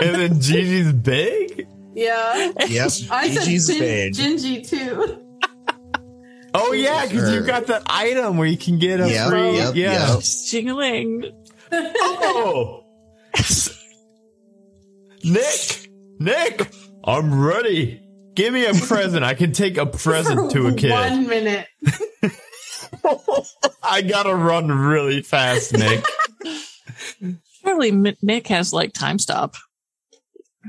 and 0.00 0.14
then 0.14 0.40
Gigi's 0.40 0.92
big? 0.92 1.66
Yeah, 1.94 2.52
Yep. 2.66 2.90
I 3.10 3.30
said 3.30 3.42
Gigi's 3.46 3.66
Gin- 3.66 3.78
big. 3.78 4.12
Gingy 4.14 4.68
too. 4.68 5.18
Oh 6.54 6.72
yeah, 6.72 7.06
because 7.06 7.32
you've 7.32 7.46
got 7.46 7.68
that 7.68 7.82
item 7.86 8.36
where 8.36 8.46
you 8.46 8.58
can 8.58 8.78
get 8.78 9.00
a 9.00 9.08
Yep, 9.08 9.28
free 9.30 9.56
yep, 9.56 9.74
yeah. 9.74 10.08
yep. 10.14 10.18
Jingling. 10.20 11.32
Oh 11.72 12.84
Nick! 15.24 15.88
Nick! 16.18 16.70
I'm 17.04 17.42
ready. 17.42 18.02
Give 18.34 18.52
me 18.52 18.66
a 18.66 18.74
present. 18.74 19.24
I 19.24 19.32
can 19.32 19.52
take 19.52 19.78
a 19.78 19.86
present 19.86 20.50
to 20.52 20.66
a 20.66 20.74
kid. 20.74 20.90
One 20.90 21.26
minute. 21.26 21.66
I 23.82 24.02
gotta 24.02 24.34
run 24.34 24.68
really 24.68 25.22
fast, 25.22 25.72
Nick. 25.72 26.04
Surely 27.64 27.92
Nick 28.20 28.46
has 28.48 28.72
like 28.74 28.92
time 28.92 29.18
stop. 29.18 29.54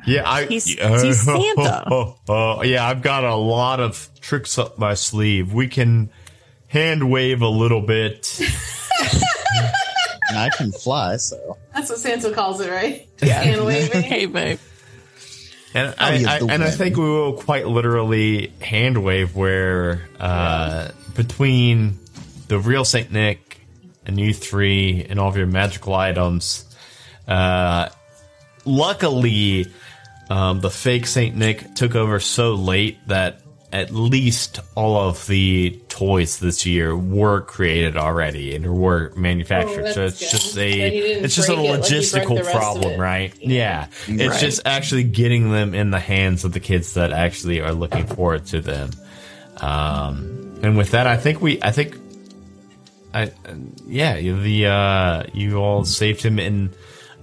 Yeah, 0.06 0.30
I. 0.30 0.46
He's- 0.46 0.78
uh, 0.80 1.00
he's 1.04 1.22
Santa. 1.22 1.84
Oh, 1.92 2.18
oh, 2.30 2.64
yeah, 2.64 2.88
I've 2.88 3.02
got 3.02 3.24
a 3.24 3.36
lot 3.36 3.80
of 3.80 4.10
tricks 4.22 4.58
up 4.58 4.78
my 4.78 4.94
sleeve. 4.96 5.54
We 5.54 5.68
can 5.68 6.10
hand 6.68 7.10
wave 7.12 7.42
a 7.42 7.48
little 7.50 7.82
bit. 7.82 8.40
And 10.30 10.40
I 10.40 10.50
can 10.50 10.72
fly, 10.72 11.18
so. 11.18 11.60
That's 11.76 11.92
what 11.92 12.00
Santa 12.00 12.32
calls 12.32 12.60
it, 12.60 12.72
right? 12.72 13.08
Yeah, 13.22 13.40
Hand 13.40 13.66
waving. 13.66 14.02
Hey, 14.02 14.26
babe. 14.26 14.58
And 15.76 15.94
I'll 16.00 16.12
I, 16.12 16.16
use 16.16 16.28
I 16.28 16.38
and 16.40 16.64
I 16.64 16.72
think 16.72 16.98
we 16.98 17.04
will 17.04 17.34
quite 17.34 17.68
literally 17.68 18.48
hand 18.60 19.04
wave 19.04 19.36
where 19.36 20.08
uh, 20.20 20.90
between 21.14 22.00
the 22.48 22.58
real 22.58 22.84
Saint 22.84 23.12
Nick 23.12 23.60
and 24.08 24.20
you 24.20 24.34
three 24.34 25.06
and 25.08 25.20
all 25.20 25.30
of 25.30 25.38
your 25.38 25.46
magical 25.46 25.94
items. 25.94 26.66
Uh, 27.28 27.90
luckily, 28.66 29.68
um, 30.34 30.62
the 30.62 30.70
fake 30.72 31.06
Saint 31.06 31.36
Nick 31.36 31.76
took 31.76 31.94
over 31.96 32.20
so 32.20 32.56
late 32.56 32.98
that 33.08 33.40
at 33.72 33.92
least 33.92 34.60
all 34.76 34.98
of 35.10 35.26
the 35.28 35.80
toys 35.90 36.40
this 36.40 36.66
year 36.66 36.96
were 36.96 37.42
created 37.42 37.98
already 37.98 38.56
and 38.56 38.66
were 38.80 39.12
manufactured. 39.16 39.86
Oh, 39.88 39.92
so 39.92 40.06
it's 40.06 40.20
good. 40.20 40.30
just 40.32 40.58
a 40.58 40.88
it's 41.24 41.36
just 41.36 41.50
a 41.50 41.54
break 41.56 41.66
it 41.66 41.72
like 41.72 41.82
logistical 41.82 42.38
the 42.38 42.44
rest 42.44 42.50
of 42.56 42.56
problem, 42.62 43.00
right? 43.00 43.34
Yeah, 43.40 43.88
it's 44.08 44.32
Right. 44.32 44.40
just 44.40 44.62
actually 44.66 45.04
getting 45.06 45.52
them 45.52 45.74
in 45.74 45.92
the 45.92 46.00
hands 46.00 46.46
of 46.46 46.52
the 46.54 46.60
kids 46.60 46.94
that 46.96 47.12
actually 47.12 47.62
are 47.62 47.74
looking 47.74 48.06
forward 48.08 48.46
to 48.48 48.62
them. 48.62 48.90
Um, 49.58 50.60
and 50.64 50.78
with 50.78 50.92
that, 50.92 51.08
I 51.08 51.18
think 51.18 51.42
we, 51.42 51.62
I 51.62 51.72
think, 51.72 51.98
I, 53.14 53.32
yeah, 53.88 54.16
the 54.20 54.68
uh, 54.68 55.24
you 55.34 55.58
all 55.58 55.86
saved 55.86 56.22
him 56.24 56.40
in 56.40 56.72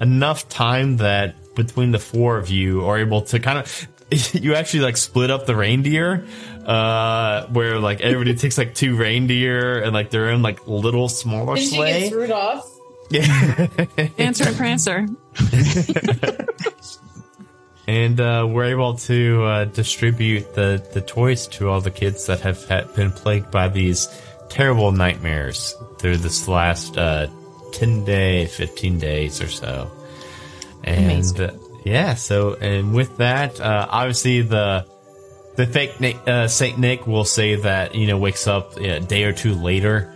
enough 0.00 0.48
time 0.48 0.98
that 0.98 1.34
between 1.55 1.91
the 1.93 1.99
four 1.99 2.39
of 2.39 2.49
you 2.51 2.85
are 2.87 2.99
able 2.99 3.23
to 3.23 3.39
kind 3.39 3.59
of. 3.59 3.89
You 4.33 4.57
actually 4.57 4.81
like 4.81 4.97
split 4.97 5.31
up 5.31 5.47
the 5.47 5.55
reindeer, 5.55 6.27
uh, 6.67 7.47
where 7.47 7.79
like 7.79 8.01
everybody 8.01 8.35
takes 8.35 8.59
like 8.59 8.75
two 8.75 8.97
reindeer 8.97 9.81
and 9.81 9.93
like 9.93 10.11
their 10.11 10.31
own 10.31 10.43
like 10.43 10.67
little 10.67 11.09
smaller 11.09 11.55
Gingy 11.55 11.77
sleigh. 11.77 12.01
gets 12.01 12.15
Rudolph. 12.15 12.77
Yeah. 13.12 13.67
Dancer 14.19 14.49
and 14.49 14.57
Prancer. 14.57 15.07
and 17.87 18.20
uh, 18.20 18.47
we're 18.49 18.65
able 18.67 18.95
to 18.99 19.45
uh, 19.45 19.65
distribute 19.67 20.55
the, 20.55 20.85
the 20.93 21.01
toys 21.01 21.47
to 21.49 21.69
all 21.69 21.81
the 21.81 21.91
kids 21.91 22.27
that 22.27 22.41
have 22.41 22.65
had 22.67 22.95
been 22.95 23.11
plagued 23.11 23.51
by 23.51 23.69
these 23.69 24.09
terrible 24.49 24.93
nightmares 24.93 25.75
through 25.99 26.19
this 26.19 26.47
last 26.49 26.97
uh, 26.97 27.27
10 27.73 28.05
day 28.05 28.47
15 28.47 28.99
days 28.99 29.41
or 29.41 29.49
so 29.49 29.91
and 30.84 31.41
uh, 31.41 31.52
yeah 31.84 32.15
so 32.15 32.55
and 32.55 32.94
with 32.94 33.17
that 33.18 33.60
uh, 33.60 33.86
obviously 33.91 34.42
the 34.42 34.86
the 35.57 35.67
fake 35.67 36.00
Nick, 36.00 36.17
uh, 36.26 36.49
Saint 36.49 36.78
Nick 36.78 37.07
will 37.07 37.25
say 37.25 37.57
that 37.57 37.94
you 37.94 38.07
know 38.07 38.17
wakes 38.17 38.47
up 38.47 38.76
a 38.76 39.00
day 39.00 39.25
or 39.25 39.33
two 39.33 39.55
later 39.55 40.15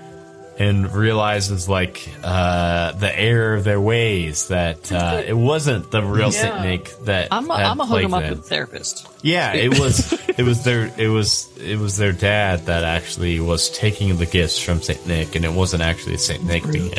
and 0.58 0.92
realizes 0.94 1.68
like 1.68 2.08
uh, 2.22 2.92
the 2.92 3.18
error 3.18 3.54
of 3.54 3.64
their 3.64 3.80
ways 3.80 4.48
that 4.48 4.90
uh, 4.92 5.22
it 5.26 5.36
wasn't 5.36 5.90
the 5.90 6.02
real 6.02 6.30
Saint 6.30 6.60
Nick 6.62 6.96
that 7.00 7.28
I'm 7.30 7.50
a, 7.50 7.54
I'm 7.54 7.80
a 7.80 7.86
hook 7.86 8.02
him 8.02 8.14
up 8.14 8.28
with 8.28 8.46
therapist. 8.46 9.06
Yeah, 9.22 9.52
it 9.52 9.78
was 9.80 10.12
it 10.12 10.42
was 10.42 10.64
their 10.64 10.90
it 10.96 11.08
was 11.08 11.48
it 11.58 11.78
was 11.78 11.96
their 11.96 12.12
dad 12.12 12.66
that 12.66 12.84
actually 12.84 13.40
was 13.40 13.70
taking 13.70 14.16
the 14.16 14.26
gifts 14.26 14.58
from 14.58 14.80
Saint 14.80 15.06
Nick, 15.06 15.34
and 15.34 15.44
it 15.44 15.52
wasn't 15.52 15.82
actually 15.82 16.16
Saint 16.18 16.44
Nick 16.44 16.70
being 16.70 16.92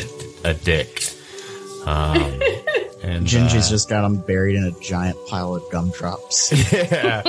a, 0.44 0.50
a 0.50 0.54
dick. 0.54 1.02
Um, 1.86 2.40
and 3.06 3.26
Gingy's 3.26 3.66
uh, 3.66 3.70
just 3.70 3.88
got 3.88 4.04
him 4.04 4.16
buried 4.16 4.56
in 4.56 4.64
a 4.64 4.72
giant 4.80 5.16
pile 5.28 5.54
of 5.54 5.62
gumdrops. 5.70 6.52
yeah, 6.72 7.22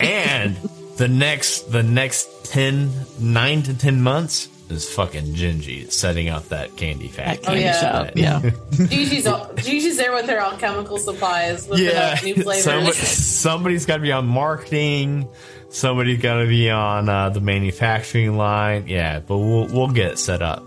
and 0.00 0.56
the 0.96 1.08
next 1.08 1.70
the 1.72 1.82
next 1.82 2.44
10, 2.46 2.90
9 3.20 3.62
to 3.64 3.78
ten 3.78 4.02
months 4.02 4.48
is 4.70 4.88
fucking 4.94 5.34
Gingy 5.34 5.90
setting 5.92 6.28
up 6.30 6.48
that 6.48 6.76
candy 6.76 7.08
At 7.08 7.12
factory. 7.14 7.44
candy 7.44 7.60
yeah. 7.62 7.80
shop. 7.80 8.10
Yeah. 8.14 8.40
Gigi's, 8.88 9.26
all, 9.26 9.46
Gigi's 9.54 9.98
there 9.98 10.12
with 10.14 10.26
her 10.30 10.38
alchemical 10.38 10.96
supplies, 10.96 11.68
whipping 11.68 11.86
yeah, 11.86 12.14
up 12.16 12.24
new 12.24 12.34
flavors. 12.34 12.64
somebody, 12.64 12.92
somebody's 12.96 13.84
got 13.86 13.96
to 13.96 14.02
be 14.02 14.12
on 14.12 14.26
marketing. 14.26 15.28
Somebody's 15.68 16.20
got 16.22 16.38
to 16.40 16.46
be 16.46 16.70
on 16.70 17.08
uh, 17.08 17.28
the 17.30 17.40
manufacturing 17.40 18.36
line. 18.38 18.86
Yeah, 18.88 19.20
but 19.20 19.36
we'll 19.38 19.66
we'll 19.66 19.88
get 19.90 20.12
it 20.12 20.18
set 20.18 20.40
up. 20.42 20.62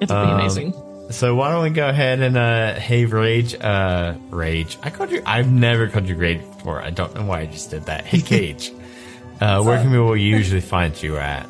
It'll 0.00 0.16
Um, 0.16 0.26
be 0.28 0.32
amazing. 0.42 0.72
So 1.12 1.34
why 1.34 1.52
don't 1.52 1.62
we 1.62 1.70
go 1.70 1.88
ahead 1.88 2.20
and 2.20 2.36
uh, 2.36 2.74
hey 2.74 3.04
Rage, 3.04 3.54
uh, 3.54 4.14
Rage. 4.30 4.78
I 4.82 4.90
called 4.90 5.10
you. 5.10 5.22
I've 5.26 5.52
never 5.52 5.88
called 5.88 6.08
you 6.08 6.16
Rage 6.16 6.40
before. 6.40 6.80
I 6.80 6.90
don't 6.90 7.14
know 7.14 7.24
why 7.24 7.40
I 7.40 7.46
just 7.46 7.70
did 7.70 7.84
that. 7.84 8.06
Hey 8.06 8.20
Cage, 8.22 8.72
uh, 9.40 9.62
where 9.62 9.78
can 9.78 9.90
people 9.90 10.16
usually 10.16 10.62
find 10.62 11.00
you 11.02 11.18
at? 11.18 11.46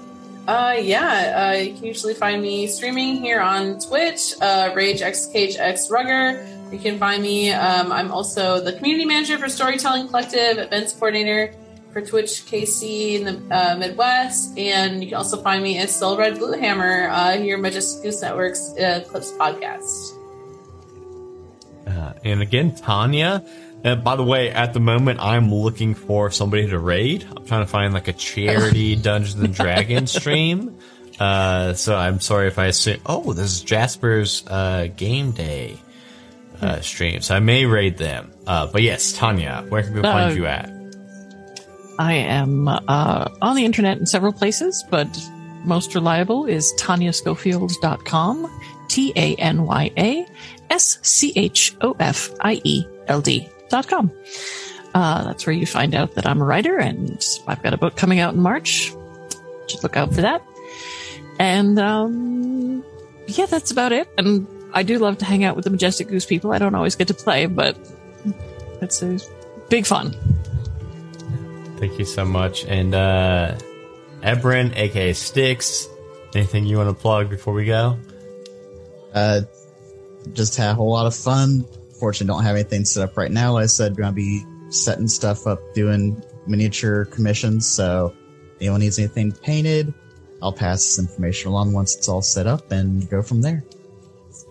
Uh, 0.49 0.77
yeah, 0.81 1.53
uh, 1.55 1.59
you 1.59 1.75
can 1.75 1.85
usually 1.85 2.15
find 2.15 2.43
me 2.43 2.67
streaming 2.67 3.17
here 3.17 3.41
on 3.41 3.79
Twitch, 3.79 4.35
uh, 4.41 4.73
Rage 4.75 5.01
X 5.01 5.27
Cage 5.27 5.57
X 5.57 5.89
Rugger. 5.89 6.45
You 6.73 6.79
can 6.79 6.99
find 6.99 7.23
me. 7.23 7.53
Um, 7.53 7.93
I'm 7.93 8.11
also 8.11 8.61
the 8.61 8.73
community 8.73 9.05
manager 9.05 9.39
for 9.39 9.49
Storytelling 9.49 10.09
Collective, 10.09 10.59
events 10.59 10.93
coordinator 10.93 11.55
for 11.93 12.01
Twitch 12.01 12.45
KC 12.47 13.21
in 13.21 13.25
the 13.25 13.55
uh, 13.55 13.77
Midwest, 13.77 14.57
and 14.59 15.03
you 15.03 15.09
can 15.11 15.19
also 15.19 15.41
find 15.43 15.63
me 15.63 15.79
as 15.79 15.95
Soul 15.95 16.17
Red 16.17 16.39
Blue 16.39 16.53
Hammer 16.53 17.09
uh, 17.11 17.37
here, 17.37 17.59
Majestic 17.59 18.03
Goose 18.05 18.23
Network's 18.23 18.73
uh, 18.79 19.05
Clips 19.09 19.33
podcast. 19.33 20.15
Uh, 21.87 22.13
and 22.25 22.41
again, 22.43 22.75
Tanya. 22.75 23.45
Uh, 23.85 23.97
by 23.97 24.15
the 24.15 24.23
way, 24.23 24.49
at 24.51 24.73
the 24.75 24.81
moment, 24.81 25.19
I'm 25.21 25.53
looking 25.53 25.95
for 25.95 26.31
somebody 26.31 26.69
to 26.69 26.79
raid. 26.79 27.27
I'm 27.37 27.45
trying 27.45 27.65
to 27.65 27.67
find 27.71 27.93
like 27.93 28.07
a 28.09 28.13
charity 28.13 28.95
Dungeons 29.03 29.35
and 29.43 29.53
Dragons 29.55 30.13
stream. 30.13 30.79
Uh, 31.19 31.75
so 31.75 31.97
I'm 31.97 32.21
sorry 32.21 32.47
if 32.47 32.59
I 32.59 32.71
say, 32.71 33.01
oh, 33.07 33.33
this 33.33 33.47
is 33.47 33.61
Jasper's 33.61 34.45
uh, 34.47 34.87
game 34.97 35.33
day 35.33 35.79
uh, 36.61 36.81
stream. 36.81 37.21
So 37.23 37.35
I 37.35 37.41
may 37.41 37.67
raid 37.67 37.99
them. 37.99 38.33
Uh, 38.47 38.69
but 38.69 38.83
yes, 38.83 39.13
Tanya, 39.13 39.65
where 39.69 39.83
can 39.83 39.95
we 39.95 40.01
Uh, 40.01 40.03
find 40.05 40.37
you 40.37 40.47
at? 40.47 40.71
I 41.99 42.15
am 42.15 42.69
uh, 42.69 43.29
on 43.41 43.57
the 43.57 43.65
internet 43.65 43.99
in 43.99 44.07
several 44.07 44.33
places, 44.33 44.85
but 44.91 45.09
most 45.65 45.95
reliable 45.95 46.47
is 46.47 46.73
tanyaschofield.com. 46.79 48.61
T 48.89 49.13
A 49.17 49.35
N 49.37 49.65
Y 49.65 49.91
A 49.97 50.27
S 50.71 50.99
C 51.03 51.33
H 51.37 51.75
O 51.81 51.97
F 51.99 52.31
I 52.41 52.61
E 52.65 52.85
L 53.07 53.21
D.com. 53.21 54.13
Uh, 54.95 55.25
that's 55.25 55.47
where 55.47 55.55
you 55.55 55.67
find 55.67 55.95
out 55.95 56.15
that 56.17 56.27
I'm 56.27 56.43
a 56.43 56.45
writer 56.45 56.79
and 56.79 57.25
I've 57.47 57.63
got 57.63 57.73
a 57.73 57.79
book 57.79 57.97
coming 57.97 58.21
out 58.21 58.35
in 58.35 58.41
March. 58.41 58.93
Just 59.67 59.83
look 59.83 59.97
out 59.97 60.13
for 60.15 60.21
that. 60.21 60.43
And 61.39 61.79
um, 61.79 62.85
yeah, 63.27 63.47
that's 63.47 63.71
about 63.71 63.93
it. 63.93 64.09
And 64.19 64.47
I 64.75 64.83
do 64.83 64.99
love 64.99 65.19
to 65.19 65.25
hang 65.25 65.45
out 65.45 65.57
with 65.57 65.65
the 65.65 65.71
Majestic 65.71 66.09
Goose 66.09 66.27
people. 66.27 66.53
I 66.53 66.59
don't 66.59 66.75
always 66.75 66.95
get 66.95 67.09
to 67.09 67.15
play, 67.15 67.47
but 67.47 67.77
it's 68.83 69.03
a 69.03 69.19
big 69.71 69.87
fun. 69.87 70.15
Thank 71.83 71.99
you 71.99 72.05
so 72.05 72.25
much. 72.25 72.65
And 72.65 72.95
uh, 72.95 73.59
Ebrin, 74.21 74.73
aka 74.77 75.13
Sticks, 75.15 75.89
anything 76.33 76.65
you 76.65 76.77
want 76.77 76.89
to 76.89 76.95
plug 76.95 77.29
before 77.29 77.55
we 77.55 77.65
go? 77.65 77.99
Uh, 79.13 79.41
just 80.33 80.57
had 80.57 80.71
a 80.71 80.75
whole 80.75 80.93
lot 80.93 81.07
of 81.07 81.17
fun. 81.17 81.67
Fortunately, 81.99 82.33
don't 82.33 82.45
have 82.45 82.55
anything 82.55 82.85
set 82.85 83.03
up 83.03 83.17
right 83.17 83.33
now. 83.33 83.55
Like 83.55 83.65
I 83.65 83.67
said, 83.67 83.97
gonna 83.97 84.13
be 84.13 84.45
setting 84.69 85.09
stuff 85.09 85.45
up, 85.49 85.59
doing 85.75 86.23
miniature 86.47 87.07
commissions. 87.07 87.67
So, 87.67 88.15
if 88.55 88.61
anyone 88.61 88.79
needs 88.79 89.01
anything 89.01 89.33
painted, 89.33 89.93
I'll 90.41 90.53
pass 90.53 90.85
this 90.85 91.01
information 91.01 91.51
along 91.51 91.73
once 91.73 91.97
it's 91.97 92.09
all 92.09 92.23
set 92.23 92.47
up 92.47 92.71
and 92.71 93.11
go 93.11 93.23
from 93.23 93.41
there. 93.41 93.65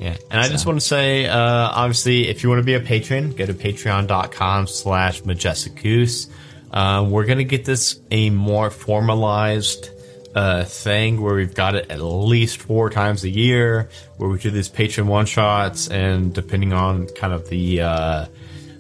Yeah. 0.02 0.18
And 0.30 0.42
I 0.42 0.50
just 0.50 0.66
want 0.66 0.82
to 0.82 0.86
say, 0.86 1.28
uh, 1.28 1.38
obviously, 1.40 2.28
if 2.28 2.44
you 2.44 2.50
want 2.50 2.60
to 2.60 2.66
be 2.66 2.74
a 2.74 2.82
patron, 2.82 3.32
go 3.32 3.46
to 3.46 3.54
patreon.com 3.54 4.68
slash 4.68 5.24
majestic 5.24 5.82
goose. 5.82 6.28
Uh, 6.72 7.06
we're 7.08 7.26
going 7.26 7.38
to 7.38 7.44
get 7.44 7.66
this 7.66 8.00
a 8.12 8.30
more 8.30 8.70
formalized 8.70 9.90
uh, 10.36 10.64
thing 10.64 11.22
where 11.22 11.36
we've 11.36 11.54
got 11.54 11.76
it 11.76 11.92
at 11.92 12.02
least 12.02 12.62
four 12.62 12.90
times 12.90 13.24
a 13.24 13.30
year, 13.30 13.90
where 14.18 14.30
we 14.30 14.40
do 14.40 14.50
these 14.50 14.70
patron 14.70 15.08
one 15.08 15.26
shots, 15.26 15.90
and 15.90 16.34
depending 16.34 16.74
on 16.74 17.08
kind 17.08 17.34
of 17.34 17.50
the 17.50 17.82
uh, 17.82 18.26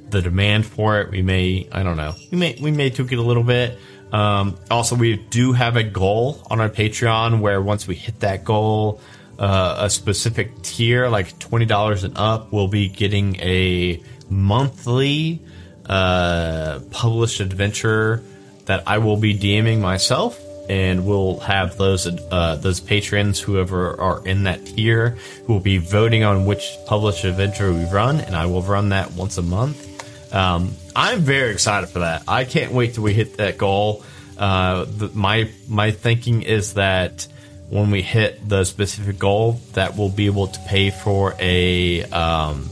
the 0.09 0.21
demand 0.21 0.65
for 0.65 1.01
it, 1.01 1.11
we 1.11 1.21
may 1.21 1.67
I 1.71 1.83
don't 1.83 1.97
know 1.97 2.13
we 2.31 2.37
may 2.37 2.57
we 2.61 2.71
may 2.71 2.89
tweak 2.89 3.11
it 3.11 3.19
a 3.19 3.21
little 3.21 3.43
bit. 3.43 3.77
Um, 4.11 4.57
also, 4.69 4.95
we 4.95 5.15
do 5.17 5.53
have 5.53 5.77
a 5.77 5.83
goal 5.83 6.41
on 6.49 6.59
our 6.59 6.69
Patreon 6.69 7.39
where 7.39 7.61
once 7.61 7.87
we 7.87 7.95
hit 7.95 8.19
that 8.21 8.43
goal, 8.43 9.01
uh, 9.39 9.77
a 9.79 9.89
specific 9.89 10.61
tier 10.61 11.09
like 11.09 11.37
twenty 11.39 11.65
dollars 11.65 12.03
and 12.03 12.17
up, 12.17 12.51
we'll 12.53 12.67
be 12.67 12.87
getting 12.87 13.37
a 13.41 14.01
monthly 14.29 15.41
uh, 15.87 16.79
published 16.91 17.39
adventure 17.39 18.23
that 18.65 18.83
I 18.87 18.99
will 18.99 19.17
be 19.17 19.37
DMing 19.37 19.79
myself, 19.79 20.39
and 20.69 21.05
we'll 21.05 21.39
have 21.39 21.77
those 21.77 22.07
uh, 22.07 22.55
those 22.55 22.79
patrons, 22.79 23.39
whoever 23.39 23.99
are 23.99 24.25
in 24.25 24.43
that 24.43 24.65
tier, 24.65 25.17
who 25.45 25.53
will 25.53 25.59
be 25.59 25.77
voting 25.77 26.23
on 26.23 26.45
which 26.45 26.77
published 26.85 27.25
adventure 27.25 27.71
we 27.73 27.85
run, 27.85 28.21
and 28.21 28.35
I 28.35 28.45
will 28.45 28.61
run 28.61 28.89
that 28.89 29.11
once 29.13 29.37
a 29.37 29.41
month. 29.41 29.87
Um, 30.33 30.73
I'm 30.95 31.19
very 31.19 31.51
excited 31.51 31.89
for 31.89 31.99
that. 31.99 32.23
I 32.27 32.45
can't 32.45 32.71
wait 32.71 32.93
till 32.93 33.03
we 33.03 33.13
hit 33.13 33.37
that 33.37 33.57
goal. 33.57 34.03
Uh, 34.37 34.85
the, 34.85 35.09
my 35.13 35.49
my 35.67 35.91
thinking 35.91 36.41
is 36.41 36.75
that 36.75 37.27
when 37.69 37.91
we 37.91 38.01
hit 38.01 38.47
the 38.47 38.63
specific 38.65 39.17
goal, 39.17 39.59
that 39.73 39.95
we'll 39.95 40.09
be 40.09 40.25
able 40.25 40.47
to 40.47 40.59
pay 40.67 40.89
for 40.89 41.35
a 41.39 42.03
um, 42.05 42.69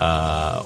uh, 0.00 0.64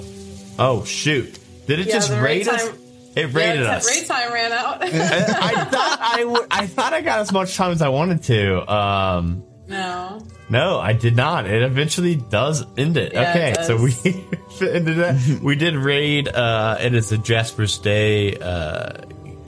oh 0.63 0.85
shoot! 0.85 1.39
Did 1.67 1.81
it 1.81 1.87
Yeah, 1.89 1.95
just 1.95 2.09
the 2.11 2.17
raid 2.17 2.47
raid 2.47 2.49
us? 2.49 2.69
time- 2.69 2.79
It 3.15 3.33
raided 3.35 3.63
yeah, 3.63 3.77
us. 3.77 3.89
Raid 3.89 4.07
time 4.07 4.33
ran 4.33 4.53
out. 4.53 4.83
I 4.83 5.65
thought 5.65 6.47
I 6.51 6.67
thought 6.67 6.93
I 6.95 7.01
got 7.03 7.19
as 7.21 7.33
much 7.33 7.57
time 7.57 7.73
as 7.73 7.83
I 7.83 7.89
wanted 7.89 8.23
to. 8.25 8.73
Um, 8.73 9.45
no. 9.69 10.21
no, 10.51 10.79
I 10.79 10.93
did 10.93 11.15
not. 11.17 11.47
It 11.47 11.63
eventually 11.63 12.17
does 12.17 12.65
end 12.77 12.97
it. 12.97 13.13
Yeah, 13.13 13.31
okay, 13.31 13.51
it 13.53 13.65
so 13.65 13.77
we 13.81 13.93
ended 14.67 14.97
that. 14.99 15.41
we 15.43 15.57
did 15.57 15.75
raid. 15.77 16.29
Uh, 16.29 16.79
it 16.81 16.95
is 16.95 17.13
a 17.13 17.19
Jasper's 17.19 17.79
Day, 17.79 18.37
uh, 18.37 18.45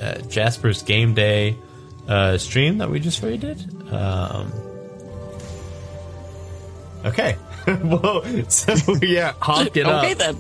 uh, 0.01 0.19
Jasper's 0.29 0.83
Game 0.83 1.15
Day 1.15 1.57
uh, 2.09 2.37
stream 2.39 2.79
that 2.79 2.91
we 2.91 3.01
just 3.01 3.23
raided. 3.23 3.59
Um, 3.93 4.53
okay. 7.05 7.33
Whoa. 7.67 8.23
So 8.49 8.75
yeah, 9.03 9.33
honk 9.41 9.77
it 9.77 9.87
up. 9.87 10.05
okay 10.05 10.15
then. 10.15 10.37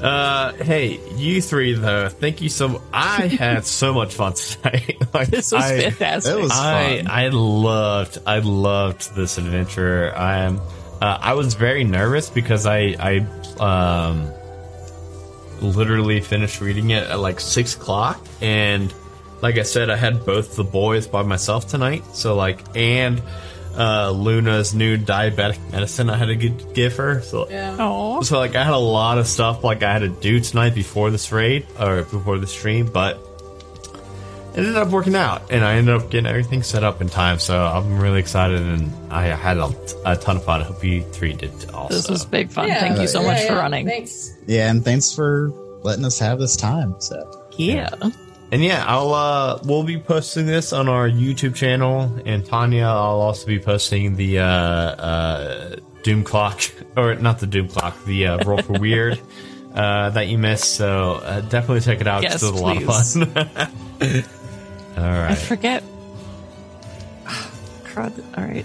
Uh, 0.00 0.52
hey, 0.52 1.00
you 1.16 1.42
three 1.42 1.74
though. 1.74 2.08
Thank 2.08 2.40
you 2.40 2.48
so. 2.48 2.82
I 2.92 3.26
had 3.26 3.64
so 3.64 3.92
much 3.92 4.14
fun 4.14 4.34
tonight. 4.34 4.96
like, 5.14 5.28
This 5.28 5.52
was 5.52 5.64
I, 5.64 5.80
fantastic. 5.90 6.34
It 6.34 6.40
was 6.40 6.52
I 6.52 6.98
fun. 6.98 7.06
I 7.10 7.28
loved 7.28 8.18
I 8.26 8.38
loved 8.38 9.14
this 9.14 9.38
adventure. 9.38 10.12
I 10.14 10.38
am. 10.38 10.60
Uh, 11.00 11.18
I 11.20 11.34
was 11.34 11.54
very 11.54 11.84
nervous 11.84 12.30
because 12.30 12.66
I 12.66 12.94
I 12.98 13.26
um 13.60 14.32
literally 15.60 16.20
finished 16.20 16.60
reading 16.60 16.90
it 16.90 17.02
at 17.04 17.18
like 17.18 17.40
six 17.40 17.74
o'clock 17.74 18.24
and 18.40 18.94
like 19.42 19.58
I 19.58 19.62
said 19.62 19.90
I 19.90 19.96
had 19.96 20.24
both 20.24 20.54
the 20.54 20.64
boys 20.64 21.08
by 21.08 21.22
myself 21.22 21.66
tonight. 21.66 22.04
So 22.14 22.36
like 22.36 22.64
and 22.76 23.20
uh 23.78 24.10
Luna's 24.10 24.74
new 24.74 24.98
diabetic 24.98 25.58
medicine 25.70 26.10
I 26.10 26.16
had 26.16 26.26
to 26.26 26.36
gi- 26.36 26.54
give 26.74 26.96
her. 26.96 27.22
So 27.22 27.48
Yeah. 27.48 27.76
Aw. 27.78 28.22
so 28.22 28.38
like 28.38 28.56
I 28.56 28.64
had 28.64 28.74
a 28.74 28.76
lot 28.78 29.18
of 29.18 29.26
stuff 29.28 29.62
like 29.62 29.82
I 29.84 29.92
had 29.92 30.00
to 30.00 30.08
do 30.08 30.40
tonight 30.40 30.74
before 30.74 31.10
this 31.10 31.30
raid 31.30 31.66
or 31.78 32.02
before 32.02 32.38
the 32.38 32.46
stream, 32.48 32.86
but 32.92 33.18
it 34.54 34.62
ended 34.62 34.76
up 34.76 34.88
working 34.88 35.14
out, 35.14 35.52
and 35.52 35.64
I 35.64 35.74
ended 35.74 35.94
up 35.94 36.10
getting 36.10 36.26
everything 36.26 36.64
set 36.64 36.82
up 36.82 37.00
in 37.00 37.08
time. 37.08 37.38
So 37.38 37.56
I'm 37.64 38.00
really 38.00 38.18
excited, 38.18 38.60
and 38.60 38.90
I 39.12 39.26
had 39.26 39.56
a, 39.58 39.70
a 40.04 40.16
ton 40.16 40.38
of 40.38 40.44
fun. 40.44 40.62
I 40.62 40.64
hope 40.64 40.82
you 40.82 41.02
three 41.12 41.32
did 41.34 41.52
also. 41.70 41.94
This 41.94 42.08
was 42.10 42.24
big 42.24 42.50
fun. 42.50 42.66
Yeah. 42.66 42.80
Thank 42.80 42.98
you 42.98 43.06
so 43.06 43.20
Yeah, 43.20 43.26
much 43.28 43.46
for 43.46 43.54
running. 43.54 43.86
Thanks. 43.86 44.32
Yeah, 44.48 44.68
and 44.70 44.84
thanks 44.84 45.14
for 45.14 45.52
letting 45.84 46.04
us 46.04 46.18
have 46.18 46.40
this 46.40 46.56
time. 46.56 46.96
So, 46.98 47.46
Yeah. 47.56 47.90
And 48.50 48.64
yeah, 48.64 48.84
I'll 48.86 49.12
uh 49.12 49.60
we'll 49.64 49.82
be 49.82 49.98
posting 49.98 50.46
this 50.46 50.72
on 50.72 50.88
our 50.88 51.08
YouTube 51.08 51.54
channel 51.54 52.10
and 52.24 52.44
Tanya 52.44 52.84
I'll 52.84 53.20
also 53.20 53.46
be 53.46 53.58
posting 53.58 54.16
the 54.16 54.38
uh 54.38 54.44
uh 54.44 55.76
Doom 56.02 56.24
Clock 56.24 56.62
or 56.96 57.14
not 57.16 57.40
the 57.40 57.46
Doom 57.46 57.68
Clock, 57.68 58.04
the 58.04 58.26
uh 58.26 58.44
Roll 58.44 58.62
for 58.62 58.78
Weird 58.78 59.20
uh 59.74 60.10
that 60.10 60.28
you 60.28 60.38
missed. 60.38 60.74
So 60.76 61.14
uh, 61.14 61.40
definitely 61.42 61.80
check 61.80 62.00
it 62.00 62.06
out. 62.06 62.22
Yes, 62.22 62.34
it's 62.34 62.44
still 62.44 62.58
a 62.58 62.62
lot 62.62 62.76
of 62.76 62.84
fun. 62.84 64.24
All 64.96 65.04
I 65.04 65.34
forget. 65.34 65.84
Crud. 67.84 68.38
All 68.38 68.44
right. 68.44 68.64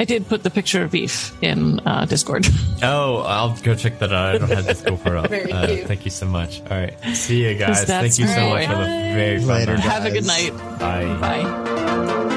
I 0.00 0.04
did 0.06 0.26
put 0.26 0.42
the 0.42 0.50
picture 0.50 0.82
of 0.82 0.90
beef 0.92 1.30
in 1.42 1.78
uh, 1.86 2.06
Discord. 2.06 2.46
Oh, 2.82 3.18
I'll 3.18 3.54
go 3.58 3.74
check 3.74 3.98
that 3.98 4.10
out. 4.10 4.34
I 4.34 4.38
don't 4.38 4.48
have 4.48 4.64
this 4.64 4.80
go 4.80 4.96
for 4.96 5.14
it. 5.18 5.28
Very 5.36 5.52
Uh, 5.52 5.66
cute. 5.66 5.86
thank 5.86 6.06
you 6.06 6.10
so 6.10 6.24
much. 6.24 6.62
All 6.62 6.78
right. 6.80 6.98
See 7.14 7.46
you 7.46 7.54
guys. 7.54 7.84
Thank 7.84 8.18
you 8.18 8.26
so 8.26 8.48
much 8.48 8.64
great. 8.64 8.68
for 8.68 8.78
the 8.78 8.84
very 9.14 9.38
fun 9.40 9.48
Later, 9.48 9.72
night. 9.74 9.80
Have 9.84 10.06
a 10.06 10.10
good 10.10 10.24
guys. 10.24 10.50
night. 10.50 10.78
Bye. 10.80 11.42
Bye. 11.44 12.36